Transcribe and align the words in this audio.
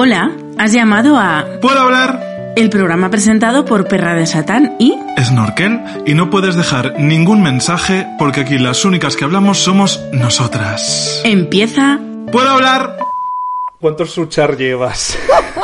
Hola, 0.00 0.30
has 0.58 0.72
llamado 0.72 1.16
a 1.16 1.44
¿Puedo 1.60 1.80
hablar? 1.80 2.54
el 2.54 2.70
programa 2.70 3.10
presentado 3.10 3.64
por 3.64 3.88
Perra 3.88 4.14
de 4.14 4.26
Satán 4.26 4.76
y 4.78 4.96
Snorkel 5.20 5.80
y 6.06 6.14
no 6.14 6.30
puedes 6.30 6.54
dejar 6.54 7.00
ningún 7.00 7.42
mensaje 7.42 8.06
porque 8.16 8.42
aquí 8.42 8.58
las 8.58 8.84
únicas 8.84 9.16
que 9.16 9.24
hablamos 9.24 9.58
somos 9.58 10.00
nosotras. 10.12 11.20
empieza 11.24 11.98
¿Puedo 12.30 12.48
hablar? 12.48 12.96
¿Cuántos 13.80 14.12
suchar 14.12 14.56
llevas? 14.56 15.18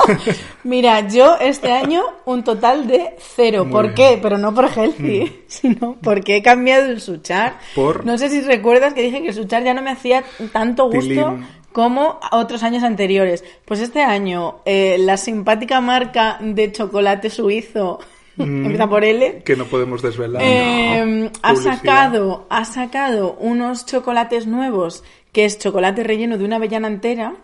Mira, 0.64 1.06
yo 1.06 1.36
este 1.40 1.70
año 1.70 2.02
un 2.24 2.42
total 2.42 2.88
de 2.88 3.14
cero. 3.36 3.64
Muy 3.64 3.72
¿Por 3.72 3.82
bien. 3.82 3.94
qué? 3.94 4.18
Pero 4.20 4.36
no 4.38 4.52
por 4.52 4.68
healthy, 4.68 5.44
sino 5.46 5.96
porque 6.02 6.36
he 6.36 6.42
cambiado 6.42 6.86
el 6.86 7.00
suchar. 7.00 7.58
¿Por? 7.76 8.04
No 8.04 8.18
sé 8.18 8.30
si 8.30 8.40
recuerdas 8.40 8.94
que 8.94 9.02
dije 9.02 9.22
que 9.22 9.28
el 9.28 9.34
suchar 9.34 9.62
ya 9.62 9.74
no 9.74 9.82
me 9.82 9.92
hacía 9.92 10.24
tanto 10.52 10.84
gusto 10.84 11.00
Tilín. 11.00 11.46
Como 11.74 12.20
otros 12.30 12.62
años 12.62 12.84
anteriores. 12.84 13.42
Pues 13.64 13.80
este 13.80 14.00
año 14.00 14.60
eh, 14.64 14.96
la 15.00 15.16
simpática 15.16 15.80
marca 15.80 16.38
de 16.40 16.70
chocolate 16.70 17.30
suizo, 17.30 17.98
empieza 18.38 18.88
por 18.88 19.04
L, 19.04 19.42
Que 19.44 19.56
no 19.56 19.64
podemos 19.64 20.00
desvelar. 20.00 20.40
eh, 20.40 21.30
ha 21.42 21.56
sacado 21.56 22.46
ha 22.48 22.64
sacado 22.64 23.34
unos 23.40 23.86
chocolates 23.86 24.46
nuevos 24.46 25.02
que 25.34 25.44
es 25.44 25.58
chocolate 25.58 26.02
relleno 26.02 26.38
de 26.38 26.44
una 26.44 26.56
avellana 26.56 26.88
entera 26.88 27.34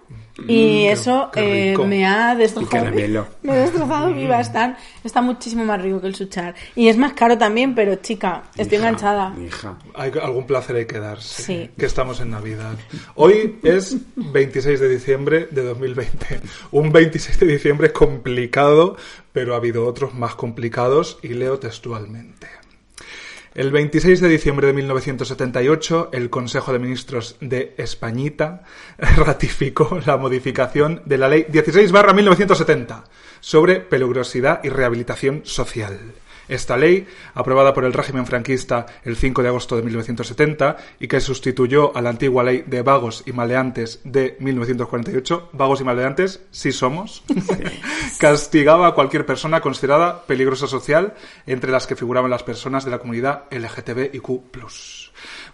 y 0.48 0.86
eso 0.86 1.26
Mm, 1.26 1.30
qué 1.32 1.72
eh, 1.72 1.78
me 1.86 2.06
ha 2.06 2.34
destrozado 2.34 2.86
me 3.42 3.52
ha 3.52 3.56
destrozado 3.56 4.14
viva 4.14 4.40
están 4.40 4.76
está 5.04 5.20
muchísimo 5.20 5.64
más 5.64 5.82
rico 5.82 6.00
que 6.00 6.06
el 6.06 6.14
suchar 6.14 6.54
y 6.74 6.88
es 6.88 6.96
más 6.96 7.12
caro 7.12 7.36
también 7.36 7.74
pero 7.74 7.96
chica 7.96 8.44
estoy 8.56 8.78
Hija, 8.78 8.88
enganchada 8.88 9.30
mi 9.30 9.46
hija. 9.46 9.76
Hay 9.94 10.12
algún 10.22 10.46
placer 10.46 10.76
hay 10.76 10.86
que 10.86 10.98
darse. 10.98 11.42
Sí. 11.42 11.70
Que 11.76 11.86
estamos 11.86 12.20
en 12.20 12.30
Navidad. 12.30 12.76
Hoy 13.14 13.58
es 13.62 13.96
26 14.16 14.80
de 14.80 14.88
diciembre 14.88 15.48
de 15.50 15.62
2020. 15.62 16.40
Un 16.70 16.92
26 16.92 17.40
de 17.40 17.46
diciembre 17.46 17.92
complicado, 17.92 18.96
pero 19.32 19.54
ha 19.54 19.56
habido 19.56 19.86
otros 19.86 20.14
más 20.14 20.34
complicados 20.34 21.18
y 21.22 21.28
leo 21.28 21.58
textualmente. 21.58 22.59
El 23.52 23.72
26 23.72 24.20
de 24.20 24.28
diciembre 24.28 24.68
de 24.68 24.72
1978, 24.74 26.10
el 26.12 26.30
Consejo 26.30 26.72
de 26.72 26.78
Ministros 26.78 27.36
de 27.40 27.74
Españita 27.78 28.62
ratificó 28.98 29.98
la 30.06 30.16
modificación 30.16 31.02
de 31.04 31.18
la 31.18 31.28
Ley 31.28 31.46
16-1970 31.50 33.02
sobre 33.40 33.80
peligrosidad 33.80 34.60
y 34.62 34.68
rehabilitación 34.68 35.42
social. 35.44 35.98
Esta 36.50 36.76
ley, 36.76 37.06
aprobada 37.34 37.72
por 37.72 37.84
el 37.84 37.92
régimen 37.92 38.26
franquista 38.26 38.84
el 39.04 39.14
5 39.14 39.40
de 39.40 39.48
agosto 39.48 39.76
de 39.76 39.82
1970 39.82 40.76
y 40.98 41.06
que 41.06 41.20
sustituyó 41.20 41.96
a 41.96 42.02
la 42.02 42.10
antigua 42.10 42.42
ley 42.42 42.64
de 42.66 42.82
vagos 42.82 43.22
y 43.24 43.30
maleantes 43.32 44.00
de 44.02 44.36
1948, 44.40 45.50
vagos 45.52 45.80
y 45.80 45.84
maleantes 45.84 46.42
sí 46.50 46.72
somos, 46.72 47.22
castigaba 48.18 48.88
a 48.88 48.94
cualquier 48.94 49.24
persona 49.26 49.60
considerada 49.60 50.26
peligrosa 50.26 50.66
social, 50.66 51.14
entre 51.46 51.70
las 51.70 51.86
que 51.86 51.94
figuraban 51.94 52.32
las 52.32 52.42
personas 52.42 52.84
de 52.84 52.90
la 52.90 52.98
comunidad 52.98 53.44
LGTBIQ+. 53.52 54.42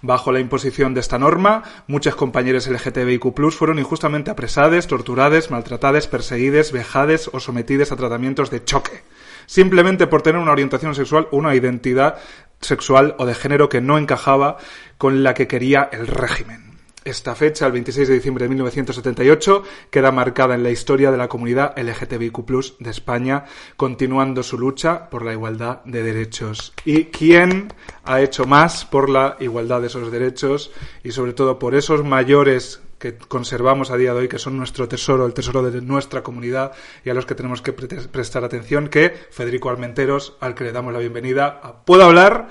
Bajo 0.01 0.33
la 0.33 0.41
imposición 0.41 0.95
de 0.95 1.01
esta 1.01 1.19
norma, 1.19 1.63
muchas 1.89 2.15
compañeras 2.15 2.69
LGTBIQ+, 2.69 3.51
fueron 3.51 3.79
injustamente 3.79 4.31
apresades, 4.31 4.87
torturades, 4.87 5.51
maltratadas, 5.51 6.07
perseguidas, 6.07 6.73
vejadas 6.73 7.29
o 7.35 7.39
sometidas 7.39 7.93
a 7.93 7.97
tratamientos 7.97 8.51
de 8.51 8.65
choque 8.65 9.03
simplemente 9.47 10.07
por 10.07 10.23
tener 10.23 10.41
una 10.41 10.53
orientación 10.53 10.95
sexual, 10.95 11.29
una 11.31 11.55
identidad 11.55 12.17
sexual 12.61 13.15
o 13.19 13.27
de 13.27 13.35
género 13.35 13.69
que 13.69 13.81
no 13.81 13.99
encajaba 13.99 14.57
con 14.99 15.23
la 15.23 15.35
que 15.35 15.47
quería 15.47 15.89
el 15.93 16.07
régimen. 16.07 16.67
Esta 17.07 17.37
fecha, 17.37 17.67
el 17.67 17.73
26 17.73 18.09
de 18.09 18.15
diciembre 18.15 18.47
de 18.47 18.49
1978, 18.49 19.63
queda 19.91 20.11
marcada 20.11 20.57
en 20.57 20.65
la 20.65 20.71
historia 20.71 21.13
de 21.13 21.17
la 21.17 21.29
comunidad 21.29 21.79
LGTBIQ 21.79 22.81
de 22.81 22.91
España, 22.91 23.45
continuando 23.77 24.43
su 24.43 24.59
lucha 24.59 25.09
por 25.09 25.25
la 25.25 25.33
igualdad 25.33 25.85
de 25.85 26.03
derechos. 26.03 26.73
¿Y 26.85 27.05
quién 27.05 27.73
ha 28.03 28.21
hecho 28.23 28.45
más 28.45 28.85
por 28.85 29.09
la 29.09 29.37
igualdad 29.39 29.83
de 29.83 29.87
esos 29.87 30.11
derechos 30.11 30.73
y 31.05 31.13
sobre 31.13 31.33
todo 31.33 31.61
por 31.61 31.77
esos 31.77 32.03
mayores 32.03 32.81
que 32.99 33.17
conservamos 33.17 33.91
a 33.91 33.97
día 33.97 34.13
de 34.15 34.21
hoy, 34.21 34.29
que 34.29 34.39
son 34.39 34.57
nuestro 34.57 34.89
tesoro, 34.89 35.27
el 35.27 35.35
tesoro 35.35 35.63
de 35.63 35.81
nuestra 35.83 36.23
comunidad 36.23 36.73
y 37.05 37.11
a 37.11 37.15
los 37.15 37.27
que 37.27 37.35
tenemos 37.35 37.61
que 37.63 37.73
pre- 37.73 37.89
prestar 38.09 38.43
atención, 38.45 38.89
que 38.89 39.13
Federico 39.31 39.69
Armenteros, 39.71 40.37
al 40.41 40.55
que 40.55 40.65
le 40.65 40.73
damos 40.73 40.93
la 40.93 40.99
bienvenida, 41.01 41.61
a 41.63 41.85
Puedo 41.85 42.05
hablar 42.05 42.49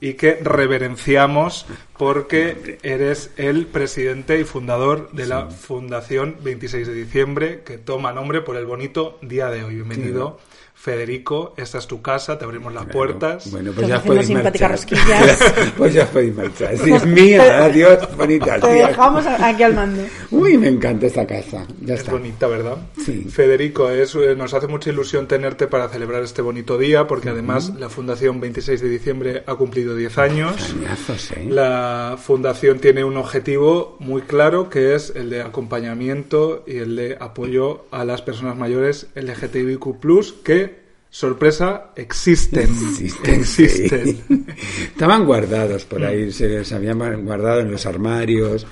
y 0.00 0.14
que 0.14 0.38
reverenciamos 0.42 1.66
porque 1.96 2.78
eres 2.82 3.30
el 3.36 3.66
presidente 3.66 4.38
y 4.38 4.44
fundador 4.44 5.10
de 5.12 5.26
la 5.26 5.46
Fundación 5.50 6.36
26 6.42 6.86
de 6.86 6.94
diciembre, 6.94 7.62
que 7.64 7.78
toma 7.78 8.12
nombre 8.12 8.40
por 8.40 8.56
el 8.56 8.66
bonito 8.66 9.18
día 9.22 9.48
de 9.50 9.64
hoy. 9.64 9.74
Bienvenido. 9.76 10.38
Federico, 10.80 11.54
esta 11.56 11.78
es 11.78 11.88
tu 11.88 12.00
casa, 12.02 12.38
te 12.38 12.44
abrimos 12.44 12.72
las 12.72 12.86
puertas. 12.86 13.50
Bueno, 13.50 13.72
pues 13.74 13.88
ya 13.88 13.96
haciendo 13.96 14.22
podéis 14.22 14.44
marchar. 14.44 14.78
pues 15.76 15.92
ya 15.92 16.06
podéis 16.06 16.36
marchar. 16.36 16.78
Si 16.78 16.92
es 16.92 17.04
mía, 17.04 17.64
adiós, 17.64 17.98
bonita. 18.16 18.60
te 18.60 18.68
dejamos 18.68 19.26
aquí 19.26 19.64
al 19.64 19.74
mando 19.74 20.04
Uy, 20.30 20.56
me 20.56 20.68
encanta 20.68 21.06
esta 21.06 21.26
casa. 21.26 21.66
Ya 21.80 21.94
Es 21.94 22.00
está. 22.00 22.12
bonita, 22.12 22.46
¿verdad? 22.46 22.76
Sí. 23.04 23.24
Federico, 23.24 23.90
es, 23.90 24.14
eh, 24.14 24.36
nos 24.36 24.54
hace 24.54 24.68
mucha 24.68 24.90
ilusión 24.90 25.26
tenerte 25.26 25.66
para 25.66 25.88
celebrar 25.88 26.22
este 26.22 26.42
bonito 26.42 26.78
día, 26.78 27.08
porque 27.08 27.30
además 27.30 27.72
la 27.76 27.88
Fundación 27.88 28.38
26 28.40 28.80
de 28.80 28.88
diciembre 28.88 29.42
ha 29.46 29.56
cumplido 29.56 29.96
10 29.96 30.16
años. 30.18 30.74
Añazos, 30.80 31.32
¿eh? 31.32 31.44
La 31.50 32.16
Fundación 32.22 32.78
tiene 32.78 33.02
un 33.02 33.16
objetivo 33.16 33.96
muy 33.98 34.22
claro, 34.22 34.70
que 34.70 34.94
es 34.94 35.12
el 35.16 35.28
de 35.30 35.42
acompañamiento 35.42 36.62
y 36.68 36.76
el 36.76 36.94
de 36.94 37.16
apoyo 37.18 37.86
a 37.90 38.04
las 38.04 38.22
personas 38.22 38.56
mayores 38.56 39.08
LGTBIQ+, 39.16 40.42
que, 40.44 40.67
sorpresa, 41.10 41.92
existen. 41.96 42.62
Existen, 42.62 43.34
Existen. 43.34 44.04
sí. 44.06 44.22
Estaban 44.88 45.24
guardados 45.24 45.84
por 45.84 46.04
ahí, 46.04 46.30
se 46.32 46.48
les 46.48 46.72
habían 46.72 46.98
guardado 47.24 47.60
en 47.60 47.70
los 47.70 47.86
armarios, 47.86 48.66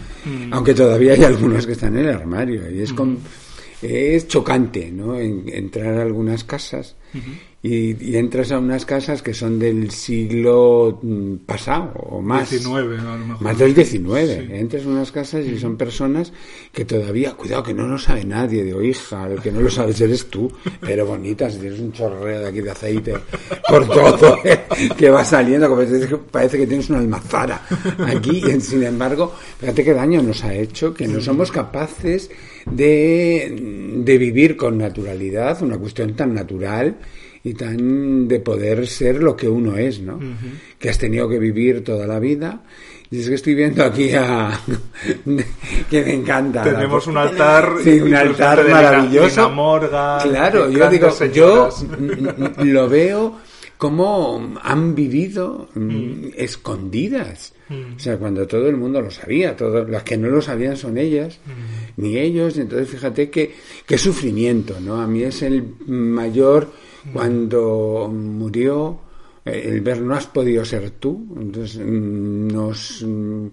aunque 0.50 0.74
todavía 0.74 1.12
hay 1.14 1.24
algunos 1.24 1.66
que 1.66 1.72
están 1.72 1.96
en 1.98 2.06
el 2.06 2.14
armario. 2.14 2.70
Y 2.70 2.82
es, 2.82 2.92
con- 2.92 3.18
es 3.82 4.28
chocante, 4.28 4.90
¿no? 4.90 5.18
En- 5.18 5.44
entrar 5.48 5.98
a 5.98 6.02
algunas 6.02 6.44
casas 6.44 6.96
y, 7.66 7.96
y 8.00 8.16
entras 8.16 8.52
a 8.52 8.60
unas 8.60 8.86
casas 8.86 9.22
que 9.22 9.34
son 9.34 9.58
del 9.58 9.90
siglo 9.90 11.00
mm, 11.02 11.38
pasado 11.46 11.94
o 11.94 12.22
más. 12.22 12.48
19, 12.48 12.98
a 12.98 13.02
lo 13.16 13.26
mejor. 13.26 13.42
Más 13.42 13.58
del 13.58 13.74
19. 13.74 14.46
Sí. 14.46 14.52
Entras 14.52 14.82
en 14.84 14.88
unas 14.90 15.10
casas 15.10 15.44
y 15.44 15.58
son 15.58 15.76
personas 15.76 16.32
que 16.72 16.84
todavía, 16.84 17.32
cuidado, 17.32 17.64
que 17.64 17.74
no 17.74 17.88
lo 17.88 17.98
sabe 17.98 18.24
nadie 18.24 18.62
de 18.62 18.72
o 18.72 18.82
hija, 18.82 19.26
el 19.26 19.40
que 19.40 19.50
no 19.50 19.60
lo 19.60 19.68
sabes 19.68 20.00
eres 20.00 20.26
tú, 20.26 20.50
pero 20.80 21.06
bonitas, 21.06 21.58
tienes 21.58 21.80
un 21.80 21.90
chorreo 21.90 22.40
de 22.40 22.46
aquí 22.46 22.60
de 22.60 22.70
aceite 22.70 23.14
por 23.68 23.88
todo, 23.92 24.38
¿eh? 24.44 24.60
que 24.96 25.10
va 25.10 25.24
saliendo, 25.24 25.76
que, 25.76 26.16
parece 26.30 26.58
que 26.58 26.68
tienes 26.68 26.88
una 26.88 27.00
almazara 27.00 27.62
aquí, 28.06 28.44
y 28.46 28.60
sin 28.60 28.84
embargo, 28.84 29.34
fíjate 29.58 29.82
qué 29.82 29.92
daño 29.92 30.22
nos 30.22 30.44
ha 30.44 30.54
hecho, 30.54 30.94
que 30.94 31.08
no 31.08 31.20
somos 31.20 31.50
capaces 31.50 32.30
de, 32.64 33.92
de 34.04 34.18
vivir 34.18 34.56
con 34.56 34.78
naturalidad, 34.78 35.60
una 35.62 35.78
cuestión 35.78 36.14
tan 36.14 36.32
natural 36.32 36.96
y 37.46 37.54
tan 37.54 38.26
de 38.26 38.40
poder 38.40 38.88
ser 38.88 39.22
lo 39.22 39.36
que 39.36 39.48
uno 39.48 39.76
es, 39.76 40.00
¿no? 40.00 40.18
Que 40.80 40.90
has 40.90 40.98
tenido 40.98 41.28
que 41.28 41.38
vivir 41.38 41.84
toda 41.84 42.04
la 42.04 42.18
vida. 42.18 42.64
Y 43.08 43.20
es 43.20 43.28
que 43.28 43.36
estoy 43.36 43.54
viendo 43.54 43.84
aquí 43.84 44.10
a... 44.14 44.60
que 45.90 46.04
me 46.04 46.14
encanta. 46.14 46.64
Tenemos 46.64 47.06
un 47.06 47.16
altar. 47.18 47.74
Sí, 47.84 48.00
un 48.00 48.12
altar 48.16 48.68
maravilloso. 48.68 49.48
Morgan, 49.50 50.28
claro, 50.28 50.68
yo 50.68 50.90
digo, 50.90 51.06
yo 51.06 51.70
señoras. 51.70 51.84
mm, 51.84 52.62
mm, 52.62 52.72
lo 52.72 52.88
veo 52.88 53.38
como 53.78 54.54
han 54.60 54.96
vivido 54.96 55.68
mm, 55.72 56.30
escondidas. 56.36 57.52
O 57.68 57.98
sea, 57.98 58.16
cuando 58.16 58.44
todo 58.48 58.68
el 58.68 58.76
mundo 58.76 59.00
lo 59.00 59.10
sabía, 59.12 59.56
todos 59.56 59.88
las 59.88 60.02
que 60.02 60.16
no 60.16 60.28
lo 60.28 60.42
sabían 60.42 60.76
son 60.76 60.98
ellas, 60.98 61.38
ni 61.96 62.16
ellos. 62.16 62.58
Entonces, 62.58 62.88
fíjate 62.88 63.30
que 63.30 63.54
qué 63.86 63.98
sufrimiento, 63.98 64.80
¿no? 64.80 65.00
A 65.00 65.06
mí 65.06 65.22
es 65.22 65.42
el 65.42 65.64
mayor 65.86 66.70
cuando 67.12 68.10
murió 68.12 69.00
eh, 69.44 69.62
el 69.66 69.80
ver 69.80 70.00
no 70.00 70.14
has 70.14 70.26
podido 70.26 70.64
ser 70.64 70.90
tú. 70.90 71.26
Entonces 71.40 71.78
mm, 71.78 72.48
nos 72.48 73.04
mm, 73.06 73.46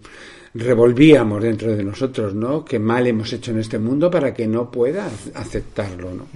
revolvíamos 0.55 1.41
dentro 1.41 1.75
de 1.75 1.83
nosotros, 1.83 2.33
¿no? 2.33 2.65
Qué 2.65 2.79
mal 2.79 3.07
hemos 3.07 3.31
hecho 3.31 3.51
en 3.51 3.59
este 3.59 3.79
mundo 3.79 4.09
para 4.09 4.33
que 4.33 4.47
no 4.47 4.69
pueda 4.69 5.09
aceptarlo, 5.35 6.13
¿no? 6.13 6.27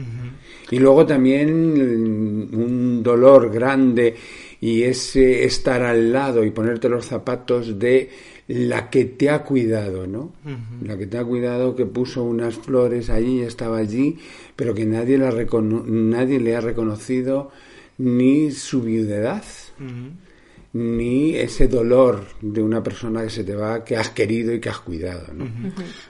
Y 0.70 0.80
luego 0.80 1.06
también 1.06 1.74
mm, 1.74 2.56
un 2.56 3.04
dolor 3.04 3.52
grande 3.52 4.16
y 4.60 4.84
ese 4.84 5.44
estar 5.44 5.82
al 5.84 6.12
lado 6.12 6.44
y 6.44 6.52
ponerte 6.52 6.90
los 6.90 7.06
zapatos 7.06 7.78
de 7.78 8.10
la 8.48 8.90
que 8.90 9.06
te 9.06 9.30
ha 9.30 9.44
cuidado, 9.44 10.08
¿no? 10.08 10.32
La 10.82 10.98
que 10.98 11.06
te 11.06 11.18
ha 11.18 11.24
cuidado, 11.24 11.76
que 11.76 11.86
puso 11.86 12.24
unas 12.24 12.56
flores 12.56 13.10
allí, 13.10 13.42
estaba 13.42 13.78
allí, 13.78 14.18
pero 14.56 14.74
que 14.74 14.86
nadie, 14.86 15.18
la 15.18 15.32
nadie 15.32 16.40
le 16.40 16.56
ha 16.56 16.62
reconocido 16.62 17.52
ni 17.98 18.52
su 18.52 18.82
viudedad, 18.82 19.44
ni 20.78 21.36
ese 21.36 21.68
dolor 21.68 22.24
de 22.42 22.62
una 22.62 22.84
persona 22.84 23.24
que 23.24 23.30
se 23.30 23.44
te 23.44 23.56
va, 23.56 23.84
que 23.84 23.98
has 23.98 24.10
querido 24.12 24.54
y 24.54 24.60
que 24.60 24.70
has 24.70 24.80
cuidado. 24.80 25.26
¿no? 25.34 25.46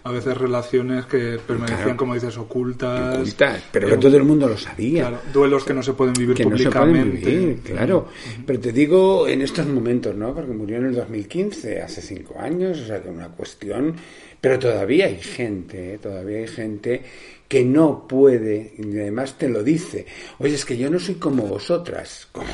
A 0.03 0.11
veces 0.11 0.37
relaciones 0.37 1.05
que 1.05 1.37
permanecían, 1.45 1.83
Claro. 1.83 1.97
como 1.97 2.13
dices, 2.15 2.37
ocultas. 2.37 3.15
Ocultas, 3.19 3.63
pero 3.71 3.87
Eh, 3.87 3.91
que 3.91 3.97
todo 3.97 4.17
el 4.17 4.23
mundo 4.23 4.47
lo 4.47 4.57
sabía. 4.57 5.01
claro, 5.07 5.19
duelos 5.31 5.63
que 5.63 5.73
no 5.73 5.81
se 5.83 5.93
pueden 5.93 6.13
vivir 6.13 6.35
que 6.35 6.43
no 6.45 6.57
se 6.57 6.65
públicamente. 6.65 7.19
pueden 7.21 7.39
vivir, 7.47 7.59
claro. 7.63 8.07
Pero 8.45 8.59
te 8.59 8.71
digo 8.71 9.27
en 9.27 9.41
estos 9.41 9.65
momentos, 9.67 10.15
¿no? 10.15 10.33
Porque 10.33 10.51
murió 10.53 10.77
en 10.77 10.85
el 10.87 10.95
2015, 10.95 11.81
hace 11.81 12.01
cinco 12.01 12.35
años, 12.39 12.79
o 12.81 12.85
sea 12.85 13.01
que 13.01 13.09
una 13.09 13.29
cuestión. 13.29 13.95
Pero 14.39 14.59
todavía 14.59 15.05
hay 15.07 15.17
gente, 15.17 15.95
¿eh? 15.95 15.97
todavía 15.97 16.37
hay 16.39 16.47
gente 16.47 17.01
que 17.47 17.63
no 17.63 18.05
puede, 18.07 18.73
y 18.77 18.99
además 18.99 19.37
te 19.37 19.47
lo 19.47 19.63
dice. 19.63 20.05
Oye, 20.39 20.55
es 20.55 20.65
que 20.65 20.77
yo 20.77 20.89
no 20.89 20.99
soy 20.99 21.15
como 21.15 21.43
vosotras. 21.43 22.27
Como, 22.33 22.47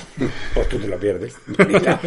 Pues 0.53 0.69
tú 0.69 0.77
te 0.77 0.87
lo 0.87 0.99
pierdes. 0.99 1.33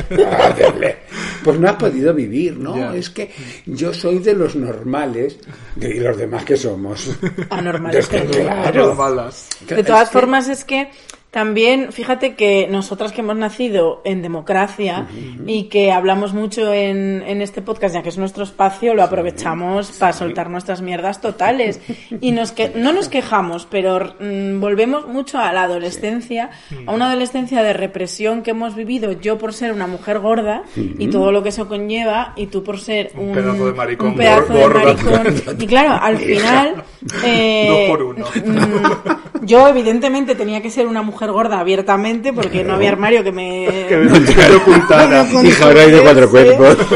Pues 1.44 1.58
no 1.60 1.68
has 1.68 1.76
podido 1.76 2.12
vivir, 2.14 2.56
¿no? 2.58 2.76
Ya. 2.76 2.94
Es 2.96 3.10
que 3.10 3.30
yo 3.66 3.92
soy 3.94 4.18
de 4.18 4.34
los 4.34 4.56
normales 4.56 5.38
y 5.80 5.94
los 5.94 6.16
demás 6.16 6.44
que 6.44 6.56
somos. 6.56 7.10
Anormales, 7.50 8.06
claro. 8.08 8.94
malas. 8.94 9.48
De 9.68 9.82
todas 9.84 10.02
Es 10.04 10.08
que- 10.08 10.12
formas, 10.18 10.48
es 10.48 10.64
que 10.64 10.88
también, 11.36 11.92
fíjate 11.92 12.34
que 12.34 12.66
nosotras 12.66 13.12
que 13.12 13.20
hemos 13.20 13.36
nacido 13.36 14.00
en 14.06 14.22
democracia 14.22 15.06
y 15.46 15.64
que 15.64 15.92
hablamos 15.92 16.32
mucho 16.32 16.72
en, 16.72 17.22
en 17.26 17.42
este 17.42 17.60
podcast, 17.60 17.94
ya 17.94 18.02
que 18.02 18.08
es 18.08 18.16
nuestro 18.16 18.42
espacio, 18.44 18.94
lo 18.94 19.02
aprovechamos 19.02 19.92
para 19.98 20.14
soltar 20.14 20.48
nuestras 20.48 20.80
mierdas 20.80 21.20
totales. 21.20 21.78
Y 22.22 22.32
nos 22.32 22.52
que, 22.52 22.70
no 22.74 22.94
nos 22.94 23.10
quejamos, 23.10 23.66
pero 23.70 24.14
mm, 24.18 24.60
volvemos 24.60 25.06
mucho 25.08 25.38
a 25.38 25.52
la 25.52 25.64
adolescencia, 25.64 26.48
a 26.86 26.92
una 26.94 27.10
adolescencia 27.10 27.62
de 27.62 27.74
represión 27.74 28.40
que 28.42 28.52
hemos 28.52 28.74
vivido 28.74 29.12
yo 29.12 29.36
por 29.36 29.52
ser 29.52 29.72
una 29.72 29.86
mujer 29.86 30.20
gorda 30.20 30.62
y 30.74 31.08
todo 31.08 31.32
lo 31.32 31.42
que 31.42 31.50
eso 31.50 31.68
conlleva, 31.68 32.32
y 32.36 32.46
tú 32.46 32.64
por 32.64 32.80
ser 32.80 33.10
Un 33.14 33.28
un, 33.28 33.34
pedazo 33.34 33.66
de 33.66 33.72
maricón 33.74 34.08
un 34.08 34.16
pedazo 34.16 34.52
de 34.54 34.62
gorda. 34.62 34.84
maricón. 34.84 35.56
Y 35.60 35.66
claro, 35.66 36.02
al 36.02 36.16
final... 36.16 36.82
eh, 37.26 37.66
Dos 37.68 37.90
por 37.98 38.02
uno. 38.02 38.24
Mm, 38.42 39.44
Yo, 39.44 39.68
evidentemente, 39.68 40.34
tenía 40.34 40.62
que 40.62 40.70
ser 40.70 40.86
una 40.86 41.02
mujer 41.02 41.25
gorda 41.32 41.60
abiertamente 41.60 42.32
porque 42.32 42.64
no 42.64 42.74
había 42.74 42.88
armario 42.92 43.22
que 43.24 43.32
me. 43.32 43.66
Que 43.88 43.96
ocultara. 44.56 45.24
me 45.24 45.48
Hija, 45.48 45.64
ahora 45.66 45.82
hay 45.82 45.90
de 45.90 46.00
cuatro 46.00 46.28
contuviese. 46.30 46.56
cuerpos. 46.56 46.86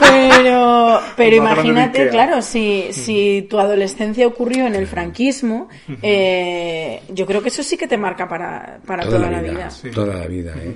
Pero, 0.00 1.00
pero 1.16 1.36
imagínate, 1.36 2.08
claro, 2.08 2.42
si, 2.42 2.88
si 2.92 3.46
tu 3.48 3.58
adolescencia 3.58 4.26
ocurrió 4.26 4.66
en 4.66 4.74
el 4.74 4.86
franquismo, 4.86 5.68
eh, 6.02 7.02
yo 7.08 7.26
creo 7.26 7.42
que 7.42 7.48
eso 7.48 7.62
sí 7.62 7.76
que 7.76 7.86
te 7.86 7.96
marca 7.96 8.28
para, 8.28 8.78
para 8.86 9.04
toda, 9.04 9.30
la 9.30 9.42
vida. 9.42 9.70
Sí. 9.70 9.90
Toda 9.90 10.14
la 10.16 10.26
vida, 10.26 10.54
¿eh? 10.56 10.74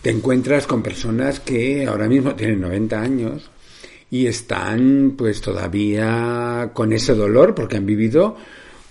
Te 0.00 0.10
encuentras 0.10 0.66
con 0.66 0.82
personas 0.82 1.38
que 1.38 1.86
ahora 1.86 2.08
mismo 2.08 2.34
tienen 2.34 2.60
90 2.60 3.00
años 3.00 3.50
y 4.10 4.26
están 4.26 5.14
pues 5.16 5.40
todavía 5.40 6.70
con 6.74 6.92
ese 6.92 7.14
dolor 7.14 7.54
porque 7.54 7.76
han 7.76 7.86
vivido 7.86 8.36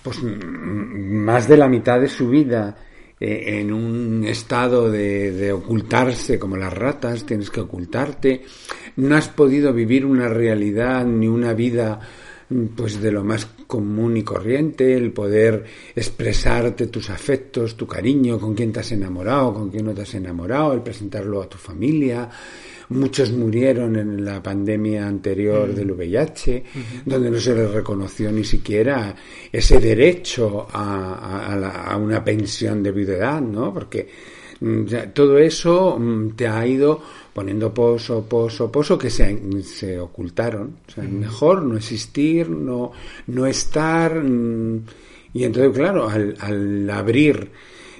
pues 0.02 0.18
más 0.22 1.46
de 1.46 1.56
la 1.56 1.68
mitad 1.68 2.00
de 2.00 2.08
su 2.08 2.28
vida 2.28 2.76
eh, 3.24 3.60
en 3.60 3.72
un 3.72 4.24
estado 4.26 4.90
de, 4.90 5.30
de 5.30 5.52
ocultarse 5.52 6.40
como 6.40 6.56
las 6.56 6.72
ratas, 6.72 7.24
tienes 7.24 7.50
que 7.50 7.60
ocultarte, 7.60 8.42
no 8.96 9.14
has 9.14 9.28
podido 9.28 9.72
vivir 9.72 10.04
una 10.04 10.28
realidad 10.28 11.06
ni 11.06 11.28
una 11.28 11.52
vida 11.52 12.00
mm, 12.48 12.64
pues 12.74 13.00
de 13.00 13.12
lo 13.12 13.22
más 13.22 13.46
común 13.68 14.16
y 14.16 14.24
corriente, 14.24 14.96
el 14.96 15.12
poder 15.12 15.64
expresarte 15.94 16.88
tus 16.88 17.10
afectos, 17.10 17.76
tu 17.76 17.86
cariño, 17.86 18.40
con 18.40 18.56
quién 18.56 18.72
te 18.72 18.80
has 18.80 18.90
enamorado, 18.90 19.54
con 19.54 19.70
quién 19.70 19.84
no 19.84 19.94
te 19.94 20.02
has 20.02 20.14
enamorado, 20.14 20.72
el 20.72 20.82
presentarlo 20.82 21.42
a 21.42 21.48
tu 21.48 21.58
familia. 21.58 22.28
Muchos 22.90 23.32
murieron 23.32 23.96
en 23.96 24.24
la 24.24 24.42
pandemia 24.42 25.06
anterior 25.06 25.74
del 25.74 25.92
VIH, 25.92 26.64
donde 27.04 27.30
no 27.30 27.38
se 27.40 27.54
les 27.54 27.70
reconoció 27.70 28.30
ni 28.32 28.44
siquiera 28.44 29.14
ese 29.50 29.78
derecho 29.78 30.66
a, 30.72 31.14
a- 31.14 31.52
a 31.52 31.56
la- 31.56 31.84
a 31.84 31.96
una 31.96 32.22
pensión 32.24 32.82
de 32.82 32.92
viudedad, 32.92 33.40
¿no? 33.40 33.72
Porque 33.72 34.08
mm, 34.60 34.84
todo 35.14 35.38
eso 35.38 35.96
mm, 35.98 36.30
te 36.36 36.46
ha 36.48 36.66
ido 36.66 37.00
poniendo 37.32 37.72
pozo, 37.72 38.24
pozo, 38.28 38.70
pozo 38.70 38.98
que 38.98 39.08
se, 39.08 39.62
se 39.62 39.98
ocultaron. 39.98 40.76
O 40.86 40.90
sea, 40.90 41.04
mejor 41.04 41.62
no 41.62 41.76
existir, 41.76 42.48
no, 42.50 42.92
no 43.28 43.46
estar. 43.46 44.22
mm, 44.22 44.80
Y 45.34 45.44
entonces, 45.44 45.72
claro, 45.74 46.08
al, 46.10 46.36
al 46.40 46.90
abrir, 46.90 47.48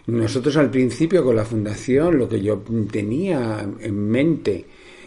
nosotros 0.07 0.57
al 0.57 0.71
principio 0.71 1.25
con 1.25 1.37
la 1.37 1.45
fundación, 1.45 2.19
lo 2.19 2.29
que 2.29 2.41
yo 2.41 2.63
tenía 2.91 3.67
en 3.81 4.09
mente, 4.11 4.65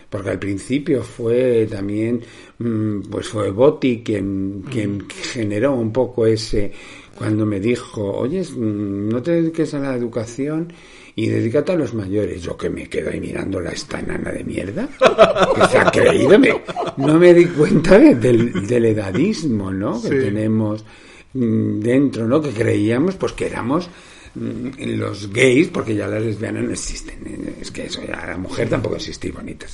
porque 0.10 0.30
al 0.30 0.40
principio 0.40 1.04
fue 1.04 1.68
también, 1.70 2.22
mm, 2.60 3.02
pues 3.12 3.28
fue 3.28 3.50
Boti 3.52 4.02
quien, 4.04 4.64
quien 4.72 5.06
generó 5.10 5.74
un 5.76 5.92
poco 5.92 6.26
ese, 6.26 6.72
cuando 7.18 7.46
me 7.46 7.60
dijo, 7.60 8.10
oye, 8.14 8.42
mm, 8.44 9.10
no 9.10 9.22
te 9.22 9.32
dediques 9.32 9.74
a 9.74 9.80
la 9.80 9.96
educación 9.96 10.72
y 11.18 11.28
dedícate 11.28 11.72
a 11.74 11.76
los 11.76 11.94
mayores. 11.94 12.42
Yo 12.42 12.56
que 12.58 12.70
me 12.70 12.88
quedo 12.88 13.10
ahí 13.10 13.20
mirando 13.20 13.60
a 13.60 13.70
esta 13.72 14.00
enana 14.00 14.32
de 14.32 14.44
mierda, 14.44 14.88
que 15.56 15.66
se 15.68 15.78
ha 15.78 15.86
creído, 15.92 16.38
me- 16.40 16.62
no 16.98 17.18
me 17.20 17.34
di 17.34 17.46
cuenta 17.48 17.98
de- 17.98 18.16
del, 18.16 18.66
del 18.68 18.86
edadismo, 18.86 19.72
¿no? 19.72 20.02
Que 20.02 20.10
tenemos 20.10 20.86
mm, 21.34 21.80
dentro, 21.80 22.28
¿no? 22.28 22.42
Que 22.42 22.50
creíamos, 22.52 23.16
pues 23.16 23.32
que 23.34 23.46
éramos 23.48 23.88
mm, 23.88 24.15
los 24.36 25.32
gays, 25.32 25.68
porque 25.70 25.96
ya 25.96 26.08
las 26.08 26.22
lesbianas 26.22 26.64
no 26.64 26.72
existen. 26.72 27.16
eh, 27.26 27.56
Es 27.62 27.72
que 27.72 27.86
eso 27.86 28.02
ya, 28.06 28.26
la 28.28 28.38
mujer 28.38 28.70
tampoco 28.70 28.96
existía 28.98 29.32
bonita. 29.32 29.66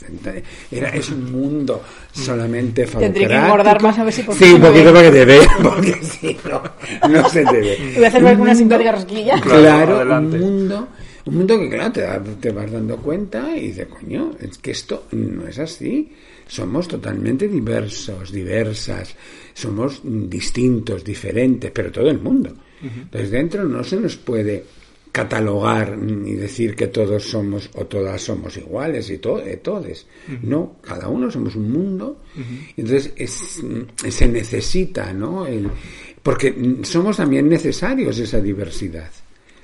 Era, 0.72 0.90
es 0.90 1.10
un 1.10 1.32
mundo 1.32 1.82
solamente 2.12 2.86
Tendré 2.86 3.28
que 3.28 3.34
engordar 3.36 3.82
más 3.82 3.98
a 4.00 4.04
ver 4.04 4.14
si 4.14 4.24
por 4.24 4.36
Sí, 4.36 4.54
un 4.54 4.62
poquito 4.62 4.86
ve. 4.86 4.92
para 4.94 5.12
que 5.12 5.18
te 5.18 5.26
vea, 5.26 5.48
porque 5.64 5.94
si 6.04 6.38
no, 6.50 6.62
no 7.10 7.30
se 7.30 7.44
te 7.46 7.60
ve. 7.60 7.78
Voy 7.96 8.04
a 8.04 8.08
hacerme 8.08 8.28
Un 8.28 8.32
alguna 8.34 8.56
simpática 8.56 8.92
rosquilla. 8.92 9.42
Claro, 9.42 9.96
adelante. 9.98 10.36
un 10.38 10.42
mundo, 10.42 10.88
un 11.26 11.36
mundo 11.36 11.60
que 11.60 11.70
claro, 11.70 11.92
te, 11.92 12.02
da- 12.02 12.24
te 12.40 12.52
vas 12.52 12.72
dando 12.72 12.98
cuenta 12.98 13.56
y 13.58 13.68
dices, 13.68 13.88
coño, 13.88 14.32
es 14.40 14.58
que 14.60 14.72
esto 14.72 15.06
no 15.12 15.48
es 15.48 15.58
así. 15.60 16.12
Somos 16.48 16.88
totalmente 16.88 17.48
diversos, 17.48 18.32
diversas, 18.32 19.16
somos 19.54 20.02
mm, 20.04 20.28
distintos, 20.28 21.04
diferentes, 21.04 21.72
pero 21.72 21.92
todo 21.92 22.10
el 22.10 22.20
mundo. 22.20 22.54
Entonces 22.82 23.32
dentro 23.32 23.64
no 23.64 23.84
se 23.84 23.98
nos 23.98 24.16
puede 24.16 24.64
catalogar 25.12 25.98
ni 25.98 26.34
decir 26.34 26.76
que 26.76 26.88
todos 26.88 27.24
somos 27.24 27.70
o 27.74 27.86
todas 27.86 28.22
somos 28.22 28.56
iguales 28.58 29.10
y 29.10 29.18
to 29.18 29.42
todes. 29.62 30.08
No, 30.42 30.78
cada 30.82 31.10
uno 31.10 31.30
somos 31.30 31.56
un 31.56 31.72
mundo. 31.72 32.22
Entonces 32.78 33.14
es, 33.16 33.62
mm, 33.64 34.10
se 34.10 34.28
necesita, 34.28 35.12
¿no? 35.14 35.46
El, 35.46 35.70
porque 36.24 36.80
somos 36.84 37.18
también 37.18 37.50
necesarios 37.50 38.18
esa 38.20 38.40
diversidad. 38.40 39.12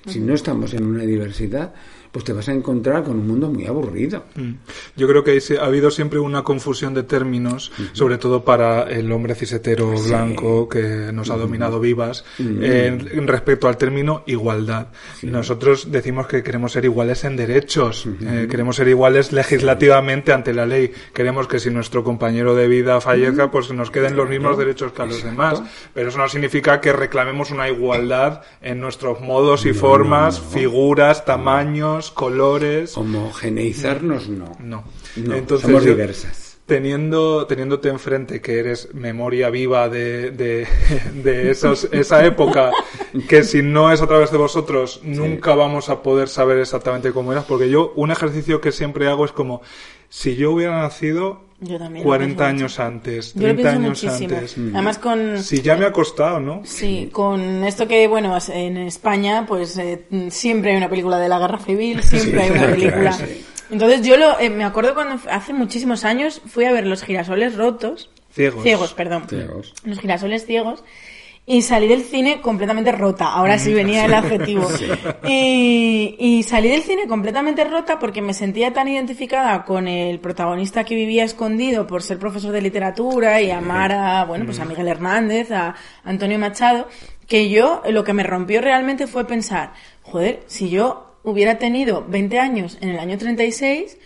Si 0.06 0.20
no 0.20 0.34
estamos 0.34 0.74
en 0.74 0.86
una 0.86 1.04
diversidad, 1.04 1.74
pues 2.12 2.26
te 2.26 2.34
vas 2.34 2.48
a 2.50 2.54
encontrar 2.54 3.04
con 3.04 3.20
un 3.20 3.28
mundo 3.28 3.50
muy 3.50 3.66
aburrido. 3.66 4.24
Mm. 4.36 4.54
Yo 4.96 5.08
creo 5.08 5.24
que 5.24 5.40
ha 5.60 5.66
habido 5.66 5.92
siempre 5.92 6.20
una 6.20 6.44
confusión 6.44 6.94
de 6.94 7.04
términos, 7.04 7.72
sobre 7.94 8.18
todo 8.18 8.44
para 8.44 8.84
el 8.84 9.12
hombre 9.12 9.36
cisetero 9.36 9.92
blanco 10.02 10.68
que 10.70 11.12
nos 11.14 11.30
ha 11.30 11.38
dominado 11.38 11.80
vivas, 11.80 12.26
eh, 12.40 12.98
en 13.12 13.28
respecto 13.28 13.68
al 13.68 13.78
término 13.78 14.24
igualdad. 14.26 14.88
Nosotros 15.24 15.92
decimos 15.92 16.28
que 16.28 16.44
queremos 16.44 16.72
ser 16.72 16.86
iguales 16.86 17.24
en 17.24 17.36
derechos, 17.36 18.08
eh, 18.22 18.48
queremos 18.50 18.76
ser 18.76 18.88
iguales 18.88 19.32
legislativamente 19.32 20.34
ante 20.34 20.54
la 20.54 20.66
ley. 20.66 20.92
Queremos 21.14 21.48
que 21.48 21.60
si 21.60 21.70
nuestro 21.70 22.04
compañero 22.04 22.56
de 22.56 22.68
vida 22.68 23.02
fallezca, 23.02 23.52
pues 23.52 23.72
nos 23.72 23.92
queden 23.92 24.16
los 24.16 24.30
mismos 24.30 24.58
derechos 24.58 24.92
que 24.92 25.02
a 25.02 25.06
los 25.06 25.24
demás. 25.24 25.62
Pero 25.94 26.10
eso 26.10 26.18
no 26.18 26.28
significa 26.28 26.82
que 26.82 26.94
reclamemos 26.94 27.52
una 27.52 27.70
igualdad 27.70 28.42
en 28.62 28.80
nuestros 28.80 29.22
modos 29.22 29.66
y 29.66 29.74
formas, 29.74 30.40
figuras, 30.40 31.26
tamaños, 31.26 31.97
colores. 32.12 32.98
Homogeneizarnos 32.98 34.30
no. 34.30 34.58
No. 34.60 34.84
No, 35.16 35.36
Entonces, 35.36 35.68
somos 35.68 35.84
diversas. 35.84 36.58
Teniendo, 36.66 37.48
teniéndote 37.48 37.88
enfrente 37.88 38.42
que 38.42 38.60
eres 38.60 38.94
memoria 38.94 39.50
viva 39.50 39.88
de, 39.88 40.32
de, 40.32 40.68
de 41.24 41.50
esos, 41.50 41.88
esa 41.92 42.26
época, 42.26 42.72
que 43.30 43.44
si 43.44 43.62
no 43.62 43.92
es 43.92 44.02
a 44.02 44.08
través 44.08 44.32
de 44.32 44.38
vosotros, 44.38 45.02
nunca 45.04 45.56
vamos 45.56 45.90
a 45.90 46.04
poder 46.04 46.28
saber 46.28 46.60
exactamente 46.60 47.14
cómo 47.14 47.32
eras, 47.32 47.46
porque 47.46 47.70
yo 47.70 47.94
un 47.96 48.12
ejercicio 48.12 48.60
que 48.60 48.72
siempre 48.72 49.08
hago 49.08 49.26
es 49.26 49.32
como, 49.32 49.62
si 50.10 50.36
yo 50.36 50.52
hubiera 50.52 50.82
nacido 50.82 51.47
Yo 51.60 51.80
también 51.80 52.04
lo 52.04 52.10
40 52.10 52.36
pienso 52.36 52.44
años 52.44 52.80
antes, 52.80 53.34
Yo 53.34 53.48
lo 53.48 53.54
30 53.56 53.62
pienso 53.64 53.80
años 53.80 54.04
muchísimo. 54.04 54.36
antes, 54.38 54.58
Además 54.76 54.98
con... 55.00 55.44
si 55.44 55.62
ya 55.62 55.76
me 55.76 55.86
ha 55.86 55.92
costado, 55.92 56.40
¿no? 56.40 56.62
Sí, 56.64 57.10
con 57.12 57.64
esto 57.64 57.88
que, 57.88 58.08
bueno, 58.08 58.38
en 58.50 58.78
España, 58.78 59.46
pues 59.48 59.76
eh, 59.80 60.06
siempre 60.30 60.72
hay 60.72 60.78
una 60.78 60.90
película 60.90 61.18
de 61.18 61.30
la 61.30 61.40
guerra 61.40 61.58
civil, 61.58 62.04
siempre 62.04 62.44
hay 62.44 62.50
una 62.52 62.60
claro, 62.68 62.76
película. 62.76 63.12
sí. 63.14 63.46
Entonces 63.72 64.06
yo 64.06 64.16
lo, 64.18 64.40
eh, 64.40 64.50
me 64.50 64.64
acuerdo 64.64 64.94
cuando 64.94 65.20
hace 65.30 65.52
muchísimos 65.54 66.06
años 66.06 66.42
fui 66.46 66.64
a 66.66 66.72
ver 66.72 66.86
los 66.86 67.02
girasoles 67.04 67.56
rotos, 67.56 68.10
Ciegos. 68.32 68.64
ciegos, 68.64 68.94
perdón, 68.94 69.24
Ciegos. 69.28 69.74
los 69.84 70.00
girasoles 70.00 70.46
ciegos, 70.46 70.84
Y 71.50 71.62
salí 71.62 71.88
del 71.88 72.04
cine 72.04 72.42
completamente 72.42 72.92
rota. 72.92 73.28
Ahora 73.32 73.58
sí 73.58 73.74
venía 73.74 74.04
el 74.04 74.14
adjetivo. 74.14 74.68
Y, 75.26 76.18
y 76.20 76.44
salí 76.44 76.68
del 76.68 76.82
cine 76.82 77.08
completamente 77.08 77.64
rota 77.64 78.00
porque 78.00 78.22
me 78.22 78.34
sentía 78.34 78.74
tan 78.74 78.90
identificada 78.90 79.64
con 79.64 79.88
el 79.88 80.20
protagonista 80.20 80.84
que 80.84 80.96
vivía 80.96 81.24
escondido 81.24 81.88
por 81.88 82.04
ser 82.04 82.20
profesor 82.20 82.52
de 82.52 82.62
literatura 82.62 83.42
y 83.42 83.50
amar 83.50 83.94
a, 83.94 84.26
bueno, 84.26 84.44
pues 84.44 84.60
a 84.60 84.66
Miguel 84.66 84.90
Hernández, 84.90 85.50
a 85.52 85.74
Antonio 86.04 86.38
Machado, 86.38 86.90
que 87.28 87.50
yo 87.50 87.82
lo 87.90 88.04
que 88.04 88.12
me 88.12 88.24
rompió 88.24 88.60
realmente 88.60 89.08
fue 89.08 89.26
pensar, 89.26 89.72
joder, 90.02 90.44
si 90.48 90.70
yo 90.70 91.16
hubiera 91.24 91.58
tenido 91.58 92.06
20 92.10 92.40
años 92.40 92.78
en 92.82 92.90
el 92.90 93.00
año 93.00 93.18
36, 93.18 93.98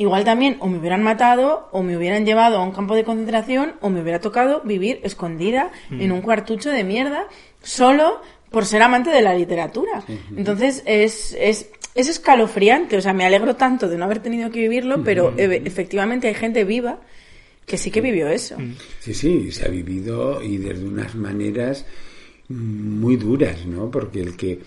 igual 0.00 0.24
también 0.24 0.56
o 0.60 0.66
me 0.66 0.78
hubieran 0.78 1.02
matado 1.02 1.68
o 1.72 1.82
me 1.82 1.94
hubieran 1.96 2.24
llevado 2.24 2.56
a 2.56 2.62
un 2.64 2.72
campo 2.72 2.94
de 2.94 3.04
concentración 3.04 3.74
o 3.82 3.90
me 3.90 4.00
hubiera 4.00 4.18
tocado 4.20 4.62
vivir 4.64 5.00
escondida 5.04 5.70
en 5.90 6.10
un 6.10 6.22
cuartucho 6.22 6.70
de 6.70 6.84
mierda 6.84 7.26
solo 7.62 8.20
por 8.50 8.64
ser 8.64 8.80
amante 8.82 9.10
de 9.10 9.20
la 9.20 9.34
literatura. 9.34 10.02
Entonces 10.34 10.82
es, 10.86 11.36
es, 11.38 11.68
es 11.94 12.08
escalofriante, 12.08 12.96
o 12.96 13.00
sea, 13.02 13.12
me 13.12 13.26
alegro 13.26 13.56
tanto 13.56 13.88
de 13.88 13.98
no 13.98 14.04
haber 14.06 14.20
tenido 14.20 14.50
que 14.50 14.60
vivirlo, 14.60 15.04
pero 15.04 15.34
e- 15.36 15.62
efectivamente 15.66 16.28
hay 16.28 16.34
gente 16.34 16.64
viva 16.64 16.98
que 17.66 17.76
sí 17.76 17.90
que 17.90 18.00
vivió 18.00 18.28
eso. 18.28 18.56
Sí, 19.00 19.12
sí, 19.12 19.52
se 19.52 19.66
ha 19.66 19.68
vivido 19.68 20.42
y 20.42 20.56
desde 20.56 20.84
unas 20.84 21.14
maneras 21.14 21.84
muy 22.48 23.16
duras, 23.16 23.66
¿no? 23.66 23.90
Porque 23.90 24.20
el 24.20 24.34
que 24.36 24.60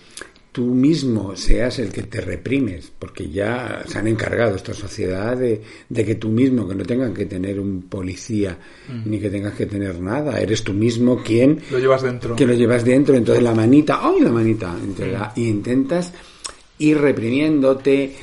tú 0.54 0.66
mismo 0.66 1.34
seas 1.34 1.80
el 1.80 1.90
que 1.90 2.04
te 2.04 2.20
reprimes, 2.20 2.92
porque 2.96 3.28
ya 3.28 3.82
se 3.88 3.98
han 3.98 4.06
encargado 4.06 4.54
esta 4.54 4.72
sociedad 4.72 5.36
de, 5.36 5.60
de 5.88 6.04
que 6.04 6.14
tú 6.14 6.28
mismo, 6.28 6.68
que 6.68 6.76
no 6.76 6.84
tengan 6.84 7.12
que 7.12 7.26
tener 7.26 7.58
un 7.58 7.82
policía, 7.88 8.56
ni 9.04 9.18
que 9.18 9.30
tengas 9.30 9.54
que 9.54 9.66
tener 9.66 10.00
nada, 10.00 10.38
eres 10.40 10.62
tú 10.62 10.72
mismo 10.72 11.20
quien... 11.24 11.58
Lo 11.72 11.80
llevas 11.80 12.02
dentro. 12.02 12.36
Que 12.36 12.46
lo 12.46 12.54
llevas 12.54 12.84
dentro, 12.84 13.16
entonces 13.16 13.42
la 13.42 13.52
manita, 13.52 13.98
¡ay, 14.00 14.20
la 14.20 14.30
manita! 14.30 14.76
Entonces, 14.80 15.12
la- 15.12 15.32
y 15.34 15.48
intentas 15.48 16.12
ir 16.78 16.98
reprimiéndote, 16.98 18.14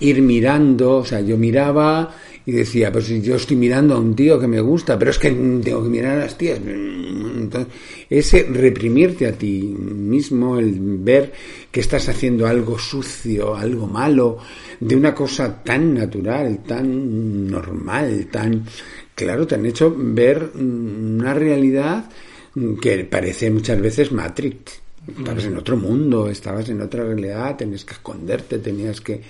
ir 0.00 0.20
mirando, 0.22 0.96
o 0.96 1.04
sea, 1.04 1.20
yo 1.20 1.36
miraba 1.36 2.12
y 2.48 2.52
decía, 2.52 2.90
pues 2.90 3.04
si 3.04 3.20
yo 3.20 3.36
estoy 3.36 3.58
mirando 3.58 3.94
a 3.94 3.98
un 3.98 4.16
tío 4.16 4.40
que 4.40 4.46
me 4.46 4.62
gusta, 4.62 4.98
pero 4.98 5.10
es 5.10 5.18
que 5.18 5.30
tengo 5.30 5.82
que 5.82 5.90
mirar 5.90 6.16
a 6.16 6.20
las 6.20 6.38
tías. 6.38 6.58
Entonces, 6.58 7.70
ese 8.08 8.44
reprimirte 8.44 9.26
a 9.26 9.32
ti 9.32 9.64
mismo, 9.64 10.58
el 10.58 10.78
ver 10.80 11.30
que 11.70 11.80
estás 11.80 12.08
haciendo 12.08 12.46
algo 12.46 12.78
sucio, 12.78 13.54
algo 13.54 13.86
malo, 13.86 14.38
de 14.80 14.96
una 14.96 15.14
cosa 15.14 15.62
tan 15.62 15.92
natural, 15.92 16.60
tan 16.66 17.48
normal, 17.48 18.28
tan... 18.32 18.64
Claro, 19.14 19.46
te 19.46 19.56
han 19.56 19.66
hecho 19.66 19.94
ver 19.94 20.52
mm, 20.54 21.18
una 21.20 21.34
realidad 21.34 22.08
mm, 22.54 22.76
que 22.76 23.04
parece 23.04 23.50
muchas 23.50 23.78
veces 23.78 24.10
Matrix. 24.10 24.80
Estabas 25.18 25.44
en 25.44 25.58
otro 25.58 25.76
mundo, 25.76 26.30
estabas 26.30 26.66
en 26.70 26.80
otra 26.80 27.04
realidad, 27.04 27.58
tenías 27.58 27.84
que 27.84 27.92
esconderte, 27.92 28.58
tenías 28.58 29.02
que, 29.02 29.20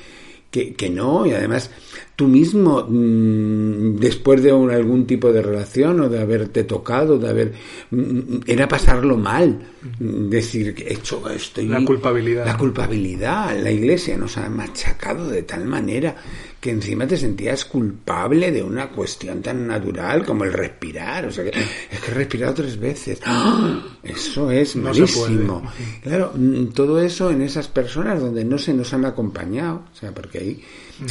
que, 0.50 0.74
que 0.74 0.88
no, 0.90 1.26
y 1.26 1.32
además 1.32 1.70
tú 2.16 2.26
mismo, 2.26 2.86
mm, 2.88 3.96
después 3.96 4.42
de 4.42 4.52
un- 4.52 4.70
algún 4.70 5.06
tipo 5.06 5.32
de 5.32 5.42
relación 5.42 6.00
o 6.00 6.08
de 6.08 6.20
haberte 6.20 6.64
tocado, 6.64 7.18
de 7.18 7.28
haber, 7.28 7.52
mm, 7.90 8.38
era 8.46 8.66
pasarlo 8.68 9.16
mal, 9.16 9.58
mm, 9.77 9.77
decir 9.98 10.74
que 10.74 10.84
he 10.88 10.92
hecho 10.94 11.28
esto 11.28 11.60
y 11.60 11.66
La 11.68 11.84
culpabilidad. 11.84 12.46
la 12.46 12.56
culpabilidad, 12.56 13.56
la 13.58 13.70
iglesia 13.70 14.16
nos 14.16 14.36
ha 14.38 14.48
machacado 14.48 15.28
de 15.28 15.42
tal 15.42 15.64
manera 15.64 16.16
que 16.60 16.70
encima 16.70 17.06
te 17.06 17.16
sentías 17.16 17.64
culpable 17.64 18.50
de 18.50 18.62
una 18.62 18.88
cuestión 18.90 19.40
tan 19.42 19.66
natural 19.66 20.24
como 20.24 20.44
el 20.44 20.52
respirar, 20.52 21.26
o 21.26 21.30
sea 21.30 21.44
que 21.44 21.50
es 21.50 22.00
que 22.00 22.10
he 22.10 22.14
respirado 22.14 22.54
tres 22.54 22.78
veces, 22.78 23.20
¡Ah! 23.24 23.80
eso 24.02 24.50
es 24.50 24.74
No 24.74 24.84
malísimo. 24.84 25.62
Claro, 26.02 26.32
mm, 26.34 26.66
todo 26.68 27.00
eso 27.00 27.30
en 27.30 27.42
esas 27.42 27.68
personas 27.68 28.20
donde 28.20 28.44
no 28.44 28.58
se 28.58 28.74
nos 28.74 28.92
han 28.92 29.04
acompañado, 29.04 29.84
o 29.92 29.96
sea, 29.96 30.12
porque 30.12 30.38
hay, 30.38 30.64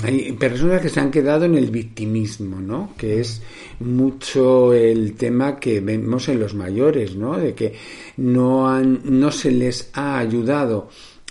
hay 0.03 0.33
personas 0.33 0.81
que 0.81 0.89
se 0.89 0.99
han 0.99 1.11
quedado 1.11 1.45
en 1.45 1.55
el 1.55 1.71
victimismo, 1.71 2.59
¿no? 2.59 2.93
Que 2.97 3.21
es 3.21 3.41
mucho 3.79 4.73
el 4.73 5.13
tema 5.13 5.59
que 5.59 5.79
vemos 5.79 6.27
en 6.27 6.39
los 6.39 6.53
mayores, 6.53 7.15
¿no? 7.15 7.37
De 7.37 7.53
que 7.53 7.73
no 8.17 8.69
han, 8.69 9.01
no 9.05 9.31
se 9.31 9.51
les 9.51 9.89
ha 9.93 10.17
ayudado 10.17 10.89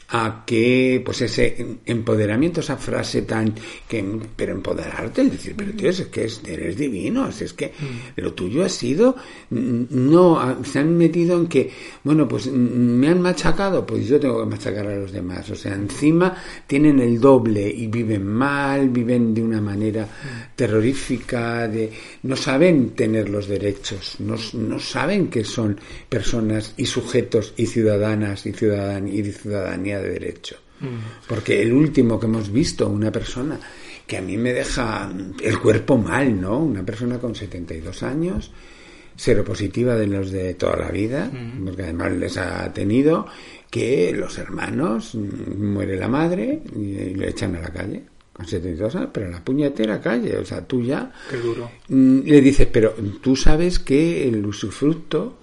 a 0.09 0.45
que 0.47 1.03
pues 1.05 1.21
ese 1.23 1.79
empoderamiento 1.85 2.61
esa 2.61 2.77
frase 2.77 3.23
tan 3.23 3.53
que 3.89 4.05
pero 4.37 4.53
empoderarte 4.53 5.21
el 5.23 5.31
decir 5.31 5.55
pero 5.57 5.73
tío 5.73 5.91
es 5.91 6.03
que 6.07 6.25
es- 6.27 6.43
eres 6.47 6.77
divino 6.77 7.29
es 7.29 7.53
que 7.55 7.73
lo 8.17 8.33
tuyo 8.33 8.65
ha 8.65 8.69
sido 8.69 9.17
mm, 9.51 9.83
no 9.91 10.59
se 10.65 10.79
han 10.79 10.97
metido 10.97 11.37
en 11.37 11.49
que 11.49 11.71
bueno 12.05 12.29
pues 12.29 12.47
mm, 12.47 12.53
me 12.53 13.09
han 13.09 13.21
machacado 13.21 13.85
pues 13.85 14.07
yo 14.07 14.21
tengo 14.21 14.41
que 14.41 14.47
machacar 14.51 14.87
a 14.87 14.97
los 14.97 15.11
demás 15.11 15.51
o 15.51 15.57
sea 15.57 15.75
encima 15.75 16.37
tienen 16.69 17.01
el 17.01 17.21
doble 17.21 17.69
y 17.69 17.89
viven 17.89 18.27
mal 18.27 18.89
viven 18.91 19.35
de 19.35 19.43
una 19.43 19.61
manera 19.61 20.09
terrorífica 20.55 21.69
de 21.69 21.91
no 22.25 22.37
saben 22.37 22.91
tener 22.91 23.29
los 23.29 23.47
derechos 23.47 24.17
no, 24.21 24.37
no 24.55 24.79
saben 24.79 25.29
que 25.29 25.45
son 25.45 25.79
personas 26.09 26.75
y 26.77 26.87
sujetos 26.87 27.55
y 27.57 27.67
ciudadanas 27.67 28.47
y 28.47 28.53
ciudadan 28.53 29.07
y 29.09 29.23
de 29.23 29.33
de 30.00 30.11
derecho 30.11 30.57
porque 31.26 31.62
el 31.62 31.73
último 31.73 32.21
que 32.21 32.26
hemos 32.26 32.53
visto 32.53 32.88
una 32.88 33.11
persona 33.11 33.59
que 34.07 34.19
a 34.19 34.23
mí 34.23 34.37
me 34.37 34.53
deja 34.53 35.11
el 35.43 35.59
cuerpo 35.59 35.97
mal 35.97 36.38
no 36.38 36.59
una 36.59 36.85
persona 36.85 37.19
con 37.19 37.35
72 37.35 38.03
años 38.03 38.53
seropositiva 39.17 39.97
de 39.97 40.07
los 40.07 40.31
de 40.31 40.55
toda 40.55 40.76
la 40.76 40.91
vida, 40.91 41.31
porque 41.65 41.85
además 41.85 42.12
les 42.12 42.37
ha 42.37 42.71
tenido 42.73 43.26
que 43.71 44.12
los 44.15 44.37
hermanos 44.38 45.15
mm, 45.15 45.73
muere 45.73 45.97
la 45.97 46.09
madre 46.09 46.62
y 46.75 47.15
le 47.15 47.31
echan 47.31 47.57
a 47.57 47.61
la 47.61 47.71
calle 47.71 48.03
con 48.33 48.47
72 48.47 48.95
años, 48.95 49.09
pero 49.12 49.26
a 49.26 49.31
la 49.31 49.43
puñetera 49.43 50.00
calle, 50.00 50.37
o 50.37 50.45
sea, 50.45 50.61
tú 50.67 50.83
ya 50.83 51.11
Qué 51.31 51.38
duro. 51.38 51.71
mm, 51.88 52.21
le 52.26 52.41
dices, 52.43 52.69
pero 52.71 52.95
tú 53.23 53.35
sabes 53.35 53.79
que 53.79 54.29
el 54.29 54.45
usufructo 54.45 55.38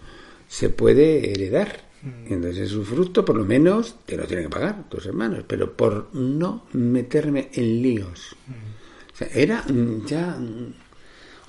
se 0.48 0.70
puede 0.70 1.32
heredar. 1.32 1.83
Y 2.30 2.34
entonces 2.34 2.70
el 2.72 2.78
usufructo 2.80 3.24
por 3.24 3.38
lo 3.38 3.46
menos 3.46 3.96
te 4.06 4.18
lo 4.18 4.26
tienen 4.26 4.46
que 4.46 4.52
pagar 4.52 4.90
tus 4.90 5.06
hermanos, 5.06 5.46
pero 5.48 5.72
por 5.76 6.10
no 6.14 6.66
meterme 6.74 7.50
en 7.54 7.82
líos. 7.82 8.36
O 9.14 9.16
sea, 9.16 9.30
era 9.34 9.64
mm, 9.64 10.06
ya 10.06 10.36
mm, 10.38 10.74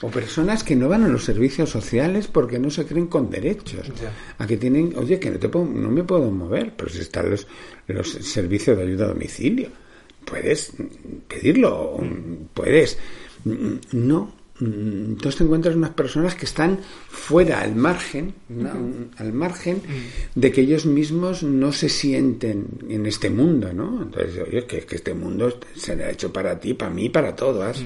o 0.03 0.09
personas 0.11 0.63
que 0.63 0.77
no 0.77 0.89
van 0.89 1.03
a 1.05 1.09
los 1.09 1.25
servicios 1.25 1.71
sociales 1.71 2.29
porque 2.29 2.59
no 2.59 2.71
se 2.71 2.85
creen 2.87 3.07
con 3.09 3.31
derechos. 3.31 3.89
Ya. 4.01 4.13
A 4.39 4.47
que 4.47 4.57
tienen, 4.57 4.93
oye, 4.97 5.19
que 5.19 5.31
no, 5.31 5.39
te 5.39 5.49
puedo- 5.49 5.65
no 5.67 5.91
me 5.91 6.05
puedo 6.05 6.31
mover, 6.31 6.73
pero 6.77 6.89
si 6.91 7.01
están 7.01 7.31
los, 7.31 7.47
los 7.89 8.09
servicios 8.11 8.77
de 8.77 8.83
ayuda 8.85 9.07
a 9.07 9.09
domicilio. 9.09 9.69
Puedes 10.25 10.73
mm, 10.79 10.85
pedirlo, 11.29 11.97
mm, 12.01 12.45
puedes. 12.55 12.97
Mm, 13.45 13.75
No. 13.93 14.44
Mm, 14.61 15.13
Entonces 15.15 15.37
te 15.39 15.45
encuentras 15.45 15.75
unas 15.75 15.91
personas 15.91 16.35
que 16.37 16.45
están 16.45 16.79
fuera, 17.09 17.61
al 17.61 17.75
margen, 17.75 18.35
una- 18.49 18.73
al 19.17 19.33
margen 19.33 19.83
de 20.35 20.53
que 20.53 20.61
ellos 20.61 20.87
mismos 20.87 21.43
no 21.43 21.73
se 21.73 21.89
sienten 21.89 22.67
en 22.89 23.05
este 23.07 23.31
mundo, 23.31 23.73
¿no? 23.73 24.03
Entonces, 24.03 24.41
oye, 24.47 24.65
que, 24.65 24.81
que 24.87 24.95
este 24.97 25.13
mundo 25.13 25.59
se 25.75 25.97
le 25.97 26.05
ha 26.05 26.11
hecho 26.11 26.33
para 26.33 26.59
ti, 26.61 26.75
para 26.75 26.93
mí, 26.93 27.09
para 27.09 27.35
todas. 27.35 27.83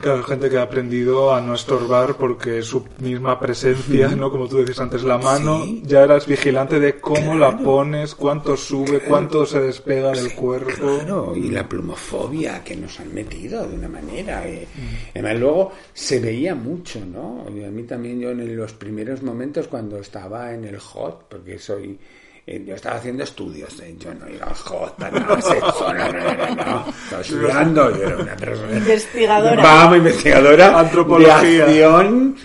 Claro, 0.00 0.22
gente 0.22 0.48
que 0.48 0.56
ha 0.56 0.62
aprendido 0.62 1.34
a 1.34 1.42
no 1.42 1.54
estorbar 1.54 2.16
porque 2.16 2.62
su 2.62 2.86
misma 3.00 3.38
presencia, 3.38 4.08
¿no? 4.08 4.30
Como 4.30 4.48
tú 4.48 4.56
decías 4.56 4.80
antes, 4.80 5.02
la 5.02 5.18
mano, 5.18 5.62
Sí. 5.64 5.82
ya 5.84 6.02
eras 6.04 6.26
vigilante 6.26 6.80
de 6.80 6.98
cómo 6.98 7.34
la 7.34 7.58
pones, 7.58 8.14
cuánto 8.14 8.56
sube, 8.56 9.00
cuánto 9.00 9.44
se 9.44 9.60
despega 9.60 10.12
del 10.12 10.34
cuerpo. 10.34 10.70
Claro, 10.98 11.34
y 11.36 11.50
la 11.50 11.68
plumofobia 11.68 12.64
que 12.64 12.76
nos 12.76 12.98
han 12.98 13.12
metido 13.12 13.66
de 13.66 13.74
una 13.76 13.88
manera. 13.88 14.46
eh. 14.48 14.66
Además, 15.14 15.38
luego 15.38 15.72
se 15.92 16.18
veía 16.18 16.54
mucho, 16.54 17.00
¿no? 17.04 17.44
Y 17.54 17.62
a 17.64 17.70
mí 17.70 17.82
también, 17.82 18.18
yo 18.20 18.30
en 18.30 18.56
los 18.56 18.72
primeros 18.72 19.22
momentos 19.22 19.68
cuando 19.68 19.98
estaba 19.98 20.54
en 20.54 20.64
el 20.64 20.78
hot, 20.78 21.26
porque 21.28 21.58
soy. 21.58 21.98
Eh, 22.50 22.64
Yo 22.66 22.74
estaba 22.74 22.96
haciendo 22.96 23.22
estudios, 23.24 23.78
eh, 23.80 23.94
yo 23.98 24.12
no 24.14 24.28
iba 24.28 24.46
hot, 24.54 24.96
para 24.96 25.18
nada, 25.20 25.40
sexo, 25.40 25.92
no, 25.94 26.12
no, 26.12 26.12
no, 26.12 26.34
no, 26.34 26.54
no. 26.54 26.84
Estaba 27.04 27.22
estudiando, 27.22 27.96
yo 27.96 28.02
era 28.06 28.16
una 28.16 28.36
persona. 28.36 28.76
Investigadora. 28.76 29.62
Vamos, 29.62 29.96
investigadora. 29.98 30.78
Antropología. 30.80 31.64
De 31.66 31.84
acción, 31.84 32.36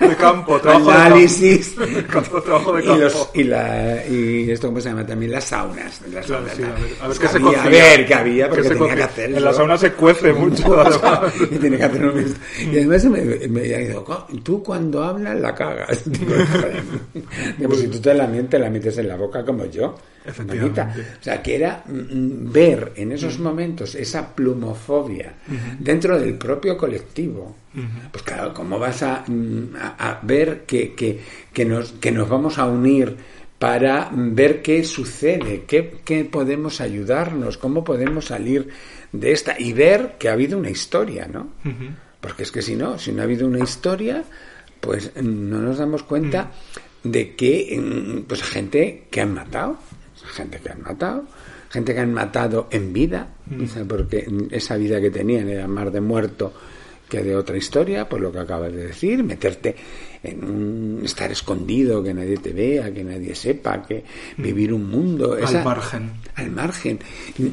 De 0.00 0.16
campo, 0.16 0.60
trabajo 0.60 0.90
análisis. 0.90 1.76
de 1.78 2.04
campo. 2.12 2.42
trabajo 2.42 2.72
de 2.74 2.82
y, 2.82 2.86
campo. 2.86 3.00
los, 3.02 3.30
y, 3.34 3.44
la, 3.44 4.06
y 4.06 4.50
esto, 4.50 4.66
¿cómo 4.68 4.80
se 4.80 4.88
llama? 4.88 5.06
También 5.06 5.32
las 5.32 5.44
saunas. 5.44 6.00
Las 6.12 6.26
Claro, 6.26 6.46
saunas, 6.48 6.56
sí, 6.56 6.62
a 6.62 6.66
ver, 6.66 6.96
a 7.02 7.08
ver 7.08 7.18
qué 7.18 7.28
se 7.28 7.36
había, 7.36 7.46
cocina. 7.46 7.62
A 7.62 7.68
ver, 7.68 8.06
que 8.06 8.14
había, 8.14 8.44
¿Qué 8.44 8.48
porque 8.50 8.68
se 8.68 8.74
tenía 8.74 8.96
que 8.96 9.02
hacer 9.02 9.30
En 9.34 9.44
la 9.44 9.52
sauna 9.52 9.78
se 9.78 9.92
cuece 9.92 10.32
mucho, 10.32 10.80
además. 10.80 11.32
y 11.50 11.56
tiene 11.56 11.76
que 11.78 11.84
hacer 11.84 12.12
mismo. 12.12 12.34
Y 12.72 12.76
además 12.78 13.04
me, 13.04 13.20
me 13.48 13.94
"Co- 14.04 14.26
tú 14.42 14.62
cuando 14.62 15.02
hablas 15.04 15.38
la 15.38 15.54
cagas. 15.54 16.02
Digo, 16.06 17.68
pues 17.68 17.80
si 17.80 17.88
tú 17.88 18.00
te 18.00 18.14
la 18.14 18.26
mientes, 18.26 18.50
te 18.50 18.58
la 18.58 18.70
metes 18.70 18.96
en 18.98 19.08
la 19.08 19.16
boca 19.16 19.35
loca 19.38 19.46
como 19.46 19.66
yo. 19.66 19.94
Efectivamente. 20.24 20.80
O 21.20 21.22
sea, 21.22 21.40
que 21.42 21.54
era 21.54 21.84
mm, 21.86 22.50
ver 22.52 22.92
en 22.96 23.12
esos 23.12 23.38
momentos 23.38 23.94
esa 23.94 24.34
plumofobia 24.34 25.34
dentro 25.78 26.18
del 26.18 26.34
propio 26.34 26.76
colectivo. 26.76 27.54
Pues 28.10 28.22
claro, 28.24 28.52
¿cómo 28.52 28.78
vas 28.78 29.02
a, 29.02 29.22
mm, 29.26 29.76
a- 29.78 30.10
a 30.10 30.20
ver 30.22 30.62
que, 30.66 30.94
que, 30.94 31.20
que 31.52 31.64
nos, 31.64 31.92
que 31.92 32.10
nos 32.10 32.28
vamos 32.28 32.58
a 32.58 32.64
unir 32.66 33.16
para 33.58 34.10
ver 34.12 34.62
qué 34.62 34.82
sucede, 34.84 35.64
qué, 35.66 35.98
qué 36.04 36.24
podemos 36.24 36.80
ayudarnos, 36.80 37.56
cómo 37.56 37.84
podemos 37.84 38.26
salir 38.26 38.68
de 39.12 39.32
esta 39.32 39.54
y 39.58 39.72
ver 39.72 40.16
que 40.18 40.28
ha 40.28 40.32
habido 40.32 40.58
una 40.58 40.70
historia, 40.70 41.26
¿no? 41.32 41.48
Porque 42.20 42.42
es 42.42 42.50
que 42.50 42.62
si 42.62 42.74
no, 42.76 42.98
si 42.98 43.12
no 43.12 43.20
ha 43.22 43.24
habido 43.24 43.46
una 43.46 43.60
historia, 43.60 44.24
pues 44.80 45.12
mm, 45.14 45.48
no 45.50 45.60
nos 45.60 45.78
damos 45.78 46.02
cuenta 46.02 46.50
de 47.10 47.34
que 47.34 47.78
mm, 47.78 48.22
pues 48.22 48.42
gente 48.42 49.04
que 49.10 49.20
han 49.20 49.34
matado, 49.34 49.78
gente 50.34 50.58
que 50.58 50.70
han 50.70 50.82
matado, 50.82 51.24
gente 51.70 51.94
que 51.94 52.00
han 52.00 52.12
matado 52.12 52.68
en 52.70 52.92
vida, 52.92 53.28
o 53.62 53.66
sea, 53.66 53.84
porque 53.84 54.26
esa 54.50 54.76
vida 54.76 55.00
que 55.00 55.10
tenían 55.10 55.48
era 55.48 55.66
más 55.66 55.92
de 55.92 56.00
muerto 56.00 56.52
que 57.08 57.22
de 57.22 57.36
otra 57.36 57.56
historia, 57.56 58.08
por 58.08 58.20
lo 58.20 58.32
que 58.32 58.40
acabas 58.40 58.72
de 58.72 58.88
decir, 58.88 59.22
meterte 59.22 59.76
en 60.22 60.44
un 60.44 61.00
estar 61.04 61.30
escondido, 61.30 62.02
que 62.02 62.12
nadie 62.12 62.36
te 62.38 62.52
vea, 62.52 62.92
que 62.92 63.04
nadie 63.04 63.34
sepa, 63.34 63.86
que 63.86 64.02
vivir 64.38 64.72
un 64.72 64.90
mundo 64.90 65.34
Al 65.34 65.64
margen. 65.64 66.10
al 66.34 66.50
margen. 66.50 66.98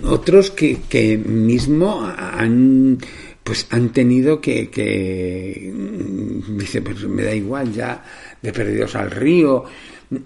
Otros 0.05 0.51
que, 0.51 0.79
que 0.89 1.17
mismo 1.17 2.03
han 2.03 2.98
pues 3.43 3.67
han 3.72 3.89
tenido 3.89 4.39
que, 4.39 4.69
que 4.69 5.72
mm, 5.74 6.57
dice 6.57 6.81
pues 6.81 7.03
me 7.03 7.24
da 7.24 7.36
igual 7.36 7.74
ya 7.74 8.01
de 8.43 8.53
perdidos 8.53 8.95
al 8.95 9.09
río 9.09 9.63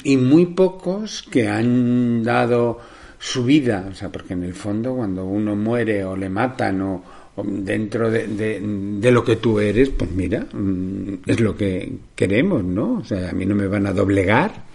y 0.04 0.18
muy 0.18 0.48
pocos 0.48 1.24
que 1.32 1.48
han 1.48 2.22
dado 2.24 2.80
su 3.20 3.46
vida. 3.46 3.88
O 3.90 3.96
sea 3.96 4.10
porque 4.12 4.34
en 4.34 4.44
el 4.44 4.54
fondo 4.54 4.94
cuando 4.96 5.24
uno 5.26 5.56
muere 5.56 6.04
o 6.04 6.18
le 6.18 6.28
matan 6.30 6.82
o, 6.82 7.04
dentro 7.46 8.10
de, 8.12 8.28
de- 8.28 8.60
de 8.62 9.12
lo 9.12 9.24
que 9.24 9.36
tú 9.38 9.60
eres 9.60 9.90
pues 9.92 10.10
mira 10.12 10.46
mm, 10.52 11.14
es 11.28 11.40
lo 11.40 11.56
que 11.56 11.94
queremos 12.18 12.62
no 12.64 12.98
o 13.00 13.04
sea 13.06 13.30
a 13.30 13.32
mí 13.32 13.46
no 13.46 13.56
me 13.56 13.68
van 13.68 13.88
a 13.88 13.94
doblegar 13.94 14.66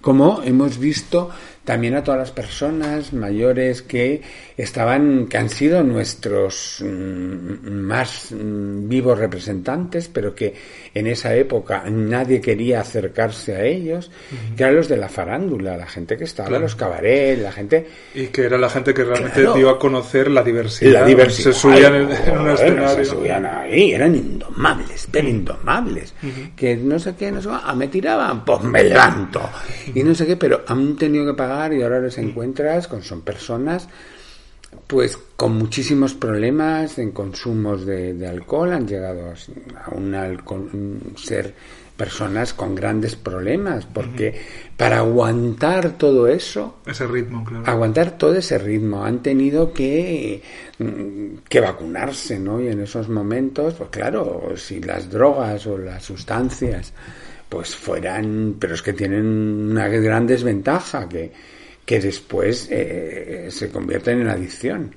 como 0.00 0.42
hemos 0.44 0.78
visto 0.78 1.30
también 1.64 1.94
a 1.94 2.02
todas 2.02 2.18
las 2.18 2.30
personas 2.32 3.12
mayores 3.12 3.82
que 3.82 4.22
estaban, 4.56 5.26
que 5.28 5.38
han 5.38 5.48
sido 5.50 5.82
nuestros 5.84 6.82
mm, 6.84 7.68
más 7.70 8.32
mm, 8.32 8.88
vivos 8.88 9.18
representantes, 9.18 10.08
pero 10.08 10.34
que 10.34 10.52
en 10.94 11.06
esa 11.06 11.34
época 11.34 11.84
nadie 11.88 12.40
quería 12.40 12.80
acercarse 12.80 13.54
a 13.54 13.64
ellos, 13.64 14.10
que 14.56 14.62
eran 14.64 14.74
los 14.76 14.88
de 14.88 14.96
la 14.96 15.08
farándula, 15.08 15.76
la 15.76 15.86
gente 15.86 16.16
que 16.16 16.24
estaba 16.24 16.56
en 16.56 16.62
los 16.62 16.74
cabarets, 16.74 17.40
la 17.42 17.52
gente 17.52 17.86
Y 18.14 18.26
que 18.26 18.46
era 18.46 18.58
la 18.58 18.68
gente 18.68 18.92
que 18.94 19.04
realmente 19.04 19.40
Claro. 19.40 19.54
dio 19.54 19.70
a 19.70 19.78
conocer 19.78 20.30
la 20.30 20.42
diversidad. 20.42 21.02
la 21.02 21.06
diversidad. 21.06 21.52
Se 21.52 21.58
subían 21.60 21.94
en, 21.94 22.08
Ay, 22.10 22.22
en 22.26 22.38
un 22.38 22.50
escenario. 22.50 22.96
Se 22.96 23.04
subían 23.04 23.46
ahí, 23.46 23.92
eran 23.92 24.14
indomables, 24.16 25.06
pero 25.10 25.28
indomables. 25.28 26.14
Que 26.56 26.79
no 26.80 26.98
sé 26.98 27.14
qué, 27.16 27.30
no 27.32 27.40
sé 27.42 27.48
ah, 27.50 27.74
me 27.74 27.88
tiraban, 27.88 28.44
pues 28.44 28.62
me 28.62 28.84
levanto. 28.84 29.40
Y 29.94 30.02
no 30.02 30.14
sé 30.14 30.26
qué, 30.26 30.36
pero 30.36 30.62
han 30.66 30.96
tenido 30.96 31.26
que 31.26 31.34
pagar 31.34 31.72
y 31.72 31.82
ahora 31.82 32.00
les 32.00 32.16
encuentras 32.18 32.88
con 32.88 33.02
son 33.02 33.22
personas 33.22 33.88
pues 34.86 35.18
con 35.36 35.56
muchísimos 35.56 36.14
problemas 36.14 36.98
en 36.98 37.10
consumos 37.12 37.84
de, 37.84 38.26
alcohol, 38.26 38.72
han 38.72 38.86
llegado 38.86 39.22
a, 39.30 39.94
un 39.94 40.14
alcohol- 40.14 40.70
ser 41.16 41.54
personas 42.00 42.54
con 42.54 42.74
grandes 42.74 43.14
problemas, 43.14 43.84
porque 43.84 44.34
para 44.74 45.00
aguantar 45.00 45.98
todo 45.98 46.28
eso, 46.28 46.78
Ese 46.86 47.06
ritmo, 47.06 47.44
claro. 47.44 47.66
aguantar 47.66 48.16
todo 48.16 48.36
ese 48.36 48.56
ritmo. 48.56 49.04
Han 49.04 49.22
tenido 49.22 49.70
que, 49.74 50.40
mm, 50.78 51.44
que 51.46 51.60
vacunarse, 51.60 52.38
¿no? 52.38 52.58
Y 52.58 52.68
en 52.68 52.80
esos 52.80 53.10
momentos, 53.10 53.74
pues 53.74 53.90
claro, 53.90 54.54
si 54.56 54.80
las 54.80 55.10
drogas 55.10 55.66
o 55.66 55.76
las 55.76 56.02
sustancias, 56.02 56.94
pues 57.50 57.76
fueran, 57.76 58.56
pero 58.58 58.74
es 58.76 58.80
que 58.80 58.94
tienen 58.94 59.26
una 59.26 59.86
gran 59.88 60.26
desventaja 60.26 61.06
que, 61.06 61.30
que 61.84 62.00
después 62.00 62.68
eh, 62.70 63.48
se 63.50 63.68
convierten 63.68 64.20
en 64.20 64.28
adicción. 64.28 64.94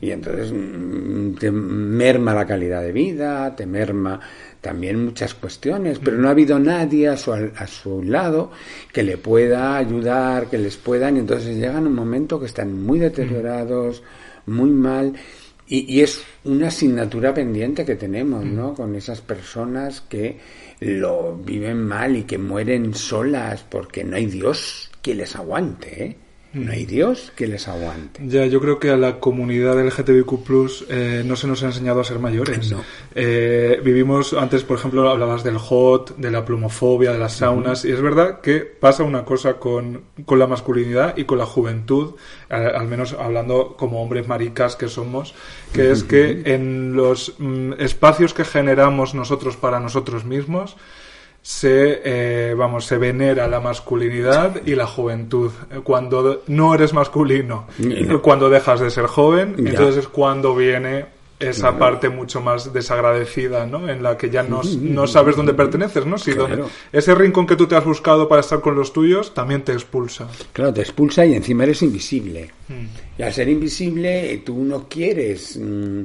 Y 0.00 0.12
entonces 0.12 0.50
mm, 0.50 1.34
te 1.34 1.50
merma 1.50 2.32
la 2.32 2.46
calidad 2.46 2.80
de 2.80 2.92
vida, 2.92 3.54
te 3.54 3.66
merma 3.66 4.18
también 4.60 5.04
muchas 5.04 5.34
cuestiones, 5.34 5.98
pero 6.02 6.16
no 6.18 6.28
ha 6.28 6.32
habido 6.32 6.58
nadie 6.58 7.08
a 7.08 7.16
su, 7.16 7.32
al- 7.32 7.52
a 7.56 7.66
su 7.66 8.02
lado 8.02 8.50
que 8.92 9.02
le 9.02 9.16
pueda 9.18 9.76
ayudar, 9.76 10.48
que 10.50 10.58
les 10.58 10.76
puedan, 10.76 11.16
y 11.16 11.20
entonces 11.20 11.56
llegan 11.56 11.86
un 11.86 11.94
momento 11.94 12.38
que 12.40 12.46
están 12.46 12.82
muy 12.84 12.98
deteriorados, 12.98 14.02
muy 14.46 14.70
mal, 14.70 15.12
y, 15.66 15.94
y 15.96 16.00
es 16.00 16.22
una 16.44 16.68
asignatura 16.68 17.34
pendiente 17.34 17.84
que 17.84 17.94
tenemos, 17.96 18.44
¿no? 18.44 18.74
Con 18.74 18.94
esas 18.94 19.20
personas 19.20 20.00
que 20.00 20.38
lo 20.80 21.36
viven 21.36 21.84
mal 21.84 22.16
y 22.16 22.22
que 22.24 22.38
mueren 22.38 22.94
solas 22.94 23.64
porque 23.68 24.02
no 24.04 24.16
hay 24.16 24.26
Dios 24.26 24.90
que 25.02 25.14
les 25.14 25.36
aguante, 25.36 26.04
¿eh? 26.04 26.16
No 26.54 26.72
hay 26.72 26.86
Dios 26.86 27.30
que 27.36 27.46
les 27.46 27.68
aguante. 27.68 28.22
Ya, 28.24 28.46
yo 28.46 28.60
creo 28.60 28.78
que 28.78 28.90
a 28.90 28.96
la 28.96 29.20
comunidad 29.20 29.76
del 29.76 29.88
LGTBIQ 29.88 30.86
eh, 30.88 31.22
no 31.26 31.36
se 31.36 31.46
nos 31.46 31.62
ha 31.62 31.66
enseñado 31.66 32.00
a 32.00 32.04
ser 32.04 32.18
mayores. 32.18 32.70
No. 32.70 32.82
Eh, 33.14 33.80
vivimos, 33.84 34.32
antes, 34.32 34.64
por 34.64 34.78
ejemplo, 34.78 35.08
hablabas 35.10 35.44
del 35.44 35.58
hot, 35.58 36.16
de 36.16 36.30
la 36.30 36.46
plumofobia, 36.46 37.12
de 37.12 37.18
las 37.18 37.34
saunas, 37.34 37.84
y 37.84 37.92
es 37.92 38.00
verdad 38.00 38.40
que 38.40 38.60
pasa 38.60 39.02
una 39.02 39.26
cosa 39.26 39.54
con, 39.54 40.04
con 40.24 40.38
la 40.38 40.46
masculinidad 40.46 41.18
y 41.18 41.24
con 41.24 41.36
la 41.36 41.44
juventud, 41.46 42.14
al 42.48 42.88
menos 42.88 43.12
hablando 43.12 43.76
como 43.76 44.02
hombres 44.02 44.26
maricas 44.26 44.74
que 44.74 44.88
somos, 44.88 45.34
que 45.74 45.90
es 45.90 46.02
que 46.02 46.42
en 46.46 46.94
los 46.94 47.34
mm, 47.38 47.74
espacios 47.78 48.32
que 48.32 48.44
generamos 48.44 49.14
nosotros 49.14 49.58
para 49.58 49.80
nosotros 49.80 50.24
mismos, 50.24 50.76
se 51.48 52.02
eh, 52.04 52.54
vamos 52.54 52.84
se 52.84 52.98
venera 52.98 53.48
la 53.48 53.58
masculinidad 53.58 54.60
y 54.66 54.74
la 54.74 54.86
juventud 54.86 55.50
cuando 55.82 56.42
no 56.46 56.74
eres 56.74 56.92
masculino 56.92 57.66
No. 57.78 58.20
cuando 58.20 58.50
dejas 58.50 58.80
de 58.80 58.90
ser 58.90 59.06
joven 59.06 59.54
Ya. 59.56 59.70
entonces 59.70 59.96
es 60.04 60.08
cuando 60.08 60.54
viene 60.54 61.06
esa 61.40 61.78
parte 61.78 62.10
mucho 62.10 62.42
más 62.42 62.70
desagradecida 62.74 63.64
no 63.64 63.88
en 63.88 64.02
la 64.02 64.18
que 64.18 64.28
ya 64.28 64.42
no, 64.42 64.60
no 64.82 65.06
sabes 65.06 65.36
dónde 65.36 65.54
perteneces 65.54 66.04
no 66.04 66.18
si 66.18 66.32
Claro. 66.32 66.48
donde- 66.54 66.64
ese 66.92 67.14
rincón 67.14 67.46
que 67.46 67.56
tú 67.56 67.66
te 67.66 67.76
has 67.76 67.84
buscado 67.86 68.28
para 68.28 68.42
estar 68.42 68.60
con 68.60 68.74
los 68.74 68.92
tuyos 68.92 69.32
también 69.32 69.62
te 69.62 69.72
expulsa 69.72 70.28
Claro, 70.52 70.74
te 70.74 70.82
expulsa 70.82 71.24
y 71.24 71.32
encima 71.34 71.62
eres 71.64 71.80
invisible. 71.80 72.50
Mm. 72.68 73.20
Y 73.20 73.22
al 73.22 73.32
ser 73.32 73.48
invisible, 73.48 74.32
eh, 74.34 74.42
tú 74.44 74.62
no 74.64 74.86
quieres 74.88 75.56
mm, 75.56 76.00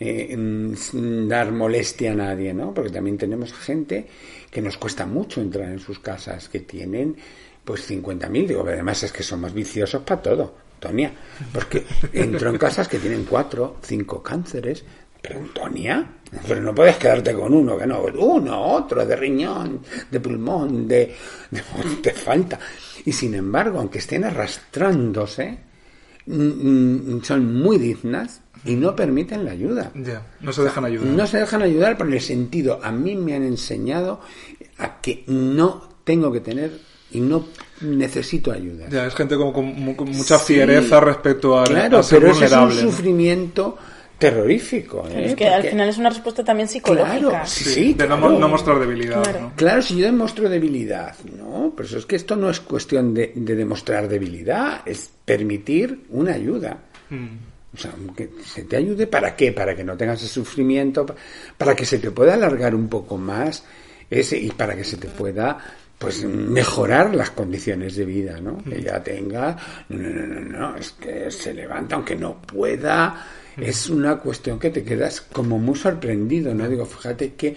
eh, 0.00 0.36
mm, 0.36 1.28
dar 1.28 1.50
molestia 1.52 2.12
a 2.12 2.14
nadie, 2.14 2.52
¿no? 2.52 2.72
Porque 2.74 2.90
también 2.90 3.16
tenemos 3.16 3.52
gente 3.54 4.06
que 4.54 4.62
nos 4.62 4.78
cuesta 4.78 5.04
mucho 5.04 5.40
entrar 5.40 5.68
en 5.68 5.80
sus 5.80 5.98
casas, 5.98 6.48
que 6.48 6.60
tienen 6.60 7.16
pues 7.64 7.90
50.000, 7.90 8.46
digo, 8.46 8.64
además 8.64 9.02
es 9.02 9.10
que 9.10 9.24
son 9.24 9.40
más 9.40 9.52
viciosos 9.52 10.02
para 10.02 10.22
todo, 10.22 10.54
Tonia, 10.78 11.12
porque 11.52 11.84
entro 12.12 12.50
en 12.50 12.56
casas 12.58 12.86
que 12.86 13.00
tienen 13.00 13.24
cuatro, 13.24 13.78
cinco 13.82 14.22
cánceres, 14.22 14.84
pero 15.20 15.40
Tonia, 15.52 16.08
pero 16.46 16.62
no 16.62 16.72
puedes 16.72 16.96
quedarte 16.98 17.34
con 17.34 17.52
uno, 17.52 17.76
que 17.76 17.84
no, 17.84 18.00
uno, 18.00 18.62
otro, 18.74 19.04
de 19.04 19.16
riñón, 19.16 19.80
de 20.08 20.20
pulmón, 20.20 20.86
de, 20.86 21.12
de 21.50 22.12
falta. 22.12 22.60
Y 23.04 23.10
sin 23.10 23.34
embargo, 23.34 23.80
aunque 23.80 23.98
estén 23.98 24.22
arrastrándose, 24.22 25.58
mm, 26.26 27.16
mm, 27.16 27.24
son 27.24 27.60
muy 27.60 27.78
dignas 27.78 28.43
y 28.64 28.74
no 28.76 28.94
permiten 28.96 29.44
la 29.44 29.50
ayuda. 29.52 29.90
ya 29.94 30.22
no 30.40 30.52
se 30.52 30.62
dejan 30.62 30.84
ayudar 30.84 31.06
No 31.08 31.26
se 31.26 31.38
dejan 31.38 31.62
ayudar 31.62 31.96
por 31.98 32.12
el 32.12 32.20
sentido. 32.20 32.80
A 32.82 32.90
mí 32.92 33.14
me 33.14 33.34
han 33.34 33.42
enseñado 33.42 34.20
a 34.78 35.00
que 35.00 35.24
no 35.26 35.88
tengo 36.04 36.32
que 36.32 36.40
tener 36.40 36.70
y 37.12 37.20
no 37.20 37.46
necesito 37.82 38.50
ayuda. 38.52 38.88
ya 38.88 39.06
es 39.06 39.14
gente 39.14 39.36
como 39.36 39.52
con, 39.52 39.66
mu- 39.66 39.94
con 39.96 40.08
mucha 40.10 40.38
Sí. 40.38 40.54
fiereza 40.54 40.98
respecto 41.00 41.58
a, 41.58 41.64
Claro, 41.64 41.98
a 41.98 42.02
ser 42.02 42.20
pero 42.20 42.32
ese 42.32 42.46
es 42.46 42.52
un 42.52 42.72
sufrimiento 42.72 43.76
terrorífico. 44.18 45.06
¿eh? 45.08 45.26
Es 45.26 45.34
que 45.36 45.46
al 45.48 45.62
final 45.64 45.88
es 45.88 45.98
una 45.98 46.08
respuesta 46.08 46.42
también 46.42 46.68
psicológica. 46.68 47.18
Claro, 47.28 47.46
sí, 47.46 47.92
de 47.94 48.08
no, 48.08 48.18
claro. 48.18 48.38
no 48.38 48.48
mostrar 48.48 48.78
debilidad 48.80 49.22
Claro. 49.22 49.40
¿no? 49.40 49.52
Claro, 49.56 49.82
si 49.82 49.96
yo 49.98 50.06
demuestro 50.06 50.48
debilidad, 50.48 51.14
no, 51.36 51.72
pero 51.76 51.88
eso 51.88 51.98
es 51.98 52.06
que 52.06 52.16
esto 52.16 52.34
no 52.36 52.48
es 52.50 52.60
cuestión 52.60 53.12
de, 53.14 53.32
de 53.34 53.54
demostrar 53.54 54.08
debilidad, 54.08 54.80
es 54.86 55.10
permitir 55.24 56.04
una 56.10 56.32
ayuda. 56.34 56.78
Mm. 57.10 57.26
O 57.74 57.76
sea, 57.76 57.92
que 58.16 58.30
se 58.44 58.62
te 58.64 58.76
ayude 58.76 59.06
para 59.06 59.34
qué, 59.34 59.52
para 59.52 59.74
que 59.74 59.82
no 59.84 59.96
tengas 59.96 60.22
ese 60.22 60.32
sufrimiento, 60.34 61.04
pa- 61.04 61.14
para 61.58 61.74
que 61.74 61.84
se 61.84 61.98
te 61.98 62.10
pueda 62.12 62.34
alargar 62.34 62.74
un 62.74 62.88
poco 62.88 63.16
más 63.18 63.64
ese 64.08 64.38
y 64.38 64.50
para 64.50 64.76
que 64.76 64.84
se 64.84 64.96
te 64.96 65.08
pueda 65.08 65.58
pues 65.98 66.24
mejorar 66.24 67.14
las 67.14 67.30
condiciones 67.30 67.96
de 67.96 68.04
vida, 68.04 68.40
¿no? 68.40 68.58
Que 68.58 68.82
ya 68.82 69.02
tenga, 69.02 69.56
no, 69.88 69.98
no, 70.08 70.26
no, 70.26 70.40
no, 70.40 70.58
no, 70.58 70.76
es 70.76 70.90
que 70.92 71.30
se 71.30 71.54
levanta 71.54 71.94
aunque 71.96 72.14
no 72.16 72.42
pueda, 72.42 73.24
es 73.56 73.88
una 73.88 74.16
cuestión 74.18 74.58
que 74.58 74.70
te 74.70 74.82
quedas 74.84 75.20
como 75.20 75.58
muy 75.58 75.76
sorprendido, 75.76 76.52
¿no? 76.54 76.68
Digo, 76.68 76.84
fíjate 76.84 77.34
que 77.34 77.56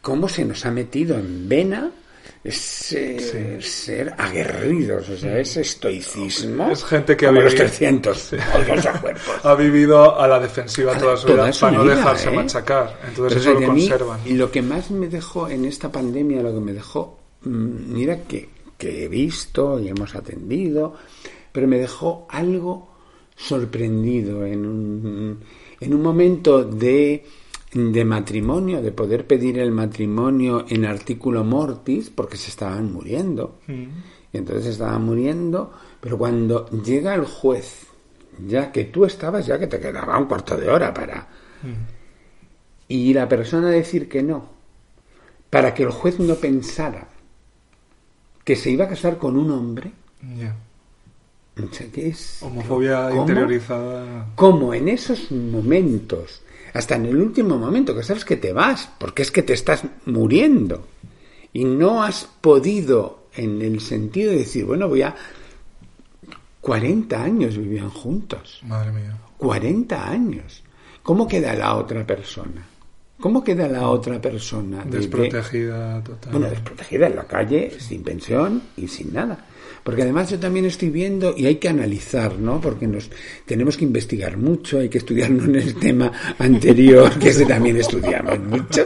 cómo 0.00 0.28
se 0.28 0.44
nos 0.44 0.64
ha 0.64 0.70
metido 0.70 1.16
en 1.18 1.48
vena 1.48 1.90
es 2.44 2.92
eh, 2.92 3.58
ser 3.60 4.12
aguerridos, 4.18 5.08
o 5.08 5.16
sea, 5.16 5.38
es 5.38 5.56
estoicismo. 5.56 6.70
Es 6.70 6.82
gente 6.84 7.16
que 7.16 7.26
ha 7.26 7.28
como 7.28 7.42
los 7.42 7.52
vivido- 7.52 7.68
300 7.68 8.32
otros 8.32 8.86
cuerpos. 9.00 9.34
Ha 9.44 9.54
vivido 9.54 10.18
a 10.20 10.26
la 10.26 10.40
defensiva 10.40 10.96
toda 10.98 11.16
su 11.16 11.26
vida 11.28 11.36
Toda 11.36 11.52
su 11.52 11.60
para 11.60 11.76
no 11.78 11.84
vida, 11.84 11.94
dejarse 11.96 12.28
¿eh? 12.28 12.32
machacar. 12.36 12.98
Entonces 13.08 13.38
Pero, 13.44 13.50
eso 13.52 13.60
lo 13.60 13.66
a 13.66 13.68
conservan. 13.74 14.20
y 14.26 14.32
lo 14.34 14.50
que 14.50 14.62
más 14.62 14.90
me 14.90 15.08
dejó 15.08 15.48
en 15.48 15.64
esta 15.66 15.90
pandemia, 15.92 16.42
lo 16.42 16.52
que 16.54 16.60
me 16.60 16.72
dejó, 16.72 17.18
mm, 17.42 17.92
mira 17.94 18.22
que, 18.24 18.48
que 18.76 19.04
he 19.04 19.08
visto 19.08 19.78
y 19.78 19.88
hemos 19.88 20.14
atendido, 20.16 20.94
pero 21.52 21.68
me 21.68 21.78
dejó 21.78 22.26
algo 22.30 22.88
sorprendido 23.36 24.44
en 24.46 24.66
un, 24.66 25.40
en 25.80 25.94
un 25.94 26.02
momento 26.02 26.64
de, 26.64 27.24
de 27.74 28.04
matrimonio, 28.04 28.82
de 28.82 28.92
poder 28.92 29.26
pedir 29.26 29.58
el 29.58 29.70
matrimonio 29.72 30.64
en 30.68 30.84
artículo 30.84 31.42
mortis, 31.44 32.10
porque 32.10 32.36
se 32.36 32.50
estaban 32.50 32.92
muriendo. 32.92 33.58
Y 33.68 34.36
entonces 34.38 34.64
se 34.64 34.70
estaban 34.72 35.04
muriendo, 35.04 35.72
pero 36.00 36.18
cuando 36.18 36.68
llega 36.70 37.14
el 37.14 37.24
juez, 37.24 37.86
ya 38.46 38.72
que 38.72 38.84
tú 38.84 39.04
estabas, 39.04 39.46
ya 39.46 39.58
que 39.58 39.66
te 39.66 39.78
quedaba 39.80 40.18
un 40.18 40.26
cuarto 40.26 40.56
de 40.56 40.68
hora 40.68 40.92
para 40.92 41.28
y 42.88 43.14
la 43.14 43.28
persona 43.28 43.68
decir 43.70 44.08
que 44.08 44.22
no, 44.22 44.44
para 45.48 45.72
que 45.72 45.82
el 45.84 45.90
juez 45.90 46.18
no 46.18 46.34
pensara 46.34 47.08
que 48.44 48.56
se 48.56 48.70
iba 48.70 48.84
a 48.84 48.88
casar 48.88 49.16
con 49.18 49.36
un 49.36 49.50
hombre, 49.50 49.92
Ya. 50.36 50.54
o 51.62 51.72
sea, 51.72 51.86
que 51.90 52.08
es 52.08 52.42
Homofobia 52.42 53.08
¿Cómo? 53.10 53.20
interiorizada. 53.22 54.26
como 54.34 54.74
en 54.74 54.88
esos 54.88 55.30
momentos, 55.30 56.42
hasta 56.74 56.94
en 56.96 57.06
el 57.06 57.16
último 57.16 57.58
momento, 57.58 57.94
que 57.94 58.02
sabes 58.02 58.24
que 58.24 58.36
te 58.36 58.52
vas, 58.52 58.88
porque 58.98 59.22
es 59.22 59.30
que 59.30 59.42
te 59.42 59.52
estás 59.52 59.84
muriendo 60.06 60.86
y 61.52 61.64
no 61.64 62.02
has 62.02 62.28
podido, 62.40 63.26
en 63.34 63.60
el 63.62 63.80
sentido 63.80 64.30
de 64.32 64.38
decir, 64.38 64.64
bueno, 64.64 64.88
voy 64.88 65.02
a 65.02 65.14
40 66.60 67.22
años 67.22 67.56
vivían 67.56 67.90
juntos. 67.90 68.60
Madre 68.64 68.92
mía. 68.92 69.16
40 69.38 70.08
años. 70.10 70.62
¿Cómo 71.02 71.26
queda 71.26 71.54
la 71.54 71.74
otra 71.74 72.06
persona? 72.06 72.64
¿Cómo 73.20 73.42
queda 73.42 73.66
la 73.68 73.88
otra 73.88 74.20
persona? 74.20 74.84
de- 74.84 74.90
de- 74.90 74.98
Desprotegida 74.98 76.02
total. 76.02 76.32
bueno, 76.32 76.48
desprotegida 76.48 77.06
en 77.08 77.16
la 77.16 77.24
calle, 77.24 77.76
sin 77.80 78.02
pensión 78.02 78.62
y 78.76 78.88
sin 78.88 79.12
nada. 79.12 79.44
Porque 79.82 80.02
además 80.02 80.30
yo 80.30 80.38
también 80.38 80.64
estoy 80.66 80.90
viendo, 80.90 81.34
y 81.36 81.46
hay 81.46 81.56
que 81.56 81.68
analizar, 81.68 82.38
¿no? 82.38 82.60
Porque 82.60 82.86
nos 82.86 83.10
tenemos 83.46 83.76
que 83.76 83.84
investigar 83.84 84.36
mucho, 84.36 84.78
hay 84.78 84.88
que 84.88 84.98
estudiar 84.98 85.30
no 85.30 85.44
en 85.44 85.56
el 85.56 85.74
tema 85.74 86.12
anterior, 86.38 87.18
que 87.18 87.30
ese 87.30 87.44
también 87.46 87.76
estudiamos 87.78 88.38
mucho, 88.40 88.84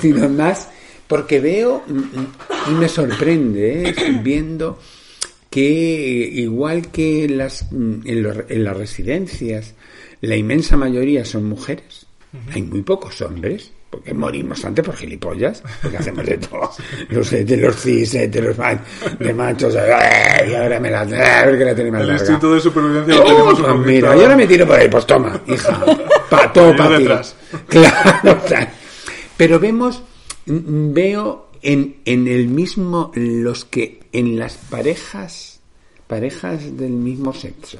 sino 0.00 0.28
más 0.30 0.68
porque 1.06 1.40
veo 1.40 1.82
y 2.68 2.70
me 2.72 2.88
sorprende, 2.88 3.82
¿eh? 3.82 3.88
Estoy 3.90 4.14
viendo 4.22 4.78
que 5.50 6.30
igual 6.32 6.90
que 6.90 7.24
en 7.24 7.38
las, 7.38 7.66
en, 7.72 8.22
los- 8.22 8.36
en 8.48 8.64
las 8.64 8.76
residencias, 8.76 9.74
la 10.20 10.36
inmensa 10.36 10.76
mayoría 10.76 11.24
son 11.24 11.44
mujeres, 11.46 12.06
hay 12.54 12.62
muy 12.62 12.82
pocos 12.82 13.20
hombres, 13.22 13.72
porque 13.90 14.14
morimos 14.14 14.64
antes 14.64 14.84
por 14.84 14.94
gilipollas, 14.96 15.62
porque 15.82 15.96
hacemos 15.98 16.24
de 16.24 16.38
todo, 16.38 16.70
los 17.08 17.32
heteros 17.32 17.74
cis, 17.76 18.14
heteros 18.14 18.56
ma- 18.56 18.80
de 19.18 19.34
machos, 19.34 19.74
¡ay! 19.74 20.50
y 20.52 20.54
ahora 20.54 20.78
me 20.78 20.90
la, 20.92 21.00
¡ay! 21.00 21.58
que 21.58 21.64
la 21.64 21.74
tiene 21.74 21.90
más 21.90 22.02
El 22.02 22.10
instinto 22.12 22.54
de 22.54 22.60
supervivencia 22.60 23.14
lo 23.16 23.20
Oh, 23.22 23.24
tenemos 23.26 23.54
poquito- 23.60 23.74
mira, 23.78 24.16
y 24.16 24.20
ahora 24.20 24.36
me 24.36 24.46
tiro 24.46 24.64
por 24.66 24.76
ahí, 24.78 24.88
pues 24.88 25.06
toma, 25.06 25.40
hija, 25.48 25.84
pa, 26.30 26.52
todo 26.54 26.70
Yo 26.70 26.76
para 26.76 26.96
ti. 26.96 27.02
detrás. 27.02 27.36
Claro, 27.68 28.40
o 28.44 28.48
sea, 28.48 28.72
pero 29.36 29.58
vemos, 29.58 30.02
mm, 30.46 30.92
veo 30.92 31.48
en, 31.62 31.96
en 32.04 32.28
el 32.28 32.46
mismo, 32.46 33.10
los 33.16 33.64
que 33.64 34.00
en 34.12 34.38
las 34.38 34.54
parejas, 34.56 35.58
parejas 36.06 36.76
del 36.76 36.90
mismo 36.92 37.32
sexo, 37.32 37.78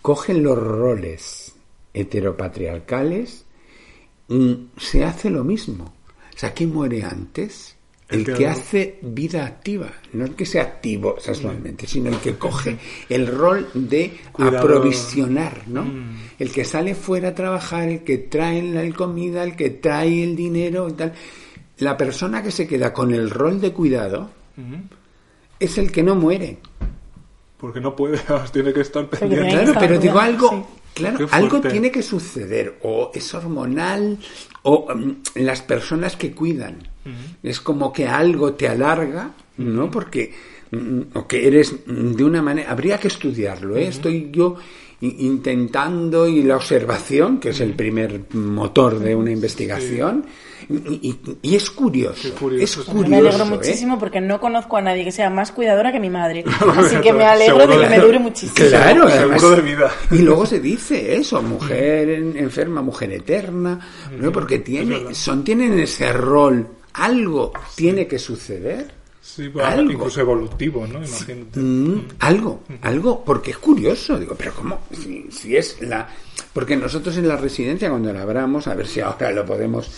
cogen 0.00 0.44
los 0.44 0.56
roles 0.56 1.52
heteropatriarcales, 1.92 3.44
mm, 3.44 3.47
se 4.76 5.04
hace 5.04 5.30
lo 5.30 5.44
mismo. 5.44 5.84
O 5.84 6.38
sea, 6.38 6.52
¿quién 6.52 6.72
muere 6.72 7.02
antes? 7.02 7.74
El 8.08 8.20
El 8.20 8.26
que- 8.26 8.32
que 8.34 8.46
hace 8.46 8.98
vida 9.02 9.44
activa, 9.44 9.90
no 10.14 10.24
el 10.24 10.34
que 10.34 10.46
sea 10.46 10.62
activo 10.62 11.16
sexualmente, 11.20 11.86
sino 11.86 12.08
el 12.08 12.16
que 12.18 12.36
coge 12.36 12.78
el 13.10 13.26
rol 13.26 13.68
de 13.74 14.16
aprovisionar, 14.38 15.64
¿no? 15.66 15.84
El 16.38 16.50
que 16.50 16.64
sale 16.64 16.94
fuera 16.94 17.28
a 17.30 17.34
trabajar, 17.34 17.88
el 17.88 18.04
que 18.04 18.16
trae 18.18 18.62
la 18.62 18.90
comida, 18.94 19.42
el 19.44 19.56
que 19.56 19.70
trae 19.70 20.24
el 20.24 20.36
dinero 20.36 20.88
y 20.88 20.92
tal. 20.92 21.12
La 21.78 21.96
persona 21.98 22.42
que 22.42 22.50
se 22.50 22.66
queda 22.66 22.92
con 22.94 23.12
el 23.12 23.28
rol 23.30 23.60
de 23.60 23.72
cuidado 23.74 24.30
es 25.60 25.76
el 25.78 25.92
que 25.92 26.02
no 26.02 26.14
muere. 26.14 26.58
Porque 27.58 27.80
no 27.80 27.94
puede, 27.94 28.18
tiene 28.52 28.72
que 28.72 28.80
estar 28.82 29.06
pendiente. 29.08 29.50
Claro, 29.50 29.74
pero 29.78 29.98
digo 29.98 30.18
algo, 30.18 30.66
claro, 30.98 31.28
algo 31.30 31.60
tiene 31.60 31.90
que 31.90 32.02
suceder, 32.02 32.78
o 32.82 33.10
es 33.14 33.34
hormonal, 33.34 34.18
o 34.62 34.94
mm, 34.94 35.12
las 35.36 35.62
personas 35.62 36.16
que 36.16 36.32
cuidan. 36.32 36.76
Es 37.42 37.60
como 37.60 37.90
que 37.90 38.06
algo 38.06 38.52
te 38.52 38.68
alarga, 38.68 39.32
¿no? 39.56 39.90
Porque, 39.90 40.34
mm, 40.70 41.00
o 41.14 41.26
que 41.26 41.46
eres 41.46 41.74
mm, 41.86 42.12
de 42.12 42.24
una 42.24 42.42
manera, 42.42 42.70
habría 42.70 42.98
que 42.98 43.08
estudiarlo, 43.08 43.76
¿eh? 43.76 43.88
Estoy 43.88 44.30
yo 44.30 44.56
intentando 45.00 46.26
y 46.26 46.42
la 46.42 46.56
observación, 46.56 47.38
que 47.38 47.50
es 47.50 47.60
el 47.60 47.74
primer 47.74 48.34
motor 48.34 48.98
de 48.98 49.14
una 49.14 49.30
investigación, 49.30 50.26
y, 50.68 51.08
y- 51.08 51.38
y 51.42 51.56
es 51.56 51.70
curioso, 51.70 52.28
es 52.28 52.34
curioso. 52.34 52.84
me 52.94 53.16
alegro 53.16 53.44
¿eh? 53.44 53.48
muchísimo 53.48 53.98
porque 53.98 54.20
no 54.20 54.38
conozco 54.40 54.76
a 54.76 54.82
nadie 54.82 55.04
que 55.04 55.12
sea 55.12 55.30
más 55.30 55.50
cuidadora 55.52 55.92
que 55.92 56.00
mi 56.00 56.10
madre. 56.10 56.44
Así 56.76 56.96
que 56.96 57.12
me 57.12 57.24
alegro 57.24 57.66
de 57.66 57.78
que 57.78 57.86
me 57.88 57.98
dure 57.98 58.18
muchísimo. 58.18 58.68
Claro, 58.68 59.04
además- 59.08 59.42
de 59.56 59.62
vida. 59.62 59.90
Y 60.10 60.18
luego 60.18 60.44
se 60.46 60.60
dice 60.60 61.16
eso, 61.16 61.40
mujer 61.42 62.10
en- 62.10 62.36
enferma, 62.36 62.82
mujer 62.82 63.12
eterna, 63.12 63.78
¿no? 64.18 64.30
porque 64.32 64.58
tiene, 64.58 65.14
son, 65.14 65.42
tienen 65.44 65.78
ese 65.78 66.12
rol, 66.12 66.66
algo 66.94 67.52
tiene 67.74 68.06
que 68.06 68.18
suceder. 68.18 68.97
Sí, 69.28 69.48
va, 69.48 69.68
Algo. 69.72 69.92
incluso 69.92 70.20
evolutivo, 70.22 70.86
¿no? 70.86 70.98
Imagínate. 71.04 71.60
Mm, 71.60 72.02
algo, 72.20 72.62
algo, 72.80 73.22
porque 73.22 73.50
es 73.50 73.58
curioso, 73.58 74.18
digo, 74.18 74.34
pero 74.36 74.54
¿cómo? 74.54 74.80
Si, 74.90 75.26
si 75.30 75.54
es 75.54 75.76
la... 75.82 76.08
Porque 76.52 76.76
nosotros 76.76 77.14
en 77.18 77.28
la 77.28 77.36
residencia, 77.36 77.90
cuando 77.90 78.10
la 78.12 78.22
abramos, 78.22 78.66
a 78.66 78.74
ver 78.74 78.86
si 78.86 79.00
ahora 79.00 79.30
lo 79.30 79.44
podemos... 79.44 79.90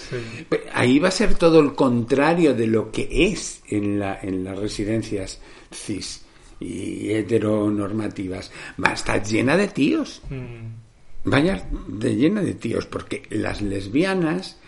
Pe- 0.49 0.65
Ahí 0.75 0.99
va 0.99 1.09
a 1.09 1.13
ser 1.13 1.35
todo 1.37 1.61
el 1.61 1.75
contrario 1.75 2.55
de 2.55 2.67
lo 2.67 2.91
que 2.91 3.09
es 3.33 3.63
en, 3.69 4.01
la, 4.01 4.19
en 4.21 4.43
las 4.43 4.59
residencias 4.59 5.41
cis 5.73 6.23
y 6.59 7.11
heteronormativas. 7.13 8.51
Va 8.83 8.91
a 8.91 8.95
estar 8.95 9.23
llena 9.23 9.57
de 9.57 9.69
tíos. 9.69 10.23
Mm. 10.29 11.29
Vaya 11.31 11.69
de 11.87 12.17
llena 12.17 12.43
de 12.43 12.55
tíos, 12.55 12.85
porque 12.87 13.23
las 13.31 13.63
lesbianas 13.63 14.59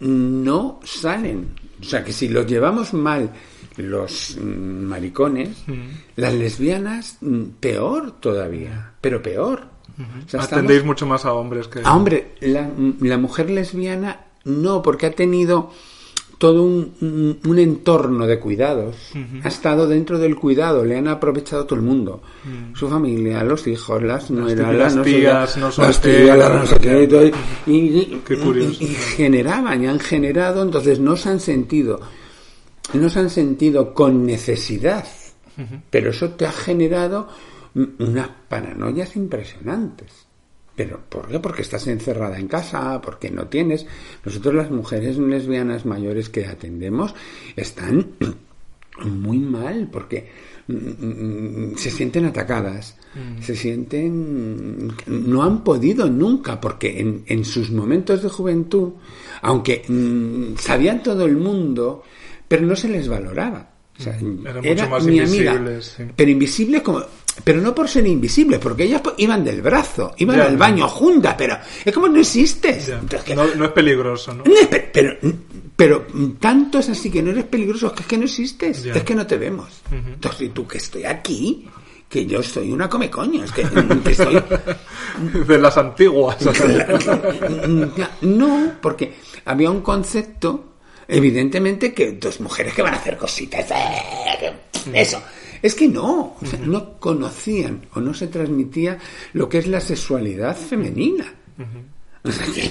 no 0.00 0.78
salen. 0.84 1.48
O 1.80 1.84
sea, 1.84 2.02
que 2.04 2.12
si 2.12 2.28
los 2.28 2.46
llevamos 2.46 2.92
mal 2.94 3.30
los 3.76 4.36
mm, 4.40 4.46
maricones, 4.84 5.50
las 6.16 6.34
lesbianas 6.34 7.18
mm, 7.20 7.42
peor 7.60 8.12
todavía, 8.20 8.92
pero 9.00 9.22
peor. 9.22 9.62
O 9.98 10.28
sea, 10.28 10.40
estamos- 10.40 10.46
Atendéis 10.52 10.84
mucho 10.84 11.06
más 11.06 11.24
a 11.24 11.32
hombres 11.32 11.66
que... 11.68 11.80
Ah, 11.84 11.94
hombre, 11.96 12.34
la, 12.40 12.68
la 13.00 13.18
mujer 13.18 13.50
lesbiana 13.50 14.26
no, 14.44 14.80
porque 14.82 15.06
ha 15.06 15.12
tenido 15.12 15.72
todo 16.38 16.62
un, 16.62 16.94
un- 17.00 17.38
un 17.44 17.58
entorno 17.58 18.26
de 18.26 18.38
cuidados. 18.38 18.94
Ha 19.44 19.48
estado 19.48 19.86
dentro 19.88 20.18
del 20.18 20.36
cuidado, 20.36 20.84
le 20.84 20.96
han 20.96 21.08
aprovechado 21.08 21.66
todo 21.66 21.76
el 21.78 21.84
mundo. 21.84 22.22
Su 22.74 22.88
familia, 22.88 23.42
los 23.42 23.66
hijos, 23.66 24.00
las 24.02 24.30
nueras, 24.30 24.72
las 24.78 24.94
no 24.96 25.04
sé 25.04 25.10
tías, 25.10 25.56
no 25.56 25.66
las 25.66 25.74
solteras, 25.74 26.22
tías, 26.24 26.38
las 26.38 26.54
no 26.54 26.66
sé 26.66 26.78
qué, 26.78 27.08
sé 27.10 27.32
y 27.66 27.72
y, 27.72 27.76
y- 27.98 28.22
Qué 28.24 28.38
curioso. 28.38 28.76
y- 28.80 28.84
y 28.84 28.94
generaban 28.94 29.82
y 29.82 29.86
han 29.88 29.98
generado, 29.98 30.62
entonces 30.62 31.00
no 31.00 31.16
se 31.16 31.28
han 31.28 31.40
sentido, 31.40 32.00
no 32.94 33.08
se 33.10 33.18
han 33.18 33.30
sentido 33.30 33.92
con 33.92 34.24
necesidad. 34.24 35.06
Pero 35.90 36.10
eso 36.10 36.30
te 36.30 36.46
ha 36.46 36.52
generado 36.52 37.26
mm, 37.74 37.82
unas 37.98 38.28
paranoias 38.48 39.16
impresionantes. 39.16 40.27
¿Pero 40.78 41.00
por 41.08 41.26
qué? 41.26 41.40
Porque 41.40 41.62
estás 41.62 41.88
encerrada 41.88 42.38
en 42.38 42.46
casa, 42.46 43.00
porque 43.00 43.32
no 43.32 43.48
tienes. 43.48 43.84
Nosotros 44.24 44.54
las 44.54 44.70
mujeres 44.70 45.18
lesbianas 45.18 45.84
mayores 45.84 46.28
que 46.28 46.46
atendemos 46.46 47.16
están 47.56 48.12
muy 49.04 49.40
mal 49.40 49.88
porque 49.90 50.28
mm, 50.68 50.74
mm, 50.74 51.76
se 51.76 51.90
sienten 51.90 52.26
atacadas, 52.26 52.96
se 53.40 53.56
sienten... 53.56 54.92
no 55.08 55.42
han 55.42 55.64
podido 55.64 56.08
nunca 56.08 56.60
porque 56.60 57.00
en, 57.00 57.24
en 57.26 57.44
sus 57.44 57.72
momentos 57.72 58.22
de 58.22 58.28
juventud, 58.28 58.92
aunque 59.42 59.82
mm, 59.88 60.58
sabían 60.58 61.02
todo 61.02 61.24
el 61.24 61.36
mundo, 61.36 62.04
pero 62.46 62.64
no 62.64 62.76
se 62.76 62.88
les 62.88 63.08
valoraba. 63.08 63.68
O 63.98 64.00
sea, 64.00 64.16
era 64.62 64.62
mucho 64.62 64.88
más 64.90 65.04
mi 65.04 65.18
amiga, 65.18 65.80
sí. 65.80 66.04
pero 66.14 66.30
invisibles 66.30 66.82
como 66.82 67.02
pero 67.44 67.60
no 67.60 67.74
por 67.74 67.88
ser 67.88 68.06
invisibles, 68.06 68.58
porque 68.58 68.84
ellas 68.84 69.02
iban 69.18 69.44
del 69.44 69.62
brazo, 69.62 70.12
iban 70.18 70.36
Ya, 70.36 70.44
al 70.46 70.56
baño 70.56 70.88
juntas, 70.88 71.34
pero 71.38 71.56
es 71.84 71.92
como 71.94 72.08
no 72.08 72.20
existes. 72.20 72.86
Ya. 72.88 72.94
Entonces, 72.94 73.22
que- 73.24 73.34
No, 73.34 73.46
no 73.54 73.64
es 73.66 73.72
peligroso, 73.72 74.34
¿no? 74.34 74.44
no, 74.44 74.52
pero, 74.70 74.84
pero, 74.92 75.16
Pero 75.76 76.06
mm, 76.12 76.30
tanto 76.40 76.80
es 76.80 76.88
así 76.88 77.08
que 77.10 77.22
no 77.22 77.30
eres 77.30 77.44
peligroso, 77.44 77.92
que 77.92 78.00
es 78.02 78.06
que 78.08 78.18
no 78.18 78.24
existes, 78.24 78.84
es 78.84 79.02
que 79.04 79.14
no 79.14 79.26
te 79.26 79.36
vemos. 79.38 79.68
Entonces, 79.90 80.42
¿y 80.42 80.48
tú 80.48 80.66
que 80.66 80.78
estoy 80.78 81.04
aquí? 81.04 81.68
Que 82.08 82.24
yo 82.26 82.42
soy 82.42 82.72
una 82.72 82.88
come 82.88 83.08
coño, 83.10 83.44
es 83.44 83.52
que, 83.52 83.64
mm, 83.64 84.00
que 84.02 84.10
estoy... 84.12 84.42
De 85.46 85.58
las 85.58 85.76
antiguas. 85.76 86.36
No, 88.22 88.72
porque 88.80 89.14
había 89.44 89.70
un 89.70 89.80
concepto, 89.82 90.64
evidentemente, 91.06 91.92
que 91.94 92.12
dos 92.12 92.40
mujeres 92.40 92.74
que 92.74 92.82
van 92.82 92.94
a 92.94 92.96
hacer 92.96 93.16
cositas. 93.16 93.70
eh, 93.70 93.74
que- 94.40 95.00
Eso. 95.00 95.22
Es 95.62 95.74
que 95.74 95.88
no, 95.88 96.36
o 96.40 96.46
sea, 96.46 96.58
no 96.60 96.98
conocían 96.98 97.86
o 97.94 98.00
no 98.00 98.14
se 98.14 98.28
transmitía 98.28 98.98
lo 99.32 99.48
que 99.48 99.58
es 99.58 99.66
la 99.66 99.80
sexualidad 99.80 100.56
femenina. 100.56 101.24
O 102.22 102.30
sea, 102.30 102.46
que, 102.46 102.70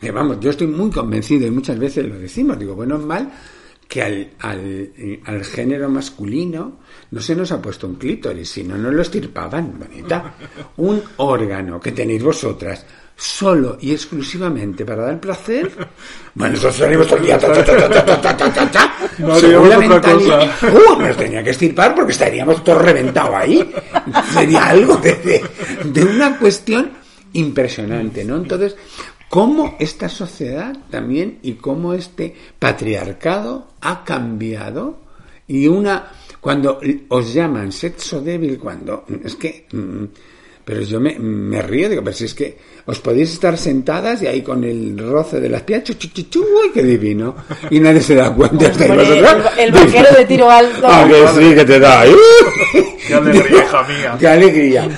que 0.00 0.10
vamos, 0.10 0.40
yo 0.40 0.50
estoy 0.50 0.66
muy 0.66 0.90
convencido 0.90 1.46
y 1.46 1.50
muchas 1.50 1.78
veces 1.78 2.06
lo 2.06 2.18
decimos, 2.18 2.58
digo, 2.58 2.74
bueno, 2.74 2.96
es 2.96 3.02
mal 3.02 3.32
que 3.88 4.02
al, 4.02 4.30
al, 4.40 4.92
al 5.24 5.44
género 5.44 5.88
masculino 5.88 6.80
no 7.10 7.20
se 7.20 7.36
nos 7.36 7.52
ha 7.52 7.62
puesto 7.62 7.86
un 7.86 7.94
clítoris, 7.94 8.48
si 8.48 8.64
no 8.64 8.76
nos 8.76 8.92
lo 8.92 9.02
estirpaban, 9.02 9.78
bonita. 9.78 10.34
Un 10.78 11.02
órgano 11.18 11.80
que 11.80 11.92
tenéis 11.92 12.22
vosotras 12.22 12.84
solo 13.16 13.78
y 13.80 13.92
exclusivamente 13.92 14.84
para 14.84 15.04
dar 15.04 15.18
placer, 15.18 15.72
bueno, 16.34 16.54
nosotros 16.54 16.76
salimos 16.76 17.06
todo 17.06 17.18
el 17.18 17.24
día, 17.24 17.38
ta, 17.38 17.52
ta, 17.52 18.70
ta, 18.70 18.94
no 19.18 19.78
mentalidad, 19.78 20.50
uh, 20.62 21.00
nos 21.00 21.16
tenía 21.16 21.42
que 21.42 21.50
estirpar 21.50 21.94
porque 21.94 22.12
estaríamos 22.12 22.62
todos 22.62 22.82
reventados 22.82 23.34
ahí. 23.34 23.68
Sería 24.32 24.66
algo 24.66 24.96
de, 24.98 25.14
de, 25.14 25.44
de 25.84 26.04
una 26.04 26.38
cuestión 26.38 26.90
impresionante, 27.32 28.24
¿no? 28.24 28.36
Entonces, 28.36 28.76
cómo 29.28 29.76
esta 29.78 30.08
sociedad 30.08 30.76
también 30.90 31.38
y 31.42 31.54
cómo 31.54 31.94
este 31.94 32.34
patriarcado 32.58 33.68
ha 33.80 34.04
cambiado 34.04 34.98
y 35.48 35.66
una 35.68 36.10
cuando 36.40 36.80
os 37.08 37.34
llaman 37.34 37.72
sexo 37.72 38.20
débil 38.20 38.58
cuando 38.58 39.04
es 39.24 39.34
que 39.36 39.66
mm, 39.72 40.04
pero 40.66 40.82
yo 40.82 40.98
me, 41.00 41.16
me 41.18 41.62
río, 41.62 41.88
digo, 41.88 42.02
pero 42.02 42.14
si 42.16 42.24
es 42.24 42.34
que 42.34 42.58
os 42.86 42.98
podéis 42.98 43.32
estar 43.32 43.56
sentadas 43.56 44.20
y 44.22 44.26
ahí 44.26 44.42
con 44.42 44.64
el 44.64 44.98
roce 44.98 45.38
de 45.40 45.48
las 45.48 45.62
piernas, 45.62 45.86
chu, 45.86 45.94
chu, 45.94 46.08
chu, 46.08 46.22
chu, 46.24 46.40
uy, 46.42 46.70
qué 46.74 46.82
divino. 46.82 47.36
Y 47.70 47.78
nadie 47.78 48.00
se 48.00 48.16
da 48.16 48.34
cuenta. 48.34 48.66
el- 48.66 49.24
el 49.58 49.72
vaquero 49.72 50.08
de 50.18 50.24
tiro 50.26 50.50
alto. 50.50 50.82
Ah, 50.84 51.06
que 51.08 51.28
sí, 51.40 51.54
que 51.54 51.64
te 51.64 51.78
da. 51.78 52.02
Qué 53.06 53.14
alegría, 53.14 53.58
hija 53.64 53.82
mía. 53.84 54.16
Qué 54.18 54.26
alegría. 54.26 54.88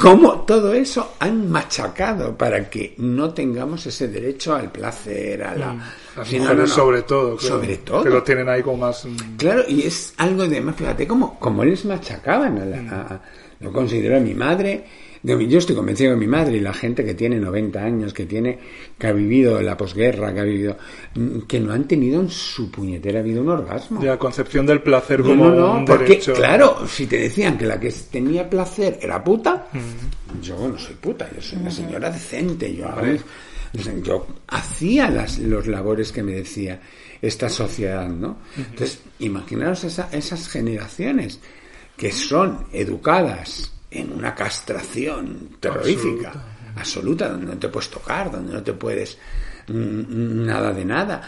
Cómo 0.00 0.40
todo 0.46 0.72
eso 0.72 1.12
han 1.18 1.50
machacado 1.50 2.34
para 2.36 2.70
que 2.70 2.94
no 2.96 3.34
tengamos 3.34 3.84
ese 3.86 4.08
derecho 4.08 4.54
al 4.54 4.72
placer, 4.72 5.42
a 5.44 5.54
la... 5.54 5.72
Mm. 5.74 5.82
Las 6.16 6.28
Sí, 6.28 6.38
mujeres 6.38 6.56
no, 6.58 6.66
no. 6.66 6.74
sobre 6.74 7.02
todo. 7.02 7.36
claro, 7.36 7.54
Sobre 7.56 7.76
todo. 7.78 8.02
Que 8.04 8.08
lo 8.10 8.22
tienen 8.22 8.48
ahí 8.48 8.62
como 8.62 8.78
más... 8.86 9.04
mm, 9.04 9.36
Claro, 9.36 9.64
y 9.68 9.82
es 9.82 10.14
algo 10.16 10.46
de 10.48 10.60
más, 10.62 10.76
fíjate 10.76 11.06
cómo, 11.06 11.38
cómo 11.38 11.62
les 11.64 11.84
machacaban 11.84 12.58
a 12.58 12.64
la, 12.64 12.76
a- 12.78 13.00
a- 13.14 13.20
lo 13.62 13.72
considero 13.72 14.16
a 14.16 14.20
mi 14.20 14.34
madre, 14.34 14.84
yo 15.22 15.58
estoy 15.58 15.76
convencido 15.76 16.10
que 16.14 16.16
mi 16.16 16.26
madre 16.26 16.56
y 16.56 16.60
la 16.60 16.72
gente 16.74 17.04
que 17.04 17.14
tiene 17.14 17.36
90 17.38 17.80
años, 17.80 18.12
que 18.12 18.26
tiene, 18.26 18.58
que 18.98 19.06
ha 19.06 19.12
vivido 19.12 19.62
la 19.62 19.76
posguerra, 19.76 20.34
que 20.34 20.40
ha 20.40 20.44
vivido, 20.44 20.76
mm, 21.14 21.40
que 21.42 21.60
no 21.60 21.72
han 21.72 21.86
tenido 21.86 22.20
en 22.20 22.28
su 22.28 22.70
puñetera 22.72 23.22
vida 23.22 23.40
un 23.40 23.48
orgasmo. 23.48 24.00
De 24.00 24.08
la 24.08 24.18
concepción 24.18 24.66
del 24.66 24.82
placer 24.82 25.20
No, 25.20 25.26
como 25.26 25.48
no, 25.48 25.54
no, 25.54 25.72
un 25.78 25.84
porque, 25.84 26.04
derecho. 26.06 26.32
claro, 26.34 26.86
si 26.88 27.06
te 27.06 27.18
decían 27.18 27.56
que 27.56 27.66
la 27.66 27.78
que 27.78 27.92
tenía 28.10 28.50
placer 28.50 28.98
era 29.00 29.22
puta, 29.22 29.68
Mm. 29.72 30.40
yo 30.42 30.68
no 30.68 30.76
soy 30.76 30.96
puta, 30.96 31.28
yo 31.34 31.40
soy 31.40 31.58
una 31.60 31.70
señora 31.70 32.10
decente, 32.10 32.74
yo, 32.74 32.88
yo 34.02 34.26
hacía 34.48 35.08
las, 35.08 35.38
los 35.38 35.66
labores 35.68 36.10
que 36.12 36.22
me 36.24 36.32
decía 36.32 36.80
esta 37.22 37.48
sociedad, 37.48 38.08
¿no? 38.08 38.38
Entonces, 38.56 38.98
imaginaros 39.20 39.84
esa- 39.84 40.08
esas 40.10 40.48
generaciones 40.48 41.38
que 42.02 42.10
son 42.10 42.66
educadas 42.72 43.70
en 43.88 44.12
una 44.12 44.34
castración 44.34 45.50
terrorífica, 45.60 46.32
absoluta, 46.74 47.28
donde 47.28 47.46
no 47.46 47.58
te 47.60 47.68
puedes 47.68 47.90
tocar, 47.90 48.28
donde 48.28 48.54
no 48.54 48.60
te 48.60 48.72
puedes 48.72 49.16
mm, 49.68 50.44
nada 50.44 50.72
de 50.72 50.84
nada. 50.84 51.22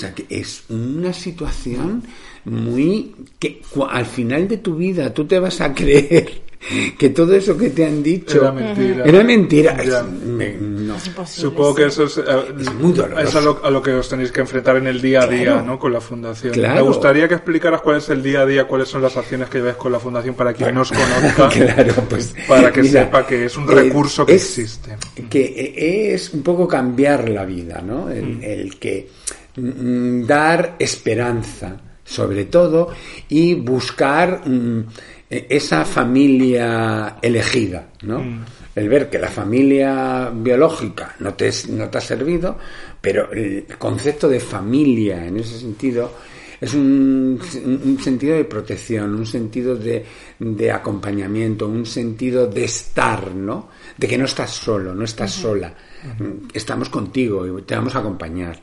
O 0.00 0.02
sea, 0.02 0.14
que 0.14 0.24
es 0.30 0.62
una 0.70 1.12
situación 1.12 2.02
muy 2.46 3.14
que 3.38 3.60
al 3.90 4.06
final 4.06 4.48
de 4.48 4.56
tu 4.56 4.76
vida 4.76 5.12
tú 5.12 5.26
te 5.26 5.38
vas 5.38 5.60
a 5.60 5.74
creer 5.74 6.40
que 6.98 7.08
todo 7.10 7.34
eso 7.34 7.56
que 7.56 7.70
te 7.70 7.84
han 7.86 8.02
dicho 8.02 8.38
Era 8.42 8.52
mentira. 8.52 9.04
era 9.04 9.22
mentira. 9.24 9.76
Ya. 9.84 10.00
Es- 10.00 10.04
me- 10.24 10.54
no. 10.56 10.96
Es 10.96 11.06
imposible, 11.06 11.50
Supongo 11.50 11.74
que 11.74 11.86
eso 11.86 12.04
es, 12.04 12.18
eh, 12.18 12.22
Es 12.60 12.72
muy 12.74 12.92
doloroso. 12.92 13.28
es 13.28 13.34
a, 13.34 13.40
lo, 13.40 13.64
a 13.64 13.70
lo 13.70 13.82
que 13.82 13.92
os 13.92 14.08
tenéis 14.08 14.32
que 14.32 14.40
enfrentar 14.40 14.76
en 14.76 14.86
el 14.86 15.00
día 15.00 15.22
a 15.22 15.26
día, 15.26 15.44
Claro. 15.44 15.62
¿no? 15.64 15.78
Con 15.78 15.92
la 15.92 16.00
fundación. 16.00 16.52
Claro. 16.52 16.74
Me 16.76 16.80
gustaría 16.82 17.28
que 17.28 17.34
explicaras 17.34 17.80
cuál 17.82 17.96
es 17.98 18.08
el 18.10 18.22
día 18.22 18.40
a 18.42 18.46
día, 18.46 18.64
cuáles 18.66 18.88
son 18.88 19.00
las 19.02 19.16
acciones 19.16 19.48
que 19.48 19.58
lleváis 19.58 19.76
con 19.76 19.92
la 19.92 20.00
fundación 20.00 20.34
para 20.34 20.52
quien 20.54 20.74
no 20.74 20.80
os 20.82 20.90
conozca, 20.90 21.48
Claro, 21.74 21.94
pues, 22.08 22.34
para 22.48 22.70
que 22.72 22.82
mira, 22.82 23.04
sepa 23.04 23.26
que 23.26 23.44
es 23.46 23.56
un 23.56 23.70
eh, 23.70 23.74
recurso 23.74 24.24
que 24.26 24.34
es- 24.34 24.58
existe. 24.58 24.96
Que 25.28 26.12
es 26.14 26.32
un 26.34 26.42
poco 26.42 26.66
cambiar 26.66 27.28
la 27.28 27.44
vida, 27.44 27.82
¿no? 27.86 28.06
Mm. 28.06 28.10
El, 28.12 28.44
el 28.44 28.78
que 28.78 29.08
mm, 29.08 29.39
dar 29.56 30.76
esperanza, 30.78 31.80
sobre 32.04 32.46
todo, 32.46 32.88
y 33.28 33.54
buscar 33.54 34.48
mm, 34.48 34.84
e- 35.28 35.46
esa 35.50 35.84
familia 35.84 37.16
elegida, 37.22 37.88
¿no? 38.02 38.20
Mm. 38.20 38.44
El 38.74 38.88
ver 38.88 39.10
que 39.10 39.18
la 39.18 39.28
familia 39.28 40.30
biológica 40.32 41.16
no 41.18 41.34
te, 41.34 41.50
no 41.70 41.88
te 41.88 41.98
ha 41.98 42.00
servido, 42.00 42.56
pero 43.00 43.30
el 43.32 43.66
concepto 43.78 44.28
de 44.28 44.38
familia 44.38 45.26
en 45.26 45.38
ese 45.38 45.58
sentido 45.58 46.12
es 46.60 46.74
un, 46.74 47.40
un 47.84 47.98
sentido 48.00 48.36
de 48.36 48.44
protección, 48.44 49.14
un 49.14 49.24
sentido 49.24 49.74
de, 49.76 50.04
de 50.38 50.70
acompañamiento, 50.70 51.66
un 51.66 51.86
sentido 51.86 52.46
de 52.46 52.64
estar, 52.64 53.34
¿no? 53.34 53.70
De 53.96 54.06
que 54.06 54.18
no 54.18 54.26
estás 54.26 54.50
solo, 54.50 54.94
no 54.94 55.04
estás 55.04 55.32
sola. 55.32 55.74
Estamos 56.52 56.90
contigo 56.90 57.46
y 57.58 57.62
te 57.62 57.74
vamos 57.74 57.94
a 57.96 58.00
acompañar. 58.00 58.60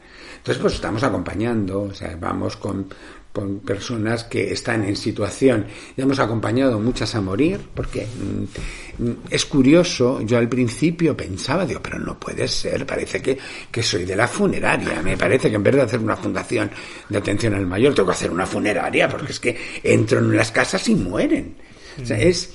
Entonces, 0.48 0.62
pues 0.62 0.74
estamos 0.76 1.04
acompañando, 1.04 1.82
o 1.82 1.94
sea, 1.94 2.16
vamos 2.18 2.56
con, 2.56 2.88
con 3.34 3.60
personas 3.60 4.24
que 4.24 4.54
están 4.54 4.86
en 4.86 4.96
situación. 4.96 5.66
Ya 5.98 6.06
hemos 6.06 6.20
acompañado 6.20 6.80
muchas 6.80 7.14
a 7.16 7.20
morir, 7.20 7.60
porque 7.74 8.08
mm, 8.08 9.04
mm, 9.04 9.16
es 9.30 9.46
curioso, 9.46 10.22
yo 10.22 10.38
al 10.38 10.48
principio 10.48 11.18
pensaba, 11.18 11.66
digo, 11.66 11.82
pero 11.84 12.00
no 12.00 12.18
puede 12.18 12.48
ser, 12.48 12.86
parece 12.86 13.22
que, 13.22 13.38
que 13.70 13.84
soy 13.84 14.06
de 14.06 14.16
la 14.16 14.26
funeraria, 14.26 15.02
me 15.02 15.18
parece 15.18 15.50
que 15.50 15.58
en 15.58 15.64
vez 15.64 15.76
de 15.76 15.82
hacer 15.82 16.00
una 16.00 16.16
fundación 16.16 16.72
de 17.10 17.18
atención 17.18 17.54
al 17.54 17.68
mayor, 17.68 17.94
tengo 17.94 18.08
que 18.08 18.16
hacer 18.16 18.32
una 18.32 18.46
funeraria, 18.46 19.10
porque 19.10 19.34
es 19.34 19.42
que 19.42 19.58
entro 19.84 20.20
en 20.20 20.34
las 20.34 20.54
casas 20.54 20.88
y 20.88 20.96
mueren. 20.96 21.58
O 22.02 22.06
sea, 22.06 22.18
es, 22.18 22.54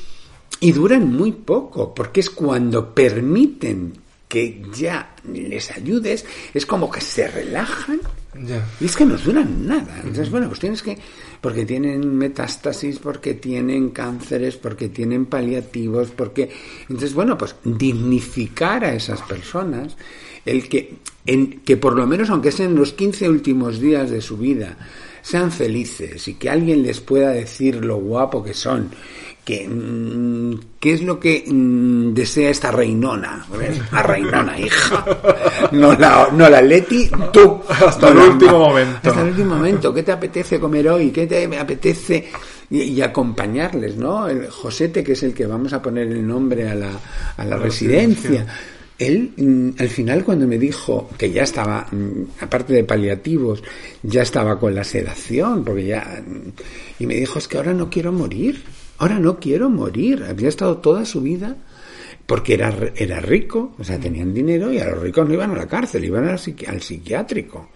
y 0.61 0.73
duran 0.73 1.13
muy 1.13 1.33
poco, 1.33 1.93
porque 1.95 2.21
es 2.21 2.31
cuando 2.31 2.95
permiten 2.95 4.02
que 4.33 4.63
ya 4.75 5.15
les 5.31 5.71
ayudes, 5.73 6.25
es 6.55 6.65
como 6.65 6.91
que 6.91 7.03
se 7.03 7.29
relajan. 7.29 8.01
Y 8.81 8.87
es 8.87 8.97
que 8.97 9.05
no 9.05 9.19
duran 9.19 9.67
nada. 9.67 9.95
Entonces, 9.99 10.31
bueno, 10.31 10.49
pues 10.49 10.59
tienes 10.59 10.83
que, 10.83 10.97
porque 11.43 11.67
tienen 11.67 12.17
metástasis, 12.17 12.99
porque 12.99 13.35
tienen 13.35 13.91
cánceres, 13.91 14.57
porque 14.57 14.89
tienen 14.89 15.27
paliativos, 15.27 16.13
porque... 16.13 16.49
Entonces, 16.85 17.13
bueno, 17.13 17.37
pues 17.37 17.57
dignificar 17.63 18.87
a 18.87 18.95
esas 18.95 19.21
personas, 19.21 19.99
el 20.47 20.67
que, 20.67 20.95
en, 21.27 21.61
que 21.61 21.77
por 21.77 21.95
lo 21.95 22.07
menos, 22.07 22.31
aunque 22.31 22.53
sean 22.53 22.75
los 22.75 22.95
15 22.95 23.29
últimos 23.29 23.81
días 23.81 24.09
de 24.09 24.23
su 24.23 24.39
vida, 24.39 24.79
sean 25.21 25.53
felices 25.53 26.27
y 26.27 26.35
que 26.35 26.49
alguien 26.49 26.83
les 26.83 27.01
pueda 27.01 27.33
decir 27.33 27.85
lo 27.85 27.97
guapo 27.97 28.43
que 28.43 28.55
son, 28.55 28.89
que 29.45 29.69
mm, 29.69 30.61
qué 30.79 30.93
es 30.95 31.03
lo 31.03 31.19
que 31.19 31.45
mm, 31.47 32.15
desea 32.15 32.51
esta 32.51 32.71
reinona, 32.71 33.45
la 33.91 34.03
reinona 34.03 34.59
hija, 34.59 35.05
no 35.73 35.95
la, 35.95 36.29
no 36.33 36.49
la 36.49 36.63
Leti, 36.63 37.11
tú, 37.33 37.61
Hasta 37.69 38.09
el 38.11 38.19
último 38.19 38.59
momento. 38.59 39.09
Hasta 39.11 39.21
el 39.23 39.29
último 39.29 39.57
momento, 39.57 39.93
¿qué 39.93 40.03
te 40.03 40.13
apetece 40.13 40.61
comer 40.61 40.89
hoy? 40.89 41.11
¿Qué 41.11 41.27
te 41.27 41.45
apetece? 41.59 42.29
Y, 42.71 42.83
y 42.83 43.03
acompañarles, 43.03 43.97
¿no? 43.97 44.29
El 44.29 44.49
Josete, 44.49 45.03
que 45.05 45.13
es 45.13 45.23
el 45.25 45.35
que 45.35 45.47
vamos 45.47 45.73
a 45.73 45.83
poner 45.83 46.07
el 46.07 46.27
nombre 46.27 46.69
a 46.69 46.75
la, 46.75 46.91
a 47.37 47.45
la 47.45 47.57
La 47.57 47.63
residencia. 47.63 48.31
residencia. 48.31 48.55
Él, 48.99 49.33
mm, 49.37 49.71
al 49.81 49.89
final, 49.89 50.23
cuando 50.25 50.47
me 50.47 50.57
dijo 50.59 51.11
que 51.19 51.31
ya 51.33 51.43
estaba, 51.43 51.87
aparte 52.41 52.73
de 52.73 52.85
paliativos, 52.85 53.63
ya 54.05 54.23
estaba 54.23 54.59
con 54.61 54.75
la 54.75 54.85
sedación, 54.85 55.65
porque 55.65 55.87
ya. 55.87 56.23
Y 57.01 57.07
me 57.07 57.15
dijo: 57.17 57.39
Es 57.41 57.49
que 57.49 57.57
ahora 57.57 57.73
no 57.75 57.91
quiero 57.91 58.13
morir. 58.13 58.63
Ahora 59.03 59.19
no 59.19 59.41
quiero 59.41 59.69
morir. 59.69 60.23
Había 60.29 60.49
estado 60.49 60.79
toda 60.79 61.05
su 61.05 61.21
vida 61.21 61.57
porque 62.25 62.55
era, 62.55 62.73
era 62.95 63.19
rico, 63.19 63.75
o 63.77 63.83
sea, 63.83 63.99
tenían 63.99 64.33
dinero 64.33 64.73
y 64.73 64.79
a 64.79 64.87
los 64.91 65.01
ricos 65.03 65.27
no 65.27 65.35
iban 65.35 65.51
a 65.51 65.57
la 65.57 65.67
cárcel, 65.67 66.05
iban 66.05 66.29
al, 66.29 66.39
psiqui- 66.39 66.69
al 66.69 66.81
psiquiátrico, 66.81 67.71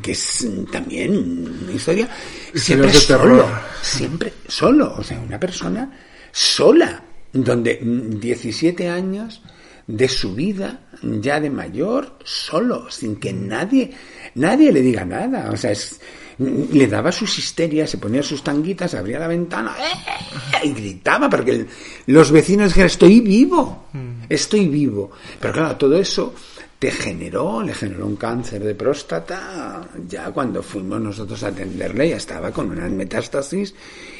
que 0.00 0.12
es 0.12 0.46
mm, 0.48 0.70
también 0.70 1.18
una 1.64 1.72
historia 1.72 2.08
siempre 2.54 2.90
solo, 2.92 3.46
siempre 3.82 4.32
solo, 4.46 4.94
o 4.96 5.02
sea, 5.02 5.18
una 5.20 5.38
persona 5.40 5.90
sola, 6.30 7.02
donde 7.32 7.80
mm, 7.82 8.20
17 8.20 8.88
años 8.88 9.42
de 9.88 10.08
su 10.08 10.32
vida 10.34 10.80
ya 11.02 11.40
de 11.40 11.50
mayor, 11.50 12.18
solo, 12.22 12.88
sin 12.90 13.16
que 13.16 13.32
nadie, 13.32 13.90
nadie 14.36 14.70
le 14.70 14.80
diga 14.80 15.04
nada. 15.04 15.50
O 15.50 15.56
sea, 15.56 15.72
es, 15.72 16.00
le 16.38 16.86
daba 16.86 17.10
sus 17.10 17.36
histerias, 17.38 17.90
se 17.90 17.98
ponía 17.98 18.22
sus 18.22 18.42
tanguitas, 18.44 18.94
abría 18.94 19.18
la 19.18 19.26
ventana 19.26 19.74
¡eh! 19.80 20.66
y 20.66 20.72
gritaba 20.72 21.28
porque 21.28 21.50
el- 21.50 21.68
los 22.06 22.30
vecinos 22.30 22.68
dijeron, 22.68 22.86
estoy 22.86 23.20
vivo, 23.20 23.86
estoy 24.28 24.68
vivo. 24.68 25.10
Pero 25.40 25.52
claro, 25.52 25.76
todo 25.76 25.98
eso 25.98 26.34
te 26.78 26.92
generó, 26.92 27.60
le 27.62 27.74
generó 27.74 28.06
un 28.06 28.14
cáncer 28.14 28.62
de 28.62 28.74
próstata, 28.74 29.80
ya 30.08 30.30
cuando 30.30 30.62
fuimos 30.62 31.00
nosotros 31.00 31.42
a 31.42 31.48
atenderle 31.48 32.10
ya 32.10 32.16
estaba 32.16 32.52
con 32.52 32.70
unas 32.70 32.88
metástasis 32.92 33.74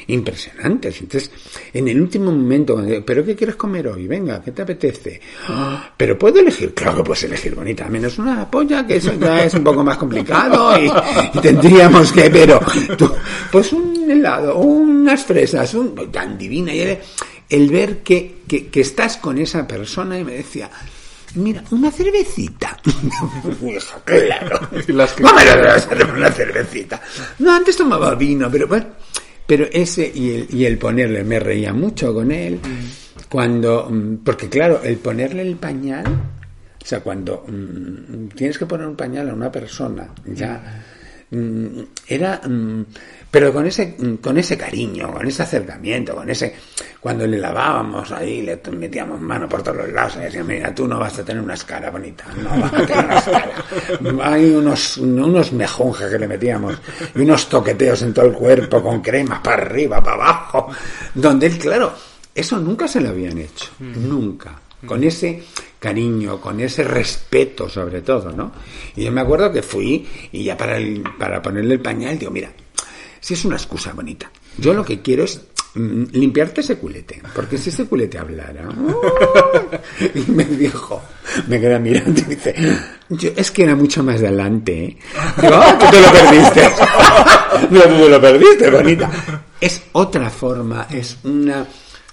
impresionantes. 0.07 0.99
Entonces, 0.99 1.31
en 1.73 1.87
el 1.87 2.01
último 2.01 2.31
momento, 2.31 2.83
¿pero 3.05 3.23
qué 3.23 3.35
quieres 3.35 3.55
comer 3.55 3.87
hoy? 3.87 4.07
Venga, 4.07 4.41
¿qué 4.43 4.51
te 4.51 4.63
apetece? 4.63 5.21
"Ah, 5.47 5.93
¿Pero 5.95 6.17
puedo 6.19 6.39
elegir? 6.41 6.73
Claro 6.73 6.97
que 6.97 7.03
puedes 7.03 7.23
elegir, 7.23 7.55
bonita, 7.55 7.87
menos 7.87 8.17
una 8.17 8.49
polla, 8.51 8.85
que 8.85 8.97
eso 8.97 9.13
ya 9.17 9.45
es 9.45 9.53
un 9.53 9.63
poco 9.63 9.81
más 9.83 9.97
complicado 9.97 10.77
y, 10.77 10.91
y 11.37 11.39
tendríamos 11.41 12.11
que, 12.11 12.29
pero, 12.29 12.59
tú, 12.97 13.09
pues 13.51 13.71
un 13.71 14.09
helado, 14.11 14.57
unas 14.57 15.23
fresas, 15.23 15.73
un, 15.75 16.11
tan 16.11 16.37
divina. 16.37 16.73
Y 16.73 16.79
el, 16.81 16.97
el 17.49 17.69
ver 17.69 17.99
que, 17.99 18.39
que, 18.47 18.67
que 18.67 18.81
estás 18.81 19.15
con 19.15 19.37
esa 19.37 19.65
persona 19.65 20.19
y 20.19 20.25
me 20.25 20.33
decía, 20.33 20.69
Mira, 21.35 21.63
una 21.71 21.91
cervecita. 21.91 22.77
Claro. 24.05 24.59
Y 24.87 24.91
las 24.91 25.13
que- 25.13 25.23
¿Cómo 25.23 25.35
me 25.35 25.61
vas 25.61 25.87
a 25.87 26.13
una 26.13 26.31
cervecita? 26.31 27.01
No, 27.39 27.53
antes 27.53 27.75
tomaba 27.77 28.15
vino, 28.15 28.49
pero 28.51 28.67
bueno. 28.67 28.85
Pero 29.45 29.65
ese 29.71 30.11
y 30.13 30.31
el, 30.31 30.47
y 30.51 30.65
el 30.65 30.77
ponerle, 30.77 31.23
me 31.23 31.39
reía 31.39 31.73
mucho 31.73 32.13
con 32.13 32.31
él. 32.31 32.59
Cuando, 33.27 33.87
mm, 33.89 34.17
porque 34.23 34.47
claro, 34.49 34.81
el 34.83 34.97
ponerle 34.97 35.41
el 35.41 35.55
pañal, 35.55 36.05
o 36.05 36.85
sea, 36.85 36.99
cuando 37.01 37.45
mm, 37.47 38.27
tienes 38.35 38.57
que 38.57 38.65
poner 38.65 38.87
un 38.87 38.95
pañal 38.95 39.29
a 39.29 39.33
una 39.33 39.51
persona, 39.51 40.07
ya 40.25 40.83
mm, 41.31 41.67
era 42.07 42.41
mm, 42.47 42.85
pero 43.31 43.53
con 43.53 43.65
ese 43.67 43.95
mm, 43.97 44.15
con 44.15 44.37
ese 44.37 44.57
cariño 44.57 45.11
con 45.13 45.27
ese 45.27 45.43
acercamiento 45.43 46.15
con 46.15 46.29
ese 46.29 46.55
cuando 46.99 47.27
le 47.27 47.37
lavábamos 47.37 48.11
ahí 48.11 48.41
le 48.41 48.59
metíamos 48.71 49.19
mano 49.21 49.47
por 49.47 49.61
todos 49.61 49.77
los 49.77 49.91
lados 49.91 50.15
y 50.17 50.19
decía 50.21 50.43
mira 50.43 50.73
tú 50.73 50.87
no 50.87 50.97
vas 50.99 51.17
a 51.19 51.23
tener 51.25 51.41
una 51.43 51.53
escara 51.53 51.89
bonita 51.91 52.25
no 52.41 52.49
vas 52.61 52.73
a 52.73 52.85
tener 52.85 53.05
una 53.05 53.17
escara 53.17 53.51
hay 54.23 54.49
unos 54.49 54.97
unos 54.97 55.51
mejonjes 55.53 56.07
que 56.09 56.19
le 56.19 56.27
metíamos 56.27 56.77
y 57.15 57.21
unos 57.21 57.47
toqueteos 57.49 58.01
en 58.01 58.13
todo 58.13 58.25
el 58.25 58.33
cuerpo 58.33 58.81
con 58.81 59.01
crema 59.01 59.41
para 59.43 59.61
arriba 59.63 60.01
para 60.03 60.15
abajo 60.15 60.67
donde 61.13 61.47
él 61.47 61.57
claro 61.57 61.93
eso 62.33 62.57
nunca 62.59 62.87
se 62.87 63.01
lo 63.01 63.09
habían 63.09 63.37
hecho 63.37 63.67
nunca. 63.79 64.59
Con 64.85 65.03
ese 65.03 65.43
cariño, 65.77 66.39
con 66.39 66.61
ese 66.61 66.85
respeto 66.85 67.67
sobre 67.67 68.01
todo, 68.01 68.31
¿no? 68.31 68.53
Y 68.95 69.03
yo 69.03 69.11
me 69.11 69.19
acuerdo 69.19 69.51
que 69.51 69.61
fui 69.61 70.07
y 70.31 70.45
ya 70.45 70.55
para, 70.55 70.77
el- 70.77 71.03
para 71.19 71.41
ponerle 71.41 71.73
el 71.73 71.81
pañal 71.81 72.17
digo, 72.17 72.31
mira, 72.31 72.49
si 73.19 73.33
es 73.33 73.45
una 73.45 73.55
excusa 73.55 73.93
bonita, 73.93 74.31
yo 74.57 74.73
lo 74.73 74.83
que 74.83 75.01
quiero 75.01 75.23
es 75.23 75.41
mm, 75.75 76.03
limpiarte 76.13 76.61
ese 76.61 76.77
culete, 76.77 77.21
porque 77.35 77.57
si 77.57 77.69
ese 77.69 77.85
culete 77.85 78.17
hablara, 78.17 78.67
¡uh! 78.69 78.95
y 80.15 80.31
me 80.31 80.45
dijo, 80.45 81.01
me 81.47 81.59
queda 81.59 81.79
mirando 81.79 82.19
y 82.21 82.23
dice, 82.23 82.55
yo, 83.09 83.29
es 83.35 83.51
que 83.51 83.63
era 83.63 83.75
mucho 83.75 84.03
más 84.03 84.17
adelante, 84.17 84.83
¿eh? 84.85 84.97
Digo, 85.41 85.55
"Ah, 85.55 85.77
tú 85.79 85.85
te 85.91 86.01
lo 86.01 86.11
perdiste, 86.11 86.61
no, 87.71 87.81
tú 87.81 88.03
te 88.03 88.09
lo 88.09 88.21
perdiste, 88.21 88.69
bonita. 88.69 89.11
Es 89.59 89.81
otra 89.93 90.29
forma, 90.29 90.87
es 90.89 91.17
una 91.23 91.65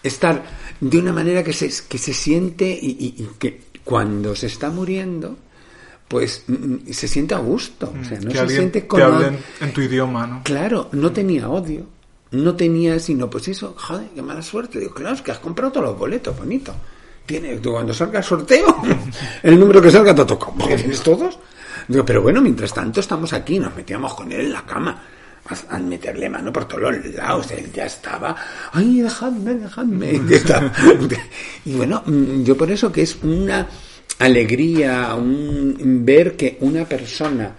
estar 0.02 0.42
de 0.80 0.98
una 0.98 1.12
manera 1.12 1.42
que 1.42 1.52
se, 1.52 1.70
que 1.88 1.98
se 1.98 2.12
siente 2.12 2.66
y 2.68 3.28
que 3.38 3.60
cuando 3.84 4.34
se 4.34 4.46
está 4.46 4.68
muriendo, 4.70 5.38
pues 6.08 6.44
mm, 6.46 6.52
mm, 6.52 6.92
se 6.92 7.08
siente 7.08 7.34
a 7.34 7.38
gusto. 7.38 7.92
O 8.00 8.04
sea, 8.04 8.18
no 8.20 8.28
que 8.28 8.34
se 8.34 8.40
alguien 8.40 8.58
siente 8.58 8.80
te 8.82 8.86
como... 8.86 9.04
hable 9.04 9.38
en, 9.60 9.72
tu 9.72 9.80
idioma, 9.80 10.26
¿no? 10.26 10.42
Claro, 10.44 10.88
no 10.92 11.12
tenía 11.12 11.48
odio. 11.48 11.86
No 12.32 12.54
tenía 12.56 12.98
sino, 12.98 13.30
pues 13.30 13.48
eso, 13.48 13.74
joder, 13.78 14.08
qué 14.14 14.20
mala 14.20 14.42
suerte. 14.42 14.80
Digo, 14.80 14.92
claro, 14.92 15.14
es 15.14 15.22
que 15.22 15.30
has 15.30 15.38
comprado 15.38 15.72
todos 15.72 15.86
los 15.86 15.98
boletos, 15.98 16.36
bonito. 16.36 16.74
Tiene, 17.24 17.58
cuando 17.58 17.94
salga 17.94 18.18
el 18.18 18.24
sorteo, 18.24 18.76
el 19.42 19.58
número 19.58 19.80
que 19.80 19.90
salga 19.90 20.14
te 20.14 20.24
toca. 20.24 20.48
¿Porque 20.56 20.76
tienes 20.76 21.02
todos? 21.02 21.38
Digo, 21.88 22.04
pero 22.04 22.22
bueno, 22.22 22.40
mientras 22.40 22.72
tanto 22.72 23.00
estamos 23.00 23.32
aquí, 23.32 23.58
nos 23.58 23.74
metíamos 23.74 24.14
con 24.14 24.30
él 24.32 24.40
en 24.40 24.52
la 24.52 24.64
cama. 24.64 25.02
A, 25.48 25.76
a 25.76 25.78
meterle 25.78 26.28
mano 26.28 26.52
por 26.52 26.66
todos 26.66 26.96
los 26.96 27.14
lados, 27.14 27.52
él 27.52 27.70
ya 27.72 27.86
estaba, 27.86 28.34
ay, 28.72 29.00
dejadme, 29.02 29.54
dejadme. 29.54 30.20
Y 31.64 31.74
bueno, 31.74 32.02
mm, 32.04 32.42
yo 32.42 32.56
por 32.56 32.68
eso 32.68 32.90
que 32.90 33.02
es 33.02 33.16
una 33.22 33.68
alegría 34.18 35.14
un, 35.14 36.02
ver 36.04 36.36
que 36.36 36.56
una 36.60 36.84
persona 36.84 37.54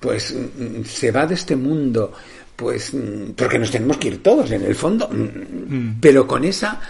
pues 0.00 0.34
mm, 0.34 0.84
se 0.84 1.10
va 1.10 1.26
de 1.26 1.34
este 1.34 1.56
mundo 1.56 2.12
pues 2.56 2.92
mm, 2.94 3.32
porque 3.36 3.58
nos 3.58 3.70
tenemos 3.70 3.96
que 3.98 4.08
ir 4.08 4.22
todos 4.22 4.50
en 4.50 4.64
el 4.64 4.74
fondo 4.74 5.08
mm, 5.08 6.00
pero 6.00 6.26
con 6.26 6.44
esa 6.44 6.80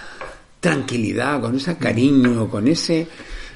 tranquilidad 0.60 1.40
con 1.40 1.56
ese 1.56 1.76
cariño 1.76 2.48
con 2.48 2.66
ese 2.68 3.06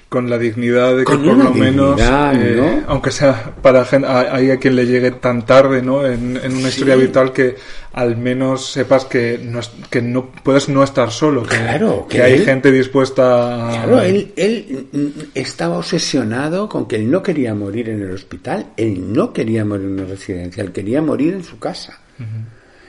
Con 0.08 0.30
la 0.30 0.38
dignidad 0.38 0.96
de 0.96 1.04
que 1.04 1.16
por 1.16 1.36
lo 1.36 1.50
menos, 1.52 1.96
dignidad, 1.96 2.34
eh, 2.40 2.54
¿no? 2.56 2.84
aunque 2.92 3.10
sea 3.10 3.56
para 3.60 3.84
gente, 3.84 4.06
hay 4.06 4.52
a 4.52 4.56
quien 4.58 4.76
le 4.76 4.86
llegue 4.86 5.10
tan 5.10 5.44
tarde, 5.44 5.82
¿no? 5.82 6.06
En, 6.06 6.36
en 6.36 6.52
una 6.52 6.62
Sí. 6.62 6.68
historia 6.68 6.94
vital 6.94 7.32
que 7.32 7.56
al 7.92 8.16
menos 8.16 8.70
sepas 8.70 9.04
que 9.06 9.40
no, 9.42 9.58
es- 9.58 9.72
que 9.90 10.00
no 10.02 10.30
puedes 10.44 10.68
no 10.68 10.84
estar 10.84 11.10
solo, 11.10 11.42
que, 11.42 11.56
Claro, 11.56 12.06
que 12.08 12.18
que 12.18 12.22
hay 12.22 12.32
él- 12.34 12.44
gente 12.44 12.70
dispuesta 12.70 13.66
a... 13.66 13.70
Claro, 13.84 14.00
él, 14.02 14.32
él 14.36 15.24
estaba 15.34 15.76
obsesionado 15.78 16.68
con 16.68 16.86
que 16.86 16.96
él 16.96 17.10
no 17.10 17.20
quería 17.22 17.54
morir 17.56 17.88
en 17.88 18.00
el 18.02 18.12
hospital, 18.12 18.66
él 18.76 19.12
no 19.12 19.32
quería 19.32 19.64
morir 19.64 19.86
en 19.86 19.92
una 19.94 20.04
residencia, 20.04 20.62
él 20.62 20.70
quería 20.70 21.02
morir 21.02 21.34
en 21.34 21.42
su 21.42 21.58
casa. 21.58 21.98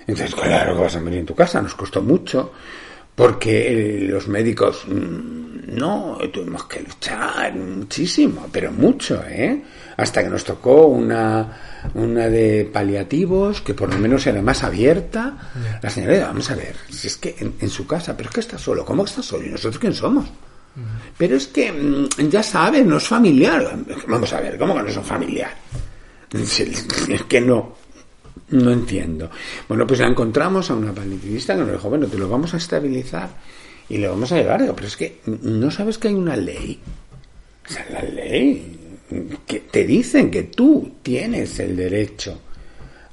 Entonces, 0.05 0.35
claro 0.35 0.75
que 0.75 0.81
vas 0.83 0.95
a 0.95 0.99
morir 1.01 1.19
en 1.19 1.25
tu 1.25 1.33
casa, 1.35 1.61
nos 1.63 1.73
costó 1.73 2.01
mucho, 2.01 2.51
porque 3.17 3.71
eh, 3.71 4.07
los 4.07 4.27
médicos, 4.27 4.83
mm, 4.87 5.75
no, 5.75 6.19
tuvimos 6.31 6.65
que 6.65 6.81
luchar 6.81 7.55
muchísimo, 7.55 8.45
pero 8.51 8.71
mucho, 8.71 9.23
¿eh? 9.27 9.59
Hasta 9.97 10.23
que 10.23 10.29
nos 10.29 10.43
tocó 10.43 10.85
una, 10.85 11.81
una 11.95 12.29
de 12.29 12.69
paliativos, 12.71 13.61
que 13.61 13.73
por 13.73 13.91
lo 13.91 13.97
menos 13.97 14.27
era 14.27 14.39
más 14.43 14.63
abierta. 14.63 15.35
La 15.81 15.89
señora, 15.89 16.27
vamos 16.27 16.51
a 16.51 16.55
ver, 16.55 16.75
si 16.91 17.07
es 17.07 17.17
que 17.17 17.35
en, 17.39 17.55
en 17.59 17.69
su 17.71 17.87
casa, 17.87 18.15
pero 18.15 18.29
es 18.29 18.35
que 18.35 18.41
está 18.41 18.59
solo, 18.59 18.85
¿cómo 18.85 19.03
está 19.03 19.23
solo? 19.23 19.47
¿Y 19.47 19.49
nosotros 19.49 19.79
quién 19.79 19.95
somos? 19.95 20.27
Pero 21.17 21.37
es 21.37 21.47
que, 21.47 21.71
mm, 21.71 22.29
ya 22.29 22.43
sabes, 22.43 22.85
no 22.85 22.97
es 22.97 23.07
familiar. 23.07 23.79
Vamos 24.07 24.31
a 24.31 24.41
ver, 24.41 24.59
¿cómo 24.59 24.75
que 24.75 24.83
no 24.83 24.89
es 24.89 24.97
un 24.97 25.03
familiar? 25.03 25.55
Es 27.09 27.23
que 27.23 27.41
no, 27.41 27.77
no 28.49 28.71
entiendo. 28.71 29.29
Bueno, 29.67 29.85
pues 29.85 29.99
la 29.99 30.07
encontramos 30.07 30.69
a 30.71 30.75
una 30.75 30.93
paliativista 30.93 31.53
que 31.55 31.61
nos 31.61 31.71
dijo, 31.73 31.89
bueno, 31.89 32.07
te 32.07 32.17
lo 32.17 32.29
vamos 32.29 32.53
a 32.53 32.57
estabilizar 32.57 33.29
y 33.89 33.97
le 33.97 34.07
vamos 34.07 34.31
a 34.31 34.37
llevar. 34.37 34.59
Pero 34.75 34.87
es 34.87 34.95
que 34.97 35.19
no 35.25 35.69
sabes 35.71 35.97
que 35.97 36.07
hay 36.09 36.13
una 36.15 36.35
ley. 36.35 36.79
O 37.67 37.71
sea, 37.73 37.85
la 37.91 38.01
ley 38.03 38.73
que 39.45 39.59
te 39.61 39.85
dicen 39.85 40.29
que 40.31 40.43
tú 40.43 40.93
tienes 41.03 41.59
el 41.59 41.75
derecho 41.75 42.39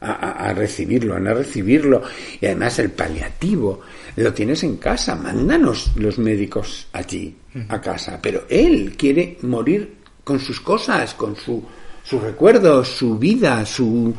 a, 0.01 0.12
a- 0.12 0.49
a 0.51 0.55
recibirlo, 0.55 1.16
a 1.16 1.20
no 1.20 1.35
recibirlo. 1.35 2.03
Y 2.40 2.47
además 2.47 2.79
el 2.79 2.90
paliativo 2.90 3.81
lo 4.16 4.33
tienes 4.33 4.62
en 4.62 4.77
casa. 4.77 5.16
Mándanos 5.16 5.92
los 5.97 6.18
médicos 6.18 6.87
allí, 6.92 7.35
a 7.68 7.81
casa. 7.81 8.20
Pero 8.23 8.44
él 8.49 8.94
quiere 8.97 9.38
morir 9.42 9.94
con 10.23 10.38
sus 10.38 10.61
cosas, 10.61 11.14
con 11.14 11.35
su, 11.37 11.62
sus 12.05 12.23
recuerdos, 12.23 12.88
su 12.88 13.18
vida, 13.18 13.66
su... 13.66 14.14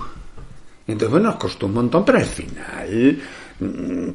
Entonces, 0.87 1.09
bueno, 1.09 1.29
nos 1.29 1.37
costó 1.37 1.65
un 1.65 1.73
montón, 1.73 2.05
pero 2.05 2.19
al 2.19 2.25
final 2.25 3.19
mm, 3.59 4.09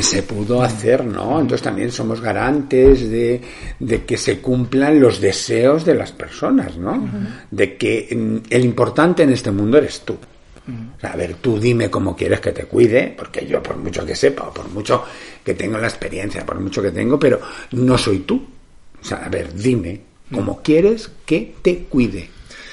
se 0.00 0.22
pudo 0.22 0.62
hacer, 0.62 1.04
¿no? 1.04 1.40
Entonces 1.40 1.62
también 1.62 1.90
somos 1.90 2.20
garantes 2.20 3.08
de, 3.08 3.40
de 3.78 4.04
que 4.04 4.16
se 4.16 4.38
cumplan 4.40 5.00
los 5.00 5.20
deseos 5.20 5.84
de 5.84 5.94
las 5.94 6.12
personas, 6.12 6.76
¿no? 6.76 7.08
De 7.50 7.76
que 7.76 8.08
mm, 8.14 8.46
el 8.50 8.64
importante 8.64 9.22
en 9.22 9.30
este 9.30 9.50
mundo 9.50 9.78
eres 9.78 10.00
tú. 10.00 10.16
O 10.68 11.00
sea, 11.00 11.12
a 11.12 11.16
ver, 11.16 11.36
tú 11.36 11.58
dime 11.58 11.88
cómo 11.88 12.14
quieres 12.14 12.40
que 12.40 12.52
te 12.52 12.64
cuide, 12.64 13.14
porque 13.16 13.46
yo 13.46 13.62
por 13.62 13.78
mucho 13.78 14.04
que 14.04 14.14
sepa, 14.14 14.48
o 14.48 14.52
por 14.52 14.68
mucho 14.68 15.02
que 15.42 15.54
tengo 15.54 15.78
la 15.78 15.86
experiencia, 15.86 16.44
por 16.44 16.60
mucho 16.60 16.82
que 16.82 16.90
tengo, 16.90 17.18
pero 17.18 17.40
no 17.72 17.96
soy 17.96 18.18
tú. 18.18 18.46
O 19.00 19.04
sea, 19.04 19.24
a 19.24 19.28
ver, 19.30 19.54
dime 19.54 20.02
cómo 20.30 20.60
quieres 20.62 21.10
que 21.24 21.54
te 21.62 21.84
cuide. 21.84 22.28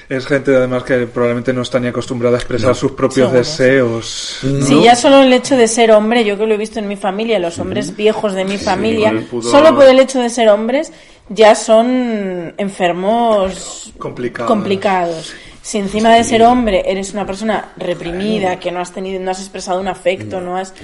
Es 0.08 0.28
gente 0.28 0.56
además 0.56 0.84
que 0.84 1.08
probablemente 1.08 1.52
no 1.52 1.64
está 1.64 1.80
ni 1.80 1.88
acostumbrada 1.88 2.36
a 2.36 2.40
expresar 2.40 2.76
sus 2.76 2.92
propios 2.92 3.28
Seguro. 3.28 3.38
deseos. 3.40 4.40
Si 4.62 4.84
ya 4.84 4.96
solo 4.96 5.22
el 5.24 5.34
hecho 5.34 5.58
de 5.58 5.68
ser 5.68 5.92
hombre, 5.92 6.24
yo 6.24 6.38
que 6.38 6.46
lo 6.46 6.54
he 6.54 6.58
visto 6.58 6.78
en 6.80 6.88
mi 6.88 6.96
familia, 6.96 7.40
los 7.40 7.58
hombres 7.58 7.96
viejos 7.96 8.34
de 8.34 8.46
mi 8.46 8.58
familia, 8.58 9.12
pudor. 9.32 9.52
solo 9.52 9.76
por 9.76 9.86
el 9.86 10.00
hecho 10.00 10.20
de 10.20 10.30
ser 10.30 10.50
hombres, 10.50 10.92
ya 11.30 11.56
son 11.56 12.54
enfermos 12.58 13.94
Complicados. 13.98 14.48
complicados. 14.52 15.34
Si 15.66 15.80
encima 15.80 16.14
de 16.14 16.24
ser 16.24 16.44
hombre 16.44 16.84
eres 16.86 17.12
una 17.14 17.26
persona 17.26 17.74
reprimida, 17.78 18.60
que 18.60 18.72
no 18.72 18.80
has 18.82 18.94
tenido, 18.94 19.20
no 19.20 19.32
has 19.32 19.40
expresado 19.40 19.80
un 19.82 19.88
afecto, 19.88 20.40
no 20.40 20.56
has, 20.58 20.76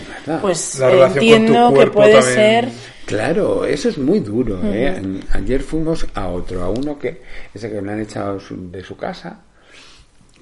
pues 0.41 0.79
entiendo 0.81 1.71
que 1.71 1.85
puede 1.87 2.13
también. 2.13 2.33
ser 2.35 2.69
Claro, 3.05 3.63
eso 3.65 3.89
es 3.89 3.99
muy 3.99 4.21
duro. 4.21 4.59
¿eh? 4.63 4.99
Ayer 5.33 5.61
fuimos 5.61 6.07
a 6.15 6.29
otro, 6.29 6.63
a 6.63 6.69
uno 6.69 6.97
que 6.97 7.21
ese 7.53 7.69
que 7.69 7.79
me 7.79 7.91
han 7.91 7.99
echado 8.01 8.39
su- 8.39 8.71
de 8.71 8.83
su 8.83 8.97
casa 8.97 9.41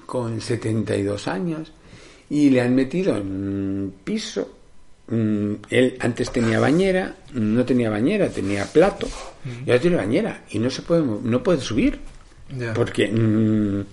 con 0.06 0.40
72 0.40 1.28
años 1.28 1.70
y 2.30 2.48
le 2.48 2.62
han 2.62 2.74
metido 2.74 3.16
en 3.18 3.26
un 3.26 3.94
piso. 4.02 4.56
Mm, 5.08 5.52
Él 5.68 5.96
antes 6.00 6.30
tenía 6.30 6.58
bañera, 6.60 7.14
no 7.34 7.62
tenía 7.66 7.90
bañera, 7.90 8.28
tenía 8.30 8.64
plato 8.64 9.06
y 9.66 9.70
ahora 9.70 9.82
tiene 9.82 9.96
bañera 9.96 10.44
y 10.50 10.58
no 10.58 10.70
se 10.70 10.80
puede 10.80 11.02
no 11.02 11.42
puede 11.42 11.60
subir 11.60 11.98
Ya. 12.56 12.72
porque 12.72 13.08
mm, 13.08 13.84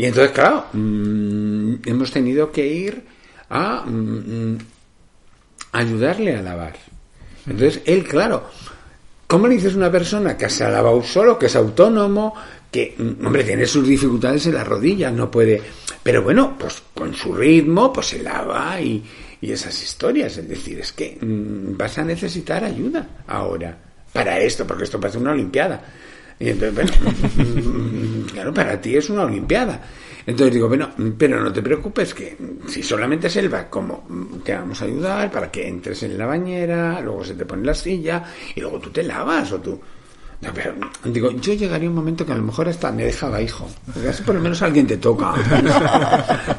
y 0.00 0.06
entonces 0.06 0.32
claro 0.32 0.66
mm, 0.72 1.74
hemos 1.84 2.10
tenido 2.10 2.50
que 2.50 2.66
ir 2.66 3.04
a 3.50 3.84
mm, 3.84 4.58
ayudarle 5.72 6.36
a 6.36 6.42
lavar. 6.42 6.74
Entonces, 7.46 7.82
él, 7.84 8.04
claro, 8.04 8.48
¿cómo 9.26 9.48
le 9.48 9.56
dices 9.56 9.74
a 9.74 9.76
una 9.76 9.90
persona 9.90 10.36
que 10.36 10.48
se 10.48 10.64
ha 10.64 10.70
lavado 10.70 11.02
solo, 11.02 11.38
que 11.38 11.46
es 11.46 11.56
autónomo, 11.56 12.34
que, 12.70 12.94
mm, 12.96 13.26
hombre, 13.26 13.44
tiene 13.44 13.66
sus 13.66 13.86
dificultades 13.86 14.46
en 14.46 14.54
las 14.54 14.66
rodillas, 14.66 15.12
no 15.12 15.30
puede... 15.30 15.60
Pero 16.02 16.22
bueno, 16.22 16.56
pues 16.58 16.82
con 16.94 17.14
su 17.14 17.34
ritmo, 17.34 17.92
pues 17.92 18.06
se 18.06 18.22
lava 18.22 18.80
y, 18.80 19.04
y 19.40 19.52
esas 19.52 19.82
historias. 19.82 20.38
Es 20.38 20.48
decir, 20.48 20.80
es 20.80 20.92
que 20.92 21.18
mm, 21.20 21.76
vas 21.76 21.98
a 21.98 22.04
necesitar 22.04 22.64
ayuda 22.64 23.06
ahora 23.26 23.76
para 24.12 24.38
esto, 24.38 24.66
porque 24.66 24.84
esto 24.84 24.98
parece 24.98 25.18
una 25.18 25.32
olimpiada. 25.32 25.82
Y 26.40 26.48
entonces, 26.48 26.74
bueno, 26.74 26.92
mm, 27.36 28.22
claro, 28.32 28.54
para 28.54 28.80
ti 28.80 28.96
es 28.96 29.10
una 29.10 29.24
olimpiada. 29.24 29.80
Entonces 30.26 30.54
digo, 30.54 30.68
bueno, 30.68 30.88
pero 31.18 31.38
no 31.42 31.52
te 31.52 31.60
preocupes, 31.60 32.14
que 32.14 32.36
si 32.66 32.82
solamente 32.82 33.26
es 33.26 33.36
el 33.36 33.50
como 33.68 34.06
mm, 34.08 34.38
te 34.38 34.54
vamos 34.54 34.80
a 34.80 34.86
ayudar 34.86 35.30
para 35.30 35.50
que 35.50 35.68
entres 35.68 36.02
en 36.02 36.16
la 36.16 36.24
bañera, 36.24 37.00
luego 37.02 37.24
se 37.24 37.34
te 37.34 37.44
pone 37.44 37.64
la 37.66 37.74
silla 37.74 38.24
y 38.54 38.60
luego 38.60 38.80
tú 38.80 38.90
te 38.90 39.02
lavas 39.02 39.52
o 39.52 39.60
tú. 39.60 39.78
No, 40.40 40.48
pero, 40.54 40.72
digo, 41.04 41.30
yo 41.32 41.52
llegaría 41.52 41.90
un 41.90 41.94
momento 41.94 42.24
que 42.24 42.32
a 42.32 42.36
lo 42.36 42.42
mejor 42.42 42.66
hasta 42.66 42.90
me 42.90 43.04
dejaba 43.04 43.42
hijo. 43.42 43.68
Así 44.08 44.22
por 44.22 44.34
lo 44.34 44.40
menos 44.40 44.62
alguien 44.62 44.86
te 44.86 44.96
toca. 44.96 45.34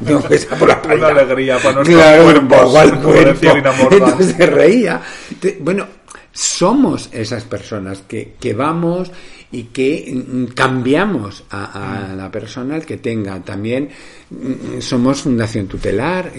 Digo, 0.00 0.22
que 0.22 0.38
sea 0.38 0.56
por 0.56 0.68
la 0.68 0.80
Una 0.94 1.08
alegría 1.08 1.58
para 1.58 1.74
nuestros 1.74 2.00
Claro, 2.00 2.22
cuerpos, 2.22 2.72
cuerpo. 3.02 3.88
Entonces 3.90 4.36
se 4.36 4.46
reía. 4.46 5.02
Bueno, 5.58 5.88
somos 6.30 7.08
esas 7.12 7.42
personas 7.42 8.02
que, 8.06 8.36
que 8.38 8.54
vamos 8.54 9.10
y 9.52 9.64
que 9.64 10.12
mm, 10.12 10.46
cambiamos 10.54 11.44
a, 11.50 12.08
a 12.08 12.14
la 12.14 12.30
persona 12.30 12.80
que 12.80 12.96
tenga. 12.96 13.38
También 13.40 13.90
mm, 14.30 14.80
somos 14.80 15.22
Fundación 15.22 15.66
Tutelar. 15.66 16.32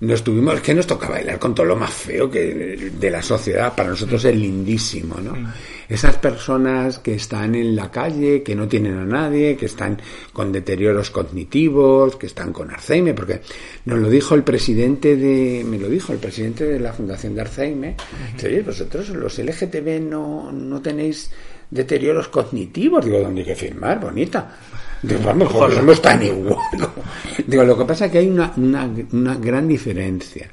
Nos 0.00 0.24
tuvimos, 0.24 0.60
que 0.60 0.74
nos 0.74 0.84
toca 0.84 1.08
bailar 1.08 1.38
con 1.38 1.54
todo 1.54 1.64
lo 1.64 1.76
más 1.76 1.92
feo 1.92 2.28
que 2.28 2.90
de 2.92 3.08
la 3.10 3.22
sociedad. 3.22 3.72
Para 3.76 3.90
nosotros 3.90 4.24
es 4.24 4.34
lindísimo, 4.34 5.14
¿no? 5.22 5.32
Esas 5.88 6.16
personas 6.16 6.98
que 6.98 7.14
están 7.14 7.54
en 7.54 7.76
la 7.76 7.88
calle, 7.88 8.42
que 8.42 8.56
no 8.56 8.66
tienen 8.66 8.98
a 8.98 9.04
nadie, 9.04 9.56
que 9.56 9.66
están 9.66 10.02
con 10.32 10.50
deterioros 10.50 11.10
cognitivos, 11.10 12.16
que 12.16 12.26
están 12.26 12.52
con 12.52 12.72
Alzheimer, 12.72 13.14
porque 13.14 13.42
nos 13.84 14.00
lo 14.00 14.10
dijo 14.10 14.34
el 14.34 14.42
presidente 14.42 15.14
de, 15.14 15.64
me 15.64 15.78
lo 15.78 15.88
dijo 15.88 16.12
el 16.12 16.18
presidente 16.18 16.64
de 16.64 16.80
la 16.80 16.92
Fundación 16.92 17.36
de 17.36 17.42
Alzheimer. 17.42 17.94
Dice, 18.34 18.48
oye, 18.48 18.62
vosotros 18.62 19.08
los 19.10 19.38
LGTB 19.38 20.00
no, 20.00 20.50
no 20.50 20.82
tenéis 20.82 21.30
deterioros 21.72 22.28
cognitivos. 22.28 23.04
Digo, 23.04 23.18
¿dónde 23.20 23.40
hay 23.40 23.46
que 23.48 23.54
firmar? 23.56 23.98
Bonita. 24.00 24.56
Digo, 25.02 25.20
vamos, 25.24 25.52
porque 25.52 25.76
somos 25.76 26.00
tan 26.00 26.22
igual. 26.22 26.58
Digo, 27.46 27.64
lo 27.64 27.76
que 27.78 27.84
pasa 27.84 28.06
es 28.06 28.12
que 28.12 28.18
hay 28.18 28.28
una, 28.28 28.52
una, 28.56 28.88
una 29.12 29.34
gran 29.36 29.66
diferencia. 29.66 30.48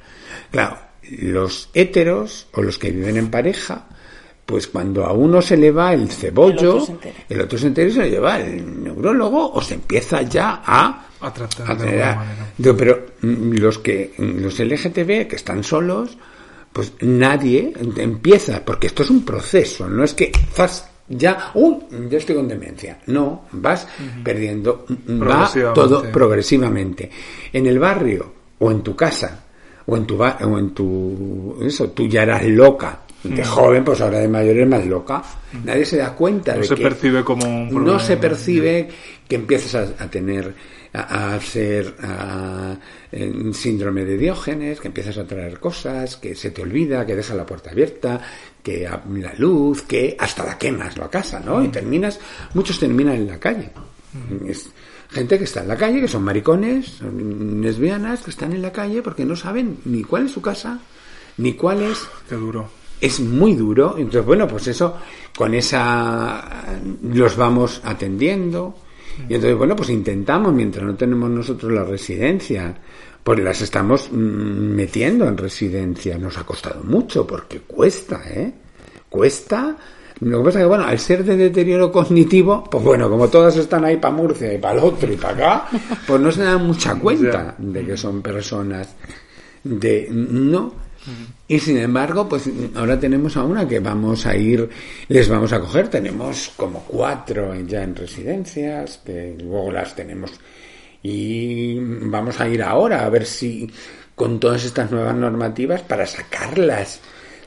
Claro, 0.50 0.76
los 1.20 1.68
héteros 1.74 2.48
o 2.54 2.62
los 2.62 2.78
que 2.78 2.90
viven 2.90 3.16
en 3.16 3.30
pareja, 3.30 3.86
pues 4.46 4.66
cuando 4.66 5.04
a 5.06 5.12
uno 5.12 5.40
se 5.40 5.56
le 5.56 5.70
va 5.70 5.92
el 5.94 6.10
cebollo, 6.10 6.72
El 6.72 6.80
otro 6.80 6.86
se 6.86 6.92
entera. 6.92 7.14
el 7.28 7.40
otro 7.42 7.58
se 7.58 7.66
entera 7.68 7.88
y 7.88 7.92
se 7.92 8.00
lo 8.00 8.06
lleva 8.06 8.40
el 8.40 8.82
neurólogo 8.84 9.52
o 9.52 9.62
se 9.62 9.74
empieza 9.74 10.22
ya 10.22 10.62
a 10.66 11.06
A 11.20 11.32
tratar 11.32 11.70
a 11.70 11.74
de 11.76 11.84
tener- 11.84 12.02
alguna 12.02 12.24
manera. 12.26 12.46
Digo, 12.58 12.76
pero 12.76 13.06
mm, 13.22 13.52
los 13.58 13.78
que 13.78 14.14
mm, 14.18 14.38
los 14.42 14.58
LGTB 14.58 15.28
que 15.28 15.36
están 15.36 15.62
solos, 15.62 16.18
pues 16.72 16.92
nadie 17.02 17.72
empieza, 17.96 18.64
porque 18.64 18.88
esto 18.88 19.04
es 19.04 19.10
un 19.10 19.24
proceso, 19.24 19.88
no 19.88 20.02
es 20.02 20.14
que 20.14 20.32
zas, 20.52 20.89
ya, 21.10 21.50
uy, 21.54 21.76
ya 22.08 22.18
estoy 22.18 22.36
con 22.36 22.48
demencia. 22.48 22.98
No, 23.06 23.42
vas 23.52 23.86
perdiendo, 24.24 24.86
mm, 25.06 25.20
va 25.22 25.50
todo 25.74 26.02
progresivamente. 26.10 27.10
En 27.52 27.66
el 27.66 27.78
barrio 27.78 28.32
o 28.58 28.70
en 28.70 28.82
tu 28.82 28.94
casa 28.96 29.44
o 29.86 29.96
en 29.96 30.06
tu 30.06 30.16
ba- 30.16 30.38
o 30.42 30.58
en 30.58 30.70
tu 30.72 31.58
eso, 31.62 31.90
tú 31.90 32.06
ya 32.06 32.22
eras 32.22 32.44
loca. 32.46 33.00
De 33.22 33.44
joven, 33.44 33.84
pues 33.84 34.00
ahora 34.00 34.18
de 34.20 34.28
mayor 34.28 34.56
eres 34.56 34.68
más 34.68 34.86
loca. 34.86 35.22
Nadie 35.64 35.84
se 35.84 35.98
da 35.98 36.14
cuenta 36.14 36.54
No 36.54 36.62
de 36.62 36.66
se 36.68 36.74
que 36.74 36.82
percibe 36.82 37.22
como 37.22 37.44
un 37.44 37.64
no 37.68 37.70
problema. 37.74 37.98
se 38.00 38.16
percibe 38.16 38.88
que 39.28 39.34
empiezas 39.36 39.74
a, 40.00 40.04
a 40.04 40.08
tener 40.10 40.54
a, 40.94 41.00
a 41.02 41.34
hacer 41.34 41.94
a, 42.02 42.76
síndrome 43.52 44.06
de 44.06 44.16
Diógenes, 44.16 44.80
que 44.80 44.88
empiezas 44.88 45.18
a 45.18 45.26
traer 45.26 45.60
cosas, 45.60 46.16
que 46.16 46.34
se 46.34 46.50
te 46.50 46.62
olvida, 46.62 47.04
que 47.04 47.14
dejas 47.14 47.36
la 47.36 47.44
puerta 47.44 47.70
abierta, 47.72 48.20
que 48.62 48.88
la 48.88 49.34
luz, 49.38 49.82
que 49.82 50.16
hasta 50.18 50.44
la 50.44 50.58
quemas 50.58 50.96
la 50.96 51.08
casa, 51.08 51.40
¿no? 51.40 51.62
Y 51.64 51.68
terminas, 51.68 52.18
muchos 52.54 52.78
terminan 52.78 53.14
en 53.16 53.26
la 53.26 53.38
calle. 53.38 53.70
Es 54.46 54.70
gente 55.10 55.38
que 55.38 55.44
está 55.44 55.62
en 55.62 55.68
la 55.68 55.76
calle, 55.76 56.00
que 56.00 56.08
son 56.08 56.22
maricones, 56.22 56.86
son 56.86 57.60
lesbianas, 57.60 58.22
que 58.22 58.30
están 58.30 58.52
en 58.52 58.62
la 58.62 58.72
calle 58.72 59.02
porque 59.02 59.24
no 59.24 59.36
saben 59.36 59.78
ni 59.84 60.02
cuál 60.04 60.26
es 60.26 60.32
su 60.32 60.40
casa, 60.40 60.80
ni 61.36 61.54
cuál 61.54 61.82
es 61.82 62.06
Qué 62.28 62.34
duro. 62.36 62.68
es 63.00 63.20
muy 63.20 63.54
duro. 63.54 63.96
Entonces, 63.96 64.24
bueno, 64.24 64.46
pues 64.46 64.68
eso, 64.68 64.96
con 65.36 65.54
esa 65.54 66.78
los 67.02 67.36
vamos 67.36 67.80
atendiendo. 67.84 68.76
Y 69.28 69.34
entonces, 69.34 69.56
bueno, 69.56 69.74
pues 69.76 69.90
intentamos, 69.90 70.52
mientras 70.52 70.84
no 70.84 70.94
tenemos 70.94 71.28
nosotros 71.30 71.72
la 71.72 71.84
residencia, 71.84 72.74
pues 73.22 73.38
las 73.40 73.60
estamos 73.60 74.10
mm, 74.10 74.16
metiendo 74.16 75.26
en 75.26 75.36
residencia. 75.36 76.18
Nos 76.18 76.38
ha 76.38 76.44
costado 76.44 76.82
mucho, 76.84 77.26
porque 77.26 77.60
cuesta, 77.60 78.22
¿eh? 78.28 78.52
Cuesta. 79.08 79.76
Lo 80.20 80.38
que 80.38 80.44
pasa 80.44 80.58
es 80.58 80.64
que, 80.64 80.68
bueno, 80.68 80.84
al 80.84 80.98
ser 80.98 81.24
de 81.24 81.36
deterioro 81.36 81.90
cognitivo, 81.90 82.64
pues 82.64 82.84
bueno, 82.84 83.08
como 83.08 83.28
todas 83.28 83.56
están 83.56 83.84
ahí 83.84 83.96
para 83.96 84.14
Murcia 84.14 84.52
y 84.52 84.58
para 84.58 84.78
el 84.78 84.84
otro 84.84 85.10
y 85.10 85.16
para 85.16 85.34
acá, 85.34 85.68
pues 86.06 86.20
no 86.20 86.30
se 86.30 86.42
dan 86.42 86.66
mucha 86.66 86.94
cuenta 86.96 87.54
de 87.56 87.86
que 87.86 87.96
son 87.96 88.20
personas 88.20 88.94
de 89.64 90.08
no 90.10 90.72
y 91.48 91.58
sin 91.58 91.78
embargo 91.78 92.28
pues 92.28 92.48
ahora 92.74 92.98
tenemos 93.00 93.36
a 93.36 93.44
una 93.44 93.66
que 93.66 93.80
vamos 93.80 94.26
a 94.26 94.36
ir 94.36 94.68
les 95.08 95.28
vamos 95.28 95.52
a 95.52 95.60
coger 95.60 95.88
tenemos 95.88 96.52
como 96.56 96.80
cuatro 96.80 97.54
ya 97.62 97.82
en 97.82 97.96
residencias 97.96 99.00
que 99.04 99.36
luego 99.38 99.72
las 99.72 99.96
tenemos 99.96 100.32
y 101.02 101.78
vamos 101.80 102.40
a 102.40 102.48
ir 102.48 102.62
ahora 102.62 103.04
a 103.04 103.08
ver 103.08 103.26
si 103.26 103.70
con 104.14 104.38
todas 104.38 104.64
estas 104.64 104.90
nuevas 104.90 105.14
normativas 105.14 105.82
para 105.82 106.06
sacarlas 106.06 107.00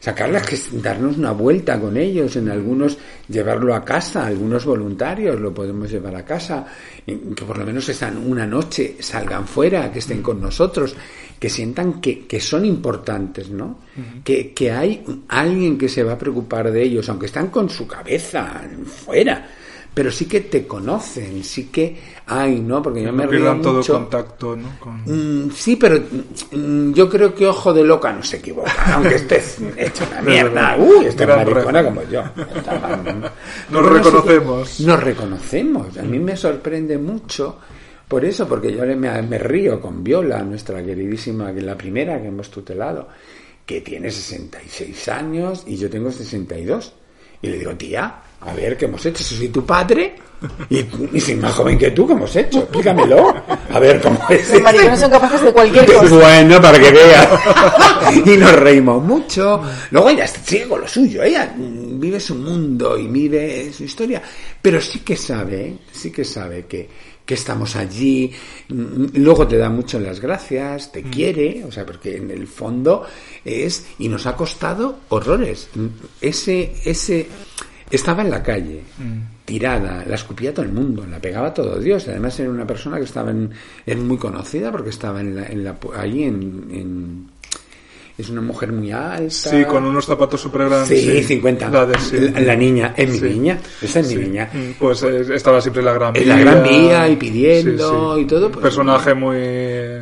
sacarlas 0.04 0.46
que 0.46 0.60
darnos 0.82 1.18
una 1.18 1.32
vuelta 1.32 1.80
con 1.80 1.96
ellos. 1.96 2.36
En 2.36 2.50
algunos 2.50 2.98
llevarlo 3.30 3.74
a 3.74 3.86
casa 3.86 4.26
algunos 4.26 4.66
voluntarios 4.66 5.40
lo 5.40 5.54
podemos 5.54 5.90
llevar 5.90 6.16
a 6.18 6.26
casa. 6.26 6.66
Que 7.06 7.46
por 7.46 7.58
lo 7.58 7.66
menos 7.66 7.88
están 7.88 8.18
una 8.18 8.46
noche 8.46 8.98
salgan 9.00 9.48
fuera 9.48 9.90
que 9.90 10.00
estén 10.00 10.22
con 10.22 10.42
nosotros 10.42 10.94
que 11.40 11.50
sientan 11.50 12.00
que, 12.02 12.26
que 12.26 12.40
son 12.40 12.66
importantes 12.66 13.50
no 13.50 13.80
que, 14.24 14.54
que 14.54 14.72
hay 14.72 15.04
alguien 15.28 15.78
que 15.78 15.90
se 15.90 16.02
va 16.02 16.14
a 16.14 16.18
preocupar 16.18 16.72
de 16.72 16.82
ellos 16.82 17.10
aunque 17.10 17.26
están 17.26 17.48
con 17.48 17.70
su 17.70 17.86
cabeza 17.86 18.64
fuera 18.86 19.46
pero 19.94 20.12
sí 20.12 20.26
que 20.26 20.42
te 20.42 20.66
conocen 20.66 21.44
sí 21.44 21.66
que 21.66 21.96
hay 22.26 22.60
no 22.62 22.82
porque 22.82 23.04
yo 23.04 23.14
me 23.14 23.26
No 23.26 23.30
río 23.30 23.40
pierdan 23.42 23.62
todo 23.62 23.74
mucho 23.76 23.94
contacto, 23.94 24.56
¿no? 24.56 24.80
Con- 24.80 25.04
Mm, 25.06 25.52
sí, 25.52 25.76
pero 25.76 26.00
mm, 26.52 26.94
yo 26.94 27.10
creo 27.10 27.36
que 27.36 27.46
ojo 27.46 27.74
de 27.74 27.84
loca 27.84 28.12
no 28.12 28.24
se 28.24 28.38
equivoca, 28.38 28.72
aunque 28.96 29.16
estés 29.16 29.58
hecho 29.78 30.04
una 30.10 30.22
mierda. 30.22 30.76
Uy, 30.80 31.06
esta 31.06 31.28
maricona 31.28 31.84
como 31.84 32.02
yo. 32.04 32.24
Nos 33.70 33.86
reconocemos. 33.86 34.80
Nos 34.82 35.04
reconocemos. 35.04 35.98
A 35.98 36.04
mí 36.04 36.20
me 36.20 36.36
sorprende 36.36 36.98
mucho 36.98 37.58
por 38.08 38.26
eso, 38.26 38.48
porque 38.48 38.72
yo 38.74 38.86
le- 38.86 38.96
me, 38.96 39.22
me 39.24 39.38
río 39.38 39.80
con 39.82 40.04
Viola, 40.04 40.42
nuestra 40.44 40.84
queridísima, 40.84 41.52
la 41.52 41.76
primera 41.78 42.22
que 42.22 42.28
hemos 42.28 42.50
tutelado, 42.50 43.08
que 43.66 43.82
tiene 43.82 44.12
66 44.12 45.08
años 45.10 45.64
y 45.68 45.78
yo 45.78 45.90
tengo 45.90 46.12
62. 46.12 46.94
Y 47.42 47.48
le 47.48 47.58
digo, 47.60 47.76
tía, 47.76 48.16
a 48.46 48.54
ver, 48.54 48.78
¿qué 48.78 48.86
hemos 48.86 49.06
hecho? 49.06 49.24
Si 49.24 49.36
soy 49.36 49.50
tu 49.50 49.66
padre 49.66 50.16
y, 50.70 50.84
y 51.14 51.22
soy 51.22 51.36
más 51.36 51.54
joven 51.54 51.78
que 51.78 51.92
tú, 51.92 52.06
¿qué 52.06 52.14
hemos 52.14 52.36
hecho? 52.36 52.60
Explícamelo. 52.60 53.34
A 53.72 53.80
ver, 53.80 54.02
¿cómo 54.02 54.20
es 54.30 54.50
Los 54.52 54.62
maricones 54.62 55.00
son 55.00 55.12
capaces 55.12 55.42
de 55.42 55.54
cualquier 55.54 55.86
cosa. 55.86 56.16
bueno, 56.16 56.62
para 56.62 56.80
que 56.80 56.92
veas. 56.92 57.28
y 58.26 58.38
nos 58.38 58.54
reímos 58.54 59.04
mucho. 59.04 59.62
Luego 59.92 60.10
ella 60.10 60.28
sigue 60.28 60.68
con 60.68 60.82
lo 60.82 60.88
suyo. 60.88 61.24
Ella 61.24 61.54
mm, 61.56 62.00
vive 62.00 62.20
su 62.20 62.36
mundo 62.36 62.98
y 62.98 63.08
vive 63.08 63.72
su 63.72 63.84
historia. 63.86 64.22
Pero 64.62 64.80
sí 64.82 65.00
que 65.00 65.16
sabe, 65.16 65.78
sí 65.92 66.12
que 66.12 66.26
sabe 66.26 66.66
que, 66.66 66.90
que 67.26 67.34
estamos 67.36 67.76
allí. 67.78 68.30
Mm, 68.68 69.06
Luego 69.16 69.48
te 69.48 69.58
da 69.58 69.70
mucho 69.70 69.98
las 70.00 70.20
gracias, 70.20 70.90
Mm. 70.90 70.92
te 70.92 71.04
quiere, 71.04 71.64
o 71.66 71.72
sea, 71.72 71.86
porque 71.86 72.18
en 72.18 72.30
el 72.32 72.48
fondo 72.48 73.06
es, 73.46 73.86
y 74.00 74.10
nos 74.10 74.26
ha 74.26 74.36
costado 74.36 75.00
horrores. 75.10 75.70
Mm, 75.76 75.88
Ese, 76.20 76.74
ese, 76.84 77.28
estaba 77.96 78.22
en 78.24 78.30
la 78.32 78.42
calle, 78.44 78.82
Mm. 78.98 79.44
tirada, 79.46 80.04
la 80.08 80.16
escupía 80.16 80.54
todo 80.54 80.66
el 80.66 80.72
mundo, 80.72 81.06
la 81.06 81.20
pegaba 81.20 81.54
todo 81.54 81.80
Dios. 81.80 82.08
Además 82.08 82.40
era 82.40 82.50
una 82.50 82.66
persona 82.68 82.98
que 82.98 83.04
estaba 83.04 83.32
en, 83.32 83.52
es 83.86 83.98
muy 83.98 84.18
conocida 84.18 84.72
porque 84.72 84.90
estaba 84.90 85.22
en 85.22 85.36
la, 85.36 85.46
en 85.48 85.64
la, 85.64 85.78
allí 85.98 86.24
en, 86.24 86.68
en- 86.72 87.33
es 88.18 88.30
una 88.30 88.42
mujer 88.42 88.72
muy 88.72 88.92
alta. 88.92 89.30
Sí, 89.30 89.64
con 89.66 89.84
unos 89.86 90.06
zapatos 90.06 90.40
súper 90.42 90.70
grandes. 90.70 90.88
Sí, 91.02 91.24
50. 91.24 91.70
La, 91.70 91.86
de, 91.86 92.00
sí. 92.00 92.18
La- 92.20 92.40
la 92.42 92.56
niña, 92.56 92.94
es 92.96 93.10
mi 93.10 93.18
Sí. 93.18 93.26
niña, 93.26 93.58
esa 93.82 94.00
es 94.02 94.08
mi 94.08 94.14
Sí. 94.14 94.20
niña. 94.20 94.50
Pues 94.80 95.02
eh, 95.04 95.26
estaba 95.34 95.60
siempre 95.62 95.80
en 95.82 95.86
la 95.86 95.94
gran 95.94 96.16
En 96.16 96.30
la 96.30 96.38
Gran 96.38 96.64
Vía 96.64 97.10
y 97.10 97.16
pidiendo 97.16 98.18
y 98.20 98.26
todo, 98.26 98.52
pues- 98.52 98.62
personaje 98.64 99.14
muy. 99.14 99.38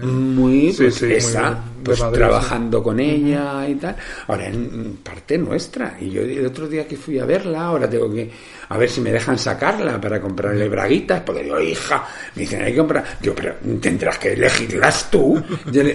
muy 0.05 0.71
Sí, 0.73 0.83
pues, 0.83 0.95
sí, 0.95 1.05
muy 1.05 1.55
pues 1.83 1.99
trabajando 2.11 2.83
con 2.83 2.99
ella 2.99 3.67
y 3.67 3.75
tal. 3.75 3.95
Ahora 4.27 4.47
en 4.47 4.97
parte 5.03 5.37
nuestra. 5.37 5.97
Y 5.99 6.09
yo 6.11 6.21
el 6.21 6.45
otro 6.45 6.67
día 6.67 6.87
que 6.87 6.95
fui 6.97 7.17
a 7.17 7.25
verla, 7.25 7.65
ahora 7.65 7.89
tengo 7.89 8.11
que 8.13 8.29
a 8.69 8.77
ver 8.77 8.89
si 8.89 9.01
me 9.01 9.11
dejan 9.11 9.37
sacarla 9.37 9.99
para 9.99 10.21
comprarle 10.21 10.69
braguitas, 10.69 11.21
porque 11.21 11.43
digo, 11.43 11.59
hija, 11.59 12.05
me 12.35 12.43
dicen, 12.43 12.61
hay 12.61 12.71
que 12.71 12.77
comprar. 12.77 13.03
Yo, 13.21 13.33
pero 13.35 13.55
tendrás 13.81 14.17
que 14.17 14.33
elegirlas 14.33 15.09
tú. 15.11 15.41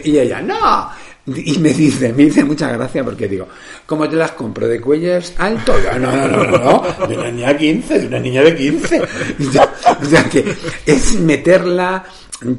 Y 0.04 0.18
ella, 0.18 0.42
no. 0.42 0.90
Y 1.26 1.58
me 1.58 1.72
dice, 1.72 2.12
me 2.12 2.24
dice 2.24 2.44
mucha 2.44 2.70
gracia 2.70 3.02
porque 3.02 3.26
digo, 3.26 3.48
¿cómo 3.84 4.08
te 4.08 4.14
las 4.14 4.32
compro? 4.32 4.68
¿De 4.68 4.80
cuellos 4.80 5.32
altos? 5.38 5.76
Yo, 5.82 5.98
No, 5.98 6.14
no, 6.14 6.28
no, 6.28 6.58
no, 6.58 7.06
de 7.08 7.16
una 7.16 7.30
niña 7.32 7.48
de 7.48 7.56
15, 7.56 7.98
de 7.98 8.06
una 8.06 8.18
niña 8.20 8.42
de 8.42 8.54
15. 8.54 9.02
O 9.02 10.04
sea 10.04 10.24
que 10.30 10.44
es 10.86 11.14
meterla, 11.20 12.04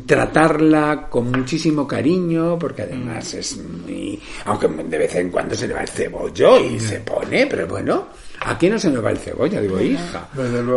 tratarla 0.06 1.08
con 1.10 1.32
muchísimo 1.32 1.88
cariño, 1.88 2.60
porque 2.60 2.82
además 2.82 3.34
es 3.36 3.58
muy, 3.58 4.20
aunque 4.46 4.68
de 4.68 4.98
vez 4.98 5.16
en 5.16 5.30
cuando 5.30 5.56
se 5.56 5.68
le 5.68 5.74
va 5.74 5.82
el 5.82 5.88
cebollo 5.88 6.60
y 6.60 6.78
se 6.80 7.00
pone, 7.00 7.48
pero 7.48 7.68
bueno, 7.68 8.08
aquí 8.42 8.70
no 8.70 8.78
se 8.78 8.90
nos 8.90 9.04
va 9.04 9.12
el 9.12 9.18
cebollo, 9.18 9.62
digo, 9.62 9.80
hija, 9.80 10.28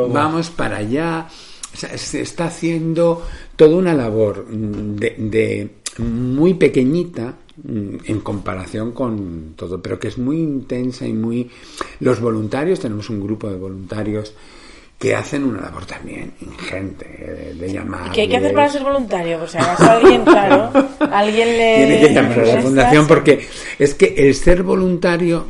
vamos 0.08 0.50
para 0.50 0.76
allá. 0.76 1.26
O 1.72 1.76
sea, 1.76 1.96
se 1.96 2.20
está 2.22 2.46
haciendo 2.46 3.26
toda 3.56 3.76
una 3.76 3.94
labor 3.94 4.46
de, 4.48 5.14
de 5.18 5.70
muy 5.98 6.54
pequeñita 6.54 7.34
en 7.66 8.20
comparación 8.20 8.92
con 8.92 9.54
todo, 9.56 9.80
pero 9.82 9.98
que 9.98 10.08
es 10.08 10.18
muy 10.18 10.38
intensa 10.38 11.06
y 11.06 11.12
muy... 11.12 11.50
Los 12.00 12.20
voluntarios, 12.20 12.80
tenemos 12.80 13.10
un 13.10 13.20
grupo 13.20 13.48
de 13.48 13.56
voluntarios 13.56 14.34
que 14.98 15.14
hacen 15.14 15.44
una 15.44 15.62
labor 15.62 15.86
también 15.86 16.32
ingente, 16.42 17.06
eh, 17.18 17.54
de, 17.54 17.54
de 17.54 17.72
llamar. 17.72 18.12
¿Qué 18.12 18.20
hay 18.22 18.28
que 18.28 18.36
hacer 18.36 18.52
para 18.52 18.68
ser 18.68 18.82
voluntario? 18.82 19.46
Si 19.48 19.56
acaso 19.56 19.90
alguien, 19.90 20.22
claro, 20.24 20.70
alguien 21.10 21.48
le... 21.48 21.76
Tiene 21.76 22.00
que 22.00 22.14
llamar 22.14 22.38
a 22.38 22.44
la 22.44 22.60
fundación 22.60 23.06
porque 23.06 23.48
es 23.78 23.94
que 23.94 24.14
el 24.18 24.34
ser 24.34 24.62
voluntario 24.62 25.46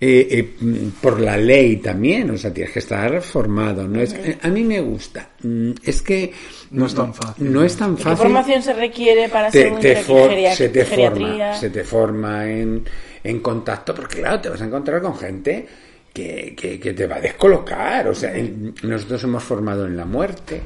eh, 0.00 0.28
eh, 0.30 0.54
mm, 0.60 0.88
por 1.02 1.20
la 1.20 1.36
ley 1.36 1.78
también, 1.78 2.30
o 2.30 2.38
sea, 2.38 2.52
tienes 2.54 2.72
que 2.72 2.78
estar 2.78 3.20
formado. 3.20 3.86
No 3.88 4.00
es, 4.00 4.14
a 4.40 4.48
mí 4.48 4.62
me 4.64 4.80
gusta. 4.80 5.30
Mm, 5.42 5.72
Es 5.82 6.02
que 6.02 6.32
No 6.70 6.86
es 6.86 6.94
tan 6.94 7.12
fácil. 7.14 7.52
No 7.52 7.64
es 7.64 7.76
tan 7.76 7.94
¿Y 7.94 7.96
¿Qué 7.96 8.02
fácil. 8.04 8.18
formación 8.18 8.62
se 8.62 8.72
requiere 8.74 9.28
para 9.28 9.50
Te- 9.50 9.62
ser 9.62 9.72
un 9.72 9.80
te 9.80 9.96
for- 9.96 10.30
se 10.54 10.68
te 10.68 10.84
forma, 10.84 11.54
se 11.54 11.70
te 11.70 11.84
forma 11.84 12.50
en, 12.50 12.84
en 13.24 13.40
contacto, 13.40 13.94
porque 13.94 14.18
claro, 14.20 14.40
te 14.40 14.48
vas 14.50 14.60
a 14.62 14.66
encontrar 14.66 15.00
con 15.02 15.16
gente 15.16 15.66
que, 16.12 16.54
que, 16.56 16.78
que 16.78 16.92
te 16.94 17.06
va 17.06 17.16
a 17.16 17.20
descolocar. 17.20 18.06
O 18.08 18.14
sea, 18.14 18.34
el- 18.36 18.74
nosotros 18.84 19.22
hemos 19.24 19.42
formado 19.42 19.86
en 19.86 19.96
la 19.96 20.04
muerte, 20.04 20.60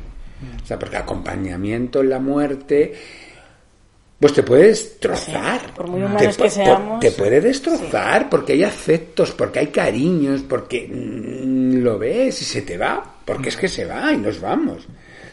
o 0.62 0.66
sea, 0.66 0.78
porque 0.78 0.96
acompañamiento 0.96 2.00
en 2.00 2.10
la 2.10 2.18
muerte, 2.18 2.92
pues 4.22 4.34
te 4.34 4.44
puede 4.44 4.68
destrozar. 4.68 5.74
por 5.74 5.88
muy 5.88 6.00
humanos 6.00 6.36
te, 6.36 6.44
que 6.44 6.50
seamos, 6.50 7.00
te 7.00 7.10
puede 7.10 7.40
destrozar 7.40 8.30
porque 8.30 8.52
hay 8.52 8.62
afectos, 8.62 9.32
porque 9.32 9.58
hay 9.58 9.66
cariños, 9.66 10.42
porque 10.48 10.88
mm, 10.88 11.82
lo 11.82 11.98
ves 11.98 12.40
y 12.40 12.44
se 12.44 12.62
te 12.62 12.78
va, 12.78 13.02
porque 13.24 13.48
es 13.48 13.56
que 13.56 13.66
se 13.66 13.84
va 13.84 14.12
y 14.12 14.18
nos 14.18 14.40
vamos. 14.40 14.86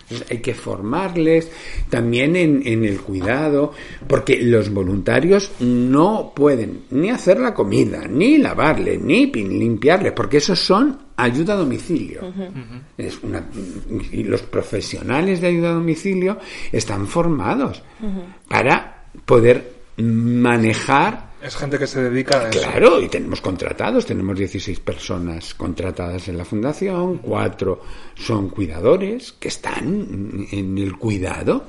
Entonces, 0.10 0.32
hay 0.32 0.40
que 0.40 0.56
formarles 0.56 1.52
también 1.90 2.36
en, 2.36 2.66
en 2.66 2.84
el 2.84 3.00
cuidado, 3.02 3.74
porque 4.08 4.42
los 4.42 4.72
voluntarios 4.74 5.52
no 5.60 6.34
pueden 6.36 6.82
ni 6.90 7.10
hacer 7.12 7.40
la 7.40 7.54
comida, 7.54 8.08
ni 8.10 8.40
lavarle, 8.40 8.98
ni 8.98 9.28
limpiarles, 9.32 10.14
porque 10.14 10.38
esos 10.38 10.58
son 10.60 10.98
ayuda 11.16 11.54
a 11.54 11.58
domicilio. 11.58 12.22
Es 12.98 13.22
una- 13.22 13.46
y 14.12 14.24
los 14.24 14.42
profesionales 14.42 15.42
de 15.42 15.48
ayuda 15.48 15.70
a 15.70 15.74
domicilio 15.74 16.38
están 16.72 17.06
formados 17.06 17.84
para 18.48 19.04
poder 19.26 19.74
manejar 19.98 21.29
Es 21.42 21.56
gente 21.56 21.80
que 21.80 21.88
se 21.88 22.04
dedica 22.04 22.42
a 22.42 22.50
eso. 22.50 22.60
Claro, 22.60 23.02
y 23.02 23.08
tenemos 23.08 23.40
contratados, 23.40 24.06
tenemos 24.06 24.38
16 24.38 24.80
personas 24.82 25.54
contratadas 25.54 26.28
en 26.28 26.38
la 26.38 26.44
fundación, 26.44 27.20
cuatro 27.20 27.82
son 28.16 28.50
cuidadores 28.50 29.32
que 29.40 29.48
están 29.48 30.48
en 30.52 30.78
el 30.78 30.98
cuidado 30.98 31.64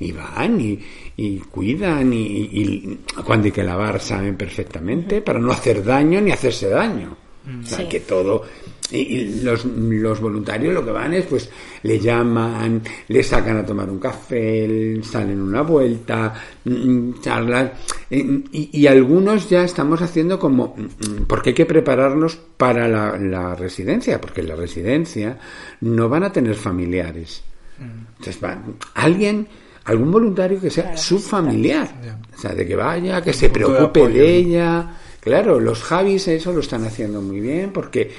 y 0.00 0.10
van 0.12 0.60
y, 0.60 0.78
y 1.16 1.38
cuidan 1.38 2.12
y, 2.12 2.18
y 2.26 2.98
cuando 3.24 3.46
hay 3.46 3.52
que 3.52 3.62
lavar 3.62 4.00
saben 4.00 4.36
perfectamente 4.36 5.22
para 5.22 5.38
no 5.38 5.52
hacer 5.52 5.84
daño 5.84 6.20
ni 6.20 6.32
hacerse 6.32 6.68
daño. 6.68 7.16
O 7.62 7.66
sea, 7.66 7.78
Sí. 7.78 7.88
que 7.88 8.00
todo... 8.00 8.42
Y, 8.90 8.98
y 8.98 9.40
los, 9.42 9.64
los 9.64 10.20
voluntarios 10.20 10.74
lo 10.74 10.84
que 10.84 10.90
van 10.90 11.14
es, 11.14 11.24
pues, 11.26 11.48
le 11.82 11.98
llaman, 11.98 12.82
le 13.08 13.22
sacan 13.22 13.56
a 13.58 13.64
tomar 13.64 13.88
un 13.88 13.98
café, 13.98 15.00
salen 15.02 15.40
una 15.40 15.62
vuelta, 15.62 16.34
mm, 16.64 17.20
charlan. 17.20 17.72
eh, 18.10 18.40
Y, 18.52 18.80
y 18.80 18.86
algunos 18.86 19.48
ya 19.48 19.64
estamos 19.64 20.02
haciendo 20.02 20.38
como, 20.38 20.74
mm, 20.76 21.22
porque 21.26 21.50
hay 21.50 21.54
que 21.54 21.66
prepararnos 21.66 22.36
para 22.56 22.86
la, 22.88 23.16
la 23.16 23.54
residencia, 23.54 24.20
porque 24.20 24.40
en 24.42 24.48
la 24.48 24.56
residencia 24.56 25.38
no 25.80 26.08
van 26.08 26.24
a 26.24 26.32
tener 26.32 26.54
familiares. 26.54 27.42
Entonces, 27.80 28.40
van, 28.40 28.76
alguien, 28.94 29.46
algún 29.84 30.12
voluntario 30.12 30.60
que 30.60 30.70
sea 30.70 30.96
su 30.96 31.18
familiar. 31.18 31.88
O 32.36 32.38
sea, 32.38 32.54
de 32.54 32.66
que 32.66 32.76
vaya, 32.76 33.22
que 33.22 33.32
se 33.32 33.46
de 33.48 33.54
preocupe 33.54 34.00
apoyo, 34.02 34.08
de 34.08 34.18
¿no? 34.20 34.24
ella. 34.24 34.96
Claro, 35.20 35.58
los 35.60 35.82
Javis 35.82 36.28
eso 36.28 36.52
lo 36.52 36.60
están 36.60 36.84
haciendo 36.84 37.22
muy 37.22 37.40
bien 37.40 37.70
porque 37.72 38.10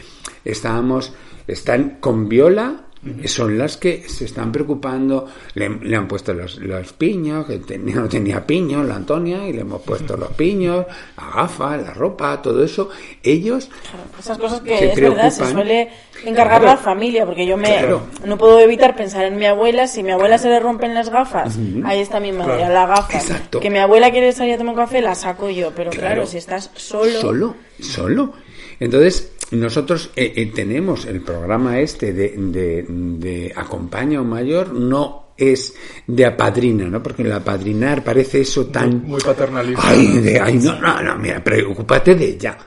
estábamos, 0.45 1.13
están 1.47 1.97
con 1.99 2.27
Viola, 2.29 2.79
son 3.25 3.57
las 3.57 3.75
que 3.75 4.07
se 4.07 4.23
están 4.23 4.49
preocupando, 4.53 5.27
le, 5.55 5.67
le 5.67 5.97
han 5.97 6.07
puesto 6.07 6.33
los, 6.33 6.55
los 6.59 6.93
piños, 6.93 7.45
que 7.45 7.57
tenía- 7.57 7.95
no 7.97 8.07
tenía 8.07 8.47
piños 8.47 8.85
la 8.87 8.95
Antonia, 8.95 9.45
y 9.45 9.51
le 9.51 9.59
hemos 9.59 9.81
puesto 9.81 10.15
los 10.15 10.29
piños, 10.31 10.85
la 11.17 11.41
gafa, 11.41 11.75
la 11.75 11.93
ropa, 11.93 12.41
todo 12.41 12.63
eso. 12.63 12.89
Ellos, 13.21 13.69
Esas 14.17 14.37
cosas 14.37 14.61
que 14.61 14.77
Se 14.77 14.85
es 14.93 14.95
verdad, 15.01 15.29
se 15.31 15.37
preocupan. 15.41 15.51
suele 15.51 15.89
encargar 16.23 16.61
Claro. 16.61 16.65
la 16.65 16.77
familia, 16.77 17.25
porque 17.25 17.45
yo 17.45 17.57
me 17.57 17.67
Claro. 17.77 18.03
no 18.25 18.37
puedo 18.37 18.57
evitar 18.61 18.95
pensar 18.95 19.25
en 19.25 19.35
mi 19.35 19.47
abuela, 19.47 19.85
si 19.87 20.01
mi 20.01 20.11
abuela 20.11 20.37
se 20.37 20.47
le 20.47 20.61
rompen 20.61 20.93
las 20.93 21.09
gafas, 21.09 21.57
ahí 21.83 21.99
está 21.99 22.21
mi 22.21 22.31
madre, 22.31 22.59
la 22.69 22.85
gafa. 22.87 23.17
Exacto. 23.17 23.59
Que 23.59 23.69
mi 23.69 23.79
abuela 23.79 24.11
quiere 24.11 24.31
salir 24.31 24.53
a 24.53 24.57
tomar 24.57 24.75
un 24.75 24.79
café, 24.79 25.01
la 25.01 25.13
saco 25.13 25.49
yo, 25.49 25.73
pero 25.75 25.91
claro, 25.91 26.07
Claro. 26.15 26.25
si 26.25 26.37
estás 26.37 26.71
solo, 26.75 27.19
Solo, 27.19 27.55
solo. 27.81 28.31
Entonces, 28.79 29.29
nosotros 29.55 30.11
eh, 30.15 30.33
eh, 30.35 30.45
tenemos 30.53 31.05
el 31.05 31.21
programa 31.21 31.79
este 31.79 32.13
de, 32.13 32.29
de, 32.37 32.85
de 32.87 33.53
acompaña 33.55 34.19
a 34.19 34.21
un 34.21 34.29
mayor, 34.29 34.73
no 34.73 35.33
es 35.37 35.73
de 36.07 36.25
apadrina, 36.25 36.85
¿no? 36.85 37.01
Porque 37.01 37.23
el 37.23 37.31
apadrinar 37.31 38.03
parece 38.03 38.41
eso 38.41 38.67
tan... 38.67 39.03
Muy 39.07 39.21
paternalista. 39.21 39.81
Ay, 39.87 40.17
de- 40.19 40.39
ay, 40.39 40.57
no, 40.59 40.79
no, 40.79 41.01
no, 41.01 41.17
mira, 41.17 41.43
preocúpate 41.43 42.15
de 42.15 42.25
ella. 42.25 42.57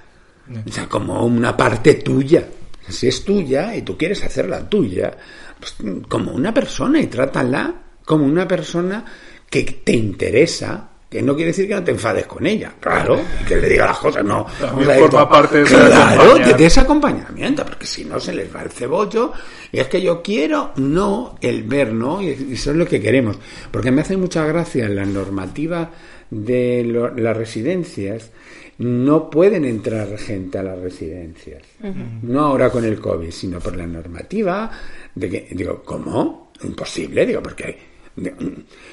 O 0.67 0.73
sea, 0.73 0.89
como 0.89 1.25
una 1.25 1.57
parte 1.57 1.95
tuya. 1.95 2.47
Si 2.89 3.09
es 3.09 3.25
tuya 3.25 3.75
y 3.75 3.83
tú 3.83 3.97
quieres 3.97 4.23
hacerla 4.25 4.69
tuya, 4.69 5.17
pues, 5.59 5.77
como 6.09 6.33
una 6.33 6.53
persona 6.55 7.01
y 7.01 7.07
trátala 7.07 7.83
como 8.05 8.25
una 8.25 8.47
persona 8.47 9.05
que 9.51 9.63
te 9.85 9.93
interesa, 9.93 10.89
que 11.17 11.23
no 11.23 11.35
quiere 11.35 11.51
decir 11.51 11.67
que 11.69 11.75
no 11.75 11.83
te 11.83 11.91
enfades 11.93 12.27
con 12.27 12.47
ella, 12.47 12.73
claro, 12.81 13.19
y 13.43 13.45
que 13.47 13.57
le 13.57 13.69
diga 13.69 13.87
las 13.87 13.99
cosas, 13.99 14.25
no. 14.25 14.47
También 14.61 14.89
forma 14.99 15.29
parte 15.29 15.59
de 15.59 15.63
ese 15.65 15.77
Claro, 15.77 16.35
de, 16.35 16.55
de 16.55 16.67
ese 16.67 16.81
acompañamiento, 16.81 17.65
porque 17.65 17.87
si 17.87 18.05
no 18.05 18.21
se 18.21 18.35
les 18.35 18.55
va 18.55 18.63
el 18.63 18.71
cebollo, 18.71 19.33
y 19.73 19.79
es 19.81 19.89
que 19.89 20.01
yo 20.03 20.23
quiero, 20.23 20.73
no 20.77 21.37
el 21.41 21.63
ver, 21.65 21.93
¿no? 21.93 22.23
Y 22.23 22.29
eso 22.53 22.71
es 22.71 22.77
lo 22.77 22.87
que 22.87 23.01
queremos. 23.01 23.39
Porque 23.71 23.91
me 23.91 24.03
hace 24.03 24.17
mucha 24.17 24.45
gracia 24.47 24.89
la 24.89 25.05
normativa 25.05 25.91
de 26.31 26.85
lo- 26.85 27.15
las 27.15 27.37
residencias, 27.37 28.31
no 28.79 29.31
pueden 29.31 29.65
entrar 29.65 30.19
gente 30.19 30.59
a 30.59 30.63
las 30.63 30.79
residencias. 30.79 31.63
No 32.23 32.41
ahora 32.41 32.69
con 32.71 32.85
el 32.85 33.01
COVID, 33.01 33.31
sino 33.31 33.59
por 33.59 33.75
la 33.77 33.87
normativa 33.87 34.71
de 35.15 35.31
que, 35.31 35.49
digo, 35.53 35.83
¿cómo? 35.85 36.53
Imposible, 36.63 37.25
digo, 37.25 37.43
porque 37.43 37.96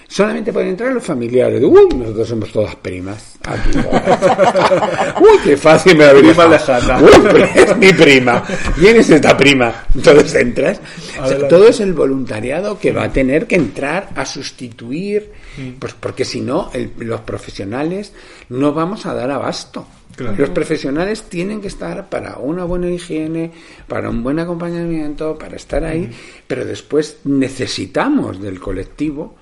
solamente 0.07 0.51
pueden 0.51 0.69
entrar 0.69 0.93
los 0.93 1.03
familiares. 1.03 1.61
Uy, 1.63 1.87
nosotros 1.95 2.27
somos 2.27 2.51
todas 2.51 2.75
primas. 2.75 3.35
Uy, 5.21 5.37
qué 5.43 5.57
fácil 5.57 5.97
me 5.97 6.05
la 6.05 6.13
Prima 6.13 6.45
lejana. 6.45 6.99
Uy, 6.99 7.43
es 7.55 7.77
mi 7.77 7.93
prima. 7.93 8.43
¿Quién 8.75 8.97
es 8.97 9.09
esta 9.09 9.35
prima? 9.37 9.85
Entonces 9.95 10.35
entras. 10.35 10.81
sea, 11.25 11.47
todo 11.47 11.67
es 11.67 11.79
el 11.79 11.93
voluntariado 11.93 12.77
que 12.77 12.91
va 12.91 13.03
a 13.03 13.11
tener 13.11 13.47
que 13.47 13.55
entrar 13.55 14.09
a 14.15 14.25
sustituir, 14.25 15.31
pues 15.79 15.93
porque 15.99 16.25
si 16.25 16.41
no, 16.41 16.69
los 16.97 17.21
profesionales 17.21 18.13
no 18.49 18.73
vamos 18.73 19.05
a 19.05 19.13
dar 19.13 19.31
abasto. 19.31 19.87
Claro. 20.15 20.35
Los 20.37 20.49
profesionales 20.51 21.23
tienen 21.23 21.59
que 21.59 21.67
estar 21.67 22.07
para 22.09 22.37
una 22.37 22.65
buena 22.65 22.89
higiene, 22.89 23.51
para 23.87 24.09
un 24.09 24.21
buen 24.21 24.37
acompañamiento, 24.39 25.37
para 25.37 25.55
estar 25.55 25.83
ahí, 25.83 26.09
pero 26.47 26.65
después 26.65 27.17
necesitamos 27.23 28.41
del 28.41 28.59
colectivo 28.59 29.35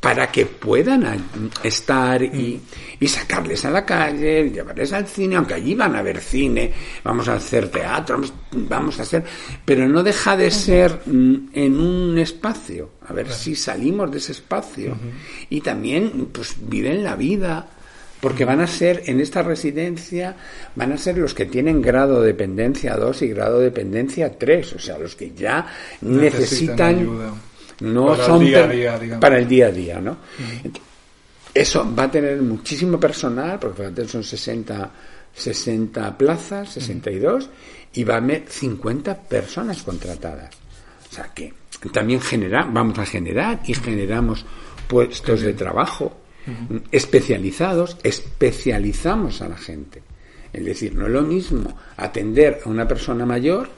para 0.00 0.30
que 0.30 0.46
puedan 0.46 1.04
estar 1.64 2.22
y, 2.22 2.60
y 3.00 3.08
sacarles 3.08 3.64
a 3.64 3.70
la 3.70 3.84
calle, 3.84 4.50
llevarles 4.50 4.92
al 4.92 5.06
cine, 5.06 5.36
aunque 5.36 5.54
allí 5.54 5.74
van 5.74 5.96
a 5.96 6.02
ver 6.02 6.20
cine, 6.20 6.70
vamos 7.02 7.26
a 7.28 7.34
hacer 7.34 7.68
teatro, 7.70 8.16
vamos- 8.16 8.32
vamos 8.68 8.98
a 8.98 9.02
hacer, 9.02 9.24
pero 9.64 9.88
no 9.88 10.02
deja 10.02 10.36
de 10.36 10.50
ser 10.50 11.00
mm, 11.06 11.34
en 11.52 11.80
un 11.80 12.18
espacio, 12.18 12.90
a 13.08 13.12
ver 13.12 13.30
si 13.32 13.56
salimos 13.56 14.10
de 14.10 14.18
ese 14.18 14.32
espacio 14.32 14.96
y 15.50 15.60
también 15.60 16.28
pues 16.32 16.56
viven 16.60 17.02
la 17.02 17.16
vida, 17.16 17.68
porque 18.26 18.44
van 18.44 18.58
a 18.58 18.66
ser 18.66 19.04
en 19.06 19.20
esta 19.20 19.40
residencia 19.40 20.34
van 20.74 20.90
a 20.90 20.98
ser 20.98 21.16
los 21.16 21.32
que 21.32 21.46
tienen 21.46 21.80
grado 21.80 22.20
de 22.20 22.26
dependencia 22.26 22.96
2 22.96 23.22
y 23.22 23.28
grado 23.28 23.60
de 23.60 23.66
dependencia 23.66 24.36
3, 24.36 24.72
o 24.72 24.78
sea, 24.80 24.98
los 24.98 25.14
que 25.14 25.30
ya 25.32 25.64
Necesitan 26.00 26.20
necesitan 26.20 26.98
ayuda. 26.98 27.34
no 27.82 28.06
Para 28.06 28.18
el 28.18 28.26
son 28.26 28.40
día 28.40 28.64
a 28.64 28.66
día, 28.66 28.98
digamos. 28.98 29.20
para 29.20 29.38
el 29.38 29.46
día 29.46 29.66
a 29.66 29.70
día, 29.70 30.00
¿no? 30.00 30.16
Eso 31.54 31.94
va 31.96 32.02
a 32.02 32.10
tener 32.10 32.42
muchísimo 32.42 32.98
personal, 32.98 33.60
porque 33.60 34.08
son 34.08 34.24
60, 34.24 34.90
60 35.32 36.18
plazas, 36.18 36.68
62, 36.72 37.48
y 37.94 38.02
va 38.02 38.14
a 38.14 38.16
haber 38.16 38.46
50 38.48 39.22
personas 39.22 39.84
contratadas. 39.84 40.52
O 41.08 41.14
sea 41.14 41.30
que 41.32 41.54
también 41.92 42.20
genera, 42.20 42.64
vamos 42.68 42.98
a 42.98 43.06
generar 43.06 43.60
y 43.68 43.74
generamos 43.74 44.44
puestos 44.88 45.42
de 45.42 45.52
trabajo 45.52 46.25
especializados, 46.92 47.96
especializamos 48.02 49.42
a 49.42 49.48
la 49.48 49.56
gente. 49.56 50.02
Es 50.52 50.64
decir, 50.64 50.94
no 50.94 51.06
es 51.06 51.12
lo 51.12 51.22
mismo 51.22 51.76
atender 51.96 52.60
a 52.64 52.68
una 52.68 52.86
persona 52.88 53.26
mayor 53.26 53.68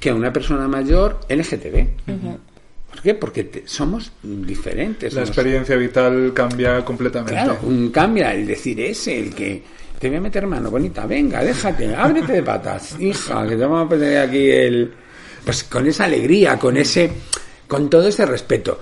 que 0.00 0.10
a 0.10 0.14
una 0.14 0.32
persona 0.32 0.68
mayor 0.68 1.20
LGTB. 1.28 1.86
¿Por 2.90 3.02
qué? 3.02 3.14
Porque 3.14 3.44
te- 3.44 3.62
somos 3.66 4.12
diferentes. 4.22 5.12
La 5.12 5.22
somos- 5.22 5.28
experiencia 5.30 5.76
vital 5.76 6.32
cambia 6.34 6.84
completamente. 6.84 7.32
Claro, 7.34 7.58
un 7.62 7.90
cambia 7.90 8.32
el 8.34 8.46
decir 8.46 8.80
ese, 8.80 9.18
el 9.18 9.34
que 9.34 9.62
te 9.98 10.08
voy 10.08 10.18
a 10.18 10.20
meter 10.20 10.46
mano 10.46 10.70
bonita, 10.70 11.06
venga, 11.06 11.42
déjate, 11.42 11.94
ábrete 11.94 12.32
de 12.32 12.42
patas, 12.42 12.96
hija, 13.00 13.42
que 13.46 13.56
te 13.56 13.62
vamos 13.62 13.86
a 13.86 13.88
poner 13.88 14.18
aquí 14.18 14.50
el. 14.50 14.92
Pues 15.44 15.64
con 15.64 15.86
esa 15.86 16.04
alegría, 16.04 16.58
con 16.58 16.76
ese. 16.76 17.10
con 17.66 17.90
todo 17.90 18.08
ese 18.08 18.24
respeto 18.24 18.80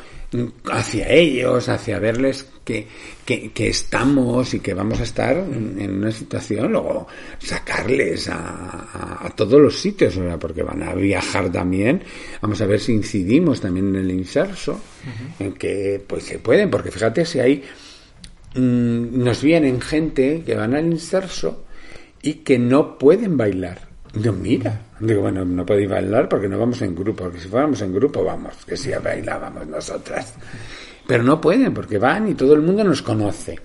hacia 0.70 1.09
ellos, 1.11 1.68
hacia 1.68 1.99
verles 1.99 2.47
que, 2.64 2.87
que, 3.24 3.53
que 3.53 3.68
estamos 3.68 4.53
y 4.55 4.61
que 4.61 4.74
vamos 4.74 4.99
a 5.01 5.05
estar 5.05 5.37
en 5.37 5.95
una 5.99 6.11
situación, 6.11 6.72
luego 6.72 7.07
sacarles 7.39 8.29
a, 8.29 8.37
a- 8.39 9.27
a 9.27 9.31
todos 9.31 9.61
los 9.61 9.79
sitios, 9.79 10.16
¿verdad? 10.18 10.39
porque 10.39 10.62
van 10.62 10.83
a 10.83 10.95
viajar 10.95 11.51
también, 11.53 12.03
vamos 12.43 12.61
a 12.61 12.66
ver 12.66 12.81
si 12.81 12.93
incidimos 12.93 13.61
también 13.61 13.89
en 13.89 13.97
el 13.97 14.11
inserso, 14.11 14.81
en 15.39 15.53
que 15.53 16.03
pues 16.07 16.24
se 16.24 16.39
pueden, 16.41 16.70
porque 16.70 16.91
fíjate 16.91 17.24
si 17.24 17.39
hay 17.39 17.62
mm, 18.55 19.22
nos 19.22 19.43
vienen 19.43 19.81
gente 19.81 20.43
que 20.45 20.55
van 20.55 20.74
al 20.74 20.87
inserso 20.87 21.64
y 22.22 22.35
que 22.35 22.59
no 22.59 22.99
pueden 22.99 23.37
bailar. 23.37 23.86
Yo, 24.22 24.32
mira, 24.32 24.80
digo, 25.00 25.22
bueno, 25.22 25.44
no 25.44 25.66
podéis 25.66 25.90
bailar 25.90 26.28
porque 26.28 26.48
no 26.48 26.58
vamos 26.58 26.80
en 26.82 26.94
grupo, 26.94 27.24
porque 27.24 27.38
si 27.38 27.48
fuéramos 27.48 27.80
en 27.82 27.92
grupo, 27.92 28.24
vamos, 28.24 28.54
que 28.66 28.76
si 28.76 28.90
bailábamos 28.90 29.66
nosotras. 29.66 30.34
Pero 31.06 31.22
no 31.22 31.40
pueden 31.40 31.74
porque 31.74 31.98
van 31.98 32.28
y 32.28 32.34
todo 32.34 32.54
el 32.54 32.62
mundo 32.62 32.82
nos 32.82 33.02
conoce. 33.02 33.58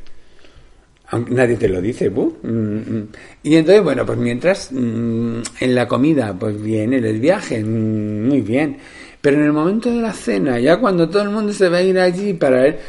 Aunque 1.07 1.33
nadie 1.33 1.57
te 1.57 1.67
lo 1.67 1.81
dice, 1.81 2.09
¿bu? 2.09 2.37
Mm, 2.43 2.49
mm. 2.49 3.07
Y 3.43 3.55
entonces, 3.55 3.83
bueno, 3.83 4.05
pues 4.05 4.17
mientras 4.17 4.71
mm, 4.71 5.41
en 5.59 5.75
la 5.75 5.87
comida, 5.87 6.33
pues 6.37 6.61
bien, 6.61 6.93
en 6.93 7.05
el 7.05 7.19
viaje, 7.19 7.63
muy 7.63 8.41
bien. 8.41 8.77
Pero 9.19 9.37
en 9.37 9.43
el 9.43 9.53
momento 9.53 9.89
de 9.89 10.01
la 10.01 10.13
cena, 10.13 10.59
ya 10.59 10.77
cuando 10.79 11.09
todo 11.09 11.23
el 11.23 11.29
mundo 11.29 11.53
se 11.53 11.69
va 11.69 11.77
a 11.77 11.81
ir 11.81 11.99
allí 11.99 12.33
para 12.33 12.61
ver 12.61 12.79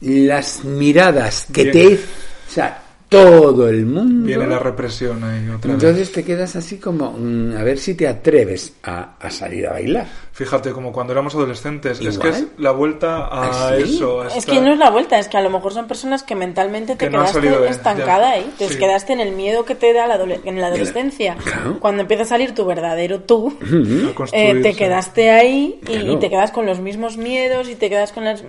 las 0.00 0.64
miradas 0.64 1.46
que 1.52 1.66
te... 1.66 1.94
O 1.94 2.54
sea, 2.54 2.81
todo 3.12 3.68
el 3.68 3.86
mundo... 3.86 4.26
Viene 4.26 4.46
la 4.46 4.58
represión 4.58 5.22
ahí 5.22 5.48
otra 5.48 5.72
vez. 5.74 5.82
Entonces 5.82 6.12
te 6.12 6.24
quedas 6.24 6.56
así 6.56 6.78
como, 6.78 7.12
mm, 7.12 7.56
a 7.56 7.62
ver 7.62 7.78
si 7.78 7.94
te 7.94 8.08
atreves 8.08 8.74
a, 8.82 9.14
a 9.20 9.30
salir 9.30 9.66
a 9.68 9.72
bailar. 9.72 10.06
Fíjate, 10.32 10.72
como 10.72 10.92
cuando 10.92 11.12
éramos 11.12 11.34
adolescentes. 11.34 12.00
Es 12.00 12.18
que 12.18 12.30
es 12.30 12.46
la 12.58 12.70
vuelta 12.72 13.26
a 13.26 13.68
¿Ah, 13.68 13.74
sí? 13.76 13.82
eso. 13.96 14.22
a 14.22 14.28
Es 14.28 14.46
que 14.46 14.60
no 14.60 14.72
es 14.72 14.78
la 14.78 14.90
vuelta, 14.90 15.18
es 15.18 15.28
que 15.28 15.36
a 15.36 15.42
lo 15.42 15.50
mejor 15.50 15.72
son 15.74 15.86
personas 15.86 16.22
que 16.22 16.34
mentalmente 16.34 16.96
te 16.96 17.04
Que 17.06 17.10
quedaste 17.10 17.68
estancada 17.68 18.28
ya. 18.30 18.32
ahí, 18.32 18.50
te 18.58 18.68
Sí. 18.68 18.78
quedaste 18.78 19.12
en 19.12 19.20
el 19.20 19.32
miedo 19.32 19.64
que 19.64 19.74
te 19.74 19.92
da 19.92 20.06
la 20.06 20.18
en 20.44 20.60
la 20.60 20.68
adolescencia. 20.68 21.36
Claro. 21.36 21.78
Cuando 21.80 22.02
empieza 22.02 22.22
a 22.22 22.26
salir 22.26 22.54
tu 22.54 22.64
verdadero 22.64 23.20
tú, 23.20 23.56
eh, 24.32 24.60
te 24.62 24.74
quedaste 24.74 25.30
ahí 25.30 25.78
y, 25.82 25.84
Claro. 25.86 26.12
y 26.12 26.18
te 26.18 26.30
quedas 26.30 26.50
con 26.50 26.64
los 26.66 26.80
mismos 26.80 27.16
miedos 27.18 27.68
y 27.68 27.74
te 27.74 27.90
quedas 27.90 28.12
con 28.12 28.24
las... 28.24 28.42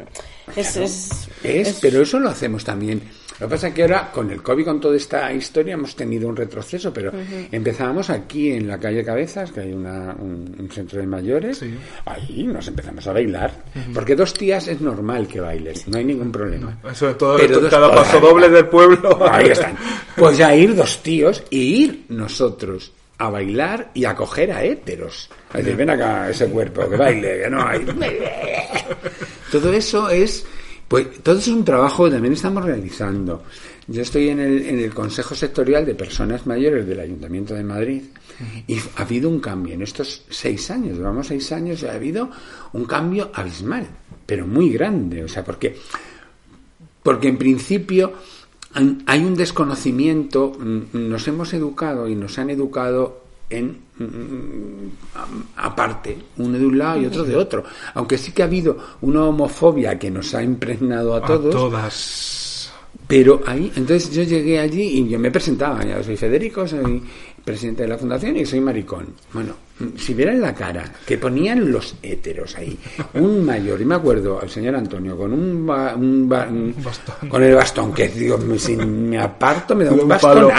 Es, 0.55 0.77
es- 0.77 1.27
Es, 1.43 1.67
es- 1.67 1.79
pero 1.81 2.01
eso 2.01 2.19
lo 2.19 2.29
hacemos 2.29 2.63
también. 2.63 3.01
Lo 3.43 3.49
que 3.49 3.55
pasa 3.55 3.67
es 3.67 3.73
que 3.73 3.81
ahora, 3.81 4.09
con 4.09 4.31
el 4.31 4.41
COVID, 4.41 4.63
con 4.63 4.79
toda 4.79 4.95
esta 4.95 5.33
historia, 5.33 5.73
hemos 5.73 5.95
tenido 5.97 6.29
un 6.29 6.35
retroceso, 6.35 6.93
pero 6.93 7.11
empezábamos 7.51 8.09
aquí 8.09 8.51
en 8.53 8.67
la 8.69 8.79
calle 8.79 9.03
Cabezas, 9.03 9.51
que 9.51 9.59
hay 9.59 9.73
una- 9.73 10.15
un, 10.17 10.55
un 10.57 10.69
centro 10.71 11.01
de 11.01 11.05
mayores, 11.07 11.57
Sí. 11.57 11.73
ahí 12.05 12.43
nos 12.47 12.65
empezamos 12.69 13.05
a 13.05 13.11
bailar. 13.11 13.51
Porque 13.93 14.15
dos 14.15 14.33
tías 14.33 14.69
es 14.69 14.79
normal 14.79 15.27
que 15.27 15.41
bailes, 15.41 15.85
no 15.89 15.97
hay 15.97 16.05
ningún 16.05 16.31
problema. 16.31 16.79
Eso 16.89 17.07
de 17.07 17.13
todo, 17.15 17.35
Pero 17.37 17.69
cada 17.69 17.93
paso 17.93 18.19
doble 18.21 18.47
del 18.49 18.67
pueblo. 18.67 19.19
Ahí 19.29 19.47
están. 19.49 19.75
Pues 20.15 20.37
ya 20.37 20.55
ir 20.55 20.73
dos 20.73 21.03
tíos 21.03 21.43
y 21.49 21.83
ir 21.83 22.05
nosotros 22.09 22.93
a 23.17 23.29
bailar 23.29 23.91
y 23.93 24.05
a 24.05 24.15
coger 24.15 24.53
a 24.53 24.63
héteros. 24.63 25.29
A 25.51 25.57
decir, 25.57 25.75
ven 25.75 25.89
acá 25.89 26.29
ese 26.29 26.47
cuerpo, 26.47 26.89
que 26.89 26.95
baile, 26.95 27.41
que 27.43 27.49
no 27.49 27.61
hay. 27.67 27.85
Todo 29.51 29.71
eso 29.73 30.09
es, 30.09 30.45
pues, 30.87 31.21
todo 31.23 31.39
es 31.39 31.47
un 31.47 31.65
trabajo 31.65 32.05
que 32.05 32.11
también 32.11 32.33
estamos 32.33 32.63
realizando. 32.63 33.43
Yo 33.87 34.01
estoy 34.01 34.29
en 34.29 34.39
el, 34.39 34.65
en 34.65 34.79
el 34.79 34.93
Consejo 34.93 35.35
Sectorial 35.35 35.85
de 35.85 35.95
Personas 35.95 36.45
Mayores 36.45 36.87
del 36.87 36.99
Ayuntamiento 36.99 37.53
de 37.53 37.63
Madrid 37.63 38.01
y 38.67 38.77
ha 38.77 39.01
habido 39.01 39.29
un 39.29 39.39
cambio 39.39 39.73
en 39.73 39.81
estos 39.81 40.23
seis 40.29 40.71
años, 40.71 40.97
llevamos 40.97 41.27
seis 41.27 41.51
años 41.51 41.83
ha 41.83 41.93
habido 41.93 42.29
un 42.73 42.85
cambio 42.85 43.29
abismal, 43.33 43.87
pero 44.25 44.47
muy 44.47 44.69
grande, 44.69 45.23
o 45.23 45.27
sea, 45.27 45.43
porque 45.43 45.77
porque 47.03 47.27
en 47.27 47.37
principio 47.37 48.13
hay 49.05 49.23
un 49.23 49.35
desconocimiento, 49.35 50.53
mm, 50.57 51.09
nos 51.09 51.27
hemos 51.27 51.53
educado 51.53 52.07
y 52.07 52.15
nos 52.15 52.39
han 52.39 52.49
educado 52.49 53.22
en 53.49 53.77
mm, 53.97 55.15
a- 55.15 55.65
aparte, 55.67 56.17
uno 56.37 56.57
de 56.57 56.65
un 56.65 56.77
lado 56.77 57.01
y 57.01 57.05
otro 57.05 57.23
de 57.23 57.35
otro. 57.35 57.63
Aunque 57.93 58.17
sí 58.17 58.31
que 58.31 58.41
ha 58.41 58.45
habido 58.45 58.77
una 59.01 59.23
homofobia 59.25 59.97
que 59.99 60.09
nos 60.11 60.33
ha 60.33 60.41
impregnado 60.43 61.13
a 61.13 61.17
A 61.17 61.25
todos, 61.25 61.51
todas. 61.53 62.73
pero 63.07 63.41
ahí, 63.45 63.71
entonces 63.75 64.11
yo 64.11 64.23
llegué 64.23 64.59
allí 64.59 64.81
y 64.81 65.09
yo 65.09 65.19
me 65.19 65.29
presentaba, 65.31 65.83
yo 65.85 66.03
soy 66.03 66.17
Federico, 66.17 66.67
soy 66.67 67.03
presidente 67.43 67.83
de 67.83 67.89
la 67.89 67.97
fundación 67.97 68.37
y 68.37 68.45
soy 68.45 68.61
maricón. 68.61 69.07
Bueno, 69.33 69.53
si 69.97 70.13
vieran 70.13 70.39
la 70.39 70.55
cara 70.55 70.91
que 71.05 71.17
ponían 71.17 71.69
los 71.71 71.95
héteros 72.01 72.55
ahí, 72.57 72.79
un 73.15 73.45
mayor, 73.45 73.81
y 73.81 73.85
me 73.85 73.95
acuerdo 73.95 74.39
al 74.41 74.49
señor 74.49 74.75
Antonio 74.75 75.17
con 75.17 75.33
un, 75.33 75.65
ba- 75.67 75.93
un 75.95 76.27
ba- 76.29 76.47
un- 76.49 76.73
Bastón. 76.81 77.27
con 77.29 77.43
el 77.43 77.53
bastón, 77.53 77.93
que 77.93 78.07
digo, 78.07 78.37
me- 78.37 78.57
si 78.57 78.75
me 78.77 79.19
aparto 79.19 79.75
me 79.75 79.83
da 79.85 79.91
un 79.91 80.07
palo. 80.07 80.49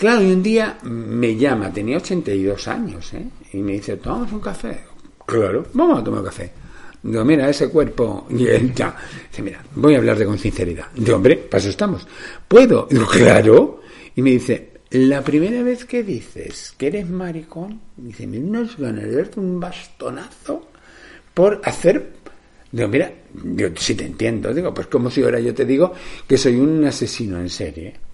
Claro, 0.00 0.22
y 0.22 0.32
un 0.32 0.42
día 0.42 0.78
me 0.84 1.36
llama, 1.36 1.70
tenía 1.70 1.98
82 1.98 2.68
años, 2.68 3.12
¿eh? 3.12 3.22
y 3.52 3.58
me 3.58 3.72
dice, 3.72 3.98
¿tomamos 3.98 4.32
un 4.32 4.40
café? 4.40 4.80
Claro, 5.26 5.66
vamos 5.74 6.00
a 6.00 6.02
tomar 6.02 6.20
un 6.20 6.26
café. 6.26 6.50
Digo, 7.02 7.22
mira, 7.22 7.50
ese 7.50 7.68
cuerpo. 7.68 8.26
Y 8.30 8.46
él 8.46 8.72
ya. 8.74 8.96
Dice, 9.28 9.42
mira, 9.42 9.62
voy 9.74 9.94
a 9.94 9.98
hablarte 9.98 10.24
con 10.24 10.38
sinceridad. 10.38 10.86
Digo, 10.94 11.16
hombre, 11.16 11.36
para 11.36 11.60
eso 11.60 11.68
estamos. 11.68 12.08
¿Puedo? 12.48 12.88
Digo, 12.90 13.06
claro. 13.08 13.82
Y 14.16 14.22
me 14.22 14.30
dice, 14.30 14.70
la 14.88 15.20
primera 15.20 15.62
vez 15.62 15.84
que 15.84 16.02
dices 16.02 16.72
que 16.78 16.86
eres 16.86 17.06
maricón, 17.06 17.82
dice, 17.94 18.26
me 18.26 18.38
de 18.38 19.16
darte 19.16 19.38
un 19.38 19.60
bastonazo 19.60 20.66
por 21.34 21.60
hacer. 21.62 22.10
Digo, 22.72 22.88
mira, 22.88 23.12
yo 23.34 23.68
sí 23.76 23.94
te 23.94 24.06
entiendo. 24.06 24.54
Digo, 24.54 24.72
pues 24.72 24.86
como 24.86 25.10
si 25.10 25.22
ahora 25.22 25.40
yo 25.40 25.52
te 25.52 25.66
digo 25.66 25.92
que 26.26 26.38
soy 26.38 26.56
un 26.56 26.86
asesino 26.86 27.38
en 27.38 27.50
serie. 27.50 28.09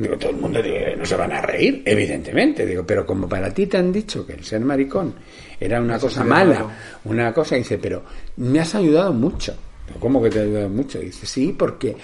Digo, 0.00 0.16
todo 0.16 0.30
el 0.30 0.36
mundo 0.36 0.62
dice, 0.62 0.94
no 0.96 1.04
se 1.04 1.16
van 1.16 1.32
a 1.32 1.42
reír, 1.42 1.82
evidentemente. 1.84 2.64
Digo, 2.64 2.84
pero 2.86 3.04
como 3.04 3.28
para 3.28 3.52
ti 3.52 3.66
te 3.66 3.76
han 3.76 3.92
dicho 3.92 4.26
que 4.26 4.32
el 4.32 4.44
ser 4.44 4.60
maricón 4.62 5.14
era 5.58 5.80
una 5.80 5.98
cosa 5.98 6.24
mala, 6.24 6.54
malo. 6.54 6.70
una 7.04 7.34
cosa, 7.34 7.56
dice, 7.56 7.76
pero 7.76 8.02
me 8.36 8.60
has 8.60 8.74
ayudado 8.74 9.12
mucho. 9.12 9.54
Digo, 9.86 10.00
¿Cómo 10.00 10.22
que 10.22 10.30
te 10.30 10.38
ha 10.38 10.42
ayudado 10.42 10.68
mucho? 10.70 10.98
Dice, 11.00 11.26
sí, 11.26 11.54
porque 11.56 11.94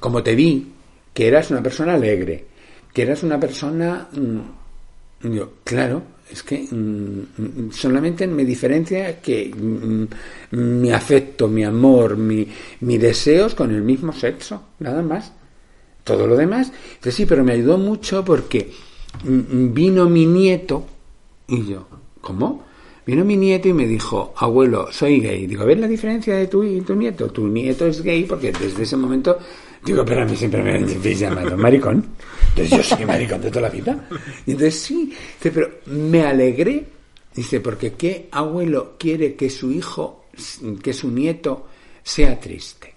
como 0.00 0.22
te 0.22 0.34
vi 0.34 0.72
que 1.12 1.28
eras 1.28 1.50
una 1.50 1.62
persona 1.62 1.94
alegre, 1.94 2.44
que 2.92 3.02
eras 3.02 3.22
una 3.22 3.38
persona... 3.38 4.08
mm, 4.12 4.40
Digo, 5.22 5.54
claro, 5.64 6.02
es 6.30 6.42
que 6.42 6.66
mm, 6.70 7.20
mm, 7.36 7.72
solamente 7.72 8.26
me 8.26 8.44
diferencia 8.44 9.20
que 9.20 9.50
mm, 9.54 10.04
mi 10.56 10.92
afecto, 10.92 11.48
mi 11.48 11.64
amor, 11.64 12.16
mi, 12.16 12.46
mi 12.80 12.98
deseos 12.98 13.54
con 13.54 13.74
el 13.74 13.82
mismo 13.82 14.12
sexo, 14.12 14.62
nada 14.80 15.02
más. 15.02 15.32
Todo 16.06 16.28
lo 16.28 16.36
demás. 16.36 16.70
Entonces 16.94 17.16
sí, 17.16 17.26
pero 17.26 17.42
me 17.42 17.50
ayudó 17.50 17.78
mucho 17.78 18.24
porque 18.24 18.70
vino 19.24 20.08
mi 20.08 20.24
nieto 20.24 20.86
y 21.48 21.66
yo, 21.66 21.88
¿cómo? 22.20 22.64
Vino 23.04 23.24
mi 23.24 23.36
nieto 23.36 23.66
y 23.66 23.72
me 23.72 23.88
dijo, 23.88 24.32
abuelo, 24.36 24.86
soy 24.92 25.18
gay. 25.18 25.48
Digo, 25.48 25.64
a 25.64 25.66
ver 25.66 25.80
la 25.80 25.88
diferencia 25.88 26.36
de 26.36 26.46
tu 26.46 26.62
y 26.62 26.80
tu 26.82 26.94
nieto. 26.94 27.28
Tu 27.30 27.48
nieto 27.48 27.86
es 27.86 28.02
gay 28.02 28.22
porque 28.22 28.52
desde 28.52 28.84
ese 28.84 28.96
momento, 28.96 29.36
digo, 29.84 30.04
pero 30.04 30.22
a 30.22 30.24
mí 30.26 30.36
siempre 30.36 30.62
me 30.62 30.76
habéis 30.76 31.18
llamado 31.18 31.56
maricón. 31.56 32.04
Entonces 32.50 32.76
yo 32.76 32.96
soy 32.96 33.04
maricón 33.04 33.40
de 33.40 33.48
toda 33.48 33.62
la 33.62 33.70
vida. 33.70 34.08
Y 34.46 34.52
entonces 34.52 34.80
sí, 34.80 35.12
dice, 35.38 35.50
pero 35.50 35.70
me 35.86 36.22
alegré. 36.22 36.84
Dice, 37.34 37.58
porque 37.58 37.94
¿qué 37.94 38.28
abuelo 38.30 38.94
quiere 38.96 39.34
que 39.34 39.50
su 39.50 39.72
hijo, 39.72 40.26
que 40.80 40.92
su 40.92 41.10
nieto 41.10 41.66
sea 42.04 42.38
triste? 42.38 42.94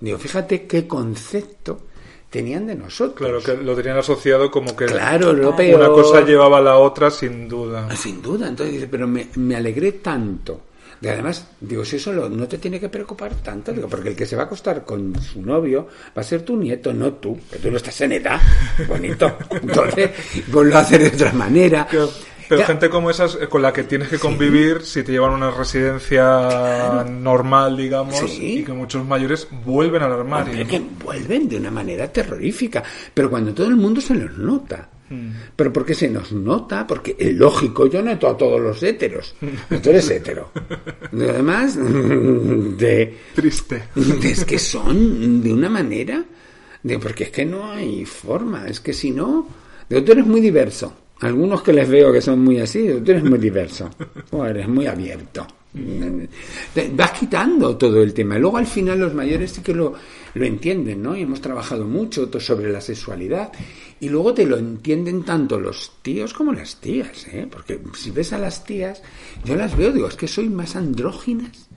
Digo, 0.00 0.16
fíjate 0.16 0.66
qué 0.66 0.86
concepto 0.86 1.82
tenían 2.30 2.66
de 2.66 2.74
nosotros. 2.74 3.16
Claro, 3.16 3.42
que 3.42 3.62
lo 3.62 3.74
tenían 3.74 3.98
asociado 3.98 4.50
como 4.50 4.76
que 4.76 4.86
claro, 4.86 5.32
lo 5.32 5.54
peor. 5.56 5.80
una 5.80 5.88
cosa 5.88 6.24
llevaba 6.24 6.58
a 6.58 6.62
la 6.62 6.78
otra 6.78 7.10
sin 7.10 7.48
duda. 7.48 7.88
Ah, 7.90 7.96
sin 7.96 8.20
duda, 8.20 8.48
entonces 8.48 8.74
dice, 8.74 8.88
pero 8.88 9.06
me, 9.06 9.28
me 9.36 9.56
alegré 9.56 9.92
tanto. 9.92 10.62
Y 11.00 11.06
además, 11.06 11.46
digo, 11.60 11.84
si 11.84 11.96
eso 11.96 12.12
no 12.12 12.48
te 12.48 12.58
tiene 12.58 12.80
que 12.80 12.88
preocupar 12.88 13.32
tanto, 13.36 13.72
digo, 13.72 13.88
porque 13.88 14.08
el 14.08 14.16
que 14.16 14.26
se 14.26 14.34
va 14.34 14.42
a 14.42 14.46
acostar 14.46 14.84
con 14.84 15.14
su 15.22 15.40
novio 15.42 15.86
va 16.16 16.22
a 16.22 16.24
ser 16.24 16.42
tu 16.42 16.56
nieto, 16.56 16.92
no 16.92 17.12
tú, 17.14 17.38
que 17.50 17.58
tú 17.58 17.70
no 17.70 17.76
estás 17.76 18.00
en 18.00 18.12
edad, 18.12 18.40
bonito. 18.88 19.38
Entonces, 19.50 20.10
pues 20.50 20.74
a 20.74 20.80
hacer 20.80 21.02
de 21.02 21.08
otra 21.08 21.32
manera. 21.32 21.86
Pero 22.48 22.64
gente 22.64 22.88
como 22.88 23.10
esas 23.10 23.38
eh, 23.40 23.46
con 23.48 23.62
la 23.62 23.72
que 23.72 23.84
tienes 23.84 24.08
que 24.08 24.18
convivir 24.18 24.82
si 24.82 25.02
te 25.02 25.12
llevan 25.12 25.32
a 25.32 25.36
una 25.36 25.50
residencia 25.50 27.04
normal, 27.08 27.76
digamos, 27.76 28.22
y 28.38 28.64
que 28.64 28.72
muchos 28.72 29.06
mayores 29.06 29.48
vuelven 29.64 30.02
al 30.02 30.12
armario. 30.12 30.66
que 30.66 30.82
vuelven 31.04 31.48
de 31.48 31.56
una 31.56 31.70
manera 31.70 32.10
terrorífica, 32.12 32.82
pero 33.12 33.30
cuando 33.30 33.52
todo 33.52 33.66
el 33.66 33.76
mundo 33.76 34.00
se 34.00 34.14
los 34.14 34.36
nota. 34.36 34.88
Mm. 35.10 35.30
Pero 35.56 35.72
¿por 35.72 35.86
qué 35.86 35.94
se 35.94 36.08
nos 36.08 36.32
nota? 36.32 36.86
Porque 36.86 37.16
es 37.18 37.34
lógico, 37.34 37.86
yo 37.86 38.02
noto 38.02 38.28
a 38.28 38.36
todos 38.36 38.60
los 38.60 38.82
héteros. 38.82 39.34
Tú 39.82 39.90
eres 39.90 40.10
hétero. 40.10 40.50
además, 41.12 41.76
de... 42.78 43.16
Triste. 43.34 43.84
Es 44.22 44.44
que 44.44 44.58
son 44.58 45.42
de 45.42 45.52
una 45.52 45.68
manera... 45.68 46.24
De, 46.82 46.98
porque 46.98 47.24
es 47.24 47.30
que 47.30 47.44
no 47.44 47.70
hay 47.70 48.04
forma. 48.04 48.66
Es 48.66 48.80
que 48.80 48.92
si 48.92 49.10
no... 49.10 49.48
De, 49.88 50.02
tú 50.02 50.12
eres 50.12 50.26
muy 50.26 50.40
diverso. 50.40 50.94
Algunos 51.20 51.62
que 51.62 51.72
les 51.72 51.88
veo 51.88 52.12
que 52.12 52.20
son 52.20 52.44
muy 52.44 52.58
así, 52.60 52.86
tú 53.04 53.10
eres 53.10 53.24
muy 53.24 53.38
diverso, 53.38 53.90
o 54.30 54.44
eres 54.44 54.68
muy 54.68 54.86
abierto. 54.86 55.46
Vas 56.92 57.10
quitando 57.12 57.76
todo 57.76 58.02
el 58.02 58.14
tema. 58.14 58.38
Luego 58.38 58.56
al 58.56 58.66
final 58.66 58.98
los 58.98 59.14
mayores 59.14 59.52
sí 59.52 59.62
que 59.62 59.74
lo, 59.74 59.94
lo 60.34 60.44
entienden, 60.44 61.02
¿no? 61.02 61.16
Y 61.16 61.22
hemos 61.22 61.40
trabajado 61.40 61.84
mucho 61.84 62.28
sobre 62.40 62.72
la 62.72 62.80
sexualidad. 62.80 63.52
Y 64.00 64.08
luego 64.08 64.32
te 64.32 64.46
lo 64.46 64.56
entienden 64.56 65.24
tanto 65.24 65.58
los 65.58 65.92
tíos 66.02 66.32
como 66.32 66.52
las 66.52 66.76
tías, 66.76 67.26
¿eh? 67.28 67.46
Porque 67.50 67.80
si 67.94 68.10
ves 68.10 68.32
a 68.32 68.38
las 68.38 68.64
tías, 68.64 69.02
yo 69.44 69.56
las 69.56 69.76
veo, 69.76 69.92
digo, 69.92 70.08
es 70.08 70.16
que 70.16 70.28
soy 70.28 70.48
más 70.48 70.76
andróginas 70.76 71.67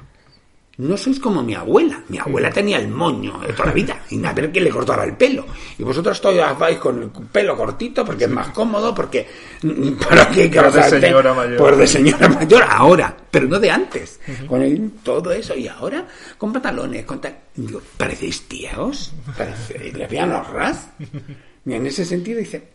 no 0.82 0.97
sois 0.97 1.19
como 1.19 1.43
mi 1.43 1.53
abuela. 1.53 2.03
Mi 2.09 2.17
abuela 2.17 2.49
tenía 2.49 2.79
el 2.79 2.88
moño 2.88 3.39
de 3.39 3.53
toda 3.53 3.67
la 3.67 3.73
vida 3.73 4.01
y 4.09 4.23
a 4.25 4.34
ver 4.34 4.51
quién 4.51 4.63
le 4.63 4.71
cortaba 4.71 5.03
el 5.03 5.15
pelo. 5.15 5.45
Y 5.77 5.84
vosotros 5.84 6.19
todavía 6.19 6.53
vais 6.53 6.79
con 6.79 7.03
el 7.03 7.09
pelo 7.09 7.55
cortito 7.55 8.03
porque 8.03 8.25
es 8.25 8.29
más 8.29 8.47
cómodo, 8.49 8.93
porque... 8.93 9.27
¿Para 10.09 10.29
qué? 10.29 10.49
Por 10.49 10.71
de 10.71 10.84
señora 10.84 11.34
mayor. 11.34 11.57
Por 11.57 11.75
de 11.75 11.88
señora 11.88 12.27
mayor 12.27 12.63
ahora, 12.67 13.15
pero 13.29 13.47
no 13.47 13.59
de 13.59 13.69
antes. 13.69 14.19
Con 14.47 14.91
todo 15.03 15.32
eso. 15.32 15.55
Y 15.55 15.67
ahora 15.67 16.07
con 16.38 16.51
pantalones, 16.51 17.05
con 17.05 17.21
tal... 17.21 17.38
Digo, 17.55 17.82
¿parecéis 17.97 18.47
tíos? 18.47 19.13
¿Parecéis 19.38 19.93
lesbianos 19.93 20.49
ras? 20.49 20.89
Y 21.63 21.73
en 21.73 21.86
ese 21.86 22.03
sentido 22.05 22.39
dice, 22.39 22.69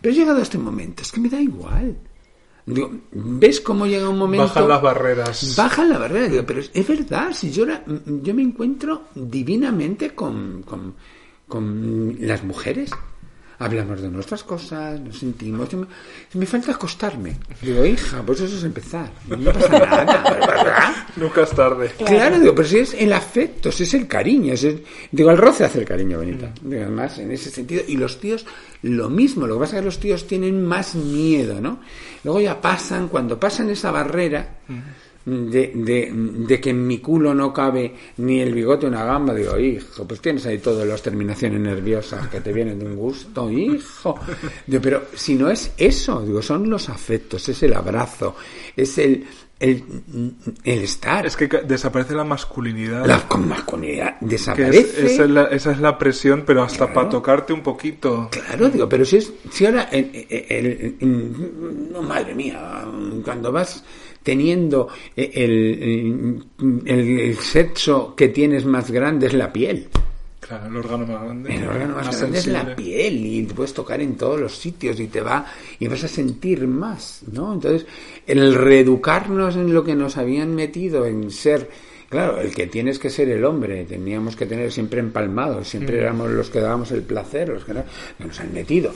pero 0.00 0.14
he 0.14 0.16
llegado 0.16 0.38
a 0.38 0.42
este 0.42 0.56
momento, 0.56 1.02
es 1.02 1.12
que 1.12 1.20
me 1.20 1.28
da 1.28 1.38
igual. 1.38 1.94
Digo, 2.66 2.90
¿ves 3.12 3.60
cómo 3.60 3.86
llega 3.86 4.08
un 4.08 4.18
momento? 4.18 4.46
Bajan 4.46 4.68
las 4.68 4.82
barreras. 4.82 5.56
Bajan 5.56 5.88
las 5.88 5.98
barreras, 5.98 6.30
digo, 6.30 6.44
pero 6.46 6.60
es, 6.60 6.88
verdad, 6.88 7.32
si 7.32 7.50
yo, 7.50 7.66
yo 8.06 8.34
me 8.34 8.42
encuentro 8.42 9.04
divinamente 9.14 10.10
con, 10.14 10.62
con, 10.62 10.94
con 11.48 12.16
las 12.20 12.44
mujeres 12.44 12.90
hablamos 13.60 14.00
de 14.00 14.08
nuestras 14.08 14.42
cosas, 14.42 14.98
nos 15.00 15.18
sentimos. 15.18 15.68
Me, 16.32 16.46
falta 16.46 16.72
acostarme. 16.72 17.36
Digo, 17.60 17.84
hija, 17.84 18.22
pues 18.24 18.40
eso 18.40 18.56
es 18.56 18.64
empezar. 18.64 19.10
No 19.28 19.52
pasa 19.52 19.78
nada, 19.78 20.22
¿verdad? 20.30 20.94
Nunca 21.16 21.42
es 21.42 21.50
tarde. 21.50 21.92
Claro, 21.98 22.40
digo, 22.40 22.54
pero 22.54 22.66
si 22.66 22.78
es 22.78 22.94
el 22.94 23.12
afecto, 23.12 23.70
si 23.70 23.82
es 23.82 23.94
el 23.94 24.08
cariño. 24.08 24.54
digo, 25.12 25.30
el 25.30 25.36
roce 25.36 25.64
hace 25.64 25.78
el 25.78 25.84
cariño, 25.84 26.18
bonita. 26.18 26.52
Mm. 26.62 26.72
además, 26.72 27.18
en 27.18 27.30
ese 27.32 27.50
sentido. 27.50 27.82
Y 27.86 27.98
los 27.98 28.18
tíos, 28.18 28.46
lo 28.82 29.10
mismo. 29.10 29.46
Lo 29.46 29.56
que 29.56 29.60
pasa 29.60 29.76
es 29.76 29.80
que 29.80 29.84
los 29.84 30.00
tíos 30.00 30.26
tienen 30.26 30.64
más 30.64 30.94
miedo, 30.94 31.60
¿no? 31.60 31.80
Luego 32.24 32.40
ya 32.40 32.60
pasan, 32.60 33.08
cuando 33.08 33.38
pasan 33.38 33.70
esa 33.70 33.90
barrera. 33.90 34.56
De, 35.22 35.70
de, 35.74 36.10
de, 36.12 36.60
que 36.60 36.70
en 36.70 36.86
mi 36.86 36.98
culo 36.98 37.34
no 37.34 37.52
cabe 37.52 37.94
ni 38.16 38.40
el 38.40 38.54
bigote 38.54 38.86
una 38.86 39.04
gamba, 39.04 39.34
digo, 39.34 39.56
hijo, 39.58 40.08
pues 40.08 40.18
tienes 40.18 40.46
ahí 40.46 40.58
todas 40.58 40.88
las 40.88 41.02
terminaciones 41.02 41.60
nerviosas 41.60 42.26
que 42.28 42.40
te 42.40 42.52
vienen 42.52 42.78
de 42.78 42.86
un 42.86 42.96
gusto, 42.96 43.50
hijo. 43.50 44.18
Digo, 44.66 44.82
pero 44.82 45.02
si 45.14 45.34
no 45.34 45.50
es 45.50 45.72
eso, 45.76 46.22
digo, 46.22 46.40
son 46.40 46.68
los 46.70 46.88
afectos, 46.88 47.46
es 47.50 47.62
el 47.62 47.74
abrazo, 47.74 48.34
es 48.74 48.96
el, 48.96 49.24
el, 49.60 49.84
el 50.64 50.78
estar. 50.80 51.26
Es 51.26 51.36
que 51.36 51.46
desaparece 51.46 52.14
la 52.14 52.24
masculinidad. 52.24 53.06
La 53.06 53.22
masculinidad 53.38 54.16
desaparece. 54.20 55.06
esa, 55.06 55.24
es 55.24 55.30
la, 55.30 55.44
esa, 55.44 55.72
es 55.72 55.80
la, 55.80 55.98
presión, 55.98 56.44
pero 56.46 56.62
hasta 56.62 56.92
para 56.92 57.08
tocarte 57.10 57.52
un 57.52 57.62
poquito. 57.62 58.30
Claro, 58.30 58.70
digo, 58.70 58.88
pero 58.88 59.04
si 59.04 59.18
es, 59.18 59.32
si 59.50 59.66
ahora, 59.66 59.88
no, 61.00 62.02
madre 62.02 62.34
mía, 62.34 62.84
cuando 63.22 63.52
vas 63.52 63.84
teniendo 64.22 64.88
eh, 65.16 65.30
el, 65.34 66.44
el, 66.86 67.36
sexo 67.36 68.14
que 68.16 68.28
tienes 68.28 68.64
más 68.64 68.90
grande 68.90 69.26
es 69.26 69.34
la 69.34 69.52
piel. 69.52 69.88
Claro, 70.50 70.66
el 70.66 70.76
órgano 70.78 71.06
más 71.06 71.22
grande. 71.22 71.54
El 71.54 71.68
órgano 71.68 71.94
más, 71.94 72.18
grande 72.18 72.38
es 72.40 72.46
la 72.48 72.74
piel 72.74 73.24
y 73.24 73.44
te 73.44 73.54
puedes 73.54 73.72
tocar 73.72 74.00
en 74.00 74.16
todos 74.16 74.40
los 74.40 74.56
sitios 74.56 74.98
y 74.98 75.06
te 75.06 75.20
va 75.20 75.46
y 75.78 75.86
vas 75.86 76.02
a 76.02 76.08
sentir 76.08 76.66
más, 76.66 77.20
¿no? 77.30 77.54
Entonces, 77.54 77.86
el 78.26 78.54
reeducarnos 78.54 79.54
en 79.54 79.72
lo 79.72 79.84
que 79.84 79.94
nos 79.94 80.16
habían 80.16 80.56
metido 80.56 81.06
en 81.06 81.30
ser 81.30 81.70
Claro, 82.08 82.40
el 82.40 82.52
que 82.52 82.66
tienes 82.66 82.98
que 82.98 83.08
ser 83.08 83.28
el 83.28 83.44
hombre, 83.44 83.84
teníamos 83.84 84.34
que 84.34 84.44
tener 84.44 84.72
siempre 84.72 84.98
empalmado, 84.98 85.62
siempre 85.62 85.96
mm. 85.96 86.00
éramos 86.00 86.30
los 86.30 86.50
que 86.50 86.58
dábamos 86.58 86.90
el 86.90 87.02
placer, 87.02 87.50
los 87.50 87.64
que, 87.64 87.72
nos 87.72 88.40
han 88.40 88.52
metido 88.52 88.90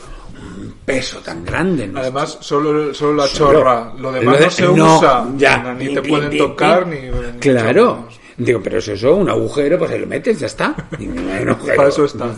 un 0.59 0.74
peso 0.84 1.20
tan 1.20 1.44
grande. 1.44 1.88
Además, 1.94 2.38
solo, 2.40 2.92
solo 2.92 3.14
la 3.22 3.28
chorra, 3.28 3.94
lo 3.96 4.11
demás 4.11 4.40
no 4.40 4.50
se 4.50 4.68
usa, 4.68 5.28
ya, 5.36 5.72
ni, 5.74 5.94
te 5.94 6.02
pueden 6.02 6.36
tocar, 6.36 6.88
ni, 6.88 7.09
Claro, 7.38 8.09
digo, 8.37 8.61
pero 8.62 8.78
eso 8.78 8.93
es 8.93 9.03
un 9.03 9.28
agujero, 9.28 9.78
pues 9.78 9.91
se 9.91 9.99
lo 9.99 10.07
metes, 10.07 10.41
ya 10.41 10.47
está. 10.47 10.74
Para 11.76 11.89
eso 11.89 12.05
está. 12.05 12.35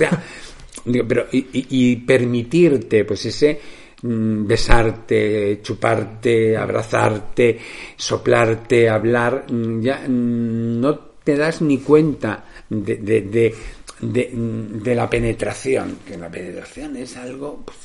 digo, 0.84 1.04
pero, 1.08 1.26
y, 1.32 1.46
y 1.52 1.96
permitirte, 1.96 3.04
pues 3.04 3.26
ese 3.26 3.60
Mm, 4.02 4.46
besarte, 4.46 5.60
chuparte, 5.62 6.54
abrazarte, 6.54 7.58
soplarte, 7.96 8.90
hablar, 8.90 9.46
mm, 9.50 9.80
ya 9.80 10.04
mm, 10.06 10.80
no 10.80 10.98
te 11.24 11.34
das 11.34 11.62
ni 11.62 11.78
cuenta 11.78 12.44
de, 12.68 12.96
de, 12.96 13.54
de, 14.02 14.94
la 14.94 15.08
penetración, 15.08 16.00
que 16.06 16.18
la 16.18 16.30
penetración 16.30 16.94
es 16.96 17.16
algo 17.16 17.64
pues, 17.64 17.78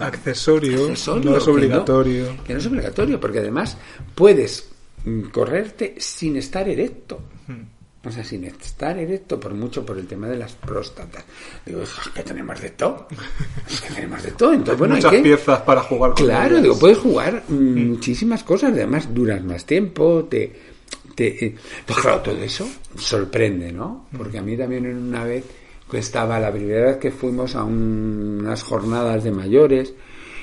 accesorio, 0.00 0.88
no 1.22 1.36
es 1.36 1.48
obligatorio. 1.48 2.36
que 2.44 2.54
no 2.54 2.58
es 2.58 2.66
obligatorio, 2.66 3.20
porque 3.20 3.38
además 3.38 3.78
puedes 4.16 4.73
correrte 5.32 5.94
sin 5.98 6.36
estar 6.36 6.68
erecto. 6.68 7.20
O 8.06 8.10
sea, 8.10 8.22
sin 8.22 8.44
estar 8.44 8.98
erecto 8.98 9.40
por 9.40 9.54
mucho 9.54 9.84
por 9.84 9.96
el 9.96 10.06
tema 10.06 10.28
de 10.28 10.36
las 10.36 10.52
próstatas. 10.52 11.24
Digo, 11.64 11.80
es 11.82 11.90
que 12.14 12.22
tenemos 12.22 12.60
de 12.60 12.70
todo. 12.70 13.08
Es 13.70 13.80
que 13.80 13.94
tenemos 13.94 14.22
de 14.22 14.32
todo. 14.32 14.52
Entonces, 14.52 14.78
bueno, 14.78 14.96
muchas 14.96 15.14
piezas 15.14 15.60
para 15.62 15.80
jugar 15.80 16.12
con 16.12 16.26
Claro, 16.26 16.60
digo, 16.60 16.78
puedes 16.78 16.98
jugar 16.98 17.44
mm. 17.48 17.88
muchísimas 17.88 18.44
cosas. 18.44 18.72
Además, 18.72 19.12
duras 19.14 19.42
más 19.42 19.64
tiempo, 19.64 20.24
te... 20.24 20.52
te 21.14 21.46
eh, 21.46 21.56
pues 21.86 21.98
claro, 21.98 22.20
todo 22.20 22.36
eso 22.42 22.68
sorprende, 22.98 23.72
¿no? 23.72 24.06
Porque 24.14 24.36
a 24.36 24.42
mí 24.42 24.54
también 24.54 24.84
en 24.84 24.98
una 24.98 25.24
vez 25.24 25.44
que 25.90 25.98
estaba 25.98 26.38
la 26.38 26.52
primera 26.52 26.86
vez 26.86 26.96
que 26.98 27.10
fuimos 27.10 27.54
a 27.54 27.64
unas 27.64 28.62
jornadas 28.62 29.24
de 29.24 29.30
mayores 29.30 29.94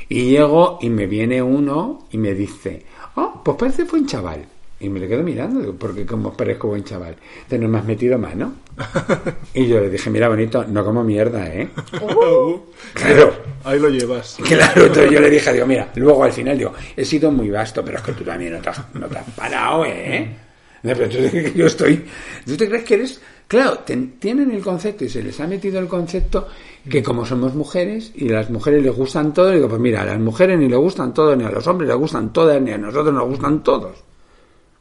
y 0.09 0.32
llego 0.32 0.80
y 0.82 0.89
me 0.89 1.07
viene 1.07 1.41
uno 1.41 2.07
y 2.12 2.18
me 2.18 2.34
dice, 2.34 2.86
oh, 3.16 3.41
pues 3.43 3.57
parece 3.57 3.84
buen 3.84 4.05
chaval. 4.05 4.45
Y 4.80 4.89
me 4.89 4.99
le 4.99 5.07
quedo 5.07 5.22
mirando, 5.22 5.59
digo, 5.59 5.76
porque 5.78 6.07
como 6.07 6.34
parezco 6.36 6.70
buen 6.70 6.84
chaval. 6.84 7.16
¿Te 7.47 7.59
no 7.59 7.68
me 7.68 7.78
has 7.78 7.86
metido 7.86 8.18
mano? 8.18 8.53
Y 9.53 9.68
yo 9.68 9.80
le 9.80 9.89
dije, 9.91 10.09
mira, 10.09 10.28
bonito, 10.28 10.66
no 10.68 10.84
como 10.84 11.03
mierda, 11.03 11.47
¿eh? 11.53 11.70
Claro. 12.93 13.34
Ahí 13.64 13.80
lo 13.80 13.89
llevas. 13.89 14.38
Claro, 14.47 14.86
entonces 14.88 15.12
yo 15.12 15.20
le 15.20 15.30
dije, 15.30 15.53
digo, 15.53 15.66
mira, 15.68 15.89
luego 15.95 16.24
al 16.24 16.32
final 16.34 16.57
digo, 16.57 16.74
he 16.95 17.05
sido 17.05 17.32
muy 17.32 17.49
vasto, 17.51 17.84
pero 17.86 17.97
es 17.97 18.03
que 18.03 18.14
tú 18.14 18.24
también 18.24 18.53
no 18.53 18.59
te 18.59 18.70
has, 18.70 18.82
no 18.95 19.07
te 19.07 19.18
has 19.20 19.30
parado, 19.32 19.86
¿eh? 19.86 20.36
Pero 20.82 21.07
tú 21.07 21.18
yo 21.55 21.68
estoy... 21.68 22.03
¿Tú 22.45 22.57
te 22.57 22.68
crees 22.68 22.84
que 22.84 22.93
eres...? 22.95 23.22
Claro, 23.47 23.80
ten- 23.80 24.14
tienen 24.18 24.49
el 24.51 24.62
concepto 24.64 25.03
y 25.05 25.09
se 25.09 25.22
les 25.22 25.39
ha 25.41 25.45
metido 25.45 25.78
el 25.80 25.88
concepto 25.88 26.47
que 26.90 27.04
como 27.04 27.26
somos 27.26 27.54
mujeres 27.54 28.12
y 28.16 28.30
a 28.30 28.34
las 28.38 28.50
mujeres 28.50 28.84
les 28.84 28.96
gustan 28.96 29.34
todo, 29.34 29.52
digo, 29.52 29.68
pues 29.70 29.80
mira, 29.82 30.02
a 30.02 30.06
las 30.06 30.20
mujeres 30.20 30.58
ni 30.60 30.68
les 30.68 30.78
gustan 30.80 31.14
todo, 31.14 31.36
ni 31.36 31.44
a 31.44 31.50
los 31.52 31.66
hombres 31.68 31.88
les 31.90 31.98
gustan 31.98 32.34
todas, 32.34 32.62
ni 32.62 32.72
a 32.72 32.78
nosotros 32.78 33.14
nos 33.14 33.28
gustan 33.28 33.64
todos. 33.64 33.98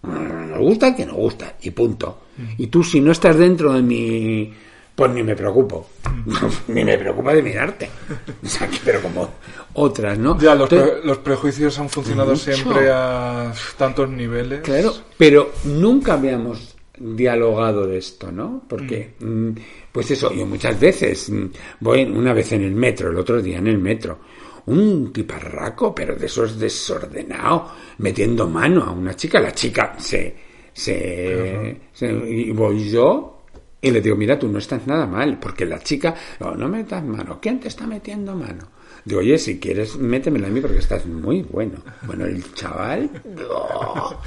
Nos 0.02 0.58
gusta 0.58 0.94
que 0.96 1.04
nos 1.04 1.16
gusta, 1.16 1.56
y 1.62 1.70
punto. 1.70 2.18
Y 2.58 2.68
tú, 2.68 2.82
si 2.82 3.00
no 3.00 3.12
estás 3.12 3.36
dentro 3.36 3.72
de 3.74 3.82
mi. 3.82 4.52
Pues 4.94 5.10
ni 5.12 5.22
me 5.22 5.36
preocupo. 5.36 5.88
ni 6.68 6.84
me 6.84 6.96
preocupa 6.98 7.34
de 7.34 7.42
mirarte. 7.42 7.90
O 8.44 8.48
sea, 8.48 8.66
que- 8.68 8.78
pero 8.84 9.00
como 9.02 9.28
otras, 9.74 10.18
¿no? 10.18 10.38
Ya, 10.38 10.54
los, 10.54 10.70
Entonces, 10.72 10.98
pre- 11.00 11.06
los 11.06 11.18
prejuicios 11.18 11.78
han 11.78 11.88
funcionado 11.90 12.30
Mucho. 12.32 12.52
siempre 12.52 12.90
a 12.90 13.52
tantos 13.76 14.08
niveles. 14.10 14.60
Claro, 14.62 14.92
pero 15.18 15.52
nunca 15.64 16.14
habíamos 16.14 16.74
dialogado 16.98 17.86
de 17.86 17.98
esto, 17.98 18.32
¿no? 18.32 18.62
Porque, 18.68 19.14
mm, 19.20 19.50
pues 19.92 20.10
eso, 20.10 20.32
yo 20.32 20.46
muchas 20.46 20.78
veces 20.78 21.30
mm, 21.30 21.44
voy 21.80 22.04
una 22.04 22.32
vez 22.32 22.52
en 22.52 22.62
el 22.62 22.72
metro, 22.74 23.10
el 23.10 23.18
otro 23.18 23.40
día 23.42 23.58
en 23.58 23.66
el 23.66 23.78
metro, 23.78 24.18
un 24.66 25.12
tiparraco, 25.12 25.94
pero 25.94 26.14
de 26.16 26.26
esos 26.26 26.58
desordenado, 26.58 27.70
metiendo 27.98 28.48
mano 28.48 28.84
a 28.84 28.90
una 28.92 29.14
chica, 29.16 29.40
la 29.40 29.52
chica 29.52 29.94
se, 29.98 30.34
se, 30.72 31.80
se- 31.92 32.12
y 32.30 32.50
voy 32.52 32.88
yo 32.90 33.42
y 33.82 33.90
le 33.90 34.00
digo, 34.00 34.14
mira, 34.16 34.38
tú 34.38 34.46
no 34.48 34.58
estás 34.58 34.86
nada 34.86 35.06
mal, 35.06 35.38
porque 35.40 35.64
la 35.64 35.78
chica, 35.80 36.14
no, 36.38 36.54
no 36.54 36.68
metas 36.68 37.02
mano, 37.04 37.38
¿quién 37.40 37.58
te 37.58 37.68
está 37.68 37.86
metiendo 37.86 38.34
mano? 38.34 38.68
Digo, 39.04 39.20
oye, 39.20 39.38
si 39.38 39.58
quieres, 39.58 39.96
métemela 39.96 40.48
a 40.48 40.50
mí 40.50 40.60
porque 40.60 40.78
estás 40.78 41.06
muy 41.06 41.42
bueno. 41.42 41.78
Bueno, 42.02 42.26
el 42.26 42.52
chaval... 42.54 43.10
¡oh! 43.50 44.20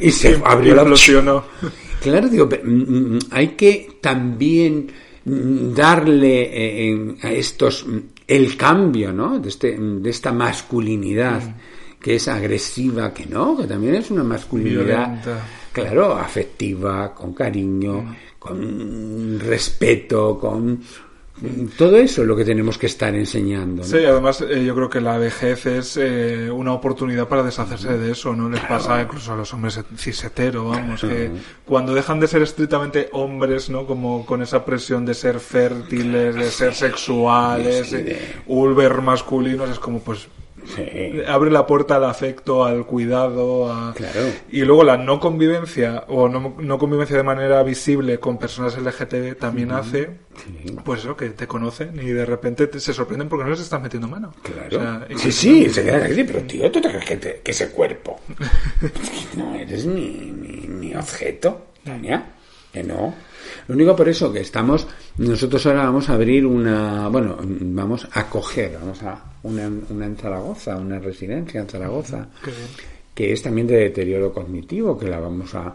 Y 0.00 0.10
se 0.10 0.40
abrió 0.44 0.74
la. 0.74 0.84
Claro, 2.00 2.28
digo, 2.28 2.46
pero, 2.46 2.64
mm, 2.64 3.16
mm, 3.16 3.18
hay 3.30 3.48
que 3.48 3.96
también 4.00 4.88
mm, 5.24 5.72
darle 5.72 6.50
eh, 6.52 7.14
a 7.22 7.32
estos 7.32 7.86
mm, 7.86 7.98
el 8.26 8.56
cambio, 8.58 9.10
¿no? 9.10 9.38
De, 9.38 9.48
este, 9.48 9.78
mm, 9.78 10.02
de 10.02 10.10
esta 10.10 10.30
masculinidad 10.30 11.42
que 11.98 12.16
es 12.16 12.28
agresiva, 12.28 13.14
que 13.14 13.24
no, 13.24 13.56
que 13.56 13.66
también 13.66 13.94
es 13.94 14.10
una 14.10 14.22
masculinidad, 14.22 15.06
Violenta. 15.08 15.46
claro, 15.72 16.12
afectiva, 16.12 17.14
con 17.14 17.32
cariño, 17.32 18.14
con 18.38 19.40
respeto, 19.40 20.38
con 20.38 20.72
mm, 20.72 20.80
todo 21.76 21.96
eso 21.96 22.22
es 22.22 22.28
lo 22.28 22.36
que 22.36 22.44
tenemos 22.44 22.78
que 22.78 22.86
estar 22.86 23.14
enseñando. 23.14 23.82
¿no? 23.82 23.88
Sí, 23.88 23.98
además 24.04 24.40
eh, 24.40 24.64
yo 24.64 24.74
creo 24.74 24.88
que 24.90 25.00
la 25.00 25.18
vejez 25.18 25.66
es 25.66 25.96
eh, 25.96 26.50
una 26.50 26.72
oportunidad 26.72 27.28
para 27.28 27.42
deshacerse 27.42 27.96
de 27.98 28.12
eso, 28.12 28.34
¿no? 28.34 28.48
Les 28.48 28.60
pasa 28.62 29.00
incluso 29.02 29.32
a 29.32 29.36
los 29.36 29.52
hombres 29.54 29.80
cis 29.96 30.24
hetero, 30.24 30.68
vamos, 30.68 31.00
que 31.00 31.30
cuando 31.64 31.94
dejan 31.94 32.20
de 32.20 32.28
ser 32.28 32.42
estrictamente 32.42 33.08
hombres, 33.12 33.70
¿no? 33.70 33.86
Como 33.86 34.24
con 34.26 34.42
esa 34.42 34.64
presión 34.64 35.04
de 35.04 35.14
ser 35.14 35.40
fértiles, 35.40 36.34
de 36.34 36.50
ser 36.50 36.74
sexuales, 36.74 37.88
Sí, 37.88 37.96
de- 37.96 38.18
ulver 38.46 39.00
masculinos, 39.02 39.70
es 39.70 39.78
como 39.78 40.00
pues 40.00 40.28
Sí. 40.64 41.20
abre 41.28 41.50
la 41.50 41.66
puerta 41.66 41.96
al 41.96 42.04
afecto, 42.04 42.64
al 42.64 42.86
cuidado, 42.86 43.72
a... 43.72 43.92
Claro. 43.94 44.20
y 44.50 44.62
luego 44.62 44.82
la 44.84 44.96
no 44.96 45.20
convivencia 45.20 46.04
o 46.08 46.28
no, 46.28 46.54
no 46.58 46.78
convivencia 46.78 47.16
de 47.16 47.22
manera 47.22 47.62
visible 47.62 48.18
con 48.18 48.38
personas 48.38 48.76
LGTB 48.78 49.36
también 49.38 49.72
hace, 49.72 50.10
pues 50.84 51.00
eso, 51.00 51.16
que 51.16 51.30
te 51.30 51.46
conocen 51.46 51.98
y 52.00 52.06
de 52.10 52.24
repente 52.24 52.66
te- 52.66 52.80
se 52.80 52.94
sorprenden 52.94 53.28
porque 53.28 53.44
no 53.44 53.50
les 53.50 53.60
estás 53.60 53.82
metiendo 53.82 54.08
mano. 54.08 54.32
Claro. 54.42 54.66
O 54.78 54.80
sea, 54.80 55.06
y 55.10 55.18
sí, 55.18 55.32
sí, 55.32 55.68
se 55.70 55.84
queda 55.84 56.04
así, 56.06 56.24
pero 56.24 56.40
tío, 56.42 56.70
¿tú 56.70 56.80
te 56.80 56.88
crees 56.88 57.04
que, 57.04 57.16
te- 57.18 57.40
que 57.44 57.50
ese 57.50 57.68
cuerpo? 57.70 58.20
No 59.36 59.54
eres 59.54 59.86
mi, 59.86 60.32
mi, 60.34 60.66
mi 60.68 60.94
objeto, 60.94 61.66
Tania, 61.84 62.24
que 62.72 62.82
no. 62.82 63.14
Lo 63.68 63.74
único 63.74 63.94
por 63.94 64.08
eso 64.08 64.32
que 64.32 64.40
estamos, 64.40 64.86
nosotros 65.18 65.64
ahora 65.66 65.84
vamos 65.84 66.08
a 66.08 66.14
abrir 66.14 66.46
una, 66.46 67.08
bueno, 67.08 67.36
vamos 67.40 68.08
a 68.12 68.26
coger, 68.28 68.78
vamos 68.80 69.02
a 69.02 69.22
una, 69.44 69.70
una 69.90 70.06
en 70.06 70.16
Zaragoza, 70.16 70.76
una 70.76 70.98
residencia 70.98 71.60
en 71.60 71.68
Zaragoza, 71.68 72.26
que 73.14 73.32
es 73.32 73.42
también 73.42 73.66
de 73.68 73.76
deterioro 73.76 74.32
cognitivo, 74.32 74.98
que 74.98 75.06
la 75.08 75.20
vamos 75.20 75.54
a 75.54 75.74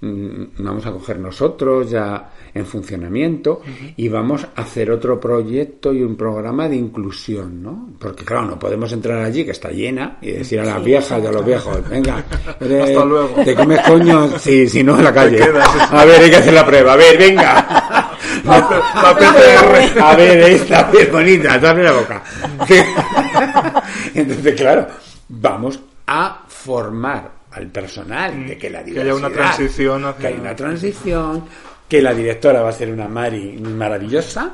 mm, 0.00 0.44
vamos 0.58 0.86
a 0.86 0.92
coger 0.92 1.18
nosotros 1.18 1.90
ya 1.90 2.30
en 2.54 2.66
funcionamiento 2.66 3.62
y 3.96 4.08
vamos 4.08 4.44
a 4.44 4.60
hacer 4.62 4.90
otro 4.90 5.18
proyecto 5.20 5.92
y 5.92 6.02
un 6.02 6.16
programa 6.16 6.68
de 6.68 6.76
inclusión, 6.76 7.62
¿no? 7.62 7.88
Porque 7.98 8.24
claro, 8.24 8.46
no 8.46 8.58
podemos 8.58 8.92
entrar 8.92 9.24
allí 9.24 9.44
que 9.44 9.52
está 9.52 9.70
llena 9.70 10.18
y 10.20 10.32
decir 10.32 10.60
a 10.60 10.64
las 10.64 10.78
Sí, 10.78 10.84
viejas 10.84 11.22
y 11.22 11.26
a 11.26 11.32
los 11.32 11.44
viejos, 11.44 11.88
venga, 11.88 12.24
eh, 12.60 12.82
Hasta 12.82 13.04
luego. 13.04 13.42
te 13.44 13.54
comes 13.54 13.80
coño, 13.86 14.38
sí, 14.38 14.68
si 14.68 14.82
no 14.82 14.96
en 14.98 15.04
la 15.04 15.12
calle. 15.14 15.36
quedas. 15.38 15.68
A 15.92 16.04
ver, 16.04 16.20
hay 16.22 16.30
que 16.30 16.36
hacer 16.36 16.52
la 16.54 16.66
prueba, 16.66 16.92
a 16.94 16.96
ver, 16.96 17.16
venga. 17.18 17.98
La 18.44 19.14
PCR. 19.16 20.00
A 20.02 20.14
ver, 20.16 20.38
esta 20.40 20.90
es 20.92 21.10
bonita, 21.12 21.54
abre 21.54 21.82
la 21.84 21.92
boca. 21.92 22.22
Entonces, 24.14 24.54
claro, 24.54 24.86
vamos 25.28 25.80
a 26.06 26.42
formar 26.48 27.30
al 27.52 27.66
personal 27.68 28.46
de 28.46 28.58
que 28.58 28.70
la 28.70 28.80
Mm. 28.82 28.84
Que 28.84 29.00
haya 29.00 29.14
una 29.14 29.28
diversidad, 29.28 29.54
transición 29.56 30.04
hacia- 30.04 30.20
que 30.20 30.26
haya 30.28 30.40
una 30.40 30.56
transición, 30.56 31.44
que 31.88 32.02
la 32.02 32.14
directora 32.14 32.62
va 32.62 32.70
a 32.70 32.72
ser 32.72 32.90
una 32.90 33.06
Mari 33.08 33.58
maravillosa 33.58 34.52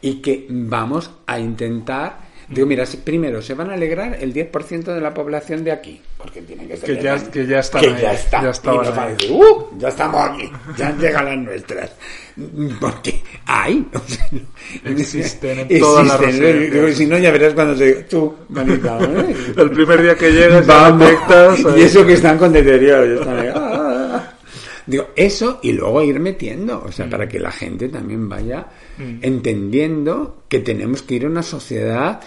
y 0.00 0.20
que 0.22 0.46
vamos 0.48 1.10
a 1.26 1.38
intentar 1.38 2.25
Digo, 2.48 2.66
mira, 2.66 2.84
primero 3.02 3.42
se 3.42 3.54
van 3.54 3.70
a 3.70 3.74
alegrar 3.74 4.18
el 4.20 4.32
10% 4.32 4.84
de 4.94 5.00
la 5.00 5.12
población 5.12 5.64
de 5.64 5.72
aquí, 5.72 6.00
porque 6.16 6.42
tienen 6.42 6.68
que 6.68 6.76
ser 6.76 6.96
Que 6.96 7.02
ya- 7.02 7.30
que 7.30 7.46
ya 7.46 7.58
están 7.58 7.80
que 7.80 7.88
ahí, 7.88 8.02
ya 8.02 8.12
está. 8.12 8.40
ya 8.42 8.50
y 8.72 8.76
nos 8.76 8.88
van 8.90 8.98
a 8.98 9.02
ahí. 9.06 9.12
decir, 9.14 9.32
¡uh! 9.32 9.68
Ya 9.78 9.88
estamos 9.88 10.30
aquí, 10.30 10.50
ya 10.76 10.88
han 10.88 10.98
llegado 11.00 11.28
las 11.28 11.38
nuestras. 11.38 11.90
Porque 12.80 13.22
hay. 13.46 13.86
o 13.94 13.98
sea, 14.06 14.28
Existen 14.84 15.58
en 15.68 15.80
todas 15.80 16.06
las 16.06 16.20
y 16.22 16.94
si 16.94 17.06
no, 17.06 17.18
ya 17.18 17.30
verás 17.32 17.54
cuando 17.54 17.74
se. 17.76 17.94
Tú, 18.04 18.34
manita, 18.50 18.98
¿eh? 19.02 19.34
El 19.56 19.70
primer 19.70 20.02
día 20.02 20.14
que 20.14 20.30
llegas 20.30 20.66
Vamos. 20.66 21.00
detectas. 21.00 21.60
Y 21.78 21.82
eso 21.82 22.06
que 22.06 22.12
están 22.12 22.36
con 22.38 22.52
deterioro. 22.52 23.06
ya 23.06 23.20
están 23.20 23.38
ahí, 23.38 23.48
ah. 23.54 23.75
Digo, 24.86 25.08
eso 25.16 25.58
y 25.62 25.72
luego 25.72 26.02
ir 26.02 26.20
metiendo, 26.20 26.84
o 26.86 26.92
sea, 26.92 27.10
para 27.10 27.28
que 27.28 27.40
la 27.40 27.50
gente 27.50 27.88
también 27.88 28.28
vaya 28.28 28.66
entendiendo 29.20 30.44
que 30.48 30.60
tenemos 30.60 31.02
que 31.02 31.16
ir 31.16 31.24
a 31.24 31.28
una 31.28 31.42
sociedad 31.42 32.20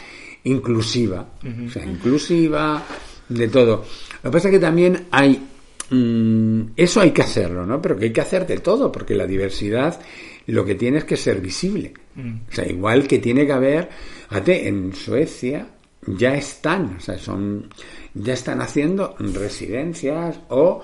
inclusiva, 0.43 1.25
o 1.65 1.69
sea, 1.69 1.85
inclusiva 1.85 2.83
de 3.29 3.47
todo. 3.47 3.85
Lo 4.23 4.29
que 4.29 4.33
pasa 4.33 4.49
es 4.49 4.53
que 4.53 4.59
también 4.59 5.07
hay, 5.11 5.41
mm, 5.89 6.61
eso 6.75 6.99
hay 6.99 7.11
que 7.11 7.21
hacerlo, 7.21 7.65
¿no? 7.65 7.81
Pero 7.81 7.97
que 7.97 8.05
hay 8.05 8.13
que 8.13 8.21
hacer 8.21 8.45
de 8.45 8.57
todo, 8.57 8.91
porque 8.91 9.15
la 9.15 9.25
diversidad 9.25 9.99
lo 10.47 10.65
que 10.65 10.75
tiene 10.75 10.97
es 10.99 11.05
que 11.05 11.15
ser 11.15 11.39
visible. 11.39 11.93
O 12.17 12.51
sea, 12.51 12.67
igual 12.67 13.07
que 13.07 13.19
tiene 13.19 13.45
que 13.45 13.53
haber, 13.53 13.89
fíjate, 14.27 14.67
en 14.67 14.93
Suecia 14.93 15.67
ya 16.05 16.35
están, 16.35 16.97
o 16.97 16.99
sea, 16.99 17.17
son, 17.17 17.69
ya 18.13 18.33
están 18.33 18.61
haciendo 18.61 19.15
residencias 19.19 20.39
o 20.49 20.83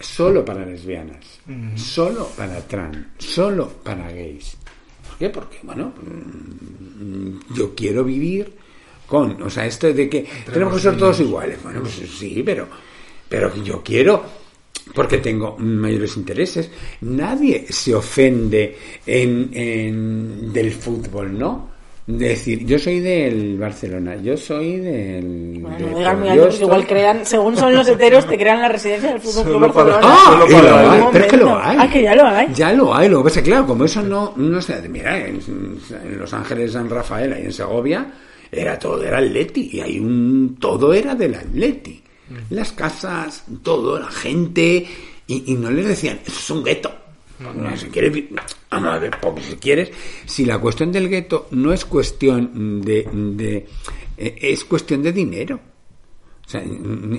solo 0.00 0.44
para 0.44 0.64
lesbianas, 0.66 1.40
solo 1.76 2.28
para 2.36 2.60
trans, 2.66 2.98
solo 3.18 3.68
para 3.82 4.10
gays. 4.10 4.56
¿Por 5.08 5.18
qué? 5.18 5.30
Porque, 5.30 5.58
bueno, 5.62 5.92
mm, 6.02 7.54
yo 7.54 7.74
quiero 7.74 8.04
vivir 8.04 8.52
con, 9.06 9.40
o 9.42 9.50
sea, 9.50 9.66
esto 9.66 9.92
de 9.92 10.08
que 10.08 10.26
tenemos 10.52 10.74
que 10.74 10.80
ser 10.80 10.96
todos 10.96 11.20
iguales. 11.20 11.62
Bueno, 11.62 11.80
pues 11.80 11.94
sí, 12.18 12.42
pero, 12.44 12.66
pero 13.28 13.54
yo 13.62 13.82
quiero, 13.82 14.24
porque 14.94 15.18
tengo 15.18 15.56
mayores 15.58 16.16
intereses. 16.16 16.70
Nadie 17.02 17.66
se 17.70 17.94
ofende 17.94 18.76
en, 19.06 19.50
en- 19.52 20.52
del 20.52 20.72
fútbol, 20.72 21.38
¿no? 21.38 21.73
Decir, 22.06 22.66
yo 22.66 22.78
soy 22.78 23.00
del 23.00 23.56
Barcelona, 23.56 24.16
yo 24.16 24.36
soy 24.36 24.76
del. 24.76 25.58
Bueno, 25.62 25.78
del- 25.78 25.90
no 25.90 25.98
digas 25.98 26.18
muy 26.18 26.28
alto, 26.28 26.44
porque 26.44 26.64
igual 26.64 26.86
crean, 26.86 27.24
según 27.24 27.56
son 27.56 27.74
los 27.74 27.88
heteros, 27.88 28.26
te 28.26 28.36
crean 28.36 28.60
la 28.60 28.68
residencia 28.68 29.10
del 29.12 29.20
Fútbol 29.20 29.44
Club 29.44 29.60
Barcelona. 29.60 30.00
Ah, 30.02 30.18
Solo 30.26 30.46
y 30.46 30.52
para 30.52 30.70
lo 30.70 30.90
hay, 30.90 31.02
pero 31.12 31.24
es 31.24 31.30
que 31.30 31.36
lo 31.38 31.58
hay. 31.58 31.76
Ah, 31.80 31.90
que 31.90 32.02
ya 32.02 32.14
lo 32.14 32.26
hay. 32.26 32.48
Ya 32.54 32.72
lo 32.74 32.94
hay, 32.94 33.08
lo 33.08 33.18
que 33.18 33.24
pasa 33.24 33.38
es 33.40 33.44
que, 33.44 33.50
claro, 33.50 33.66
como 33.66 33.84
eso 33.86 34.02
no, 34.02 34.34
no 34.36 34.60
se 34.60 34.86
mira, 34.86 35.16
en, 35.18 35.38
en 35.38 36.18
Los 36.18 36.34
Ángeles, 36.34 36.72
San 36.72 36.90
Rafael 36.90 37.34
y 37.40 37.46
en 37.46 37.52
Segovia, 37.54 38.06
era 38.52 38.78
todo, 38.78 39.02
era 39.02 39.16
Atleti, 39.18 39.70
y 39.72 39.80
hay 39.80 39.98
un, 39.98 40.56
todo 40.60 40.92
era 40.92 41.14
del 41.14 41.34
Atleti. 41.34 42.02
Las 42.50 42.72
casas, 42.72 43.44
todo, 43.62 43.98
la 43.98 44.10
gente, 44.10 44.86
y, 45.26 45.52
y 45.52 45.54
no 45.56 45.70
les 45.70 45.86
decían, 45.88 46.18
eso 46.26 46.38
es 46.38 46.50
un 46.50 46.64
gueto. 46.64 46.90
No, 47.38 47.76
si 47.76 47.88
quieres, 47.88 48.24
vamos 48.70 48.94
a 48.94 48.98
ver, 48.98 49.18
si 49.40 49.56
quieres, 49.56 49.90
si 50.24 50.44
la 50.44 50.58
cuestión 50.58 50.92
del 50.92 51.08
gueto 51.08 51.48
no 51.50 51.72
es 51.72 51.84
cuestión 51.84 52.80
de, 52.80 53.08
de 53.12 53.66
eh, 54.16 54.38
es 54.40 54.64
cuestión 54.64 55.02
de 55.02 55.12
dinero. 55.12 55.60
O 56.46 56.48
sea, 56.48 56.62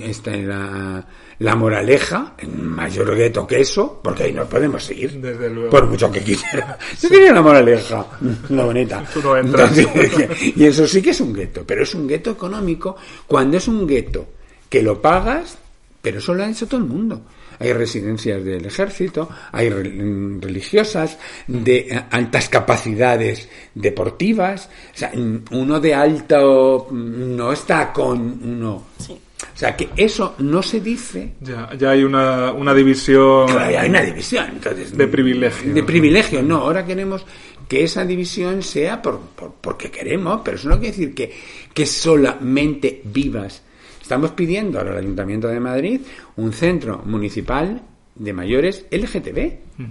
esta 0.04 0.34
es 0.34 0.44
la, 0.44 1.04
la 1.40 1.56
moraleja, 1.56 2.34
mayor 2.46 3.16
gueto 3.16 3.44
que 3.46 3.60
eso, 3.60 4.00
porque 4.02 4.24
ahí 4.24 4.32
no 4.32 4.46
podemos 4.46 4.88
ir. 4.90 5.20
Desde 5.20 5.50
luego. 5.50 5.70
Por 5.70 5.86
mucho 5.86 6.10
que 6.10 6.22
quisiera. 6.22 6.78
Yo 7.02 7.08
quería 7.08 7.32
la 7.32 7.42
moraleja, 7.42 8.06
la 8.50 8.64
bonita. 8.64 9.04
Tú 9.12 9.20
no 9.20 9.36
entras. 9.36 9.76
y 10.56 10.64
eso 10.64 10.86
sí 10.86 11.02
que 11.02 11.10
es 11.10 11.20
un 11.20 11.34
gueto, 11.34 11.64
pero 11.66 11.82
es 11.82 11.94
un 11.94 12.06
gueto 12.06 12.30
económico 12.30 12.96
cuando 13.26 13.56
es 13.56 13.66
un 13.66 13.86
gueto 13.86 14.28
que 14.68 14.80
lo 14.80 15.02
pagas, 15.02 15.58
pero 16.00 16.18
eso 16.18 16.32
lo 16.32 16.44
ha 16.44 16.48
hecho 16.48 16.66
todo 16.66 16.80
el 16.80 16.86
mundo. 16.86 17.22
Hay 17.58 17.72
residencias 17.72 18.44
del 18.44 18.64
ejército, 18.66 19.28
hay 19.52 19.70
re- 19.70 20.38
religiosas 20.40 21.18
de 21.46 22.02
altas 22.10 22.48
capacidades 22.48 23.48
deportivas. 23.74 24.68
O 24.94 24.96
sea, 24.98 25.12
uno 25.50 25.80
de 25.80 25.94
alto 25.94 26.88
no 26.90 27.52
está 27.52 27.92
con 27.92 28.20
uno. 28.42 28.86
Sí. 28.98 29.12
O 29.12 29.58
sea, 29.58 29.76
que 29.76 29.88
eso 29.96 30.34
no 30.38 30.62
se 30.62 30.80
dice. 30.80 31.32
Ya, 31.40 31.70
ya 31.78 31.90
hay 31.90 32.04
una, 32.04 32.52
una 32.52 32.72
división 32.74 33.46
Claro, 33.48 33.78
hay 33.78 33.88
una 33.88 34.02
división. 34.02 34.46
Entonces, 34.52 34.96
de 34.96 35.06
privilegio. 35.08 35.72
de 35.74 35.82
privilegio, 35.82 36.42
no. 36.42 36.56
Ahora 36.58 36.84
queremos 36.84 37.24
que 37.68 37.84
esa 37.84 38.04
división 38.04 38.62
sea 38.62 39.00
por, 39.02 39.18
por- 39.20 39.54
porque 39.60 39.90
queremos, 39.90 40.40
pero 40.44 40.56
eso 40.56 40.68
no 40.68 40.78
quiere 40.78 40.92
decir 40.96 41.14
que, 41.14 41.32
que 41.72 41.84
solamente 41.86 43.00
vivas. 43.04 43.62
Estamos 44.06 44.30
pidiendo 44.30 44.78
al 44.78 44.96
Ayuntamiento 44.96 45.48
de 45.48 45.58
Madrid 45.58 46.00
un 46.36 46.52
centro 46.52 47.02
municipal 47.06 47.82
de 48.14 48.32
mayores 48.32 48.86
LGTB. 48.88 49.38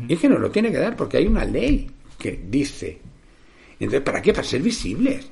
Y 0.07 0.13
es 0.13 0.20
que 0.22 0.30
nos 0.30 0.39
lo 0.39 0.49
tiene 0.49 0.72
que 0.72 0.78
dar 0.78 0.95
porque 0.95 1.18
hay 1.18 1.28
una 1.28 1.43
ley 1.43 1.91
que 2.18 2.45
dice. 2.47 2.97
Entonces, 3.78 3.99
¿para 4.03 4.22
qué? 4.22 4.32
Para 4.32 4.47
ser 4.47 4.61
visibles. 4.61 5.30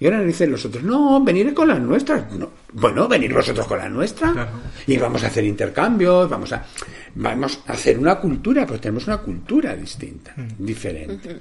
Y 0.00 0.06
ahora 0.06 0.16
nos 0.16 0.26
dicen 0.26 0.50
los 0.50 0.64
otros, 0.64 0.82
no, 0.82 1.22
venir 1.22 1.54
con 1.54 1.68
las 1.68 1.78
nuestras. 1.78 2.32
No. 2.32 2.50
Bueno, 2.72 3.06
venir 3.06 3.32
vosotros 3.32 3.68
con 3.68 3.78
la 3.78 3.88
nuestra. 3.88 4.32
Claro. 4.32 4.50
Y 4.88 4.96
vamos 4.96 5.22
a 5.22 5.28
hacer 5.28 5.44
intercambios, 5.44 6.28
vamos 6.28 6.52
a, 6.54 6.66
vamos 7.14 7.60
a 7.68 7.72
hacer 7.72 7.96
una 8.00 8.16
cultura, 8.18 8.66
pero 8.66 8.80
tenemos 8.80 9.06
una 9.06 9.18
cultura 9.18 9.76
distinta, 9.76 10.34
diferente. 10.58 11.38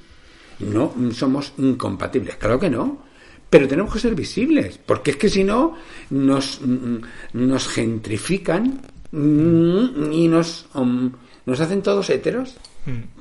No 0.59 0.93
somos 1.11 1.53
incompatibles, 1.57 2.35
claro 2.35 2.59
que 2.59 2.69
no. 2.69 3.12
Pero 3.53 3.67
tenemos 3.67 3.93
que 3.93 3.99
ser 3.99 4.15
visibles, 4.15 4.79
porque 4.83 5.11
es 5.11 5.17
que 5.17 5.29
si 5.29 5.43
no, 5.43 5.75
nos, 6.09 6.59
mm, 6.59 6.97
nos 7.33 7.67
gentrifican 7.67 8.81
mm, 9.11 10.11
y 10.11 10.27
nos, 10.27 10.65
um, 10.73 11.11
nos 11.45 11.59
hacen 11.59 11.83
todos 11.83 12.09
heteros, 12.09 12.55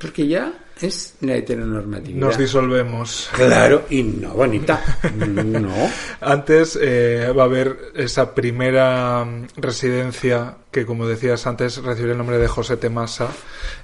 porque 0.00 0.26
ya 0.26 0.54
es 0.86 1.14
la 1.20 1.36
heteronormatividad. 1.36 2.20
Nos 2.26 2.38
disolvemos. 2.38 3.28
Claro, 3.32 3.82
y 3.90 4.02
no 4.02 4.30
bonita. 4.34 4.80
No. 5.16 5.72
Antes 6.20 6.78
eh, 6.80 7.32
va 7.36 7.42
a 7.42 7.46
haber 7.46 7.76
esa 7.94 8.34
primera 8.34 9.24
mm, 9.24 9.46
residencia 9.56 10.56
que, 10.70 10.86
como 10.86 11.06
decías 11.06 11.46
antes, 11.46 11.82
recibe 11.82 12.12
el 12.12 12.18
nombre 12.18 12.38
de 12.38 12.48
José 12.48 12.78
Temasa. 12.78 13.28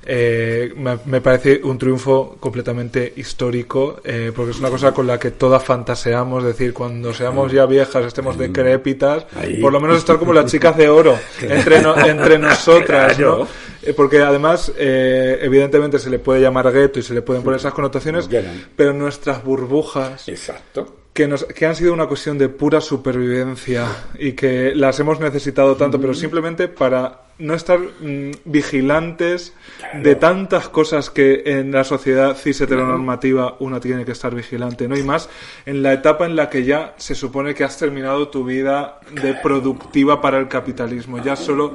Eh, 0.06 0.72
me, 0.76 0.98
me 1.04 1.20
parece 1.20 1.60
un 1.62 1.76
triunfo 1.76 2.36
completamente 2.40 3.12
histórico, 3.16 4.00
eh, 4.04 4.32
porque 4.34 4.52
es 4.52 4.58
una 4.58 4.70
cosa 4.70 4.92
con 4.92 5.06
la 5.06 5.18
que 5.18 5.32
todas 5.32 5.62
fantaseamos, 5.62 6.42
es 6.44 6.48
decir, 6.56 6.72
cuando 6.72 7.12
seamos 7.12 7.52
ya 7.52 7.66
viejas, 7.66 8.06
estemos 8.06 8.38
decrépitas, 8.38 9.26
Ahí. 9.36 9.60
por 9.60 9.70
lo 9.72 9.80
menos 9.80 9.98
estar 9.98 10.18
como 10.18 10.32
las 10.32 10.50
chicas 10.50 10.76
de 10.78 10.88
oro 10.88 11.18
entre, 11.42 11.82
no- 11.82 11.94
entre 11.98 12.38
nosotras, 12.38 13.16
Claro. 13.16 13.38
¿no? 13.40 13.48
Eh, 13.82 13.92
Porque 13.94 14.20
además, 14.20 14.72
eh, 14.76 15.38
evidentemente, 15.42 15.98
se 15.98 16.10
le 16.10 16.18
puede 16.18 16.40
llamar 16.40 16.70
gueto 16.72 16.98
y 16.98 17.02
se 17.02 17.14
le 17.14 17.22
pueden 17.22 17.42
poner 17.42 17.60
esas 17.60 17.72
connotaciones, 17.72 18.28
pero 18.76 18.92
nuestras 18.92 19.44
burbujas 19.44 20.28
Exacto. 20.28 20.97
Que, 21.18 21.26
nos, 21.26 21.42
que 21.46 21.66
han 21.66 21.74
sido 21.74 21.92
una 21.92 22.06
cuestión 22.06 22.38
de 22.38 22.48
pura 22.48 22.80
supervivencia 22.80 23.86
y 24.20 24.32
que 24.34 24.72
las 24.72 25.00
hemos 25.00 25.18
necesitado 25.18 25.74
tanto, 25.74 26.00
pero 26.00 26.14
simplemente 26.14 26.68
para 26.68 27.22
no 27.40 27.54
estar 27.54 27.78
mm, 27.80 28.30
vigilantes 28.44 29.52
de 30.00 30.14
tantas 30.14 30.68
cosas 30.68 31.10
que 31.10 31.42
en 31.44 31.72
la 31.72 31.82
sociedad 31.82 32.36
cis 32.36 32.60
heteronormativa 32.60 33.56
uno 33.58 33.80
tiene 33.80 34.04
que 34.04 34.12
estar 34.12 34.32
vigilante, 34.32 34.86
¿no? 34.86 34.96
Y 34.96 35.02
más 35.02 35.28
en 35.66 35.82
la 35.82 35.92
etapa 35.92 36.24
en 36.24 36.36
la 36.36 36.48
que 36.50 36.62
ya 36.64 36.94
se 36.98 37.16
supone 37.16 37.52
que 37.52 37.64
has 37.64 37.76
terminado 37.78 38.28
tu 38.28 38.44
vida 38.44 39.00
de 39.10 39.34
productiva 39.34 40.20
para 40.20 40.38
el 40.38 40.46
capitalismo, 40.46 41.20
ya 41.20 41.34
solo 41.34 41.72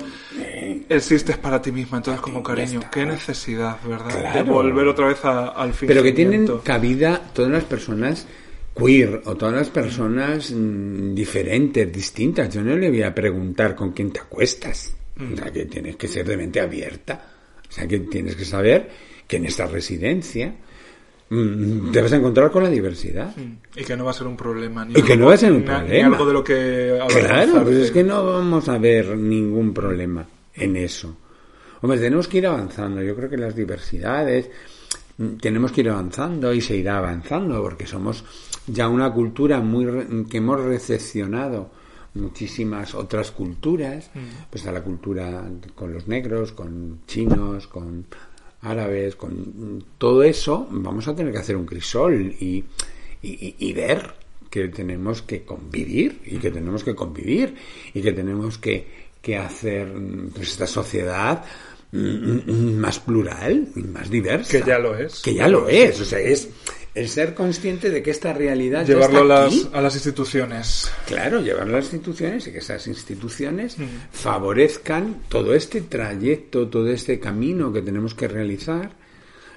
existes 0.90 1.38
para 1.38 1.62
ti 1.62 1.72
misma, 1.74 1.98
entonces 1.98 2.22
como 2.22 2.42
cariño, 2.44 2.80
qué 2.92 3.06
necesidad, 3.06 3.78
¿verdad? 3.86 4.34
De 4.34 4.44
volver 4.44 4.88
otra 4.88 5.08
vez 5.08 5.24
a- 5.26 5.50
al 5.50 5.74
fin. 5.74 5.88
Pero 5.88 6.02
que 6.04 6.12
tienen 6.14 6.48
cabida 6.64 7.22
todas 7.34 7.52
las 7.52 7.64
personas 7.66 8.26
queer 8.76 9.22
o 9.26 9.36
todas 9.36 9.56
las 9.56 9.70
personas 9.70 10.52
mm, 10.52 11.14
diferentes, 11.14 11.92
distintas. 11.92 12.54
Yo 12.54 12.62
no 12.64 12.76
le 12.76 12.90
voy 12.90 13.04
a 13.04 13.14
preguntar 13.14 13.76
con 13.76 13.92
quién 13.92 14.12
te 14.12 14.20
acuestas. 14.20 14.96
O 15.20 15.36
sea, 15.38 15.52
que 15.52 15.66
tienes 15.66 15.96
que 15.96 16.08
ser 16.08 16.28
de 16.28 16.38
mente 16.38 16.60
abierta. 16.60 17.22
O 17.70 17.72
sea, 17.72 17.88
que 17.88 18.00
tienes 18.00 18.36
que 18.36 18.46
saber 18.46 18.90
que 19.28 19.38
en 19.38 19.46
esta 19.46 19.68
residencia 19.68 20.56
mm, 21.30 21.92
te 21.92 22.02
vas 22.02 22.14
a 22.14 22.18
encontrar 22.18 22.50
con 22.52 22.64
la 22.64 22.70
diversidad. 22.70 23.34
Y 23.76 23.84
que 23.84 23.96
no 23.96 24.06
va 24.06 24.12
a 24.12 24.14
ser 24.16 24.28
un 24.28 24.36
problema. 24.38 24.84
Ni 24.86 25.00
Y 25.00 25.04
que 25.04 25.16
no 25.16 25.28
va 25.28 25.36
a 25.36 25.38
ser 25.38 25.52
un 25.52 25.60
ni- 25.60 25.66
Ni 25.66 25.68
problema. 25.76 26.08
algo 26.08 26.26
de 26.26 26.34
lo 26.34 26.44
que 26.44 27.00
Claro, 27.10 27.64
pues 27.64 27.76
es 27.78 27.92
que 27.92 28.04
no 28.04 28.26
vamos 28.26 28.68
a 28.70 28.78
ver 28.80 29.16
ningún 29.18 29.74
problema 29.74 30.28
en 30.56 30.76
eso. 30.78 31.16
Hombre, 31.82 32.00
tenemos 32.00 32.28
que 32.28 32.38
ir 32.40 32.48
avanzando. 32.48 33.02
Yo 33.04 33.16
creo 33.16 33.30
que 33.30 33.38
las 33.38 33.56
diversidades 33.56 34.50
mm, 35.18 35.36
tenemos 35.36 35.72
que 35.72 35.82
ir 35.82 35.90
avanzando 35.90 36.54
y 36.54 36.62
se 36.62 36.76
irá 36.76 36.98
avanzando 36.98 37.62
porque 37.62 37.86
somos 37.86 38.24
ya 38.68 38.88
una 38.88 39.12
cultura 39.12 39.60
muy 39.60 39.86
re- 39.86 40.08
que 40.30 40.38
hemos 40.38 40.62
recepcionado 40.62 41.70
muchísimas 42.16 42.94
otras 42.94 43.32
culturas, 43.32 44.12
pues 44.50 44.66
a 44.68 44.72
la 44.72 44.84
cultura 44.84 45.50
con 45.76 45.94
los 45.94 46.08
negros, 46.08 46.52
con 46.52 47.00
chinos, 47.08 47.68
con 47.68 48.06
árabes, 48.62 49.16
con 49.16 49.34
mm, 49.34 49.84
todo 49.98 50.24
eso, 50.24 50.68
vamos 50.70 51.08
a 51.08 51.16
tener 51.16 51.34
que 51.34 51.40
hacer 51.40 51.56
un 51.58 51.66
crisol 51.66 52.36
y, 52.40 52.64
y, 53.22 53.74
ver 53.74 54.14
que 54.50 54.68
tenemos 54.68 55.22
que 55.22 55.44
convivir 55.44 56.22
y 56.26 56.38
que 56.38 56.52
tenemos 56.52 56.84
que 56.84 56.94
convivir 56.96 57.56
y 57.94 58.02
que 58.02 58.12
tenemos 58.12 58.58
que, 58.58 58.88
que 59.22 59.38
hacer 59.38 59.88
mm, 59.88 60.30
pues, 60.36 60.50
esta 60.50 60.68
sociedad 60.68 61.44
mm, 61.92 61.98
mm, 61.98 62.76
más 62.78 63.00
plural 63.00 63.68
y 63.76 63.82
más 63.82 64.10
diversa. 64.10 64.60
Que 64.60 64.64
ya 64.64 64.78
lo 64.80 64.98
es. 64.98 65.22
Que 65.22 65.34
ya 65.34 65.48
lo 65.48 65.68
es. 65.68 66.00
O 66.00 66.06
sea, 66.06 66.20
es 66.20 66.50
el 66.96 67.10
ser 67.10 67.34
consciente 67.34 67.90
de 67.90 68.04
que 68.04 68.12
esta 68.12 68.34
realidad 68.34 68.86
Llevarlo 68.86 69.34
a 69.34 69.46
está 69.48 69.66
las, 69.66 69.74
a 69.74 69.82
las 69.82 69.96
instituciones. 69.96 70.92
Claro, 71.08 71.42
llevar 71.42 71.68
las 71.68 71.86
instituciones 71.86 72.48
y 72.48 72.52
que 72.52 72.60
esas 72.60 72.86
instituciones 72.88 73.78
favorezcan 74.12 75.24
todo 75.28 75.56
este 75.56 75.82
trayecto, 75.82 76.68
todo 76.68 76.90
este 76.90 77.20
camino 77.20 77.74
que 77.74 77.82
tenemos 77.82 78.14
que 78.14 78.28
realizar, 78.28 78.92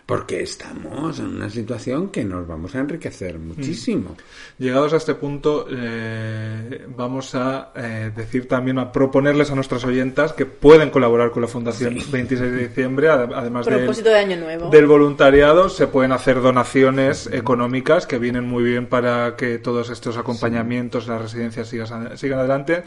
porque 0.06 0.40
estamos 0.40 1.18
en 1.18 1.26
una 1.26 1.50
situación 1.50 2.10
que 2.10 2.22
nos 2.24 2.46
vamos 2.46 2.76
a 2.76 2.78
enriquecer 2.78 3.40
muchísimo. 3.40 4.16
Llegados 4.56 4.92
a 4.92 4.98
este 4.98 5.16
punto, 5.16 5.66
eh, 5.68 6.86
vamos 6.96 7.34
a 7.34 7.72
eh, 7.74 8.12
decir 8.14 8.46
también, 8.46 8.78
a 8.78 8.92
proponerles 8.92 9.50
a 9.50 9.56
nuestras 9.56 9.84
oyentas 9.84 10.32
que 10.32 10.46
pueden 10.46 10.90
colaborar 10.90 11.32
con 11.32 11.42
la 11.42 11.48
Fundación 11.48 11.96
26 12.10 12.40
de 12.52 12.68
diciembre, 12.68 13.08
ade- 13.08 13.34
además 13.34 13.66
del- 13.66 13.78
Propósito 13.78 14.10
de 14.10 14.14
año 14.18 14.36
nuevo. 14.36 14.70
del 14.70 14.86
voluntariado, 14.86 15.68
se 15.68 15.88
pueden 15.88 16.12
hacer 16.12 16.40
donaciones 16.40 17.28
económicas 17.32 18.06
que 18.06 18.18
vienen 18.20 18.44
muy 18.44 18.62
bien 18.62 18.86
para 18.86 19.34
que 19.36 19.58
todos 19.58 19.90
estos 19.90 20.16
acompañamientos, 20.16 21.08
las 21.08 21.20
residencias 21.20 21.66
sigan, 21.68 22.16
sigan 22.16 22.38
adelante. 22.38 22.84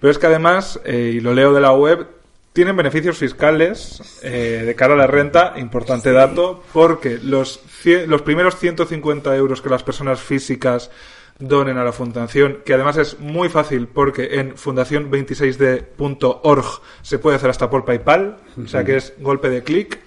Pero 0.00 0.10
es 0.12 0.18
que 0.18 0.26
además, 0.28 0.80
eh, 0.84 1.14
y 1.16 1.20
lo 1.20 1.34
leo 1.34 1.52
de 1.52 1.60
la 1.60 1.72
web, 1.72 2.06
tienen 2.52 2.76
beneficios 2.76 3.18
fiscales 3.18 4.20
eh, 4.22 4.62
de 4.66 4.74
cara 4.74 4.94
a 4.94 4.96
la 4.96 5.06
renta, 5.06 5.54
importante 5.56 6.10
dato, 6.12 6.64
porque 6.72 7.18
los, 7.22 7.60
los 8.06 8.22
primeros 8.22 8.58
150 8.58 9.36
euros 9.36 9.62
que 9.62 9.68
las 9.68 9.82
personas 9.82 10.20
físicas 10.20 10.90
donen 11.38 11.76
a 11.78 11.84
la 11.84 11.92
fundación, 11.92 12.58
que 12.64 12.74
además 12.74 12.96
es 12.98 13.18
muy 13.18 13.48
fácil 13.48 13.88
porque 13.88 14.40
en 14.40 14.54
fundación26d.org 14.56 16.66
se 17.02 17.18
puede 17.18 17.36
hacer 17.36 17.50
hasta 17.50 17.70
por 17.70 17.84
PayPal, 17.84 18.38
o 18.62 18.68
sea 18.68 18.84
que 18.84 18.96
es 18.96 19.14
golpe 19.18 19.48
de 19.48 19.62
clic. 19.62 20.00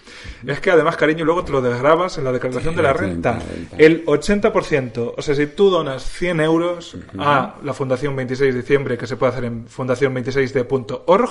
Es 0.45 0.59
que 0.59 0.71
además, 0.71 0.95
cariño, 0.97 1.25
luego 1.25 1.43
te 1.43 1.51
lo 1.51 1.61
desgrabas 1.61 2.17
en 2.17 2.23
la 2.25 2.31
declaración 2.31 2.73
Sí, 2.73 2.77
de 2.77 2.83
la 2.83 2.93
renta. 2.93 3.39
renta. 3.39 3.75
El 3.77 4.05
80%, 4.05 5.13
o 5.17 5.21
sea, 5.21 5.35
si 5.35 5.47
tú 5.47 5.69
donas 5.69 6.03
100 6.03 6.39
euros 6.41 6.97
a 7.17 7.55
la 7.63 7.73
Fundación 7.73 8.15
26 8.15 8.53
de 8.53 8.61
diciembre, 8.61 8.97
que 8.97 9.07
se 9.07 9.15
puede 9.17 9.31
hacer 9.31 9.45
en 9.45 9.67
fundación26d.org, 9.67 11.29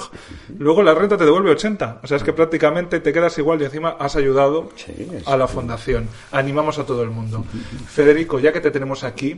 luego 0.59 0.82
la 0.82 0.95
renta 0.95 1.16
te 1.16 1.24
devuelve 1.24 1.51
80. 1.51 2.01
O 2.03 2.07
sea, 2.07 2.16
es 2.16 2.22
que 2.22 2.32
prácticamente 2.32 3.01
te 3.01 3.12
quedas 3.12 3.36
igual 3.38 3.61
y 3.61 3.64
encima 3.64 3.90
has 3.99 4.16
ayudado 4.16 4.70
Sí, 4.76 5.09
a 5.26 5.36
la 5.36 5.47
fundación. 5.49 6.09
Animamos 6.32 6.78
a 6.78 6.84
todo 6.86 7.03
el 7.03 7.11
mundo. 7.11 7.45
Federico, 7.88 8.38
ya 8.40 8.53
que 8.53 8.61
te 8.61 8.70
tenemos 8.70 9.05
aquí, 9.05 9.36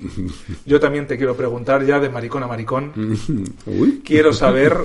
yo 0.64 0.80
también 0.80 1.06
te 1.06 1.16
quiero 1.16 1.34
preguntar 1.36 1.84
ya 1.84 1.98
de 2.00 2.08
maricón 2.08 2.42
a 2.42 2.46
maricón. 2.46 2.92
Uy, 3.66 4.02
Quiero 4.04 4.32
saber, 4.32 4.76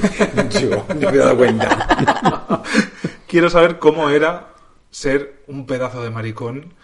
yo 0.60 0.84
no 0.88 1.10
me 1.10 1.16
he 1.16 1.18
dado 1.18 1.36
cuenta. 1.36 2.62
quiero 3.30 3.48
saber 3.48 3.78
cómo 3.78 4.10
era 4.10 4.48
ser 4.90 5.42
un 5.46 5.64
pedazo 5.66 6.02
de 6.02 6.10
maricón 6.10 6.74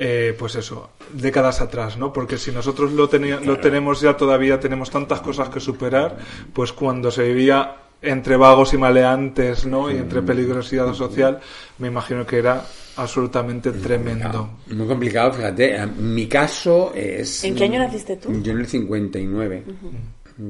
eh, 0.00 0.32
pues 0.38 0.54
eso, 0.54 0.90
décadas 1.12 1.60
atrás, 1.60 1.98
¿no? 1.98 2.12
Porque 2.12 2.38
si 2.38 2.52
nosotros 2.52 2.92
lo, 2.92 3.08
tenía- 3.08 3.40
lo 3.40 3.58
tenemos 3.58 4.00
ya 4.00 4.16
todavía, 4.16 4.60
tenemos 4.60 4.90
tantas 4.90 5.20
cosas 5.20 5.48
que 5.48 5.58
superar, 5.58 6.16
pues 6.52 6.72
cuando 6.72 7.10
se 7.10 7.24
vivía 7.24 7.74
entre 8.00 8.36
vagos 8.36 8.72
y 8.74 8.78
maleantes, 8.78 9.66
¿no? 9.66 9.90
Y 9.90 9.96
entre 9.96 10.22
peligrosidad 10.22 10.94
social, 10.94 11.40
me 11.78 11.88
imagino 11.88 12.24
que 12.24 12.38
era 12.38 12.64
absolutamente 12.94 13.72
tremendo. 13.72 14.50
Muy 14.68 14.86
complicado, 14.86 15.32
fíjate. 15.32 15.84
Mi 15.98 16.28
caso 16.28 16.92
es... 16.94 17.42
¿En 17.42 17.56
qué 17.56 17.64
año 17.64 17.80
naciste 17.80 18.16
tú? 18.18 18.40
Yo 18.40 18.52
en 18.52 18.58
el 18.60 18.66
59. 18.68 19.64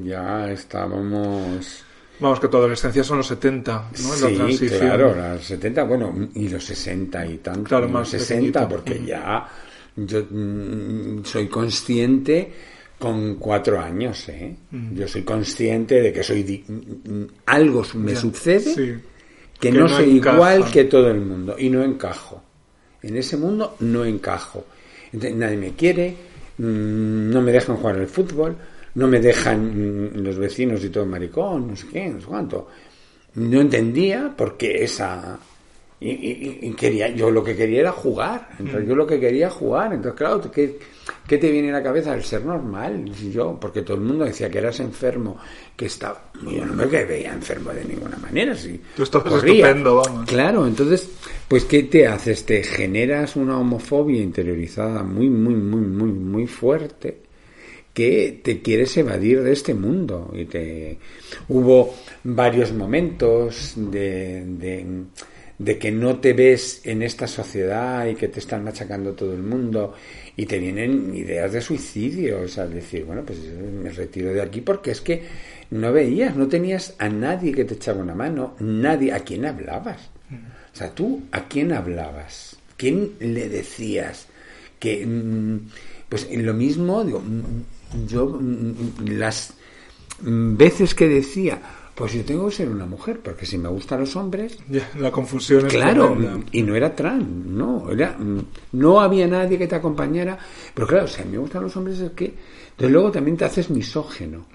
Ya 0.04 0.50
estábamos... 0.50 1.84
Vamos, 2.20 2.40
que 2.40 2.48
tu 2.48 2.56
adolescencia 2.56 3.04
son 3.04 3.18
los 3.18 3.26
70, 3.28 3.90
¿no? 4.02 4.14
En 4.14 4.20
la 4.20 4.28
sí, 4.28 4.34
transición. 4.34 4.80
claro, 4.80 5.14
los 5.14 5.44
70, 5.44 5.82
bueno, 5.84 6.28
y 6.34 6.48
los 6.48 6.64
60 6.64 7.26
y 7.26 7.38
tanto. 7.38 7.62
Claro, 7.64 7.84
los 7.84 7.92
más 7.92 8.08
60, 8.08 8.68
pequeñito. 8.68 8.68
porque 8.68 8.94
Mm. 9.00 9.06
ya 9.06 9.48
yo 9.96 10.24
mm, 10.30 11.24
soy 11.24 11.46
consciente 11.48 12.52
con 12.98 13.36
cuatro 13.36 13.80
años, 13.80 14.28
¿eh? 14.28 14.54
Mm. 14.70 14.94
Yo 14.96 15.06
soy 15.08 15.22
consciente 15.22 16.00
de 16.00 16.12
que 16.12 16.22
soy... 16.22 16.42
di- 16.42 16.64
mm, 16.66 17.24
algo 17.46 17.84
me 17.94 18.12
Ya, 18.14 18.20
sucede 18.20 18.60
sí. 18.60 18.74
que, 18.74 19.00
Que 19.60 19.72
no, 19.72 19.80
no 19.82 19.88
soy 19.88 20.16
encaja. 20.18 20.34
igual 20.36 20.70
que 20.72 20.84
todo 20.84 21.10
el 21.10 21.20
mundo 21.20 21.54
y 21.58 21.70
no 21.70 21.82
encajo. 21.84 22.42
En 23.02 23.16
ese 23.16 23.36
mundo 23.36 23.76
no 23.80 24.04
encajo. 24.04 24.64
Entonces, 25.12 25.36
nadie 25.36 25.56
me 25.56 25.72
quiere, 25.74 26.10
mm, 26.58 27.30
no 27.30 27.40
me 27.42 27.52
dejan 27.52 27.76
jugar 27.76 27.96
al 27.96 28.08
fútbol, 28.08 28.56
no 28.98 29.06
me 29.06 29.20
dejan 29.20 30.10
mm, 30.12 30.24
los 30.24 30.36
vecinos 30.38 30.82
y 30.84 30.90
todo 30.90 31.06
maricón, 31.06 31.68
no 31.68 31.76
sé 31.76 31.86
qué, 31.92 32.08
no 32.08 32.20
sé 32.20 32.26
cuánto. 32.26 32.66
No 33.36 33.60
entendía 33.60 34.34
por 34.36 34.56
qué 34.56 34.82
esa... 34.84 35.38
Y, 36.00 36.10
y- 36.10 36.58
y 36.62 36.72
quería, 36.74 37.08
yo 37.08 37.28
lo 37.30 37.42
que 37.42 37.56
quería 37.56 37.80
era 37.80 37.92
jugar. 37.92 38.50
Entonces 38.58 38.88
yo 38.88 38.94
lo 38.94 39.04
que 39.06 39.18
quería 39.18 39.50
jugar. 39.50 39.92
Entonces, 39.92 40.16
claro, 40.16 40.40
¿qué, 40.50 40.78
qué 41.26 41.38
te 41.38 41.50
viene 41.50 41.70
a 41.70 41.74
la 41.74 41.82
cabeza? 41.82 42.14
El 42.14 42.22
ser 42.22 42.44
normal. 42.44 43.04
Yo, 43.32 43.58
porque 43.60 43.82
todo 43.82 43.96
el 43.96 44.02
mundo 44.04 44.24
decía 44.24 44.48
que 44.48 44.58
eras 44.58 44.78
enfermo, 44.80 45.36
que 45.76 45.86
estaba. 45.86 46.30
Yo 46.48 46.64
no 46.64 46.72
me 46.74 46.86
veía 46.86 47.32
enfermo 47.32 47.72
de 47.72 47.84
ninguna 47.84 48.16
manera. 48.18 48.54
Si 48.54 48.80
Tú 48.96 49.02
estabas 49.02 49.32
corría. 49.32 49.54
estupendo, 49.66 49.96
vamos. 49.96 50.28
Claro, 50.28 50.66
entonces, 50.68 51.08
pues, 51.48 51.64
¿qué 51.64 51.82
te 51.84 52.06
haces? 52.06 52.46
Te 52.46 52.62
generas 52.62 53.34
una 53.34 53.58
homofobia 53.58 54.22
interiorizada 54.22 55.02
muy, 55.02 55.28
muy, 55.28 55.54
muy, 55.54 55.80
muy, 55.82 56.12
muy 56.12 56.46
fuerte 56.46 57.27
que 57.98 58.38
te 58.44 58.62
quieres 58.62 58.96
evadir 58.96 59.42
de 59.42 59.50
este 59.50 59.74
mundo. 59.74 60.32
Y 60.32 60.44
te... 60.44 60.96
Hubo 61.48 61.96
varios 62.22 62.72
momentos 62.72 63.72
de, 63.74 64.44
de, 65.58 65.78
que 65.78 65.90
no 65.90 66.20
te 66.20 66.32
ves 66.32 66.80
en 66.84 67.02
esta 67.02 67.26
sociedad 67.26 68.06
y 68.06 68.14
que 68.14 68.28
te 68.28 68.38
están 68.38 68.62
machacando 68.62 69.14
todo 69.14 69.32
el 69.32 69.42
mundo 69.42 69.94
y 70.36 70.46
te 70.46 70.60
vienen 70.60 71.12
ideas 71.12 71.52
de 71.52 71.60
suicidio, 71.60 72.42
o 72.42 72.46
sea, 72.46 72.68
decir, 72.68 73.04
bueno, 73.04 73.24
pues 73.26 73.40
me 73.40 73.90
retiro 73.90 74.32
de 74.32 74.42
aquí 74.42 74.60
porque 74.60 74.92
es 74.92 75.00
que 75.00 75.24
no 75.72 75.92
veías, 75.92 76.36
no 76.36 76.46
tenías 76.46 76.94
a 77.00 77.08
nadie 77.08 77.50
que 77.50 77.64
te 77.64 77.74
echaba 77.74 78.00
una 78.00 78.14
mano, 78.14 78.54
nadie, 78.60 79.12
¿a 79.12 79.18
quién 79.24 79.44
hablabas? 79.44 80.08
O 80.72 80.76
sea, 80.76 80.94
tú, 80.94 81.24
¿a 81.32 81.48
quién 81.48 81.72
hablabas? 81.72 82.56
¿Quién 82.76 83.14
le 83.18 83.48
decías? 83.48 84.28
Que, 84.78 85.04
mm, 85.04 85.58
pues 86.08 86.28
lo 86.30 86.54
mismo, 86.54 87.02
digo, 87.02 87.18
mm, 87.18 87.77
yo 88.06 88.26
mm, 88.26 88.72
las 89.18 89.54
mm, 90.22 90.56
veces 90.56 90.94
que 90.94 91.08
decía, 91.08 91.60
pues 91.94 92.12
yo 92.12 92.24
tengo 92.24 92.48
que 92.48 92.54
ser 92.54 92.68
una 92.68 92.86
mujer, 92.86 93.20
porque 93.20 93.44
si 93.46 93.58
me 93.58 93.68
gustan 93.68 94.00
los 94.00 94.14
hombres, 94.16 94.58
Ya, 94.68 94.88
la 94.98 95.10
confusión 95.10 95.66
es 95.66 95.72
Claro, 95.72 96.12
tremenda. 96.12 96.46
y 96.52 96.62
no 96.62 96.76
era 96.76 96.94
trans, 96.94 97.26
no, 97.26 97.90
era, 97.90 98.16
mm, 98.18 98.44
no 98.72 99.00
había 99.00 99.26
nadie 99.26 99.58
que 99.58 99.66
te 99.66 99.74
acompañara, 99.76 100.38
pero 100.74 100.86
claro, 100.86 101.08
si 101.08 101.22
a 101.22 101.24
mí 101.24 101.32
me 101.32 101.38
gustan 101.38 101.62
los 101.62 101.76
hombres 101.76 101.98
es 101.98 102.12
que, 102.12 102.26
entonces 102.70 102.90
luego 102.92 103.10
también 103.10 103.36
te 103.36 103.44
haces 103.44 103.70
misógeno, 103.70 104.46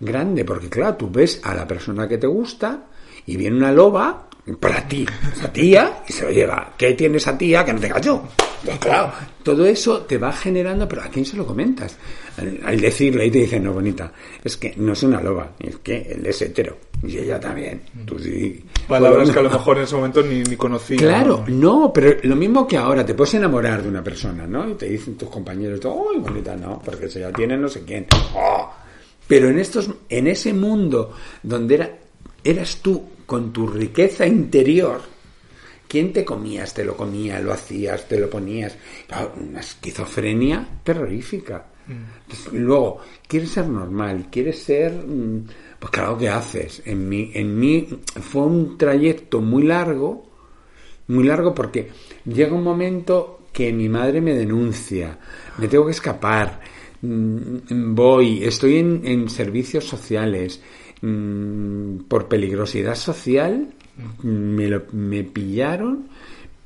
grande, 0.00 0.44
porque 0.44 0.68
claro, 0.68 0.96
tú 0.96 1.10
ves 1.10 1.40
a 1.44 1.54
la 1.54 1.66
persona 1.68 2.08
que 2.08 2.18
te 2.18 2.26
gusta 2.26 2.86
y 3.26 3.36
viene 3.36 3.56
una 3.56 3.70
loba 3.70 4.28
para 4.58 4.86
ti, 4.88 5.06
esa 5.32 5.52
tía, 5.52 6.02
y 6.08 6.12
se 6.12 6.24
lo 6.24 6.30
lleva, 6.30 6.72
¿qué 6.76 6.94
tiene 6.94 7.18
esa 7.18 7.38
tía 7.38 7.64
que 7.64 7.72
no 7.72 7.80
tenga 7.80 8.00
yo? 8.00 8.24
Pues 8.64 8.78
claro, 8.78 9.12
todo 9.42 9.66
eso 9.66 10.02
te 10.02 10.18
va 10.18 10.32
generando, 10.32 10.88
pero 10.88 11.02
¿a 11.02 11.08
quién 11.08 11.24
se 11.24 11.36
lo 11.36 11.46
comentas? 11.46 11.96
Al, 12.36 12.60
al 12.64 12.80
decirle 12.80 13.26
y 13.26 13.30
te 13.30 13.38
dicen, 13.38 13.64
no, 13.64 13.72
bonita, 13.72 14.12
es 14.42 14.56
que 14.56 14.74
no 14.76 14.92
es 14.92 15.02
una 15.02 15.20
loba, 15.20 15.52
es 15.60 15.76
que 15.78 16.02
él 16.12 16.26
es 16.26 16.42
hetero, 16.42 16.76
y 17.04 17.18
ella 17.18 17.38
también, 17.38 17.82
tú 18.04 18.18
sí. 18.18 18.64
Palabras 18.86 19.30
que 19.30 19.38
a 19.38 19.42
lo 19.42 19.50
mejor 19.50 19.78
en 19.78 19.84
ese 19.84 19.96
momento 19.96 20.22
ni, 20.22 20.42
ni 20.42 20.56
conocía. 20.56 20.98
Claro, 20.98 21.44
¿no? 21.48 21.82
no, 21.82 21.92
pero 21.92 22.16
lo 22.22 22.36
mismo 22.36 22.66
que 22.66 22.76
ahora, 22.76 23.04
te 23.04 23.14
puedes 23.14 23.34
enamorar 23.34 23.82
de 23.82 23.88
una 23.88 24.02
persona, 24.02 24.46
¿no? 24.46 24.68
Y 24.68 24.74
te 24.74 24.86
dicen 24.88 25.16
tus 25.16 25.28
compañeros, 25.28 25.80
¡ay, 25.84 26.20
bonita! 26.20 26.56
No, 26.56 26.80
porque 26.84 27.08
se 27.08 27.20
ya 27.20 27.32
tiene 27.32 27.56
no 27.56 27.68
sé 27.68 27.82
quién. 27.84 28.06
¡Oh! 28.34 28.72
Pero 29.26 29.48
en 29.48 29.58
estos, 29.58 29.90
en 30.08 30.26
ese 30.26 30.52
mundo 30.52 31.12
donde 31.42 31.74
era, 31.74 31.90
eras 32.44 32.78
tú 32.82 33.02
con 33.32 33.50
tu 33.50 33.66
riqueza 33.66 34.26
interior, 34.26 35.00
¿quién 35.88 36.12
te 36.12 36.22
comías? 36.22 36.74
Te 36.74 36.84
lo 36.84 36.94
comía, 36.94 37.40
lo 37.40 37.50
hacías, 37.54 38.06
te 38.06 38.20
lo 38.20 38.28
ponías. 38.28 38.76
Claro, 39.08 39.32
una 39.40 39.60
esquizofrenia 39.60 40.68
terrorífica. 40.84 41.64
Entonces, 41.88 42.52
luego, 42.52 42.98
quieres 43.26 43.48
ser 43.52 43.68
normal, 43.68 44.26
quieres 44.30 44.58
ser... 44.62 44.92
mm, 44.92 45.46
Pues 45.78 45.90
claro, 45.90 46.18
¿qué 46.18 46.28
haces? 46.28 46.82
En 46.84 47.08
mí, 47.08 47.30
en 47.32 47.58
mí 47.58 47.88
fue 48.20 48.42
un 48.42 48.76
trayecto 48.76 49.40
muy 49.40 49.62
largo, 49.62 50.26
muy 51.08 51.24
largo 51.24 51.54
porque 51.54 51.88
llega 52.26 52.52
un 52.54 52.62
momento 52.64 53.46
que 53.50 53.72
mi 53.72 53.88
madre 53.88 54.20
me 54.20 54.34
denuncia, 54.34 55.18
me 55.56 55.68
tengo 55.68 55.86
que 55.86 55.92
escapar, 55.92 56.60
mm, 57.00 57.94
voy, 57.94 58.44
estoy 58.44 58.76
en, 58.76 59.00
en 59.06 59.30
servicios 59.30 59.84
sociales, 59.86 60.60
mm, 61.02 62.04
por 62.08 62.26
peligrosidad 62.28 62.94
social 62.94 63.68
me, 64.22 64.68
lo- 64.68 64.84
me 64.92 65.22
pillaron, 65.24 66.06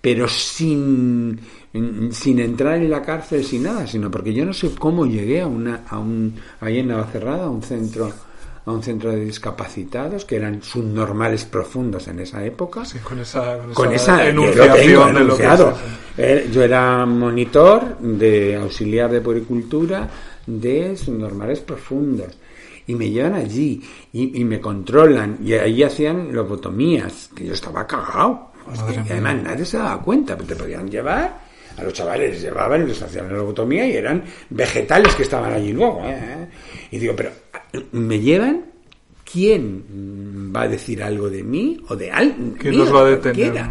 pero 0.01 0.29
sin, 0.29 1.41
sin 2.13 2.39
entrar 2.39 2.77
en 2.77 2.91
la 2.91 3.03
cárcel, 3.03 3.45
sin 3.45 3.65
nada, 3.65 3.87
sino 3.87 4.11
porque 4.11 4.33
yo 4.33 4.45
no 4.45 4.53
sé 4.53 4.71
cómo 4.79 5.05
llegué 5.07 5.41
a 5.41 5.47
una, 5.49 5.83
a 5.89 5.99
un, 5.99 6.35
ahí 6.61 6.79
en 6.79 6.89
Navacerrada, 6.89 7.47
a 7.47 7.51
un 7.51 7.63
centro 7.63 8.13
a 8.65 8.73
un 8.73 8.83
centro 8.83 9.13
de 9.13 9.25
discapacitados 9.25 10.25
que 10.25 10.35
eran 10.35 10.61
subnormales 10.61 11.45
profundos 11.45 12.09
en 12.09 12.19
esa 12.19 12.45
época 12.45 12.85
Sí, 12.85 12.99
con 12.99 13.21
esa, 13.21 13.59
con 13.59 13.75
con 13.75 13.93
esa 13.93 14.25
esa 14.25 14.35
yo 14.35 14.73
tengo 14.75 15.07
de 15.21 15.25
lo 15.25 15.37
que. 15.37 15.45
Eh, 16.19 16.51
Yo 16.53 16.63
era 16.65 17.07
monitor 17.07 17.97
de 18.01 18.57
auxiliar 18.57 19.09
de 19.13 19.21
puericultura 19.21 20.09
de 20.45 20.97
subnormales 20.97 21.61
profundos. 21.61 22.37
Y 22.87 22.95
me 22.95 23.11
llevan 23.11 23.35
allí 23.35 23.83
y, 24.13 24.41
y 24.41 24.45
me 24.45 24.61
controlan. 24.61 25.39
Y 25.43 25.55
ahí 25.55 25.83
hacían 25.83 26.33
lobotomías, 26.33 27.31
que 27.35 27.47
yo 27.47 27.53
estaba 27.53 27.87
cagado. 27.87 28.53
Y 29.07 29.13
además 29.13 29.43
nadie 29.43 29.65
se 29.65 29.79
daba 29.79 30.01
cuenta, 30.03 30.37
pero 30.37 30.49
te 30.49 30.57
podían 30.57 30.91
llevar. 30.91 31.47
A 31.77 31.83
los 31.83 31.93
chavales 31.93 32.31
les 32.31 32.43
llevaban 32.43 32.83
y 32.83 32.87
les 32.87 33.03
hacían 33.03 33.29
la 33.29 33.35
lobotomía 33.35 33.87
y 33.87 33.93
eran 33.97 34.25
vegetales 34.49 35.15
que 35.15 35.25
estaban 35.25 35.53
allí 35.53 35.73
luego. 35.73 36.03
¿eh? 36.07 36.49
Y 36.91 36.99
digo, 36.99 37.15
pero 37.15 37.31
¿me 37.93 38.19
llevan? 38.19 38.65
¿Quién 39.31 40.53
va 40.55 40.63
a 40.63 40.69
decir 40.69 41.03
algo 41.03 41.29
de 41.29 41.43
mí 41.43 41.79
o 41.89 41.97
de 41.97 42.11
alguien? 42.11 42.53
¿Quién 42.59 42.79
nos 42.79 42.95
va 42.95 43.01
a 43.01 43.05
detener? 43.05 43.67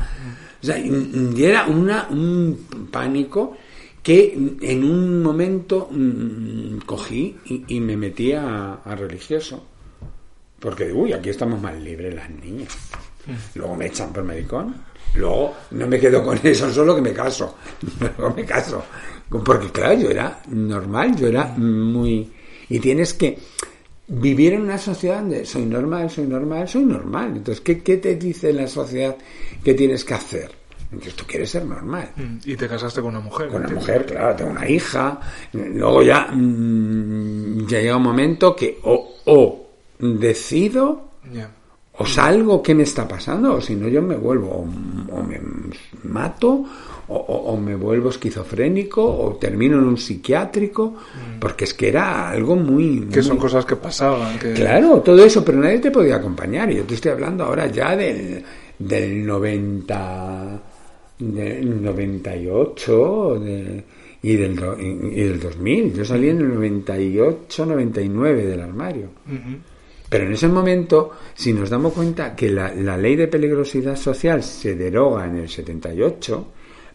O 0.62 0.66
sea, 0.66 0.78
y 0.78 1.44
era 1.44 1.66
una, 1.66 2.08
un 2.10 2.90
pánico 2.92 3.58
que 4.06 4.38
en 4.62 4.84
un 4.84 5.24
momento 5.24 5.90
mm, 5.90 6.78
cogí 6.86 7.36
y, 7.46 7.64
y 7.76 7.80
me 7.80 7.98
metí 7.98 8.34
a, 8.34 8.76
a 8.76 8.96
religioso. 8.96 9.66
Porque, 10.60 10.94
uy, 10.94 11.12
aquí 11.12 11.32
estamos 11.32 11.60
más 11.60 11.76
libres 11.82 12.14
las 12.14 12.30
niñas. 12.30 12.70
Luego 13.56 13.76
me 13.76 13.88
echan 13.88 14.14
por 14.14 14.24
maricón. 14.24 14.76
Luego 15.16 15.56
no 15.72 15.88
me 15.88 16.00
quedo 16.00 16.24
con 16.24 16.40
eso, 16.44 16.72
solo 16.72 16.96
que 16.96 17.02
me 17.02 17.14
caso. 17.14 17.56
Luego 18.00 18.36
me 18.36 18.46
caso. 18.46 18.84
Porque, 19.44 19.72
claro, 19.72 20.00
yo 20.00 20.12
era 20.12 20.40
normal, 20.50 21.16
yo 21.16 21.26
era 21.26 21.46
muy... 21.58 22.32
Y 22.70 22.78
tienes 22.78 23.16
que 23.16 23.40
vivir 24.08 24.54
en 24.54 24.62
una 24.62 24.78
sociedad 24.78 25.22
donde 25.22 25.46
soy 25.46 25.66
normal, 25.66 26.12
soy 26.12 26.28
normal, 26.28 26.68
soy 26.68 26.84
normal. 26.84 27.38
Entonces, 27.38 27.62
¿qué, 27.62 27.82
qué 27.82 27.98
te 27.98 28.18
dice 28.18 28.54
la 28.54 28.68
sociedad 28.68 29.18
que 29.64 29.74
tienes 29.74 30.06
que 30.06 30.14
hacer? 30.14 30.65
Entonces, 30.92 31.16
tú 31.16 31.26
quieres 31.28 31.50
ser 31.50 31.66
normal. 31.66 32.10
Mm, 32.16 32.38
Y 32.46 32.56
te 32.56 32.68
casaste 32.68 33.02
con 33.02 33.10
una 33.12 33.20
mujer. 33.20 33.48
Con 33.50 33.66
una 33.66 33.74
mujer, 33.74 34.06
claro, 34.06 34.36
tengo 34.36 34.52
una 34.52 34.70
hija. 34.70 35.20
Luego 35.54 36.04
ya, 36.04 36.28
mm, 36.32 37.68
ya 37.68 37.80
llega 37.82 37.98
un 37.98 38.04
momento 38.04 38.56
que 38.56 38.80
o, 38.84 39.16
o 39.26 39.66
decido 40.00 41.10
Ya. 41.34 41.50
o 41.98 42.06
salgo, 42.06 42.62
¿qué 42.62 42.76
me 42.76 42.84
está 42.84 43.08
pasando? 43.08 43.56
O 43.56 43.62
si 43.62 43.76
no, 43.76 43.88
yo 43.88 44.02
me 44.02 44.16
vuelvo, 44.16 44.50
o, 44.50 45.16
o 45.16 45.24
me 45.24 45.40
mato, 46.04 46.64
o, 47.08 47.16
o- 47.16 47.58
me 47.58 47.76
vuelvo 47.76 48.10
esquizofrénico, 48.10 49.04
o 49.04 49.36
termino 49.36 49.78
en 49.78 49.84
un 49.86 49.98
psiquiátrico, 49.98 50.96
porque 51.40 51.66
es 51.66 51.74
que 51.74 51.88
era 51.90 52.30
algo 52.30 52.56
muy... 52.56 53.08
Que 53.12 53.22
son 53.22 53.34
muy- 53.36 53.42
cosas 53.44 53.66
que 53.66 53.76
pasaban. 53.76 54.38
Que... 54.40 54.54
Claro, 54.54 55.02
todo 55.02 55.24
eso, 55.24 55.44
pero 55.46 55.60
nadie 55.60 55.80
te 55.80 55.92
podía 55.92 56.16
acompañar. 56.18 56.72
Y 56.72 56.78
yo 56.78 56.84
te 56.84 56.96
estoy 56.96 57.12
hablando 57.12 57.44
ahora 57.46 57.68
ya 57.68 57.96
del, 57.96 58.44
del 58.80 59.26
90, 59.26 60.62
del 61.20 61.82
98 61.84 63.40
de- 63.40 63.84
y, 64.24 64.36
del, 64.38 64.56
do- 64.56 64.78
y 64.80 65.22
del 65.24 65.40
2000. 65.40 65.94
Yo 65.94 66.06
salí 66.06 66.30
en 66.30 66.40
el 66.40 66.54
98, 66.54 67.66
99 67.66 68.46
del 68.46 68.62
armario. 68.62 69.10
Pero 70.10 70.26
en 70.26 70.34
ese 70.34 70.48
momento, 70.48 71.12
si 71.34 71.54
nos 71.54 71.70
damos 71.70 71.94
cuenta 71.94 72.36
que 72.36 72.50
la, 72.50 72.74
la 72.74 72.98
ley 72.98 73.16
de 73.16 73.28
peligrosidad 73.28 73.96
social 73.96 74.42
se 74.44 74.76
deroga 74.76 75.26
en 75.26 75.38
el 75.38 75.50
78, 75.50 76.48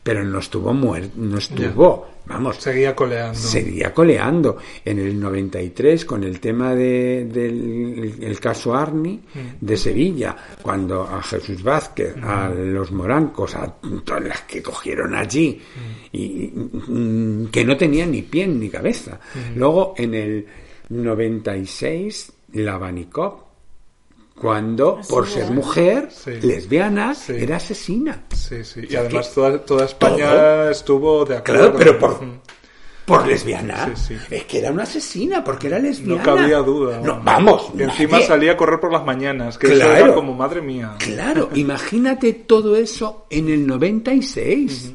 pero 0.02 0.24
no 0.24 0.38
estuvo 0.38 0.72
muerto, 0.72 1.12
no 1.16 1.36
estuvo, 1.38 2.08
vamos, 2.26 2.56
Seguía 2.56 2.94
coleando. 2.96 3.38
seguía 3.38 3.92
coleando. 3.92 4.56
En 4.84 4.98
el 4.98 5.20
93, 5.20 6.04
con 6.06 6.24
el 6.24 6.40
tema 6.40 6.74
de- 6.74 7.26
del 7.26 8.16
el 8.22 8.40
caso 8.40 8.74
Arni 8.74 9.20
de 9.60 9.76
Sevilla, 9.76 10.34
cuando 10.62 11.02
a 11.02 11.22
Jesús 11.22 11.62
Vázquez, 11.62 12.16
a 12.22 12.48
los 12.48 12.90
morancos, 12.92 13.54
a 13.56 13.66
todas 14.04 14.24
las 14.24 14.40
que 14.42 14.62
cogieron 14.62 15.14
allí, 15.14 15.60
y 16.12 16.50
mm, 16.54 17.46
que 17.46 17.64
no 17.64 17.76
tenían 17.76 18.10
ni 18.12 18.22
pie 18.22 18.46
ni 18.46 18.68
cabeza. 18.70 19.20
Luego, 19.54 19.94
en 19.98 20.14
el 20.14 20.46
96, 20.88 22.32
la 22.54 22.78
Banikov, 22.78 23.49
cuando, 24.34 25.00
por 25.08 25.26
ser 25.28 25.50
mujer, 25.50 26.08
Sí. 26.10 26.32
lesbiana, 26.42 27.14
Sí. 27.14 27.34
era 27.36 27.56
asesina. 27.56 28.24
Sí, 28.34 28.64
sí. 28.64 28.80
Y 28.88 28.96
además 28.96 29.32
toda, 29.34 29.58
toda 29.64 29.84
España 29.84 30.30
todo- 30.30 30.70
estuvo 30.70 31.24
de 31.24 31.36
acuerdo. 31.36 31.60
Claro, 31.72 31.76
pero 31.78 31.98
por, 31.98 32.20
por 33.04 33.26
lesbiana. 33.26 33.92
Sí, 33.96 34.14
sí. 34.18 34.34
Es 34.34 34.44
que 34.44 34.58
era 34.60 34.70
una 34.70 34.84
asesina, 34.84 35.44
porque 35.44 35.66
era 35.66 35.78
lesbiana. 35.78 36.22
No 36.22 36.24
cabía 36.24 36.58
duda. 36.58 37.00
No, 37.00 37.20
vamos. 37.22 37.70
Y 37.76 37.82
encima 37.82 38.12
nadie- 38.18 38.26
salía 38.26 38.52
a 38.52 38.56
correr 38.56 38.80
por 38.80 38.92
las 38.92 39.04
mañanas, 39.04 39.58
que 39.58 39.66
eso 39.66 39.76
Claro. 39.76 40.04
era 40.06 40.14
como 40.14 40.32
madre 40.34 40.62
mía. 40.62 40.94
Claro, 40.98 41.50
imagínate 41.54 42.32
todo 42.32 42.76
eso 42.76 43.26
en 43.28 43.48
el 43.50 43.66
96. 43.66 44.92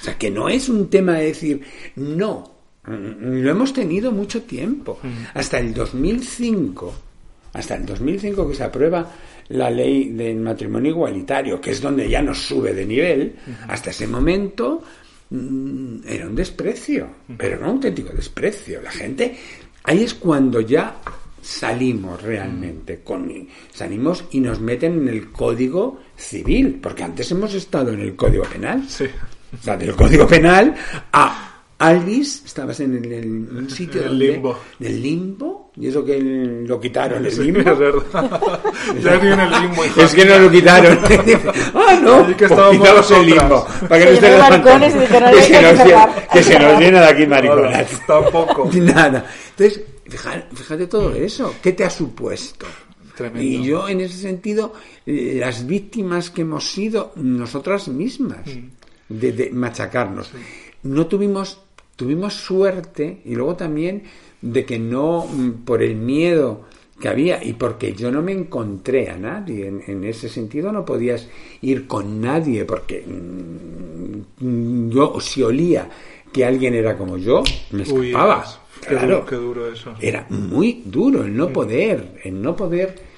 O 0.00 0.04
sea, 0.04 0.16
que 0.16 0.30
no 0.30 0.48
es 0.48 0.70
un 0.70 0.88
tema 0.88 1.14
de 1.14 1.26
decir, 1.26 1.60
no, 1.96 2.50
mm, 2.86 3.42
lo 3.42 3.50
hemos 3.50 3.74
tenido 3.74 4.10
mucho 4.12 4.42
tiempo. 4.44 4.98
Hasta 5.34 5.58
el 5.58 5.74
2005, 5.74 6.94
hasta 7.52 7.74
el 7.74 7.86
2005 7.86 8.48
que 8.48 8.54
se 8.54 8.64
aprueba 8.64 9.10
la 9.48 9.70
ley 9.70 10.10
del 10.10 10.36
matrimonio 10.36 10.90
igualitario, 10.92 11.60
que 11.60 11.72
es 11.72 11.80
donde 11.80 12.08
ya 12.08 12.22
nos 12.22 12.38
sube 12.38 12.72
de 12.72 12.86
nivel, 12.86 13.34
hasta 13.68 13.90
ese 13.90 14.06
momento 14.06 14.82
mm, 15.30 16.06
era 16.06 16.26
un 16.26 16.36
desprecio, 16.36 17.08
era 17.38 17.58
un 17.58 17.64
auténtico 17.64 18.12
desprecio. 18.12 18.80
La 18.80 18.92
gente, 18.92 19.36
ahí 19.84 20.04
es 20.04 20.14
cuando 20.14 20.60
ya 20.60 21.00
salimos 21.42 22.22
realmente, 22.22 23.00
con, 23.02 23.48
salimos 23.72 24.24
y 24.30 24.40
nos 24.40 24.60
meten 24.60 25.02
en 25.02 25.08
el 25.08 25.32
código 25.32 26.00
civil, 26.16 26.78
porque 26.80 27.02
antes 27.02 27.30
hemos 27.32 27.52
estado 27.54 27.92
en 27.92 28.00
el 28.00 28.14
código 28.14 28.44
penal. 28.44 28.84
Sí. 28.88 29.06
O 29.52 29.62
sea, 29.62 29.76
del 29.76 29.96
código 29.96 30.28
penal 30.28 30.76
a 31.12 31.49
Alvis, 31.80 32.42
estabas 32.44 32.78
en 32.80 33.02
el, 33.04 33.26
un 33.56 33.68
sitio 33.78 34.02
el 34.02 34.08
donde- 34.10 34.26
limbo. 34.28 34.58
del 34.78 35.02
limbo, 35.02 35.72
y 35.76 35.88
eso 35.88 36.04
que 36.04 36.16
el- 36.18 36.64
lo 36.66 36.78
quitaron, 36.78 37.24
el 37.24 37.32
Sí, 37.32 37.42
limbo. 37.44 37.70
es 37.72 37.78
verdad. 37.78 38.40
ya 39.02 39.16
ni 39.18 39.28
en 39.32 39.40
el 39.40 39.50
limbo. 39.50 39.84
hija 39.84 40.02
Es 40.04 40.14
que 40.14 40.24
no 40.26 40.38
lo 40.38 40.50
quitaron. 40.50 40.98
ah, 41.74 42.00
no, 42.02 42.14
Allí 42.16 42.34
que 42.34 42.46
pues 42.46 42.50
estábamos 42.50 42.76
quitamos 42.78 43.10
el 43.10 43.26
limbo. 43.26 43.66
Para 43.88 43.98
que 43.98 44.02
Se 44.02 44.06
no 44.06 44.14
esté 44.14 44.26
llenó 44.26 44.30
de 44.30 44.30
levantando. 44.30 44.70
maricones 44.70 44.94
y 44.94 44.98
dijeron, 44.98 45.30
que, 45.32 45.38
"Hay 45.38 45.42
se 45.44 45.50
que 45.52 45.62
nos 45.62 45.72
llena, 45.72 45.84
cerrar". 45.84 46.28
que 46.32 46.42
se 46.42 46.58
nos 46.58 46.80
llena 46.80 47.00
de 47.00 47.06
aquí 47.06 47.26
mariconas. 47.26 48.02
Tampoco. 48.06 48.70
Nada. 48.74 49.26
Entonces, 49.56 49.80
fija- 50.06 50.44
fíjate 50.54 50.86
todo 50.86 51.14
eso. 51.14 51.54
¿Qué 51.62 51.72
te 51.72 51.84
ha 51.84 51.90
supuesto? 51.90 52.66
Tremendo. 53.16 53.42
Y 53.42 53.62
yo, 53.64 53.88
en 53.88 54.00
ese 54.00 54.16
sentido, 54.18 54.72
las 55.06 55.66
víctimas 55.66 56.30
que 56.30 56.42
hemos 56.42 56.70
sido 56.70 57.12
nosotras 57.16 57.88
mismas 57.88 58.40
de, 59.08 59.32
de 59.32 59.50
machacarnos. 59.50 60.30
No 60.82 61.06
tuvimos, 61.06 61.60
tuvimos 62.00 62.32
suerte 62.32 63.20
y 63.26 63.34
luego 63.34 63.56
también 63.56 64.04
de 64.40 64.64
que 64.64 64.78
no, 64.78 65.26
mm, 65.26 65.64
por 65.66 65.82
el 65.82 65.96
miedo 65.96 66.62
que 66.98 67.08
había 67.08 67.44
y 67.44 67.52
porque 67.52 67.92
yo 67.92 68.10
no 68.10 68.22
me 68.22 68.32
encontré 68.32 69.10
a 69.10 69.18
nadie. 69.18 69.66
En, 69.68 69.82
en 69.86 70.04
ese 70.04 70.30
sentido 70.30 70.72
no 70.72 70.86
podías 70.86 71.28
ir 71.60 71.86
con 71.86 72.22
nadie 72.22 72.64
porque 72.64 73.04
mm, 73.06 74.88
yo 74.88 75.20
si 75.20 75.42
olía 75.42 75.90
que 76.32 76.46
alguien 76.46 76.74
era 76.74 76.96
como 76.96 77.18
yo, 77.18 77.42
me 77.72 77.82
escapaba. 77.82 78.44
qué, 78.80 78.86
Claro. 78.88 79.06
duro, 79.16 79.26
qué 79.26 79.36
duro 79.36 79.70
eso. 79.70 79.92
Era 80.00 80.24
muy 80.30 80.82
duro 80.86 81.24
el 81.24 81.36
no 81.36 81.52
poder, 81.52 82.18
el 82.24 82.40
no 82.40 82.56
poder. 82.56 83.09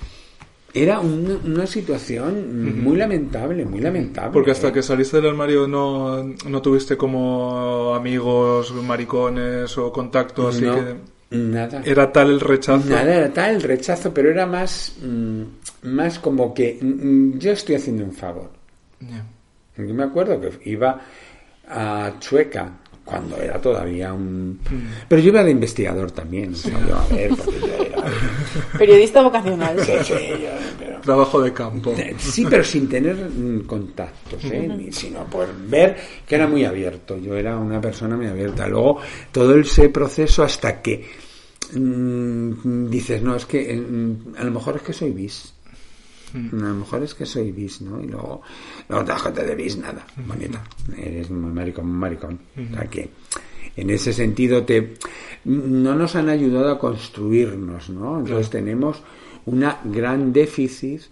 Era 0.75 1.01
una, 1.01 1.37
una 1.45 1.67
situación 1.67 2.83
muy 2.83 2.97
lamentable, 2.97 3.65
muy 3.67 3.81
lamentable. 3.81 4.31
Porque 4.33 4.53
hasta 4.53 4.73
que 4.73 4.83
saliste 4.83 5.19
del 5.19 5.31
armario 5.31 5.69
no, 5.69 6.23
no 6.25 6.63
tuviste 6.63 6.97
como 6.97 7.95
amigos, 7.95 8.73
maricones 8.75 9.77
o 9.77 9.93
contacto, 9.93 10.49
así 10.49 10.63
No, 10.65 10.75
que 10.75 10.97
nada. 11.37 11.83
era 11.85 12.11
tal 12.11 12.31
el 12.31 12.41
rechazo. 12.41 12.89
Nada, 12.89 13.15
era 13.17 13.33
tal 13.33 13.57
el 13.57 13.63
rechazo, 13.63 14.15
pero 14.15 14.31
era 14.31 14.47
más, 14.47 14.95
mm, 15.03 15.43
más 15.89 16.19
como 16.19 16.55
que 16.55 16.79
mm, 16.81 17.39
yo 17.39 17.53
estoy 17.53 17.75
haciendo 17.75 18.05
un 18.05 18.13
favor. 18.13 18.51
Yo 19.77 19.95
me 19.95 20.05
acuerdo 20.05 20.41
que 20.41 20.71
iba 20.71 21.01
a 21.69 22.15
Chueca 22.19 22.79
cuando 23.05 23.37
era 23.37 23.61
todavía 23.61 24.13
un... 24.13 24.59
Pero 25.09 25.21
yo 25.21 25.29
iba 25.29 25.43
de 25.45 25.51
investigador 25.51 26.11
también. 26.13 26.53
o 26.53 26.57
sea, 26.57 26.79
yo, 26.87 26.97
a 26.97 27.07
ver, 27.09 27.31
porque 27.31 27.61
yo 27.61 27.67
era... 27.67 28.05
Periodista 28.79 29.23
vocacional. 29.23 29.79
Sí, 29.81 29.93
sí, 30.05 30.13
yo- 30.13 30.49
pero- 30.79 31.01
Trabajo 31.03 31.41
de 31.43 31.53
campo. 31.53 31.95
Sí, 32.19 32.47
pero 32.49 32.63
sin 32.63 32.89
tener 32.89 33.17
mm, 33.17 33.67
contactos, 33.67 34.45
¿eh? 34.45 34.69
Ni- 34.77 34.93
sino 34.93 35.25
por 35.25 35.49
ver 35.69 35.97
que 36.27 36.37
era 36.37 36.47
muy 36.47 36.65
abierto. 36.65 37.19
Yo 37.19 37.35
era 37.37 37.57
una 37.59 37.81
persona 37.81 38.17
muy 38.17 38.27
abierta. 38.27 38.69
Luego, 38.69 38.99
todo 39.33 39.57
ese 39.57 39.89
proceso 39.89 40.45
hasta 40.45 40.81
que 40.81 41.05
mm, 41.75 42.89
dices, 42.89 43.21
no, 43.23 43.35
es 43.37 43.47
que 43.47 43.75
mm, 43.75 44.35
a 44.39 44.45
lo 44.45 44.51
mejor 44.53 44.77
es 44.77 44.83
que 44.83 44.93
soy 44.93 45.11
bis. 45.11 45.53
A 46.35 46.57
lo 46.57 46.75
mejor 46.75 47.03
es 47.03 47.15
que 47.15 47.27
soy 47.27 47.53
bis, 47.53 47.83
¿no? 47.83 48.03
Y 48.03 48.07
luego, 48.07 48.43
no 48.89 49.05
te 49.05 49.13
das 49.13 49.35
de 49.35 49.55
bis, 49.55 49.77
nada, 49.77 50.07
bonita. 50.27 50.63
Eres 50.97 51.31
un 51.31 51.53
maricón, 51.53 51.87
un 51.87 51.99
maricón. 51.99 52.41
O 52.57 52.75
sea 52.75 52.87
que, 52.89 53.11
en 53.77 53.91
ese 53.91 54.13
sentido, 54.13 54.65
te 54.65 54.95
no 55.45 55.95
nos 55.95 56.15
han 56.17 56.29
ayudado 56.29 56.71
a 56.71 56.79
construirnos, 56.79 57.91
¿no? 57.91 58.21
Entonces 58.21 58.51
tenemos 58.51 59.03
una 59.47 59.81
gran 59.85 60.33
déficit 60.33 61.03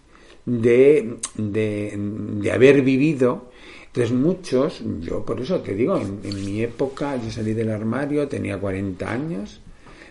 de, 0.46 1.16
de, 1.36 1.94
de 1.96 2.52
haber 2.52 2.82
vivido. 2.82 3.50
Entonces 3.86 4.12
muchos, 4.12 4.82
yo 5.00 5.24
por 5.24 5.40
eso 5.40 5.60
te 5.60 5.74
digo, 5.74 5.96
en, 5.98 6.20
en 6.22 6.44
mi 6.44 6.62
época 6.62 7.16
yo 7.16 7.30
salí 7.30 7.54
del 7.54 7.70
armario, 7.70 8.28
tenía 8.28 8.58
40 8.58 9.10
años, 9.10 9.60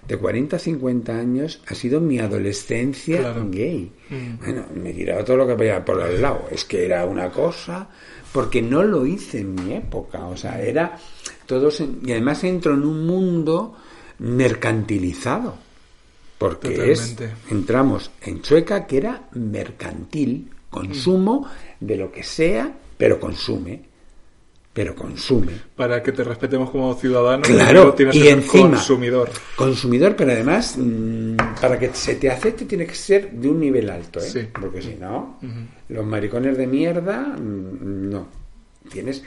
de 0.10 0.18
40 0.18 0.56
a 0.56 0.60
50 0.60 1.15
años 1.18 1.61
ha 1.68 1.76
sido 1.76 2.02
mi 2.02 2.19
adolescencia 2.19 3.19
Claro. 3.19 3.48
gay. 3.49 3.91
Bueno, 4.40 4.65
me 4.76 4.91
tiraba 4.91 5.23
todo 5.23 5.38
lo 5.38 5.48
que 5.48 5.53
veía 5.56 5.86
por 5.86 6.02
el 6.02 6.22
lado. 6.22 6.48
Es 6.52 6.65
que 6.65 6.84
era 6.86 7.06
una 7.06 7.30
cosa, 7.31 7.88
porque 8.34 8.61
no 8.61 8.84
lo 8.84 9.06
hice 9.06 9.40
en 9.41 9.53
mi 9.56 9.73
época. 9.76 10.26
O 10.27 10.36
sea, 10.36 10.60
era 10.61 10.98
todos. 11.45 11.80
en- 11.80 11.99
y 12.03 12.11
además 12.11 12.44
entro 12.44 12.73
en 12.73 12.84
un 12.84 13.06
mundo 13.06 13.76
mercantilizado. 14.18 15.56
Porque 16.38 16.91
es. 16.91 17.15
Entramos 17.49 18.11
en 18.22 18.41
Chueca, 18.41 18.88
que 18.88 18.98
era 18.98 19.27
mercantil, 19.34 20.49
consumo 20.69 21.45
de 21.80 21.98
lo 21.98 22.11
que 22.11 22.23
sea, 22.23 22.73
pero 22.98 23.19
consume. 23.19 23.89
Pero 24.80 24.96
consume. 24.96 25.52
Para 25.76 26.02
que 26.02 26.14
te 26.14 26.24
respetemos 26.24 26.70
como 26.70 26.94
ciudadano, 26.96 27.44
Claro, 27.44 27.94
tienes 27.94 28.16
y 28.16 28.20
que 28.20 28.30
ser 28.30 28.38
encima 28.38 28.70
consumidor. 28.70 29.30
Consumidor, 29.58 30.16
pero 30.16 30.32
además, 30.32 30.78
mm, 30.78 31.36
para 31.60 31.78
que 31.78 31.94
se 31.94 32.16
te 32.16 32.30
acepte 32.30 32.64
tiene 32.64 32.88
que 32.88 32.96
ser 32.96 33.30
de 33.30 33.50
un 33.50 33.60
nivel 33.60 33.90
alto, 33.90 34.22
¿eh? 34.22 34.30
Sí. 34.30 34.48
Porque 34.54 34.82
si 34.82 34.96
no, 34.96 35.38
los 35.90 36.06
maricones 36.06 36.58
de 36.58 36.66
mierda, 36.66 37.20
mm, 37.20 38.10
no. 38.10 38.30
Tienes. 38.90 39.22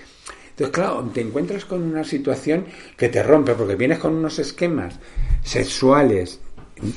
Entonces, 0.52 0.72
claro, 0.72 1.10
te 1.12 1.20
encuentras 1.20 1.66
con 1.66 1.82
una 1.82 2.02
situación 2.02 2.64
que 2.96 3.10
te 3.10 3.22
rompe, 3.22 3.52
porque 3.52 3.76
vienes 3.76 3.98
con 3.98 4.14
unos 4.14 4.38
esquemas 4.38 5.00
sexuales 5.44 6.40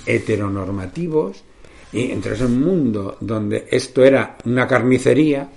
heteronormativos 0.06 1.44
y 1.92 2.12
entras 2.12 2.42
en 2.42 2.48
un 2.48 2.62
mundo 2.62 3.18
donde 3.20 3.68
esto 3.70 4.04
era 4.04 4.38
una 4.46 4.68
carnicería, 4.68 5.48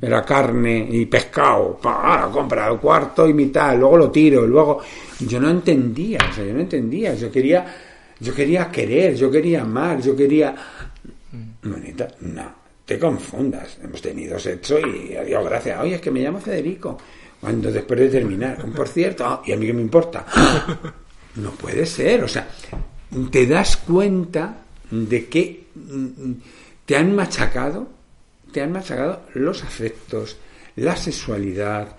era 0.00 0.22
carne 0.22 0.86
y 0.90 1.06
pescado, 1.06 1.78
pa, 1.80 2.02
ahora 2.02 2.32
compra 2.32 2.68
el 2.68 2.78
cuarto 2.78 3.28
y 3.28 3.34
mitad, 3.34 3.76
luego 3.76 3.96
lo 3.96 4.10
tiro, 4.10 4.46
luego 4.46 4.80
yo 5.20 5.40
no 5.40 5.50
entendía, 5.50 6.18
o 6.30 6.32
sea, 6.32 6.44
yo 6.44 6.54
no 6.54 6.60
entendía, 6.60 7.14
yo 7.14 7.30
quería, 7.30 7.64
yo 8.20 8.34
quería 8.34 8.70
querer, 8.70 9.14
yo 9.14 9.30
quería 9.30 9.62
amar, 9.62 10.00
yo 10.00 10.14
quería, 10.14 10.54
bonita, 11.62 12.08
no, 12.20 12.54
te 12.84 12.98
confundas, 12.98 13.78
hemos 13.82 14.00
tenido 14.00 14.38
sexo 14.38 14.78
y 14.78 15.16
adiós, 15.16 15.44
gracias, 15.44 15.80
oye, 15.80 15.96
es 15.96 16.00
que 16.00 16.10
me 16.10 16.20
llamo 16.20 16.40
Federico, 16.40 16.98
cuando 17.40 17.72
después 17.72 17.98
de 18.00 18.08
terminar, 18.08 18.64
por 18.74 18.88
cierto, 18.88 19.24
ah, 19.26 19.42
y 19.44 19.52
a 19.52 19.56
mí 19.56 19.66
qué 19.66 19.72
me 19.72 19.82
importa, 19.82 20.26
no 21.36 21.50
puede 21.52 21.86
ser, 21.86 22.24
o 22.24 22.28
sea, 22.28 22.48
te 23.30 23.46
das 23.46 23.76
cuenta 23.78 24.62
de 24.90 25.26
que 25.26 25.67
te 26.84 26.96
han 26.96 27.14
machacado, 27.14 27.88
te 28.52 28.62
han 28.62 28.72
machacado 28.72 29.22
los 29.34 29.62
afectos, 29.62 30.36
la 30.76 30.96
sexualidad, 30.96 31.96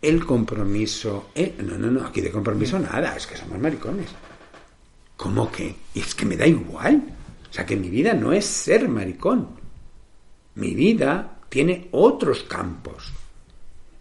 el 0.00 0.24
compromiso. 0.24 1.30
el- 1.34 1.54
No, 1.66 1.76
no, 1.78 1.90
no, 1.90 2.06
aquí 2.06 2.20
de 2.20 2.30
compromiso 2.30 2.78
nada, 2.78 3.16
es 3.16 3.26
que 3.26 3.36
somos 3.36 3.58
maricones. 3.58 4.08
¿Cómo 5.16 5.50
que? 5.52 5.74
Y 5.94 6.00
es 6.00 6.14
que 6.14 6.24
me 6.24 6.36
da 6.36 6.46
igual. 6.46 7.02
O 7.50 7.52
sea, 7.52 7.66
que 7.66 7.76
mi 7.76 7.90
vida 7.90 8.14
no 8.14 8.32
es 8.32 8.44
ser 8.46 8.88
maricón. 8.88 9.48
Mi 10.54 10.74
vida 10.74 11.38
tiene 11.48 11.88
otros 11.90 12.44
campos. 12.44 13.12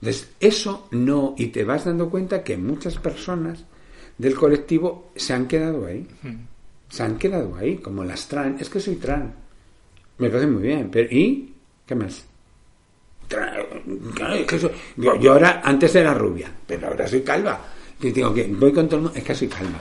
Entonces, 0.01 0.29
eso 0.39 0.87
no, 0.91 1.35
y 1.37 1.47
te 1.47 1.65
vas 1.65 1.83
dando 1.85 2.09
cuenta 2.09 2.43
que 2.43 2.55
muchas 2.55 2.95
personas 2.97 3.65
del 4.17 4.35
colectivo 4.35 5.11
se 5.15 5.33
han 5.33 5.47
quedado 5.47 5.85
ahí. 5.87 6.07
Se 6.89 7.03
han 7.03 7.17
quedado 7.17 7.55
ahí, 7.55 7.77
como 7.77 8.03
las 8.03 8.27
trans. 8.27 8.61
Es 8.61 8.69
que 8.69 8.79
soy 8.79 8.95
trans. 8.95 9.31
Me 10.17 10.29
parece 10.29 10.47
muy 10.47 10.63
bien, 10.63 10.89
pero 10.91 11.07
¿y 11.13 11.53
qué 11.85 11.95
más? 11.95 12.25
Que 14.47 14.59
soy- 14.59 14.71
yo, 14.97 15.15
yo 15.19 15.33
ahora, 15.33 15.61
antes 15.63 15.93
era 15.95 16.13
rubia, 16.13 16.51
pero 16.65 16.87
ahora 16.87 17.07
soy 17.07 17.21
calva. 17.21 17.59
Y 18.01 18.11
digo 18.11 18.33
que 18.33 18.45
voy 18.45 18.71
con 18.73 18.87
todo 18.87 18.97
el 18.97 19.01
mundo, 19.03 19.17
es 19.17 19.23
que 19.23 19.35
soy 19.35 19.47
calva. 19.47 19.79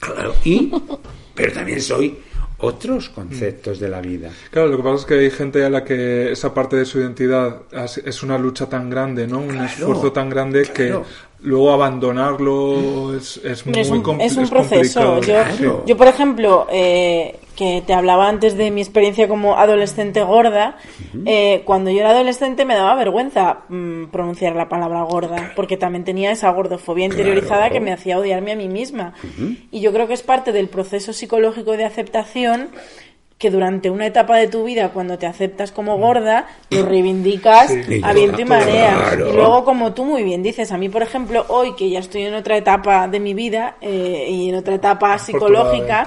Claro, 0.00 0.34
y, 0.44 0.70
pero 1.34 1.52
también 1.52 1.80
soy 1.80 2.18
otros 2.62 3.08
conceptos 3.10 3.78
de 3.80 3.88
la 3.88 4.00
vida. 4.00 4.30
Claro, 4.50 4.68
lo 4.68 4.76
que 4.76 4.82
pasa 4.82 4.96
es 4.96 5.04
que 5.06 5.14
hay 5.14 5.30
gente 5.30 5.64
a 5.64 5.70
la 5.70 5.84
que 5.84 6.30
esa 6.32 6.52
parte 6.52 6.76
de 6.76 6.84
su 6.84 6.98
identidad 7.00 7.62
es- 8.04 8.22
una 8.22 8.36
lucha 8.38 8.68
tan 8.68 8.90
grande, 8.90 9.26
¿no? 9.26 9.38
Un 9.38 9.48
Claro, 9.48 9.64
esfuerzo 9.66 10.12
tan 10.12 10.28
grande 10.28 10.62
claro. 10.62 11.02
que 11.04 11.46
luego 11.48 11.72
abandonarlo 11.72 13.16
es, 13.16 13.38
es 13.42 13.64
muy 13.66 13.78
es 13.78 13.90
un, 13.90 14.20
es 14.20 14.36
un 14.36 14.44
es 14.44 14.50
proceso. 14.50 15.00
complicado. 15.00 15.20
Yo, 15.20 15.56
Claro. 15.58 15.84
yo, 15.86 15.96
por 15.96 16.06
ejemplo, 16.08 16.66
eh, 16.70 17.38
que 17.60 17.82
te 17.86 17.92
hablaba 17.92 18.26
antes 18.26 18.56
de 18.56 18.70
mi 18.70 18.80
experiencia 18.80 19.28
como 19.28 19.58
adolescente 19.58 20.22
gorda, 20.22 20.78
eh, 21.26 21.60
cuando 21.66 21.90
yo 21.90 22.00
era 22.00 22.12
adolescente 22.12 22.64
me 22.64 22.74
daba 22.74 22.94
vergüenza 22.94 23.58
mm, 23.68 24.06
pronunciar 24.06 24.56
la 24.56 24.70
palabra 24.70 25.02
gorda, 25.02 25.52
porque 25.54 25.76
también 25.76 26.02
tenía 26.04 26.30
esa 26.30 26.48
gordofobia 26.52 27.04
interiorizada 27.04 27.60
Claro. 27.68 27.74
que 27.74 27.80
me 27.80 27.92
hacía 27.92 28.18
odiarme 28.18 28.52
a 28.52 28.56
mí 28.56 28.66
misma. 28.68 29.12
Y 29.70 29.80
yo 29.82 29.92
creo 29.92 30.06
que 30.08 30.14
es 30.14 30.22
parte 30.22 30.52
del 30.52 30.68
proceso 30.68 31.12
psicológico 31.12 31.76
de 31.76 31.84
aceptación 31.84 32.70
que 33.36 33.50
durante 33.50 33.90
una 33.90 34.06
etapa 34.06 34.36
de 34.38 34.48
tu 34.48 34.64
vida, 34.64 34.88
cuando 34.90 35.18
te 35.18 35.26
aceptas 35.26 35.70
como 35.70 35.98
gorda, 35.98 36.46
lo 36.70 36.86
reivindicas 36.86 37.68
Sí. 37.86 38.00
a 38.02 38.14
viento 38.14 38.40
y 38.40 38.44
marea. 38.46 38.94
Claro. 38.96 39.28
Y 39.30 39.32
luego, 39.36 39.64
como 39.66 39.92
tú 39.92 40.06
muy 40.06 40.22
bien 40.24 40.42
dices, 40.42 40.72
a 40.72 40.78
mí, 40.78 40.88
por 40.88 41.02
ejemplo, 41.02 41.44
hoy 41.48 41.74
que 41.74 41.90
ya 41.90 41.98
estoy 41.98 42.22
en 42.22 42.34
otra 42.34 42.56
etapa 42.56 43.06
de 43.06 43.20
mi 43.20 43.34
vida 43.34 43.76
eh, 43.82 44.26
y 44.30 44.48
en 44.48 44.54
otra 44.54 44.74
etapa 44.76 45.18
psicológica. 45.18 46.06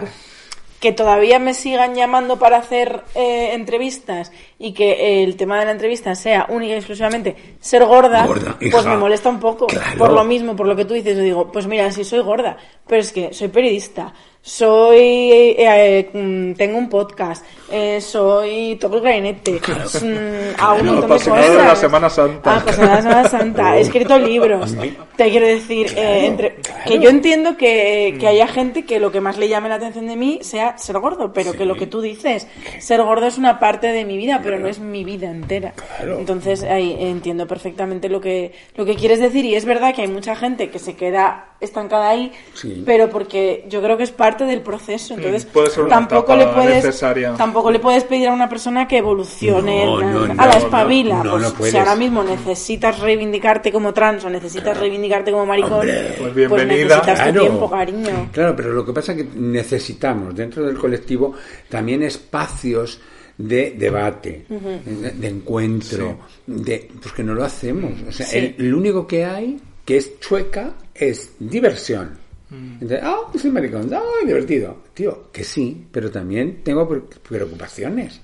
Que 0.83 0.91
todavía 0.91 1.39
me 1.39 1.53
sigan 1.53 1.95
llamando 1.95 2.37
para 2.37 2.57
hacer 2.57 3.05
eh, 3.15 3.53
entrevistas 3.53 4.33
y 4.59 4.73
que 4.73 5.23
el 5.23 5.37
tema 5.37 5.57
de 5.57 5.63
la 5.63 5.71
entrevista 5.71 6.13
sea 6.13 6.45
única 6.49 6.73
y 6.73 6.75
exclusivamente 6.75 7.55
ser 7.61 7.85
gorda, 7.85 8.27
Gorda, 8.27 8.57
pues 8.59 8.85
me 8.85 8.97
molesta 8.97 9.29
un 9.29 9.39
poco. 9.39 9.67
Claro. 9.67 9.97
Por 9.97 10.11
lo 10.11 10.25
mismo, 10.25 10.57
por 10.57 10.67
lo 10.67 10.75
que 10.75 10.83
tú 10.83 10.93
dices, 10.93 11.15
yo 11.15 11.23
digo, 11.23 11.49
pues 11.53 11.67
mira, 11.67 11.89
sí 11.89 12.03
soy 12.03 12.19
gorda, 12.19 12.57
pero 12.85 12.99
es 12.99 13.13
que 13.13 13.33
soy 13.33 13.47
periodista, 13.47 14.13
soy 14.45 15.55
eh, 15.57 16.09
mm, 16.11 16.55
tengo 16.55 16.77
un 16.77 16.89
podcast, 16.89 17.45
eh, 17.71 18.01
soy 18.01 18.75
toco 18.75 18.97
el 18.97 19.01
clarinete, 19.01 19.53
mm, 20.01 20.59
hago 20.61 20.81
un 20.81 20.85
montón 20.85 21.01
de 21.01 21.07
cosas. 21.15 21.47
de 21.49 21.55
la 21.55 21.75
Semana 21.77 22.09
Santa. 22.09 22.57
Apasionado 22.57 22.95
de 22.97 22.97
la 22.97 23.01
Semana 23.01 23.29
Santa, 23.29 23.77
he 23.77 23.81
escrito 23.81 24.19
libros. 24.19 24.75
Te 25.15 25.29
quiero 25.29 25.47
decir, 25.47 25.93
eh, 25.95 26.25
entre- 26.25 26.57
que 26.85 26.99
yo 26.99 27.09
entiendo 27.09 27.55
que, 27.55 28.17
que 28.19 28.27
haya 28.27 28.47
gente 28.47 28.83
que 28.83 28.99
lo 28.99 29.13
que 29.13 29.21
más 29.21 29.37
le 29.37 29.47
llame 29.47 29.69
la 29.69 29.75
atención 29.75 30.07
de 30.07 30.17
mí 30.17 30.39
sea 30.41 30.77
ser 30.77 30.99
gordo, 30.99 31.31
pero 31.31 31.53
que 31.53 31.63
lo 31.63 31.75
que 31.75 31.87
tú 31.87 32.01
dices, 32.01 32.45
ser 32.79 33.01
gordo 33.01 33.27
es 33.27 33.37
una 33.37 33.61
parte 33.61 33.87
de 33.93 34.03
mi 34.03 34.17
vida, 34.17 34.41
pero 34.43 34.59
no 34.59 34.67
es 34.67 34.79
mi 34.79 35.05
vida 35.05 35.31
entera. 35.31 35.73
Entonces 36.01 36.63
ahí 36.63 36.97
entiendo 36.99 37.47
perfectamente 37.47 38.09
lo 38.09 38.19
que, 38.19 38.51
lo 38.75 38.83
que 38.83 38.95
quieres 38.95 39.21
decir. 39.21 39.45
Y 39.45 39.55
es 39.55 39.63
verdad 39.63 39.95
que 39.95 40.01
hay 40.01 40.09
mucha 40.09 40.35
gente 40.35 40.69
que 40.69 40.79
se 40.79 40.97
queda 40.97 41.45
estancada 41.63 42.09
ahí, 42.09 42.31
Sí. 42.53 42.83
pero 42.85 43.09
porque 43.09 43.65
yo 43.69 43.81
creo 43.81 43.97
que 43.97 44.03
es 44.03 44.11
parte 44.11 44.43
del 44.45 44.61
proceso. 44.61 45.13
Entonces 45.15 45.45
puede 45.45 45.69
ser 45.69 45.83
una 45.85 45.89
tampoco 45.95 46.35
le 46.35 46.47
puedes 46.47 46.83
necesaria. 46.83 47.33
tampoco 47.35 47.71
le 47.71 47.79
puedes 47.79 48.03
pedir 48.03 48.27
a 48.27 48.33
una 48.33 48.49
persona 48.49 48.87
que 48.87 48.97
evolucione 48.97 49.85
No, 49.85 49.99
no, 50.27 50.41
a 50.41 50.45
la 50.47 50.57
espabila. 50.57 51.23
pues 51.57 51.71
si 51.71 51.77
ahora 51.77 51.95
mismo 51.95 52.23
necesitas 52.23 52.99
reivindicarte 52.99 53.71
como 53.71 53.93
trans 53.93 54.23
o 54.25 54.29
necesitas 54.29 54.77
reivindicarte 54.77 55.31
como 55.31 55.45
maricón, 55.45 55.73
Hombre. 55.81 56.15
Pues 56.19 56.35
bienvenida. 56.35 56.97
necesitas 56.97 57.33
tu 57.33 57.39
tiempo, 57.39 57.69
cariño. 57.69 58.29
Claro, 58.31 58.55
pero 58.55 58.73
lo 58.73 58.85
que 58.85 58.93
pasa 58.93 59.13
es 59.13 59.17
que 59.19 59.27
necesitamos 59.35 60.35
dentro 60.35 60.63
del 60.65 60.77
colectivo 60.77 61.33
también 61.69 62.03
espacios 62.03 62.99
de 63.37 63.71
debate, 63.71 64.45
de, 64.49 65.11
de 65.11 65.27
encuentro, 65.27 66.17
de 66.45 66.87
pues 67.01 67.13
que 67.13 67.23
no 67.23 67.33
lo 67.33 67.43
hacemos. 67.43 67.91
O 68.07 68.11
sea, 68.11 68.25
Sí. 68.25 68.37
el, 68.37 68.55
el 68.59 68.73
único 68.75 69.07
que 69.07 69.25
hay 69.25 69.59
que 69.85 69.97
es 69.97 70.19
chueca 70.19 70.73
es 70.93 71.33
diversión. 71.39 72.21
Entonces, 72.51 72.99
ah, 73.01 73.17
soy 73.35 73.49
maricón, 73.51 73.91
ah, 73.93 74.01
divertido. 74.25 74.83
Tío, 74.93 75.31
que 75.31 75.43
sí, 75.43 75.87
pero 75.91 76.11
también 76.11 76.63
tengo 76.63 76.87
pre- 76.87 77.01
preocupaciones. 77.27 78.21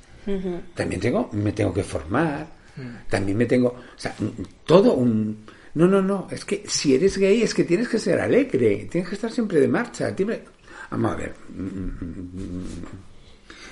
También 0.75 1.01
tengo, 1.01 1.29
me 1.33 1.51
tengo 1.51 1.73
que 1.73 1.83
formar. 1.83 2.47
También 3.09 3.37
me 3.37 3.45
tengo, 3.45 3.69
o 3.69 3.83
sea, 3.99 4.15
mm, 4.19 4.43
todo 4.65 4.93
un... 4.93 5.45
No, 5.73 5.87
no, 5.87 6.01
no, 6.01 6.27
es 6.31 6.45
que 6.45 6.63
si 6.67 6.93
eres 6.95 7.17
gay 7.17 7.41
es 7.41 7.53
que 7.53 7.63
tienes 7.63 7.87
que 7.89 7.99
ser 7.99 8.19
alegre, 8.19 8.87
tienes 8.89 9.09
que 9.09 9.15
estar 9.15 9.31
siempre 9.31 9.59
de 9.59 9.67
marcha. 9.67 10.15
siempre- 10.15 10.43
Vamos 10.91 11.11
a 11.13 11.15
ver. 11.15 11.33
mm, 11.55 11.61
mm, 11.63 11.97
mm, 12.05 12.65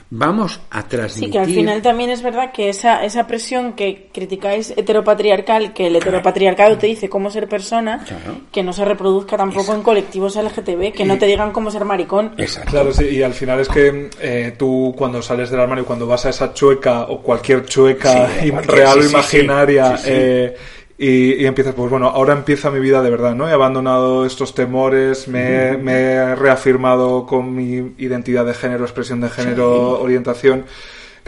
Vamos 0.09 0.61
a 0.71 0.83
transmitir... 0.87 1.25
Sí, 1.27 1.31
que 1.31 1.39
al 1.39 1.45
final 1.47 1.81
también 1.81 2.09
es 2.09 2.21
verdad 2.21 2.53
que 2.53 2.69
esa, 2.69 3.03
esa 3.03 3.27
presión 3.27 3.73
que 3.73 4.07
criticáis 4.13 4.71
heteropatriarcal, 4.77 5.73
que 5.73 5.87
el 5.87 5.97
heteropatriarcado 5.97 6.77
te 6.77 6.87
dice 6.87 7.09
cómo 7.09 7.29
ser 7.29 7.49
persona, 7.49 8.05
Claro. 8.07 8.39
que 8.51 8.63
no 8.63 8.71
se 8.71 8.85
reproduzca 8.85 9.35
tampoco 9.35 9.73
en 9.73 9.81
colectivos 9.83 10.35
LGTB, 10.37 10.93
que 10.93 11.03
no 11.05 11.17
te 11.17 11.25
digan 11.25 11.51
cómo 11.51 11.71
ser 11.71 11.83
maricón. 11.83 12.33
Exacto. 12.37 12.71
Claro, 12.71 12.93
sí, 12.93 13.05
y 13.05 13.21
al 13.23 13.33
final 13.33 13.59
es 13.59 13.67
que 13.67 14.09
eh, 14.21 14.53
tú 14.57 14.95
cuando 14.97 15.21
sales 15.21 15.49
del 15.49 15.59
armario, 15.59 15.85
cuando 15.85 16.07
vas 16.07 16.25
a 16.25 16.29
esa 16.29 16.53
chueca 16.53 17.01
o 17.03 17.21
cualquier 17.21 17.65
chueca 17.65 18.29
Sí, 18.39 18.47
im- 18.47 18.51
cualquier- 18.51 18.75
real 18.77 18.93
sí, 18.93 18.99
o 18.99 19.01
sí, 19.01 19.07
sí. 19.09 19.13
imaginaria, 19.13 19.97
Sí, 19.97 20.03
sí. 20.05 20.09
eh, 20.13 20.55
y, 20.97 21.33
y 21.33 21.45
empiezas, 21.45 21.75
pues 21.75 21.91
bueno, 21.91 22.07
ahora 22.07 22.33
empieza 22.33 22.71
mi 22.71 22.79
vida 22.79 23.01
de 23.03 23.11
verdad, 23.11 23.35
¿no? 23.35 23.47
He 23.47 23.51
abandonado 23.51 24.25
estos 24.25 24.55
temores, 24.55 25.27
me, 25.27 25.77
me 25.77 25.93
he 25.93 26.35
reafirmado 26.35 27.25
con 27.25 27.53
mi 27.55 27.93
identidad 27.97 28.45
de 28.45 28.55
género, 28.55 28.83
expresión 28.83 29.21
de 29.21 29.29
género, 29.29 29.99
orientación. 30.01 30.65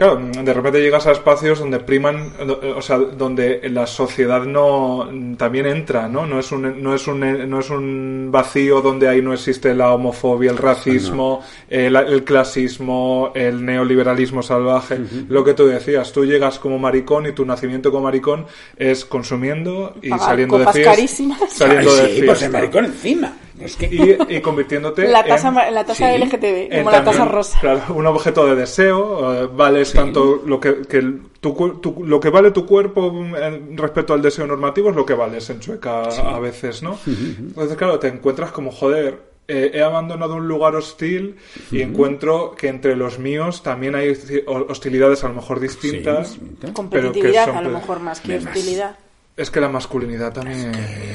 Claro, 0.00 0.18
de 0.18 0.54
repente 0.54 0.80
llegas 0.80 1.06
a 1.06 1.12
espacios 1.12 1.58
donde 1.58 1.78
priman, 1.78 2.32
o 2.74 2.80
sea, 2.80 2.96
donde 2.96 3.60
la 3.68 3.86
sociedad 3.86 4.44
no 4.44 5.06
también 5.36 5.66
entra, 5.66 6.08
¿no? 6.08 6.24
No 6.24 6.38
es 6.40 6.50
un 6.52 6.82
no 6.82 6.94
es 6.94 7.06
un 7.06 7.20
no 7.50 7.60
es 7.60 7.68
un 7.68 8.30
vacío 8.32 8.80
donde 8.80 9.08
ahí 9.10 9.20
no 9.20 9.34
existe 9.34 9.74
la 9.74 9.92
homofobia, 9.92 10.52
el 10.52 10.56
racismo, 10.56 11.42
el, 11.68 11.94
el 11.96 12.24
clasismo, 12.24 13.30
el 13.34 13.62
neoliberalismo 13.62 14.42
salvaje. 14.42 14.98
Lo 15.28 15.44
que 15.44 15.52
tú 15.52 15.66
decías, 15.66 16.10
tú 16.12 16.24
llegas 16.24 16.58
como 16.58 16.78
maricón 16.78 17.26
y 17.26 17.32
tu 17.32 17.44
nacimiento 17.44 17.90
como 17.90 18.04
maricón 18.04 18.46
es 18.78 19.04
consumiendo 19.04 19.96
y 20.00 20.08
Pagar 20.08 20.26
saliendo 20.30 20.56
de 20.56 20.64
copas 20.64 20.76
fiesta, 20.76 20.94
carísimas. 20.94 21.38
saliendo 21.52 21.90
Ay, 21.90 21.96
de 21.96 22.02
sí, 22.06 22.08
fiesta. 22.12 22.26
pues 22.26 22.38
ser 22.38 22.50
maricón 22.50 22.84
encima. 22.86 23.36
Es 23.60 23.76
que... 23.76 23.86
y, 23.86 24.36
y 24.36 24.40
convirtiéndote 24.40 25.06
La 25.08 25.24
tasa, 25.24 25.48
en- 25.68 25.74
la 25.74 25.84
tasa 25.84 26.12
sí, 26.12 26.18
LGTB, 26.24 26.44
en 26.72 26.78
como 26.78 26.90
la 26.90 27.04
tasa 27.04 27.24
rosa. 27.24 27.60
Claro, 27.60 27.82
un 27.94 28.06
objeto 28.06 28.46
de 28.46 28.56
deseo, 28.56 29.34
eh, 29.44 29.48
vales 29.54 29.92
tanto 29.92 30.42
lo 30.46 30.58
que, 30.60 30.82
que 30.82 31.02
tu, 31.40 31.54
cu- 31.54 31.80
tu- 31.80 32.04
lo 32.04 32.18
que 32.20 32.30
vale 32.30 32.50
tu 32.50 32.66
cuerpo 32.66 33.12
mm, 33.12 33.34
en- 33.36 33.76
respecto 33.78 34.14
al 34.14 34.22
deseo 34.22 34.46
normativo 34.46 34.90
es 34.90 34.96
lo 34.96 35.04
que 35.06 35.14
vales 35.14 35.48
en 35.50 35.60
Chueca 35.60 36.02
a 36.04 36.38
veces, 36.38 36.82
¿no? 36.82 36.98
Entonces, 37.06 37.76
claro, 37.76 37.98
te 37.98 38.08
encuentras 38.08 38.50
como, 38.52 38.70
joder, 38.70 39.30
eh, 39.48 39.72
he 39.74 39.82
abandonado 39.82 40.36
un 40.36 40.46
lugar 40.46 40.76
hostil 40.76 41.34
y 41.72 41.80
encuentro 41.82 42.54
que 42.56 42.68
entre 42.68 42.94
los 42.94 43.18
míos 43.18 43.62
también 43.64 43.96
hay 43.96 44.16
hostilidades 44.46 45.24
a 45.24 45.28
lo 45.28 45.34
mejor 45.34 45.58
distintas. 45.58 46.28
Sí, 46.30 46.40
pero 46.60 46.68
que 46.68 46.72
Competitividad, 46.72 47.46
son 47.46 47.56
a 47.56 47.62
lo 47.62 47.70
mejor 47.70 47.98
más 48.00 48.20
que 48.20 48.36
hostilidad. 48.38 48.96
Es 49.40 49.50
que 49.50 49.58
la 49.58 49.70
masculinidad 49.70 50.34
también 50.34 50.70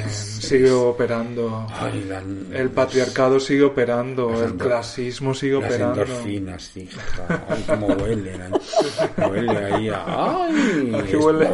sigue 0.10 0.72
operando. 0.72 1.68
Ay, 1.72 2.06
la- 2.10 2.24
El 2.60 2.72
patriarcado 2.72 3.40
sigue 3.40 3.64
operando, 3.64 4.32
Las 4.32 4.42
el 4.42 4.54
clasismo 4.58 5.34
sigue 5.36 5.60
Las 5.60 5.66
operando. 5.66 6.02
endorfinas, 6.02 6.76
hija. 6.78 7.46
Ay, 7.48 7.64
cómo 7.68 7.88
huelen. 7.88 8.42
ay. 8.42 9.30
Huele 9.30 9.58
ahí 9.58 9.90
a... 9.90 10.04
Ay, 10.08 10.96
Aquí 11.04 11.16
huele. 11.18 11.48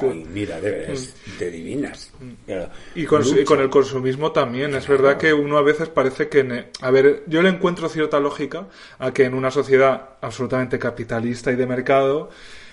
Ay, 0.00 0.26
mira, 0.32 0.58
de 0.60 0.70
veras, 0.70 1.14
te 1.38 1.50
divinas. 1.50 2.10
Pero 2.46 2.70
Y 2.94 3.04
con, 3.04 3.22
y 3.26 3.44
con 3.44 3.60
el 3.60 3.68
consumismo 3.68 4.32
también. 4.32 4.74
Es 4.76 4.88
verdad 4.88 5.18
que 5.18 5.34
uno 5.34 5.58
a 5.58 5.62
veces 5.62 5.90
parece 5.90 6.28
que... 6.28 6.42
ne- 6.42 6.68
A 6.80 6.90
ver, 6.90 7.24
yo 7.26 7.42
le 7.42 7.50
encuentro 7.50 7.86
cierta 7.90 8.18
lógica 8.18 8.66
a 8.98 9.12
que 9.12 9.24
en 9.24 9.34
una 9.34 9.50
sociedad 9.50 10.08
absolutamente 10.22 10.78
capitalista 10.78 11.52
y 11.52 11.56
de 11.56 11.66
mercado 11.66 12.30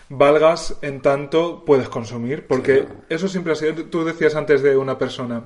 valgas 0.10 0.78
en 0.82 1.02
tanto 1.02 1.64
puedes 1.66 1.90
consumir. 1.90 2.48
Porque 2.48 2.88
eso 3.10 3.28
siempre 3.28 3.54
ha 3.54 3.56
sido... 3.56 3.86
Tú 3.86 4.04
decías 4.04 4.36
antes 4.36 4.62
de 4.62 4.78
una 4.78 4.98
persona 4.98 5.44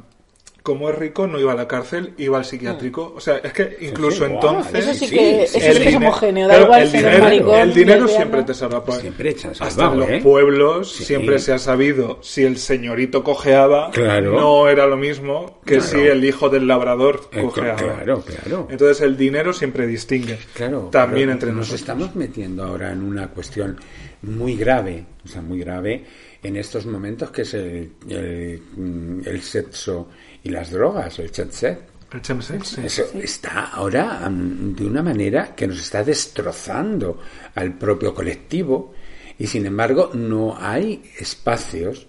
como 0.70 0.88
es 0.90 0.96
rico, 0.96 1.26
no 1.26 1.40
iba 1.40 1.52
a 1.54 1.56
la 1.56 1.68
cárcel, 1.68 2.14
iba 2.20 2.38
al 2.38 2.46
psiquiátrico. 2.46 3.12
O 3.16 3.20
sea, 3.20 3.38
es 3.38 3.52
que 3.54 3.78
incluso 3.82 4.24
entonces... 4.28 4.86
Eso 4.88 4.94
sí 4.94 5.10
que, 5.10 5.48
sí, 5.48 5.58
eso 5.58 5.68
el 5.72 5.78
sí 5.78 5.82
que 5.84 5.90
es 5.90 5.96
homogéneo, 5.96 6.48
da 6.48 6.54
claro, 6.54 6.66
igual 6.68 6.82
el 6.84 6.90
ser 6.90 7.00
dinero, 7.02 7.24
maricón, 7.24 7.60
el 7.60 7.74
dinero 7.74 8.08
siempre 8.08 8.44
te 8.44 8.54
salva. 8.54 8.84
Siempre 9.00 9.30
echan 9.32 9.54
Hasta 9.60 9.92
en 9.92 10.00
los 10.00 10.10
¿eh? 10.10 10.20
pueblos 10.22 10.92
Sí. 10.92 11.04
siempre 11.06 11.40
se 11.40 11.54
ha 11.54 11.58
sabido 11.58 12.20
si 12.22 12.44
el 12.44 12.58
señorito 12.58 13.24
cojeaba, 13.24 13.90
Claro. 13.90 14.40
no 14.40 14.68
era 14.70 14.86
lo 14.86 14.96
mismo 14.98 15.60
que 15.66 15.78
Claro. 15.78 15.90
si 15.90 15.98
el 16.02 16.24
hijo 16.24 16.50
del 16.50 16.68
labrador 16.68 17.22
Eh, 17.32 17.42
cojeaba. 17.42 17.76
claro, 17.76 18.22
claro. 18.24 18.68
Entonces 18.70 19.02
el 19.02 19.18
dinero 19.18 19.54
siempre 19.54 19.88
distingue. 19.88 20.38
Claro, 20.54 20.90
También 20.92 21.32
entre 21.32 21.50
nos 21.50 21.58
nosotros. 21.58 21.82
estamos 21.82 22.16
metiendo 22.16 22.64
ahora 22.64 22.92
en 22.92 23.02
una 23.02 23.28
cuestión 23.30 23.78
muy 24.22 24.56
grave, 24.56 25.06
o 25.26 25.28
sea, 25.28 25.42
muy 25.42 25.60
grave 25.60 26.04
en 26.44 26.56
estos 26.58 26.86
momentos 26.86 27.32
que 27.32 27.42
es 27.42 27.54
el, 27.54 27.92
el, 28.10 28.62
mm, 28.76 29.22
el 29.26 29.42
sexo 29.42 30.08
y 30.44 30.50
las 30.50 30.72
drogas, 30.72 31.20
el 31.20 31.32
chat 31.32 31.52
set. 31.52 31.90
El 32.12 32.22
chemsex, 32.22 32.68
sí. 32.68 32.82
Eso 32.84 33.04
está 33.22 33.68
ahora 33.68 34.28
mm, 34.30 34.76
de 34.76 34.86
una 34.86 35.04
manera 35.04 35.54
que 35.56 35.68
nos 35.68 35.80
está 35.80 36.04
destrozando 36.04 37.20
al 37.54 37.78
propio 37.78 38.16
colectivo 38.16 38.94
y 39.38 39.46
sin 39.46 39.66
embargo 39.68 40.12
no 40.16 40.58
hay 40.60 41.04
espacios 41.20 42.08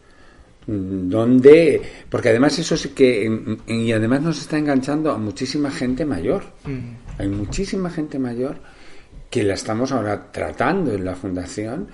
mm, 0.67 1.09
donde 1.09 1.83
porque 2.09 2.31
además 2.31 2.59
eso 2.59 2.79
sí 2.79 2.91
que 2.91 3.29
mm, 3.29 3.71
y 3.71 3.93
además 3.93 4.23
nos 4.23 4.41
está 4.41 4.57
enganchando 4.57 5.13
a 5.13 5.19
muchísima 5.19 5.71
gente 5.71 6.07
mayor 6.07 6.45
hay 7.19 7.29
muchísima 7.29 7.91
gente 7.91 8.19
mayor 8.19 8.57
que 9.29 9.45
la 9.45 9.55
estamos 9.55 9.93
ahora 9.93 10.33
tratando 10.33 10.93
en 10.95 11.05
la 11.05 11.15
fundación 11.15 11.89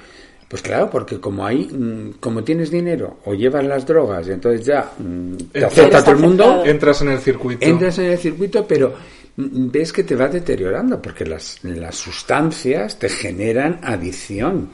pues 0.48 0.62
claro 0.62 0.88
porque 0.88 1.18
como 1.18 1.44
hay 1.44 1.64
mm, 1.64 2.18
como 2.20 2.44
tienes 2.44 2.70
dinero 2.70 3.18
o 3.24 3.34
llevas 3.34 3.64
las 3.64 3.84
drogas 3.84 4.28
y 4.28 4.30
entonces 4.30 4.64
ya 4.64 4.92
mm, 4.96 5.36
te 5.52 5.64
acepta 5.64 6.02
todo 6.02 6.14
el 6.14 6.20
mundo. 6.20 6.62
Entras 6.64 7.02
en 7.02 7.08
el 7.08 7.18
circuito. 7.18 7.66
entras 7.66 7.98
en 7.98 8.06
el 8.06 8.18
circuito, 8.18 8.64
pero 8.64 8.94
mm, 9.36 9.70
ves 9.72 9.92
que 9.92 10.04
te 10.04 10.14
va 10.14 10.28
deteriorando 10.28 11.02
porque 11.02 11.24
las, 11.24 11.58
las 11.64 11.96
sustancias 11.96 12.96
te 12.96 13.08
generan 13.08 13.80
adicción. 13.82 14.70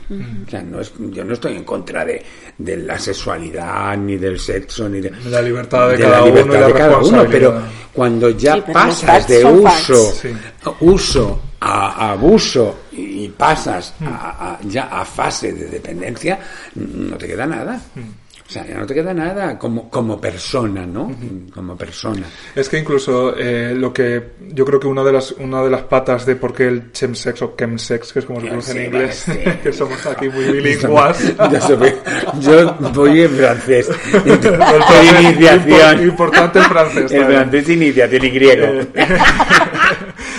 O 0.46 0.50
sea, 0.50 0.62
no 0.62 0.80
es, 0.80 0.92
yo 1.10 1.24
no 1.24 1.32
estoy 1.32 1.56
en 1.56 1.64
contra 1.64 2.04
de, 2.04 2.22
de 2.58 2.76
la 2.76 2.98
sexualidad, 2.98 3.96
ni 3.96 4.18
del 4.18 4.38
sexo, 4.38 4.90
ni 4.90 5.00
de, 5.00 5.10
la 5.30 5.40
libertad 5.40 5.88
de 5.88 5.98
la 5.98 6.10
cada 6.10 6.22
uno 6.22 6.28
y 6.28 6.32
libertad 6.32 6.60
la 6.60 6.66
de 6.66 6.72
cada 6.74 6.98
uno, 6.98 7.26
pero 7.30 7.62
cuando 7.94 8.28
ya 8.28 8.56
Sí, 8.56 8.62
pero 8.66 8.84
los 8.84 9.02
pasas 9.02 9.26
de 9.26 9.44
uso. 9.46 10.12
Sí. 10.12 10.28
uso 10.80 11.40
a 11.60 12.10
abuso 12.10 12.81
y 12.92 13.28
pasas 13.28 13.94
a, 14.04 14.52
a- 14.54 14.58
ya 14.64 14.84
a 14.84 15.04
fase 15.04 15.52
de 15.52 15.66
dependencia, 15.66 16.38
no 16.74 17.16
te 17.16 17.26
queda 17.26 17.46
nada. 17.46 17.80
O 18.44 18.52
sea, 18.52 18.66
ya 18.66 18.76
no 18.76 18.84
te 18.84 18.92
queda 18.92 19.14
nada 19.14 19.58
como, 19.58 19.88
como 19.88 20.20
persona, 20.20 20.84
¿no? 20.84 21.10
Como 21.54 21.74
persona. 21.74 22.26
Es 22.54 22.68
que 22.68 22.76
incluso 22.78 23.34
eh, 23.38 23.72
lo 23.74 23.94
que 23.94 24.32
yo 24.48 24.66
creo 24.66 24.78
que 24.78 24.86
una 24.88 25.02
de 25.04 25.12
las 25.12 25.32
una 25.32 25.62
de 25.62 25.70
las 25.70 25.82
patas 25.82 26.26
de 26.26 26.36
por 26.36 26.52
qué 26.52 26.66
el 26.68 26.92
chemsex 26.92 27.40
o 27.40 27.54
chemsex, 27.56 28.12
que 28.12 28.18
es 28.18 28.24
como 28.26 28.40
se 28.40 28.46
pronuncia 28.48 28.74
en 28.74 28.84
inglés, 28.86 29.24
vale, 29.26 29.44
sí. 29.44 29.50
que 29.62 29.72
somos 29.72 30.04
aquí 30.04 30.28
muy 30.28 30.44
bilingües. 30.52 31.34
yo, 31.50 31.60
soy- 31.60 31.94
yo 32.40 32.74
voy 32.92 33.22
en 33.22 33.30
francés. 33.30 33.86
Francés, 34.12 35.22
iniciación. 35.22 35.98
impor- 35.98 36.02
Importante 36.02 36.58
el 36.58 36.64
francés. 36.66 37.12
El 37.12 37.20
también. 37.20 37.40
francés 37.40 37.68
iniciación 37.70 38.24
y 38.24 38.30
griego. 38.30 38.66
Eh, 38.94 39.06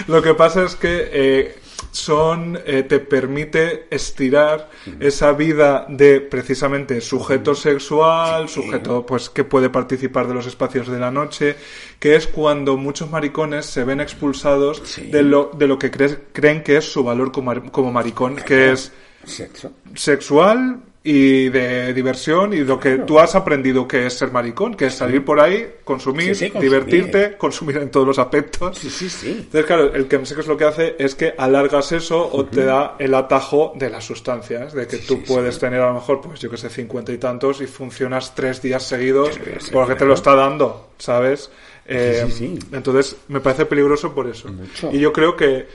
Lo 0.08 0.22
que 0.22 0.34
pasa 0.34 0.66
es 0.66 0.76
que 0.76 1.10
eh, 1.12 1.56
son 1.92 2.60
eh, 2.66 2.84
te 2.84 3.00
permite 3.00 3.88
estirar 3.90 4.70
esa 5.00 5.32
vida 5.34 5.86
de 5.90 6.22
precisamente 6.22 7.00
sujeto 7.02 7.56
sexual, 7.56 8.50
sujeto 8.50 9.06
pues 9.06 9.30
que 9.30 9.44
puede 9.44 9.70
participar 9.70 10.28
de 10.28 10.34
los 10.34 10.46
espacios 10.48 10.88
de 10.88 11.00
la 11.00 11.12
noche, 11.12 11.56
que 12.00 12.16
es 12.16 12.28
cuando 12.28 12.78
muchos 12.78 13.10
maricones 13.10 13.66
se 13.66 13.84
ven 13.84 14.02
expulsados 14.02 14.82
Sí. 14.86 15.10
de 15.12 15.24
lo 15.24 15.52
de 15.56 15.68
lo 15.68 15.78
que 15.80 15.92
cre- 15.92 16.20
creen 16.34 16.64
que 16.64 16.78
es 16.78 16.86
su 16.92 17.04
valor 17.04 17.32
como, 17.32 17.54
como 17.72 17.92
maricón, 17.92 18.36
que 18.38 18.72
es 18.72 18.92
Sexo. 19.26 19.72
sexual 19.96 20.82
y 21.06 21.50
de 21.50 21.94
diversión 21.94 22.54
y 22.54 22.60
lo 22.60 22.80
que 22.80 23.00
tú 23.00 23.20
has 23.20 23.36
aprendido 23.36 23.86
que 23.86 24.06
es 24.06 24.14
ser 24.14 24.32
maricón, 24.32 24.74
que 24.76 24.86
es 24.86 24.94
salir 24.94 25.26
por 25.26 25.42
ahí, 25.42 25.70
consumir, 25.84 26.34
Sí, 26.34 26.46
sí, 26.46 26.52
consumir. 26.52 26.72
divertirte, 26.72 27.38
consumir 27.38 27.78
en 27.80 27.92
todos 27.92 28.08
los 28.08 28.20
aspectos. 28.20 28.78
Sí, 28.78 28.90
sí, 28.90 29.10
sí. 29.10 29.32
Entonces, 29.32 29.66
claro, 29.66 29.94
el 29.94 30.08
chemsex 30.08 30.48
lo 30.48 30.56
que 30.56 30.64
hace 30.64 30.96
es 30.98 31.14
que 31.16 31.34
alargas 31.38 31.92
eso 31.92 32.30
o 32.32 32.46
te 32.46 32.64
da 32.64 32.96
el 33.00 33.14
atajo 33.16 33.74
de 33.76 33.90
las 33.90 34.06
sustancias, 34.06 34.72
de 34.74 34.88
que 34.88 34.98
tú 35.00 35.22
puedes 35.24 35.60
tener 35.60 35.82
a 35.82 35.88
lo 35.88 35.96
mejor, 35.96 36.22
pues 36.22 36.40
yo 36.40 36.50
que 36.50 36.56
sé, 36.56 36.70
cincuenta 36.70 37.12
y 37.12 37.18
tantos 37.18 37.60
y 37.60 37.68
funcionas 37.68 38.34
tres 38.34 38.62
días 38.62 38.84
seguidos 38.84 39.38
porque 39.74 39.96
te 39.96 40.06
lo 40.06 40.14
está 40.14 40.36
dando, 40.36 40.92
¿sabes? 41.00 41.52
Eh, 41.86 42.24
sí, 42.28 42.32
sí. 42.32 42.60
Entonces, 42.72 43.18
me 43.28 43.42
parece 43.42 43.66
peligroso 43.66 44.16
por 44.16 44.28
eso. 44.28 44.48
Mucho. 44.48 44.90
Y 44.94 45.00
yo 45.00 45.12
creo 45.12 45.36
que 45.36 45.68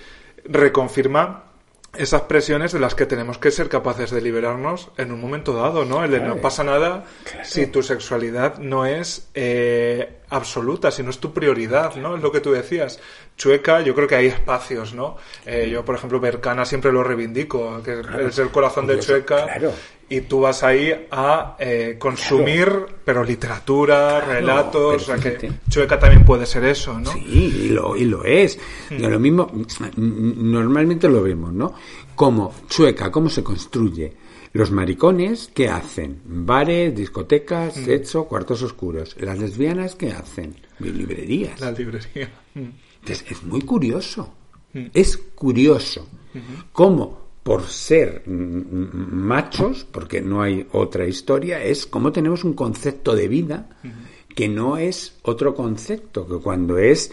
reconfirma 0.47 1.45
esas 1.99 2.23
presiones 2.23 2.73
de 2.73 2.79
las 2.79 2.95
que 2.95 3.07
tenemos 3.07 3.39
que 3.39 3.51
ser 3.51 3.69
capaces 3.69 4.11
de 4.11 4.21
liberarnos 4.21 4.91
en 4.97 5.13
un 5.13 5.21
momento 5.21 5.53
dado, 5.53 5.85
¿no? 5.85 6.05
El 6.05 6.13
de 6.13 6.21
no 6.21 6.37
pasa 6.37 6.63
nada 6.63 7.05
si 7.43 7.67
tu 7.67 7.83
sexualidad 7.83 8.59
no 8.59 8.87
es 8.87 9.29
eh, 9.35 10.21
absoluta, 10.31 10.91
si 10.91 11.03
no 11.03 11.11
es 11.11 11.19
tu 11.19 11.33
prioridad, 11.33 11.97
¿no? 11.97 12.17
Es 12.17 12.23
lo 12.23 12.31
que 12.31 12.41
tú 12.41 12.53
decías. 12.53 13.01
Chueca, 13.39 13.81
yo 13.83 13.95
creo 13.95 14.09
que 14.09 14.17
hay 14.17 14.27
espacios, 14.27 14.95
¿no? 14.95 15.17
Eh, 15.47 15.71
yo, 15.71 15.85
por 15.85 15.95
ejemplo, 15.95 16.19
Bercana 16.19 16.65
siempre 16.65 16.91
lo 16.91 17.05
reivindico, 17.05 17.81
que 17.85 18.03
es 18.27 18.39
el 18.39 18.51
corazón 18.51 18.87
de 18.87 18.99
Chueca. 18.99 19.45
claro. 19.45 19.73
Y 20.11 20.23
tú 20.23 20.41
vas 20.41 20.63
ahí 20.63 21.07
a 21.11 21.55
eh, 21.59 21.97
consumir, 21.99 22.69
pero 23.05 23.23
literatura, 23.23 24.21
relatos, 24.23 25.03
o 25.03 25.05
sea 25.05 25.17
que. 25.17 25.53
Chueca 25.69 25.99
también 25.99 26.25
puede 26.25 26.47
ser 26.47 26.65
eso, 26.65 26.99
¿no? 26.99 27.13
Sí, 27.13 27.21
y 27.29 27.69
lo, 27.69 27.95
y 27.95 28.07
lo 28.07 28.25
es. 28.25 28.59
Y 28.91 28.99
lo 28.99 29.21
mismo, 29.21 29.53
mm, 29.53 30.51
normalmente 30.51 31.09
lo 31.09 31.23
vemos, 31.23 31.53
¿no? 31.53 31.75
Como 32.15 32.55
chueca, 32.69 33.11
cómo 33.11 33.29
se 33.29 33.45
construye. 33.45 34.15
Los 34.55 34.71
maricones, 34.71 35.51
¿qué 35.55 35.69
hacen? 35.69 36.23
Bares, 36.25 36.97
discotecas, 36.97 37.75
sexo, 37.75 38.25
cuartos 38.25 38.63
oscuros. 38.63 39.15
Las 39.21 39.39
lesbianas, 39.39 39.95
¿qué 39.95 40.11
hacen? 40.11 40.57
Librerías. 40.79 41.61
La 41.61 41.71
librería. 41.71 42.31
Mm. 42.55 42.88
Entonces, 43.13 43.31
es 43.39 43.43
muy 43.45 43.63
curioso. 43.63 44.35
Es 44.95 45.17
curioso 45.35 46.07
cómo, 46.73 47.29
por 47.43 47.63
ser 47.67 48.23
mm, 48.27 48.33
mm, 48.33 48.91
machos, 49.15 49.85
porque 49.91 50.21
no 50.21 50.43
hay 50.43 50.67
otra 50.73 51.07
historia, 51.07 51.63
es 51.65 51.87
cómo 51.87 52.13
tenemos 52.13 52.45
un 52.45 52.53
concepto 52.53 53.15
de 53.17 53.29
vida 53.29 53.69
que 54.35 54.47
no 54.49 54.77
es 54.77 55.17
otro 55.23 55.55
concepto, 55.55 56.27
que 56.29 56.37
cuando 56.37 56.79
es... 56.79 57.11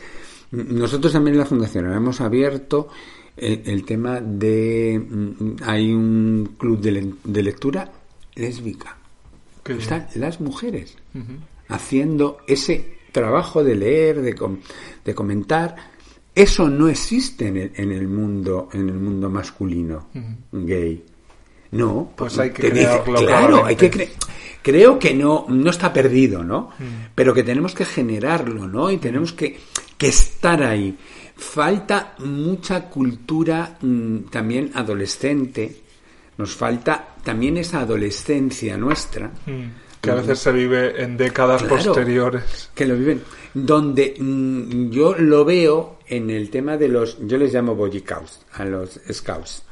Nosotros 0.52 1.12
también 1.14 1.36
en 1.36 1.40
la 1.40 1.46
Fundación 1.46 1.92
hemos 1.92 2.22
abierto 2.22 2.90
el, 3.36 3.62
el 3.66 3.84
tema 3.86 4.22
de... 4.22 5.00
mm, 5.00 5.56
Hay 5.64 5.92
un 5.92 6.56
club 6.58 6.80
de, 6.82 6.92
le- 6.92 7.14
de 7.24 7.42
lectura 7.44 7.92
lésbica. 8.36 8.98
Están 9.82 10.08
las 10.16 10.40
mujeres 10.42 10.98
haciendo 11.70 12.38
ese 12.48 12.95
trabajo 13.20 13.64
de 13.64 13.76
leer, 13.76 14.22
de, 14.22 14.36
com- 14.36 14.60
de 15.04 15.16
comentar. 15.16 15.76
Eso 16.36 16.70
no 16.70 16.90
existe 16.90 17.48
en 17.48 17.58
el, 17.58 17.72
en 17.76 17.92
el 17.92 18.08
mundo, 18.08 18.68
en 18.74 18.90
el 18.90 18.96
mundo 18.96 19.30
masculino 19.30 20.10
gay. 20.52 21.04
No, 21.72 22.12
Pues 22.16 22.38
hay 22.40 22.52
que 22.52 22.70
dice, 22.72 23.02
claro, 23.26 23.66
hay 23.66 23.76
que 23.76 23.92
cre- 23.92 24.10
creo 24.62 25.00
que 25.00 25.14
no, 25.14 25.46
no 25.50 25.70
está 25.70 25.92
perdido, 25.94 26.44
¿no? 26.44 26.70
Pero 27.16 27.34
que 27.34 27.44
tenemos 27.44 27.74
que 27.74 27.86
generarlo, 27.86 28.68
¿no? 28.68 28.92
Y 28.92 28.98
tenemos 28.98 29.32
que, 29.34 29.58
que 29.98 30.08
estar 30.08 30.62
ahí. 30.64 30.98
Falta 31.38 32.16
mucha 32.20 32.90
cultura 32.90 33.78
mm, 33.82 34.18
también 34.32 34.72
adolescente. 34.74 35.82
Nos 36.38 36.54
falta 36.56 37.16
también 37.24 37.58
esa 37.58 37.80
adolescencia 37.82 38.78
nuestra. 38.78 39.28
Mm. 39.46 39.85
Que 40.06 40.12
a 40.12 40.16
veces 40.16 40.40
se 40.40 40.52
vive 40.52 41.02
en 41.02 41.18
décadas 41.18 41.64
Claro. 41.64 41.76
posteriores. 41.84 42.70
Que 42.74 42.86
lo 42.86 42.96
viven. 42.96 43.22
Donde 43.54 44.16
mm, 44.20 44.90
yo 44.92 45.16
lo 45.18 45.44
veo 45.46 46.00
en 46.08 46.30
el 46.30 46.50
tema 46.50 46.78
de 46.78 46.88
los. 46.90 47.18
Yo 47.26 47.38
les 47.38 47.54
llamo 47.54 47.74
Boy 47.76 48.00
Scouts, 48.00 48.42
a 48.54 48.66
los 48.66 49.00
Scouts. 49.12 49.64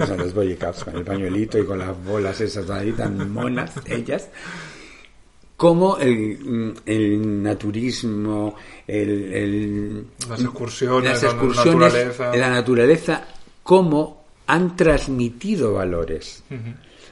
O 0.00 0.06
sea, 0.06 0.16
los 0.16 0.32
Boy 0.34 0.54
Scouts, 0.54 0.84
con 0.84 0.96
el 0.96 1.02
pañuelito 1.04 1.58
y 1.58 1.64
con 1.66 1.78
las 1.78 2.02
bolas 2.04 2.40
esas 2.40 2.68
ahí 2.70 2.92
tan 2.92 3.30
monas, 3.32 3.72
ellas. 3.86 4.28
Como 5.56 5.98
el, 5.98 6.38
mm, 6.38 6.74
el 6.86 7.42
naturismo, 7.42 8.56
el, 8.86 9.32
el- 9.32 10.04
Las 10.28 10.40
excursiones, 10.40 11.10
las 11.12 11.22
la 11.22 11.28
excursiones, 11.30 11.74
naturaleza. 11.92 12.36
la 12.36 12.50
naturaleza, 12.50 13.24
cómo 13.62 14.24
han 14.48 14.74
transmitido 14.76 15.74
valores. 15.74 16.42
No- 16.50 16.58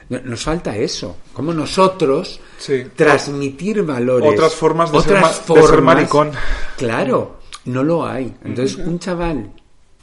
Nos 0.09 0.43
falta 0.43 0.75
eso. 0.75 1.17
Como 1.33 1.53
nosotros 1.53 2.39
Sí. 2.57 2.83
transmitir 2.95 3.83
valores. 3.83 4.31
Otras 4.31 4.53
formas 4.53 4.91
de 4.91 5.01
ser 5.01 5.21
de 5.75 5.81
maricón. 5.81 6.31
Claro, 6.77 7.39
no 7.65 7.83
lo 7.83 8.05
hay. 8.05 8.33
Entonces, 8.43 8.77
un 8.77 8.99
chaval, 8.99 9.51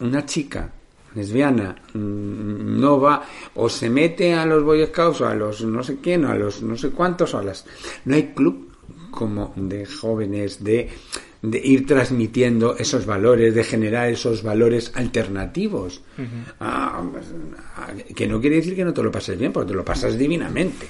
una 0.01 0.25
chica 0.27 0.71
lesbiana, 1.15 1.75
mm, 1.93 2.81
no 2.81 3.01
va 3.01 3.23
o 3.55 3.69
se 3.69 3.91
mete 3.91 4.35
a 4.35 4.47
los 4.47 4.63
Boy 4.63 4.87
Scouts 4.87 5.21
o 5.23 5.27
a 5.27 5.35
los 5.35 5.63
no 5.63 5.83
sé 5.83 5.99
quién, 6.01 6.25
o 6.25 6.31
a 6.31 6.35
los 6.35 6.63
no 6.63 6.77
sé 6.77 6.91
cuántos, 6.91 7.35
o 7.35 7.39
a 7.39 7.43
las. 7.43 7.65
No 8.05 8.15
hay 8.15 8.33
club 8.35 8.71
como 9.11 9.53
de 9.57 9.87
jóvenes, 9.87 10.63
de, 10.63 10.89
de 11.43 11.59
ir 11.65 11.87
transmitiendo 11.87 12.77
esos 12.77 13.07
valores, 13.07 13.55
de 13.55 13.65
generar 13.65 14.09
esos 14.09 14.43
valores 14.43 14.93
alternativos. 14.95 16.03
Ah, 16.61 17.03
que 18.15 18.27
no 18.27 18.41
quiere 18.41 18.57
decir 18.57 18.75
que 18.77 18.85
no 18.85 18.93
te 18.93 19.03
lo 19.03 19.11
pases 19.11 19.39
bien, 19.39 19.53
porque 19.53 19.71
te 19.71 19.77
lo 19.77 19.85
pasas 19.85 20.19
divinamente. 20.19 20.87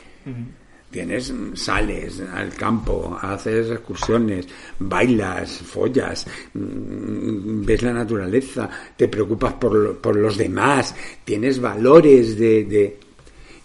Tienes, 0.91 1.33
sales 1.55 2.21
al 2.35 2.49
campo, 2.55 3.17
haces 3.23 3.71
excursiones, 3.71 4.49
bailas, 4.81 5.59
follas, 5.59 6.27
mm, 6.53 7.65
ves 7.65 7.83
la 7.83 7.93
naturaleza, 7.93 8.69
te 8.97 9.07
preocupas 9.07 9.53
por, 9.55 9.99
por 9.99 10.17
los 10.17 10.37
demás, 10.37 10.93
tienes 11.25 11.61
valores 11.61 12.37
de, 12.37 12.65
de- 12.65 12.99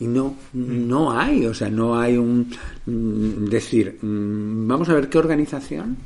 y 0.01 0.05
no, 0.05 0.35
no 0.53 1.17
hay, 1.17 1.47
o 1.47 1.53
sea, 1.55 1.69
no 1.69 1.97
hay 1.99 2.15
un 2.15 2.47
mm, 2.85 3.45
decir, 3.45 3.97
mm, 4.03 4.67
vamos 4.67 4.87
a 4.89 4.93
ver 4.93 5.09
qué 5.09 5.17
organización, 5.17 5.97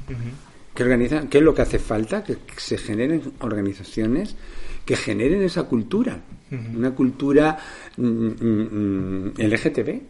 qué 0.80 0.84
organiza, 0.84 1.28
qué 1.30 1.40
es 1.40 1.44
lo 1.44 1.54
que 1.54 1.62
hace 1.62 1.78
falta, 1.78 2.24
que 2.24 2.38
se 2.56 2.78
generen 2.78 3.22
organizaciones 3.42 4.38
que 4.86 4.96
generen 4.96 5.44
esa 5.44 5.64
cultura, 5.64 6.20
una 6.74 6.96
cultura 6.96 7.60
mm, 7.98 8.08
mm, 8.08 8.68
mm, 8.72 9.34
LGTB, 9.38 10.02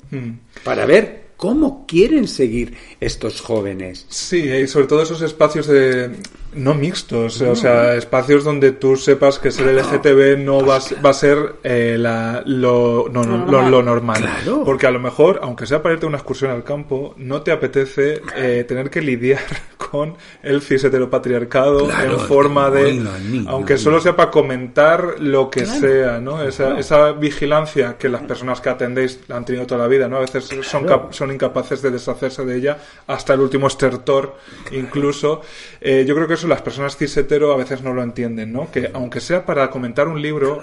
para 0.63 0.85
ver 0.85 1.31
cómo 1.35 1.87
quieren 1.87 2.27
seguir 2.27 2.75
estos 2.99 3.41
jóvenes. 3.41 4.05
Sí, 4.09 4.47
y 4.47 4.67
sobre 4.67 4.85
todo 4.85 5.01
esos 5.01 5.21
espacios 5.23 5.65
de 5.67 6.11
no 6.53 6.73
mixtos, 6.73 7.41
o 7.41 7.55
sea, 7.55 7.95
espacios 7.95 8.43
donde 8.43 8.71
tú 8.71 8.95
sepas 8.95 9.37
que 9.39 9.51
ser 9.51 9.67
LGTB 9.75 10.37
no 10.43 10.65
va, 10.65 10.79
va 11.05 11.09
a 11.11 11.13
ser 11.13 11.55
eh, 11.63 11.95
la- 11.99 12.41
lo, 12.45 13.07
no, 13.11 13.23
no, 13.23 13.45
lo, 13.45 13.69
lo 13.69 13.83
normal. 13.83 14.21
Claro. 14.21 14.63
Porque 14.65 14.87
a 14.87 14.91
lo 14.91 14.99
mejor, 14.99 15.39
aunque 15.43 15.65
sea 15.67 15.81
para 15.83 15.93
irte 15.93 16.05
a 16.05 16.09
una 16.09 16.17
excursión 16.17 16.51
al 16.51 16.63
campo, 16.63 17.13
no 17.17 17.41
te 17.43 17.51
apetece 17.51 18.21
eh, 18.35 18.65
tener 18.67 18.89
que 18.89 19.01
lidiar 19.01 19.41
con 19.91 20.15
el 20.43 20.61
cis 20.61 20.83
heteropatriarcado 20.83 21.85
Claro, 21.87 22.13
en 22.13 22.19
forma 22.19 22.69
de, 22.69 23.01
aunque 23.47 23.73
no. 23.73 23.79
solo 23.79 23.99
sea 24.01 24.15
para 24.15 24.31
comentar 24.31 25.15
lo 25.19 25.49
que 25.49 25.65
sea, 25.65 26.19
¿no? 26.19 26.41
Esa, 26.43 26.79
esa 26.79 27.11
vigilancia 27.11 27.97
que 27.97 28.09
las 28.09 28.21
personas 28.23 28.59
que 28.61 28.69
atendéis 28.69 29.19
la 29.27 29.37
han 29.37 29.45
tenido 29.45 29.65
toda 29.65 29.81
la 29.81 29.87
vida, 29.87 30.07
¿no? 30.07 30.17
A 30.17 30.21
veces 30.21 30.49
son, 30.63 30.85
son 31.11 31.31
incapaces 31.31 31.81
de 31.81 31.91
deshacerse 31.91 32.43
de 32.45 32.55
ella 32.57 32.77
hasta 33.07 33.33
el 33.33 33.39
último 33.39 33.67
estertor, 33.67 34.35
incluso. 34.71 35.41
Eh, 35.81 36.03
yo 36.07 36.15
creo 36.15 36.27
que 36.27 36.38
eso 36.39 36.47
las 36.47 36.61
personas 36.61 36.97
cis 36.97 37.15
hetero 37.17 37.53
a 37.53 37.57
veces 37.57 37.81
no 37.83 37.93
lo 37.93 38.01
entienden, 38.01 38.51
¿no? 38.51 38.71
Que 38.71 38.89
aunque 38.93 39.19
sea 39.19 39.45
para 39.45 39.69
comentar 39.69 40.07
un 40.07 40.21
libro, 40.21 40.61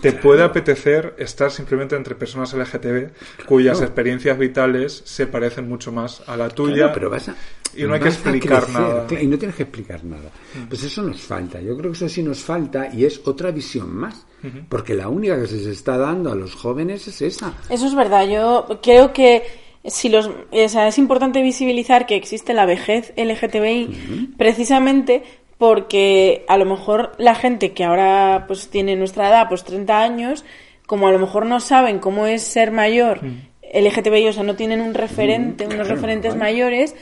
te 0.00 0.12
puede 0.12 0.42
apetecer 0.42 1.14
estar 1.18 1.50
simplemente 1.50 1.96
entre 1.96 2.14
personas 2.14 2.52
LGTB 2.52 3.44
cuyas 3.46 3.80
experiencias 3.80 4.36
vitales 4.38 5.02
se 5.04 5.26
parecen 5.26 5.68
mucho 5.68 5.92
más 5.92 6.22
a 6.26 6.36
la 6.36 6.48
tuya. 6.48 6.74
Claro, 6.74 6.92
pero 6.94 7.10
vas 7.10 7.28
a, 7.28 7.36
y 7.74 7.84
no 7.84 7.94
hay 7.94 8.00
que 8.00 8.08
explicar 8.08 8.68
nada. 8.68 9.06
Y 9.20 9.26
no 9.26 9.38
tienes 9.38 9.56
que 9.56 9.62
explicar 9.62 10.04
nada. 10.04 10.30
Pues 10.68 10.82
eso 10.82 11.02
nos 11.02 11.20
falta. 11.20 11.60
Yo 11.60 11.76
creo 11.76 11.90
que 11.90 11.96
eso 11.96 12.08
sí 12.08 12.22
nos 12.22 12.40
falta 12.40 12.92
y 12.92 13.04
es 13.04 13.20
otra 13.24 13.50
visión 13.50 13.94
más. 13.94 14.26
Porque 14.68 14.94
la 14.94 15.08
única 15.08 15.40
que 15.40 15.46
se 15.46 15.70
está 15.70 15.96
dando 15.96 16.32
a 16.32 16.34
los 16.34 16.56
jóvenes 16.56 17.06
es 17.06 17.22
esa. 17.22 17.54
Eso 17.70 17.86
es 17.86 17.94
verdad. 17.94 18.26
Yo 18.26 18.80
creo 18.82 19.12
que 19.12 19.42
si 19.84 20.08
los, 20.08 20.28
o 20.28 20.68
sea, 20.68 20.88
es 20.88 20.98
importante 20.98 21.42
visibilizar 21.42 22.06
que 22.06 22.16
existe 22.16 22.54
la 22.54 22.66
vejez 22.66 23.12
LGTBI 23.16 24.34
precisamente 24.36 25.22
porque 25.58 26.44
a 26.48 26.56
lo 26.56 26.64
mejor 26.64 27.12
la 27.18 27.34
gente 27.34 27.72
que 27.72 27.84
ahora 27.84 28.44
pues 28.46 28.68
tiene 28.68 28.96
nuestra 28.96 29.28
edad, 29.28 29.48
pues 29.48 29.64
30 29.64 30.02
años, 30.02 30.44
como 30.86 31.06
a 31.06 31.12
lo 31.12 31.18
mejor 31.18 31.46
no 31.46 31.60
saben 31.60 31.98
cómo 31.98 32.26
es 32.26 32.42
ser 32.42 32.70
mayor 32.70 33.20
LGTBI, 33.72 34.28
o 34.28 34.32
sea, 34.32 34.42
no 34.42 34.56
tienen 34.56 34.80
un 34.80 34.94
referente, 34.94 35.66
unos 35.66 35.88
referentes 35.88 36.36
mayores, 36.36 36.94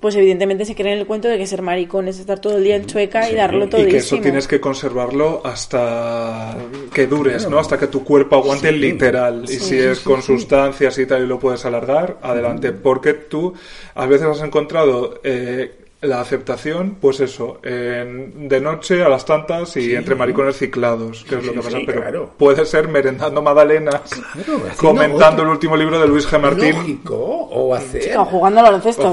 pues 0.00 0.14
evidentemente 0.16 0.64
se 0.64 0.74
creen 0.74 0.98
el 0.98 1.06
cuento 1.06 1.28
de 1.28 1.36
que 1.36 1.46
ser 1.46 1.60
maricón 1.62 2.08
es 2.08 2.18
estar 2.18 2.38
todo 2.38 2.56
el 2.56 2.64
día 2.64 2.76
en 2.76 2.86
chueca 2.86 3.30
y 3.30 3.34
darlo 3.34 3.68
todo 3.68 3.82
y 3.82 3.86
que 3.88 3.98
eso 3.98 4.18
tienes 4.18 4.48
que 4.48 4.58
conservarlo 4.60 5.42
hasta 5.44 6.56
que 6.92 7.06
dures, 7.06 7.48
¿no? 7.48 7.58
Hasta 7.58 7.78
que 7.78 7.86
tu 7.86 8.02
cuerpo 8.02 8.36
aguante 8.36 8.70
Sí. 8.70 8.76
literal. 8.78 9.44
Y 9.44 9.58
si 9.58 9.78
es 9.78 10.00
con 10.00 10.22
sustancias 10.22 10.96
y 10.98 11.06
tal 11.06 11.24
y 11.24 11.26
lo 11.26 11.38
puedes 11.38 11.64
alargar, 11.66 12.18
adelante. 12.22 12.72
Porque 12.72 13.12
tú 13.14 13.52
a 13.94 14.06
veces 14.06 14.26
has 14.28 14.42
encontrado 14.42 15.20
eh, 15.22 15.79
la 16.02 16.20
aceptación, 16.22 16.96
pues 17.00 17.20
eso, 17.20 17.60
en- 17.62 18.48
de 18.48 18.58
noche 18.60 19.02
a 19.04 19.08
las 19.10 19.26
tantas 19.26 19.76
y 19.76 19.94
entre 19.94 20.14
maricones 20.14 20.56
ciclados, 20.56 21.24
que 21.24 21.34
es 21.36 21.44
lo 21.44 21.52
Sí, 21.52 21.58
que 21.58 21.62
pasa. 21.64 21.76
sí, 21.78 21.82
Pero 21.86 22.00
claro. 22.00 22.30
puede 22.38 22.64
ser 22.64 22.88
merendando 22.88 23.42
magdalenas, 23.42 24.00
Claro, 24.08 24.62
comentando 24.78 25.26
otro- 25.34 25.42
el 25.44 25.48
último 25.50 25.76
libro 25.76 26.00
de 26.00 26.08
Luis 26.08 26.26
G. 26.26 26.40
Martín. 26.40 26.72
Lógico, 26.74 27.16
o 27.16 27.74
hacer... 27.74 28.16
O 28.16 28.24
jugando 28.24 28.60
al 28.60 28.66
baloncesto. 28.66 29.12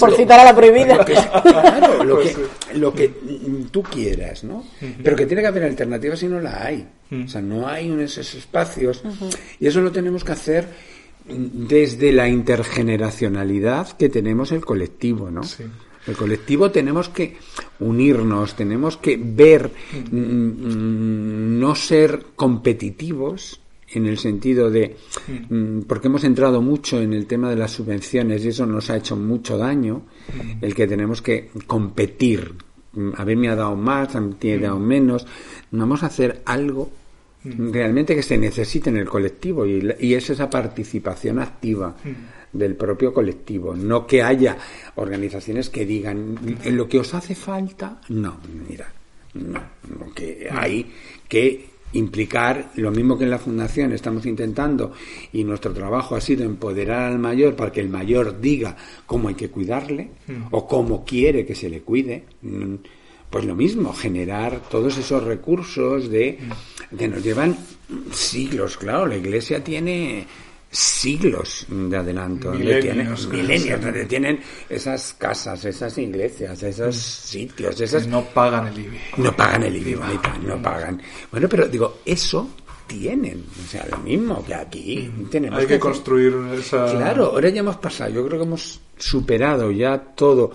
Por 0.00 0.14
citar 0.14 0.40
a 0.40 0.44
la 0.44 0.56
prohibida. 0.56 0.96
Lo 0.96 1.04
que, 1.04 1.12
claro, 1.14 2.04
lo 2.04 2.14
Pues 2.16 2.36
que, 2.36 2.78
lo 2.78 2.92
que 2.94 3.08
tú 3.70 3.82
quieras, 3.82 4.44
¿no? 4.44 4.64
Pero 5.02 5.14
que 5.16 5.26
tiene 5.26 5.42
que 5.42 5.48
haber 5.48 5.64
alternativas 5.64 6.22
y 6.22 6.26
no 6.28 6.40
la 6.40 6.64
hay. 6.64 6.88
O 7.24 7.28
sea, 7.28 7.42
no 7.42 7.68
hay 7.68 7.90
un- 7.90 8.00
esos 8.00 8.34
espacios. 8.34 9.02
Y 9.60 9.66
eso 9.66 9.80
lo 9.82 9.92
tenemos 9.92 10.24
que 10.24 10.32
hacer 10.32 10.66
desde 11.28 12.12
la 12.12 12.28
intergeneracionalidad 12.28 13.92
que 13.96 14.08
tenemos 14.08 14.52
el 14.52 14.64
colectivo, 14.64 15.30
¿no? 15.30 15.42
Sí. 15.42 15.64
El 16.06 16.16
colectivo 16.16 16.70
tenemos 16.70 17.08
que 17.08 17.36
unirnos, 17.78 18.56
tenemos 18.56 18.96
que 18.96 19.16
ver, 19.22 19.70
mm, 20.10 20.16
mm, 20.16 21.60
no 21.60 21.74
ser 21.76 22.26
competitivos 22.34 23.60
en 23.94 24.06
el 24.06 24.18
sentido 24.18 24.70
de, 24.70 24.96
mm, 25.48 25.82
porque 25.82 26.08
hemos 26.08 26.24
entrado 26.24 26.60
mucho 26.60 27.00
en 27.00 27.12
el 27.12 27.26
tema 27.26 27.50
de 27.50 27.56
las 27.56 27.72
subvenciones 27.72 28.44
y 28.44 28.48
eso 28.48 28.66
nos 28.66 28.90
ha 28.90 28.96
hecho 28.96 29.16
mucho 29.16 29.56
daño, 29.56 30.02
el 30.60 30.74
que 30.74 30.86
tenemos 30.88 31.22
que 31.22 31.50
competir. 31.66 32.52
Mm, 32.94 33.10
A 33.16 33.24
mí 33.24 33.36
me 33.36 33.48
ha 33.48 33.56
dado 33.56 33.76
más, 33.76 34.16
a 34.16 34.20
mí 34.20 34.34
me 34.42 34.54
ha 34.54 34.58
dado 34.58 34.78
menos. 34.80 35.24
Vamos 35.70 36.02
a 36.02 36.06
hacer 36.06 36.42
algo 36.46 36.90
realmente 37.44 38.14
que 38.14 38.22
se 38.22 38.38
necesite 38.38 38.90
en 38.90 38.98
el 38.98 39.08
colectivo 39.08 39.66
y, 39.66 39.82
y 40.00 40.14
es 40.14 40.30
esa 40.30 40.48
participación 40.48 41.38
activa 41.40 41.96
del 42.52 42.76
propio 42.76 43.12
colectivo, 43.12 43.74
no 43.74 44.06
que 44.06 44.22
haya 44.22 44.56
organizaciones 44.96 45.70
que 45.70 45.86
digan 45.86 46.36
"En 46.64 46.76
lo 46.76 46.86
que 46.86 46.98
os 47.00 47.14
hace 47.14 47.34
falta, 47.34 48.00
no, 48.10 48.38
mira, 48.68 48.92
no, 49.34 49.60
lo 49.98 50.12
que 50.14 50.48
hay 50.50 50.86
que 51.26 51.72
implicar 51.94 52.70
lo 52.76 52.90
mismo 52.90 53.18
que 53.18 53.24
en 53.24 53.30
la 53.30 53.38
fundación 53.38 53.92
estamos 53.92 54.24
intentando 54.24 54.92
y 55.32 55.44
nuestro 55.44 55.72
trabajo 55.72 56.14
ha 56.16 56.20
sido 56.20 56.44
empoderar 56.44 57.12
al 57.12 57.18
mayor 57.18 57.54
para 57.54 57.70
que 57.70 57.80
el 57.80 57.88
mayor 57.90 58.40
diga 58.40 58.76
cómo 59.04 59.28
hay 59.28 59.34
que 59.34 59.50
cuidarle 59.50 60.10
o 60.50 60.66
cómo 60.66 61.04
quiere 61.04 61.44
que 61.44 61.54
se 61.54 61.68
le 61.68 61.80
cuide 61.82 62.24
Mm, 62.42 62.74
pues 63.32 63.44
lo 63.46 63.56
mismo, 63.56 63.92
generar 63.92 64.60
todos 64.70 64.96
esos 64.98 65.24
recursos 65.24 66.08
de 66.10 66.38
que 66.96 67.08
nos 67.08 67.22
llevan 67.24 67.56
siglos, 68.12 68.76
claro, 68.76 69.06
la 69.06 69.16
iglesia 69.16 69.64
tiene 69.64 70.26
siglos 70.70 71.66
de 71.68 71.96
adelanto, 71.96 72.48
donde 72.50 72.64
Milenios, 72.64 73.28
tienen, 73.30 73.80
donde 73.80 74.04
tienen 74.06 74.40
esas 74.70 75.14
casas, 75.14 75.64
esas 75.64 75.96
iglesias, 75.98 76.62
esos 76.62 76.96
sitios, 76.96 77.80
esas 77.80 78.06
No 78.06 78.24
pagan 78.24 78.68
el 78.68 78.78
IBI. 78.78 78.98
no 79.18 79.36
pagan 79.36 79.62
el 79.64 79.76
IBI, 79.76 79.96
no 80.46 80.62
pagan. 80.62 81.00
Bueno, 81.30 81.48
pero 81.48 81.68
digo, 81.68 81.98
eso 82.06 82.48
tienen, 82.86 83.44
o 83.64 83.68
sea, 83.68 83.86
lo 83.90 83.98
mismo 83.98 84.42
que 84.44 84.54
aquí 84.54 85.10
tenemos 85.30 85.58
Mm. 85.58 85.60
Hay 85.60 85.66
que 85.66 85.74
hacer- 85.74 85.80
construir 85.80 86.34
esa... 86.58 86.86
Claro, 86.90 87.26
ahora 87.26 87.48
ya 87.50 87.60
hemos 87.60 87.76
pasado, 87.76 88.10
yo 88.12 88.26
creo 88.26 88.38
que 88.40 88.46
hemos 88.46 88.80
superado 88.98 89.70
ya 89.70 89.98
todo 89.98 90.52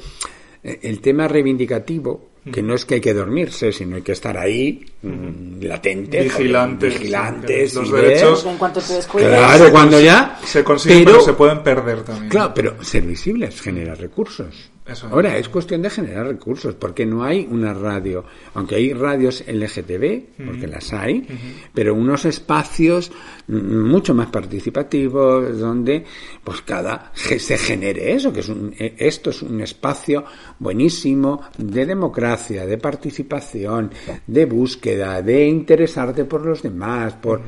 Eh, 0.63 0.79
el 0.81 0.99
tema 0.99 1.27
reivindicativo, 1.27 2.29
que 2.51 2.61
no 2.61 2.75
es 2.75 2.85
que 2.85 2.95
hay 2.95 3.01
que 3.01 3.13
dormirse, 3.13 3.71
sino 3.71 3.95
hay 3.97 4.01
que 4.01 4.11
estar 4.13 4.37
ahí, 4.37 4.85
mm, 5.01 5.61
latentes, 5.63 6.23
Vigilantes, 6.25 6.93
vigilantes, 6.99 7.73
los 7.73 7.91
ver- 7.91 8.03
derechos 8.07 8.45
En 8.45 8.57
cuanto 8.57 8.79
te 8.81 8.93
descuides. 8.93 9.29
Claro, 9.29 9.71
cuando 9.71 9.99
ya. 9.99 10.39
Se 10.45 10.63
consiguen, 10.63 11.05
pero, 11.05 11.21
se 11.21 11.33
pueden 11.33 11.63
perder 11.63 12.03
también. 12.03 12.29
Claro, 12.29 12.53
pero 12.53 12.83
ser 12.83 13.03
visibles 13.03 13.61
genera 13.61 13.95
recursos. 13.95 14.69
Eso. 14.87 15.07
Ahora 15.07 15.37
es 15.37 15.49
cuestión 15.49 15.81
de 15.81 15.89
generar 15.89 16.27
recursos, 16.27 16.75
porque 16.75 17.05
no 17.05 17.23
hay 17.23 17.47
una 17.49 17.73
radio, 17.73 18.23
aunque 18.53 18.75
hay 18.75 18.93
radios 18.93 19.43
LGTB, 19.45 20.45
porque 20.45 20.67
las 20.67 20.93
hay, 20.93 21.27
pero 21.73 21.93
unos 21.93 22.25
espacios 22.25 23.11
mm, 23.47 23.81
mucho 23.83 24.13
más 24.13 24.27
participativos 24.27 25.59
donde 25.59 26.05
pues 26.43 26.61
cada 26.61 27.11
se 27.13 27.57
genere 27.57 28.13
eso, 28.13 28.31
que 28.31 28.39
es 28.39 28.49
un, 28.49 28.73
eh, 28.79 28.95
esto 28.97 29.31
es 29.31 29.41
un 29.41 29.59
espacio 29.61 30.23
buenísimo 30.59 31.41
de 31.57 31.85
democracia, 31.85 32.65
de 32.65 32.77
participación, 32.77 33.91
de 34.25 34.45
búsqueda, 34.45 35.21
de 35.21 35.47
interesarte 35.47 36.25
por 36.25 36.45
los 36.45 36.61
demás, 36.61 37.13
por 37.15 37.41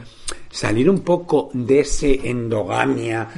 salir 0.49 0.90
un 0.90 0.99
poco 0.99 1.49
de 1.53 1.82
ese 1.82 2.20
endogamia 2.30 3.30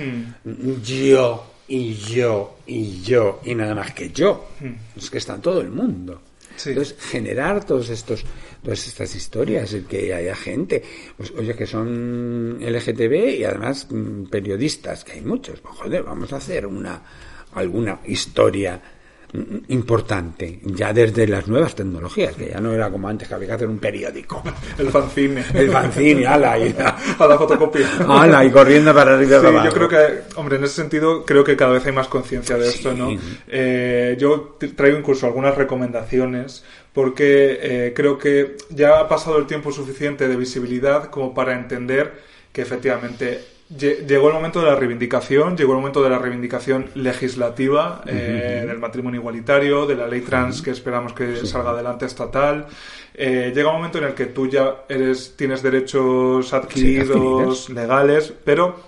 yo 0.84 1.51
y 1.72 1.94
yo 1.94 2.58
y 2.68 3.02
yo 3.02 3.40
y 3.46 3.56
nada 3.56 3.74
más 3.74 3.94
que 3.94 4.10
yo. 4.10 4.50
Es 4.94 5.10
que 5.10 5.20
está 5.20 5.38
todo 5.38 5.62
el 5.62 5.70
mundo. 5.70 6.22
Sí. 6.58 6.72
Entonces, 6.72 6.98
generar 7.00 7.64
todos 7.64 7.90
estos, 7.90 8.26
todas 8.62 8.86
estas 8.86 9.16
historias, 9.16 9.74
el 9.74 9.86
que 9.86 10.14
haya 10.14 10.36
gente, 10.36 10.84
pues, 11.16 11.32
oye, 11.32 11.56
que 11.56 11.66
son 11.66 12.60
LGTB 12.60 13.40
y 13.40 13.44
además 13.46 13.88
mm, 13.90 14.26
periodistas, 14.26 15.06
que 15.06 15.14
hay 15.14 15.22
muchos, 15.22 15.62
pues, 15.62 15.76
joder, 15.78 16.04
vamos 16.04 16.34
a 16.34 16.36
hacer 16.38 16.66
una, 16.66 17.02
alguna 17.54 18.02
historia 18.06 18.82
importante, 19.70 20.60
ya 20.64 20.92
desde 20.94 21.28
las 21.28 21.48
nuevas 21.48 21.74
tecnologías, 21.76 22.36
que 22.36 22.50
ya 22.50 22.60
no 22.60 22.74
era 22.74 22.90
como 22.90 23.08
antes 23.08 23.28
que 23.28 23.34
había 23.34 23.48
que 23.48 23.54
hacer 23.54 23.68
un 23.68 23.80
periódico. 23.80 24.44
El 24.78 24.90
fanzine. 24.90 25.44
El 25.54 25.70
fanzine, 25.72 26.26
ala, 26.28 26.58
y, 26.60 26.76
a 27.20 27.28
la 27.28 27.38
fotocopia. 27.38 27.88
ala, 28.08 28.44
y 28.44 28.52
corriendo 28.52 28.94
para 28.94 29.16
arriba 29.16 29.40
Sí, 29.40 29.46
abajo. 29.46 29.66
yo 29.66 29.72
creo 29.74 29.88
que, 29.90 30.22
hombre, 30.36 30.58
en 30.58 30.64
ese 30.66 30.76
sentido, 30.76 31.26
creo 31.26 31.44
que 31.44 31.56
cada 31.56 31.74
vez 31.74 31.86
hay 31.86 31.94
más 31.94 32.08
conciencia 32.08 32.58
de 32.58 32.68
esto, 32.68 32.94
¿no? 32.94 33.10
Eh, 33.48 34.16
yo 34.20 34.58
traigo 34.76 34.98
incluso 34.98 35.26
algunas 35.26 35.56
recomendaciones 35.56 36.64
porque 36.94 37.60
eh, 37.62 37.94
creo 37.96 38.18
que 38.18 38.58
ya 38.70 39.00
ha 39.00 39.08
pasado 39.08 39.38
el 39.38 39.48
tiempo 39.48 39.72
suficiente 39.72 40.28
de 40.28 40.36
visibilidad 40.36 41.06
como 41.06 41.34
para 41.34 41.54
entender 41.54 42.12
que 42.52 42.62
efectivamente 42.62 43.40
llegó 43.78 44.28
el 44.28 44.34
momento 44.34 44.60
de 44.60 44.68
la 44.68 44.76
reivindicación, 44.76 45.56
llegó 45.56 45.74
el 45.74 45.80
momento 45.80 46.04
de 46.04 46.10
la 46.10 46.20
reivindicación 46.20 46.90
legislativa 46.96 48.02
eh, 48.06 48.64
del 48.68 48.80
matrimonio 48.80 49.20
igualitario, 49.20 49.86
de 49.86 49.96
la 49.96 50.08
ley 50.08 50.22
trans 50.22 50.62
que 50.62 50.72
esperamos 50.72 51.14
que 51.14 51.46
salga 51.46 51.72
adelante 51.72 52.06
estatal. 52.06 52.68
Eh, 53.14 53.52
llega 53.54 53.70
un 53.70 53.78
momento 53.78 53.98
en 53.98 54.06
el 54.06 54.14
que 54.14 54.28
tú 54.28 54.48
ya 54.48 54.84
eres, 54.88 55.36
tienes 55.36 55.62
derechos 55.62 56.54
adquiridos, 56.54 57.10
adquiridos. 57.10 57.70
legales, 57.70 58.34
pero 58.44 58.84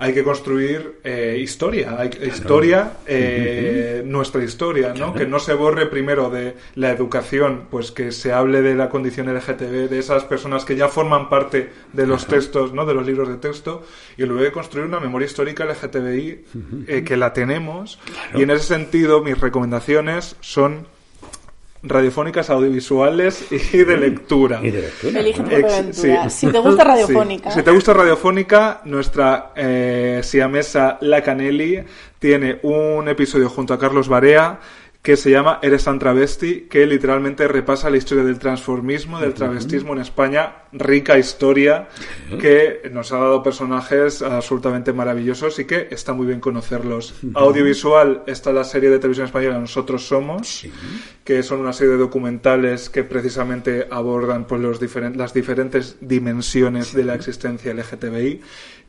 hay 0.00 0.14
que 0.14 0.22
construir 0.22 1.00
eh, 1.02 1.38
historia, 1.40 1.96
hay, 1.98 2.10
historia, 2.22 2.98
eh, 3.04 4.02
nuestra 4.06 4.44
historia, 4.44 4.94
¿no? 4.94 5.12
Que 5.12 5.26
no 5.26 5.40
se 5.40 5.54
borre 5.54 5.86
primero 5.86 6.30
de 6.30 6.54
la 6.76 6.90
educación, 6.90 7.64
pues 7.68 7.90
que 7.90 8.12
se 8.12 8.32
hable 8.32 8.62
de 8.62 8.76
la 8.76 8.88
condición 8.88 9.26
LGTB, 9.34 9.88
de 9.88 9.98
esas 9.98 10.22
personas 10.24 10.64
que 10.64 10.76
ya 10.76 10.86
forman 10.86 11.28
parte 11.28 11.70
de 11.92 12.06
los 12.06 12.26
textos, 12.28 12.72
¿no? 12.72 12.86
De 12.86 12.94
los 12.94 13.04
libros 13.04 13.28
de 13.28 13.38
texto, 13.38 13.82
y 14.16 14.22
luego 14.22 14.44
que 14.44 14.52
construir 14.52 14.86
una 14.86 15.00
memoria 15.00 15.26
histórica 15.26 15.64
LGTBI 15.64 16.44
eh, 16.86 17.02
que 17.04 17.16
la 17.16 17.32
tenemos, 17.32 17.98
y 18.34 18.42
en 18.42 18.50
ese 18.50 18.66
sentido 18.66 19.20
mis 19.20 19.38
recomendaciones 19.40 20.36
son 20.40 20.86
radiofónicas, 21.82 22.50
audiovisuales 22.50 23.46
y 23.50 23.78
de 23.78 23.96
lectura. 23.96 24.60
Y 24.62 24.70
de 24.70 24.82
lectura. 24.82 25.20
Elige 25.20 25.42
Ex- 25.50 25.96
sí. 25.96 26.12
Si 26.28 26.46
te 26.48 26.58
gusta 26.58 26.84
radiofónica. 26.84 27.50
Sí. 27.50 27.58
Si 27.58 27.64
te 27.64 27.70
gusta 27.70 27.92
radiofónica, 27.92 28.80
nuestra 28.84 29.52
eh, 29.56 30.20
siamesa 30.22 30.98
La 31.00 31.22
Canelli 31.22 31.82
tiene 32.18 32.58
un 32.62 33.08
episodio 33.08 33.48
junto 33.48 33.74
a 33.74 33.78
Carlos 33.78 34.08
Barea 34.08 34.58
que 35.02 35.16
se 35.16 35.30
llama 35.30 35.58
Eres 35.62 35.84
tan 35.84 35.98
travesti, 35.98 36.62
que 36.68 36.84
literalmente 36.84 37.48
repasa 37.48 37.88
la 37.88 37.96
historia 37.96 38.24
del 38.24 38.38
transformismo, 38.38 39.18
del 39.20 39.32
travestismo 39.32 39.92
en 39.94 40.00
España, 40.00 40.64
rica 40.72 41.16
historia, 41.16 41.88
que 42.40 42.82
nos 42.92 43.12
ha 43.12 43.18
dado 43.18 43.42
personajes 43.42 44.20
absolutamente 44.20 44.92
maravillosos 44.92 45.58
y 45.60 45.64
que 45.64 45.88
está 45.92 46.12
muy 46.12 46.26
bien 46.26 46.40
conocerlos. 46.40 47.14
Audiovisual 47.32 48.24
está 48.26 48.52
la 48.52 48.64
serie 48.64 48.90
de 48.90 48.98
televisión 48.98 49.26
española 49.26 49.58
Nosotros 49.58 50.06
Somos, 50.06 50.66
que 51.24 51.42
son 51.42 51.60
una 51.60 51.72
serie 51.72 51.92
de 51.92 51.98
documentales 52.00 52.90
que 52.90 53.04
precisamente 53.04 53.86
abordan 53.90 54.46
pues, 54.46 54.60
los 54.60 54.80
diferen- 54.80 55.14
las 55.14 55.32
diferentes 55.32 55.96
dimensiones 56.00 56.92
de 56.92 57.04
la 57.04 57.14
existencia 57.14 57.72
LGTBI. 57.72 58.40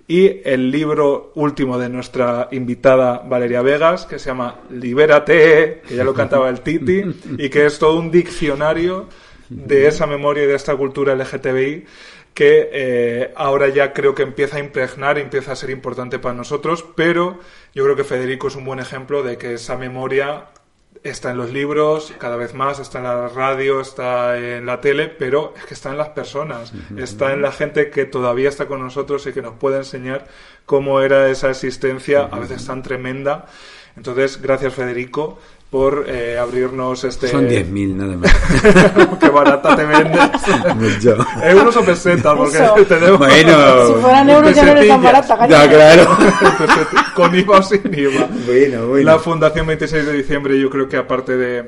Y 0.09 0.41
el 0.43 0.71
libro 0.71 1.31
último 1.35 1.77
de 1.77 1.87
nuestra 1.87 2.47
invitada 2.49 3.19
Valeria 3.19 3.61
Vegas, 3.61 4.07
que 4.07 4.17
se 4.17 4.25
llama 4.31 4.61
Libérate, 4.71 5.83
que 5.87 5.95
ya 5.95 6.03
lo 6.03 6.15
cantaba 6.15 6.49
el 6.49 6.61
Titi, 6.61 7.03
y 7.37 7.47
que 7.49 7.67
es 7.67 7.77
todo 7.77 7.99
un 7.99 8.09
diccionario 8.09 9.07
de 9.49 9.85
esa 9.85 10.07
memoria 10.07 10.45
y 10.45 10.47
de 10.47 10.55
esta 10.55 10.75
cultura 10.75 11.13
LGTBI 11.13 11.85
que 12.33 12.69
eh, 12.71 13.33
ahora 13.35 13.69
ya 13.69 13.93
creo 13.93 14.15
que 14.15 14.23
empieza 14.23 14.57
a 14.57 14.59
impregnar, 14.61 15.19
empieza 15.19 15.51
a 15.51 15.55
ser 15.55 15.69
importante 15.69 16.17
para 16.17 16.33
nosotros, 16.33 16.83
pero 16.95 17.37
yo 17.75 17.83
creo 17.83 17.95
que 17.95 18.03
Federico 18.03 18.47
es 18.47 18.55
un 18.55 18.65
buen 18.65 18.79
ejemplo 18.79 19.21
de 19.21 19.37
que 19.37 19.53
esa 19.53 19.77
memoria 19.77 20.45
está 21.03 21.31
en 21.31 21.37
los 21.37 21.51
libros, 21.51 22.13
cada 22.17 22.35
vez 22.35 22.53
más, 22.53 22.79
está 22.79 22.99
en 22.99 23.05
la 23.05 23.27
radio, 23.29 23.81
está 23.81 24.37
en 24.37 24.65
la 24.65 24.81
tele, 24.81 25.07
pero 25.07 25.53
es 25.57 25.65
que 25.65 25.73
está 25.73 25.89
en 25.91 25.97
las 25.97 26.09
personas, 26.09 26.73
está 26.97 27.33
en 27.33 27.41
la 27.41 27.51
gente 27.51 27.89
que 27.89 28.05
todavía 28.05 28.49
está 28.49 28.67
con 28.67 28.81
nosotros 28.81 29.25
y 29.27 29.33
que 29.33 29.41
nos 29.41 29.55
puede 29.55 29.77
enseñar 29.77 30.27
cómo 30.65 31.01
era 31.01 31.29
esa 31.29 31.49
existencia, 31.49 32.23
a 32.31 32.39
veces 32.39 32.65
tan 32.65 32.83
tremenda. 32.83 33.45
Entonces, 33.95 34.41
gracias 34.41 34.73
Federico 34.73 35.39
por 35.69 36.05
eh, 36.07 36.37
abrirnos 36.37 37.03
este... 37.03 37.27
Son 37.27 37.47
10.000 37.47 37.95
nada 37.95 38.17
más. 38.17 38.33
¡Qué 39.19 39.29
barata 39.29 39.75
te 39.75 39.85
vendes! 39.85 40.19
Mucho. 40.75 41.17
Euros 41.43 41.77
o 41.77 41.83
pesetas, 41.83 42.35
porque 42.35 42.57
Eso. 42.57 42.73
te 42.87 42.99
debo... 42.99 43.19
Bueno. 43.19 43.87
Si 43.87 43.93
fueran 44.01 44.29
euros 44.29 44.55
ya 44.55 44.63
no 44.63 44.71
eres 44.71 44.87
tan 44.87 45.03
barata, 45.03 45.37
cariño. 45.37 45.59
Ya, 45.59 45.69
claro. 45.69 46.17
Con 47.15 47.35
IVA 47.35 47.59
o 47.59 47.63
sin 47.63 47.93
IVA. 47.93 48.27
Bueno, 48.47 48.87
bueno. 48.87 49.05
La 49.05 49.19
Fundación 49.19 49.67
26 49.67 50.05
de 50.07 50.13
diciembre 50.13 50.59
yo 50.59 50.71
creo 50.71 50.89
que 50.89 50.97
aparte 50.97 51.37
de 51.37 51.65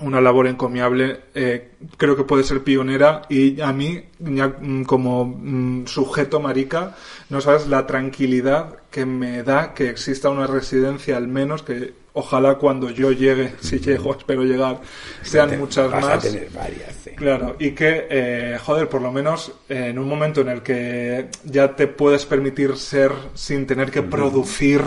una 0.00 0.20
labor 0.20 0.46
encomiable, 0.46 1.20
eh, 1.34 1.72
creo 1.96 2.16
que 2.16 2.24
puede 2.24 2.42
ser 2.42 2.64
pionera 2.64 3.22
y 3.28 3.60
a 3.60 3.72
mí, 3.72 4.02
ya, 4.18 4.48
mm, 4.48 4.84
como 4.84 5.24
mm, 5.24 5.86
sujeto 5.86 6.40
marica, 6.40 6.96
no 7.28 7.40
sabes 7.40 7.68
la 7.68 7.86
tranquilidad 7.86 8.76
que 8.90 9.06
me 9.06 9.42
da 9.42 9.74
que 9.74 9.88
exista 9.88 10.30
una 10.30 10.46
residencia 10.46 11.16
al 11.16 11.28
menos 11.28 11.62
que 11.62 11.99
ojalá 12.12 12.56
cuando 12.56 12.90
yo 12.90 13.12
llegue, 13.12 13.54
si 13.60 13.78
llego, 13.78 14.14
espero 14.16 14.42
llegar, 14.44 14.80
sean 15.22 15.58
muchas 15.58 15.90
Vas 15.90 16.02
más. 16.04 16.14
a 16.14 16.18
tener 16.18 16.50
varias, 16.50 16.94
sí. 17.04 17.10
Claro, 17.10 17.56
y 17.58 17.72
que, 17.72 18.06
eh, 18.10 18.58
joder, 18.64 18.88
por 18.88 19.02
lo 19.02 19.12
menos 19.12 19.52
eh, 19.68 19.88
en 19.90 19.98
un 19.98 20.08
momento 20.08 20.40
en 20.40 20.48
el 20.48 20.62
que 20.62 21.28
ya 21.44 21.76
te 21.76 21.86
puedes 21.86 22.26
permitir 22.26 22.76
ser 22.76 23.12
sin 23.34 23.66
tener 23.66 23.90
que 23.90 24.02
producir, 24.02 24.82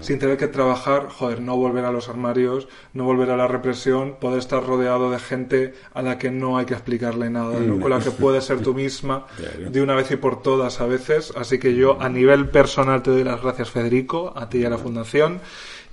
sin 0.00 0.18
tener 0.18 0.36
que 0.36 0.48
trabajar, 0.48 1.08
joder, 1.08 1.40
no 1.40 1.56
volver 1.56 1.84
a 1.84 1.92
los 1.92 2.08
armarios, 2.08 2.68
no 2.92 3.04
volver 3.04 3.30
a 3.30 3.36
la 3.36 3.46
represión, 3.48 4.16
poder 4.20 4.38
estar 4.38 4.64
rodeado 4.64 5.10
de 5.10 5.18
gente 5.18 5.74
a 5.94 6.02
la 6.02 6.18
que 6.18 6.30
no 6.30 6.58
hay 6.58 6.66
que 6.66 6.74
explicarle 6.74 7.30
nada, 7.30 7.58
¿no? 7.60 7.80
con 7.80 7.90
la 7.90 8.00
que 8.00 8.10
puedes 8.10 8.44
ser 8.44 8.60
tú 8.60 8.74
misma 8.74 9.26
Claro. 9.36 9.70
de 9.70 9.82
una 9.82 9.94
vez 9.94 10.10
y 10.10 10.16
por 10.16 10.42
todas 10.42 10.80
a 10.80 10.86
veces. 10.86 11.32
Así 11.36 11.58
que 11.58 11.74
yo, 11.74 12.00
a 12.00 12.08
nivel 12.08 12.48
personal, 12.48 13.02
te 13.02 13.10
doy 13.10 13.24
las 13.24 13.40
gracias, 13.42 13.70
Federico, 13.70 14.32
a 14.36 14.48
ti 14.48 14.58
y 14.58 14.64
a 14.64 14.70
la 14.70 14.78
Fundación, 14.78 15.40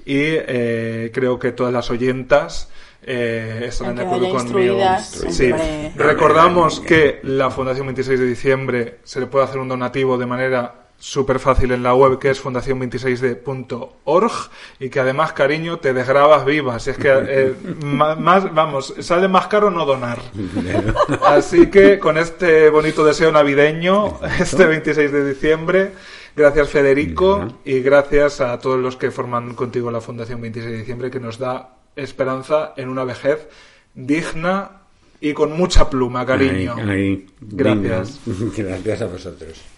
y 0.05 0.15
eh, 0.15 1.11
creo 1.13 1.39
que 1.39 1.51
todas 1.51 1.73
las 1.73 1.89
oyentas. 1.89 2.69
Eh, 3.05 3.65
estarán 3.67 3.97
de 3.97 4.03
acuerdo 4.03 4.30
conmigo. 4.30 4.80
Sí. 5.30 5.51
Recordamos 5.95 6.80
que 6.80 7.19
la 7.23 7.51
Fundación 7.51 7.88
26 7.88 8.19
de 8.19 8.25
diciembre 8.25 8.99
se 9.03 9.19
le 9.19 9.25
puede 9.25 9.43
hacer 9.43 9.59
un 9.59 9.67
donativo 9.67 10.17
de 10.17 10.25
manera 10.25 10.84
súper 11.03 11.39
fácil 11.39 11.73
en 11.73 11.84
la 11.84 11.93
web 11.93 12.17
que 12.17 12.30
es 12.30 12.41
fundación26d.org 12.41 14.31
y 14.80 14.89
que 14.89 14.99
además, 15.01 15.34
cariño, 15.34 15.80
te 15.80 15.93
desgrabas 15.93 16.45
vivas. 16.45 16.88
Es 16.88 16.97
que 16.97 17.09
eh, 17.11 17.53
más, 17.84 18.53
vamos, 18.53 18.93
sale 18.99 19.27
más 19.27 19.47
caro 19.47 19.69
no 19.69 19.85
donar. 19.85 20.19
Así 21.25 21.67
que 21.67 21.99
con 21.99 22.17
este 22.17 22.69
bonito 22.69 23.03
deseo 23.03 23.34
navideño, 23.34 24.17
este 24.39 24.65
26 24.65 25.11
de 25.11 25.25
diciembre, 25.34 25.91
gracias 26.35 26.69
Federico 26.69 27.60
y 27.65 27.80
gracias 27.81 28.41
a 28.41 28.57
todos 28.60 28.80
los 28.80 28.95
que 28.95 29.11
forman 29.11 29.53
contigo 29.53 29.91
la 29.91 30.01
Fundación 30.01 30.41
26 30.41 30.72
de 30.72 30.77
diciembre 30.77 31.11
que 31.11 31.19
nos 31.19 31.38
da 31.38 31.77
esperanza 31.95 32.73
en 32.77 32.89
una 32.89 33.03
vejez 33.03 33.47
digna 33.93 34.84
y 35.22 35.34
con 35.34 35.53
mucha 35.53 35.89
pluma, 35.89 36.26
cariño. 36.26 36.76
Ahí, 36.77 36.89
ahí. 36.89 37.26
Gracias. 37.39 38.19
Venga. 38.26 38.77
Gracias 38.84 39.01
a 39.01 39.07
vosotros. 39.07 39.73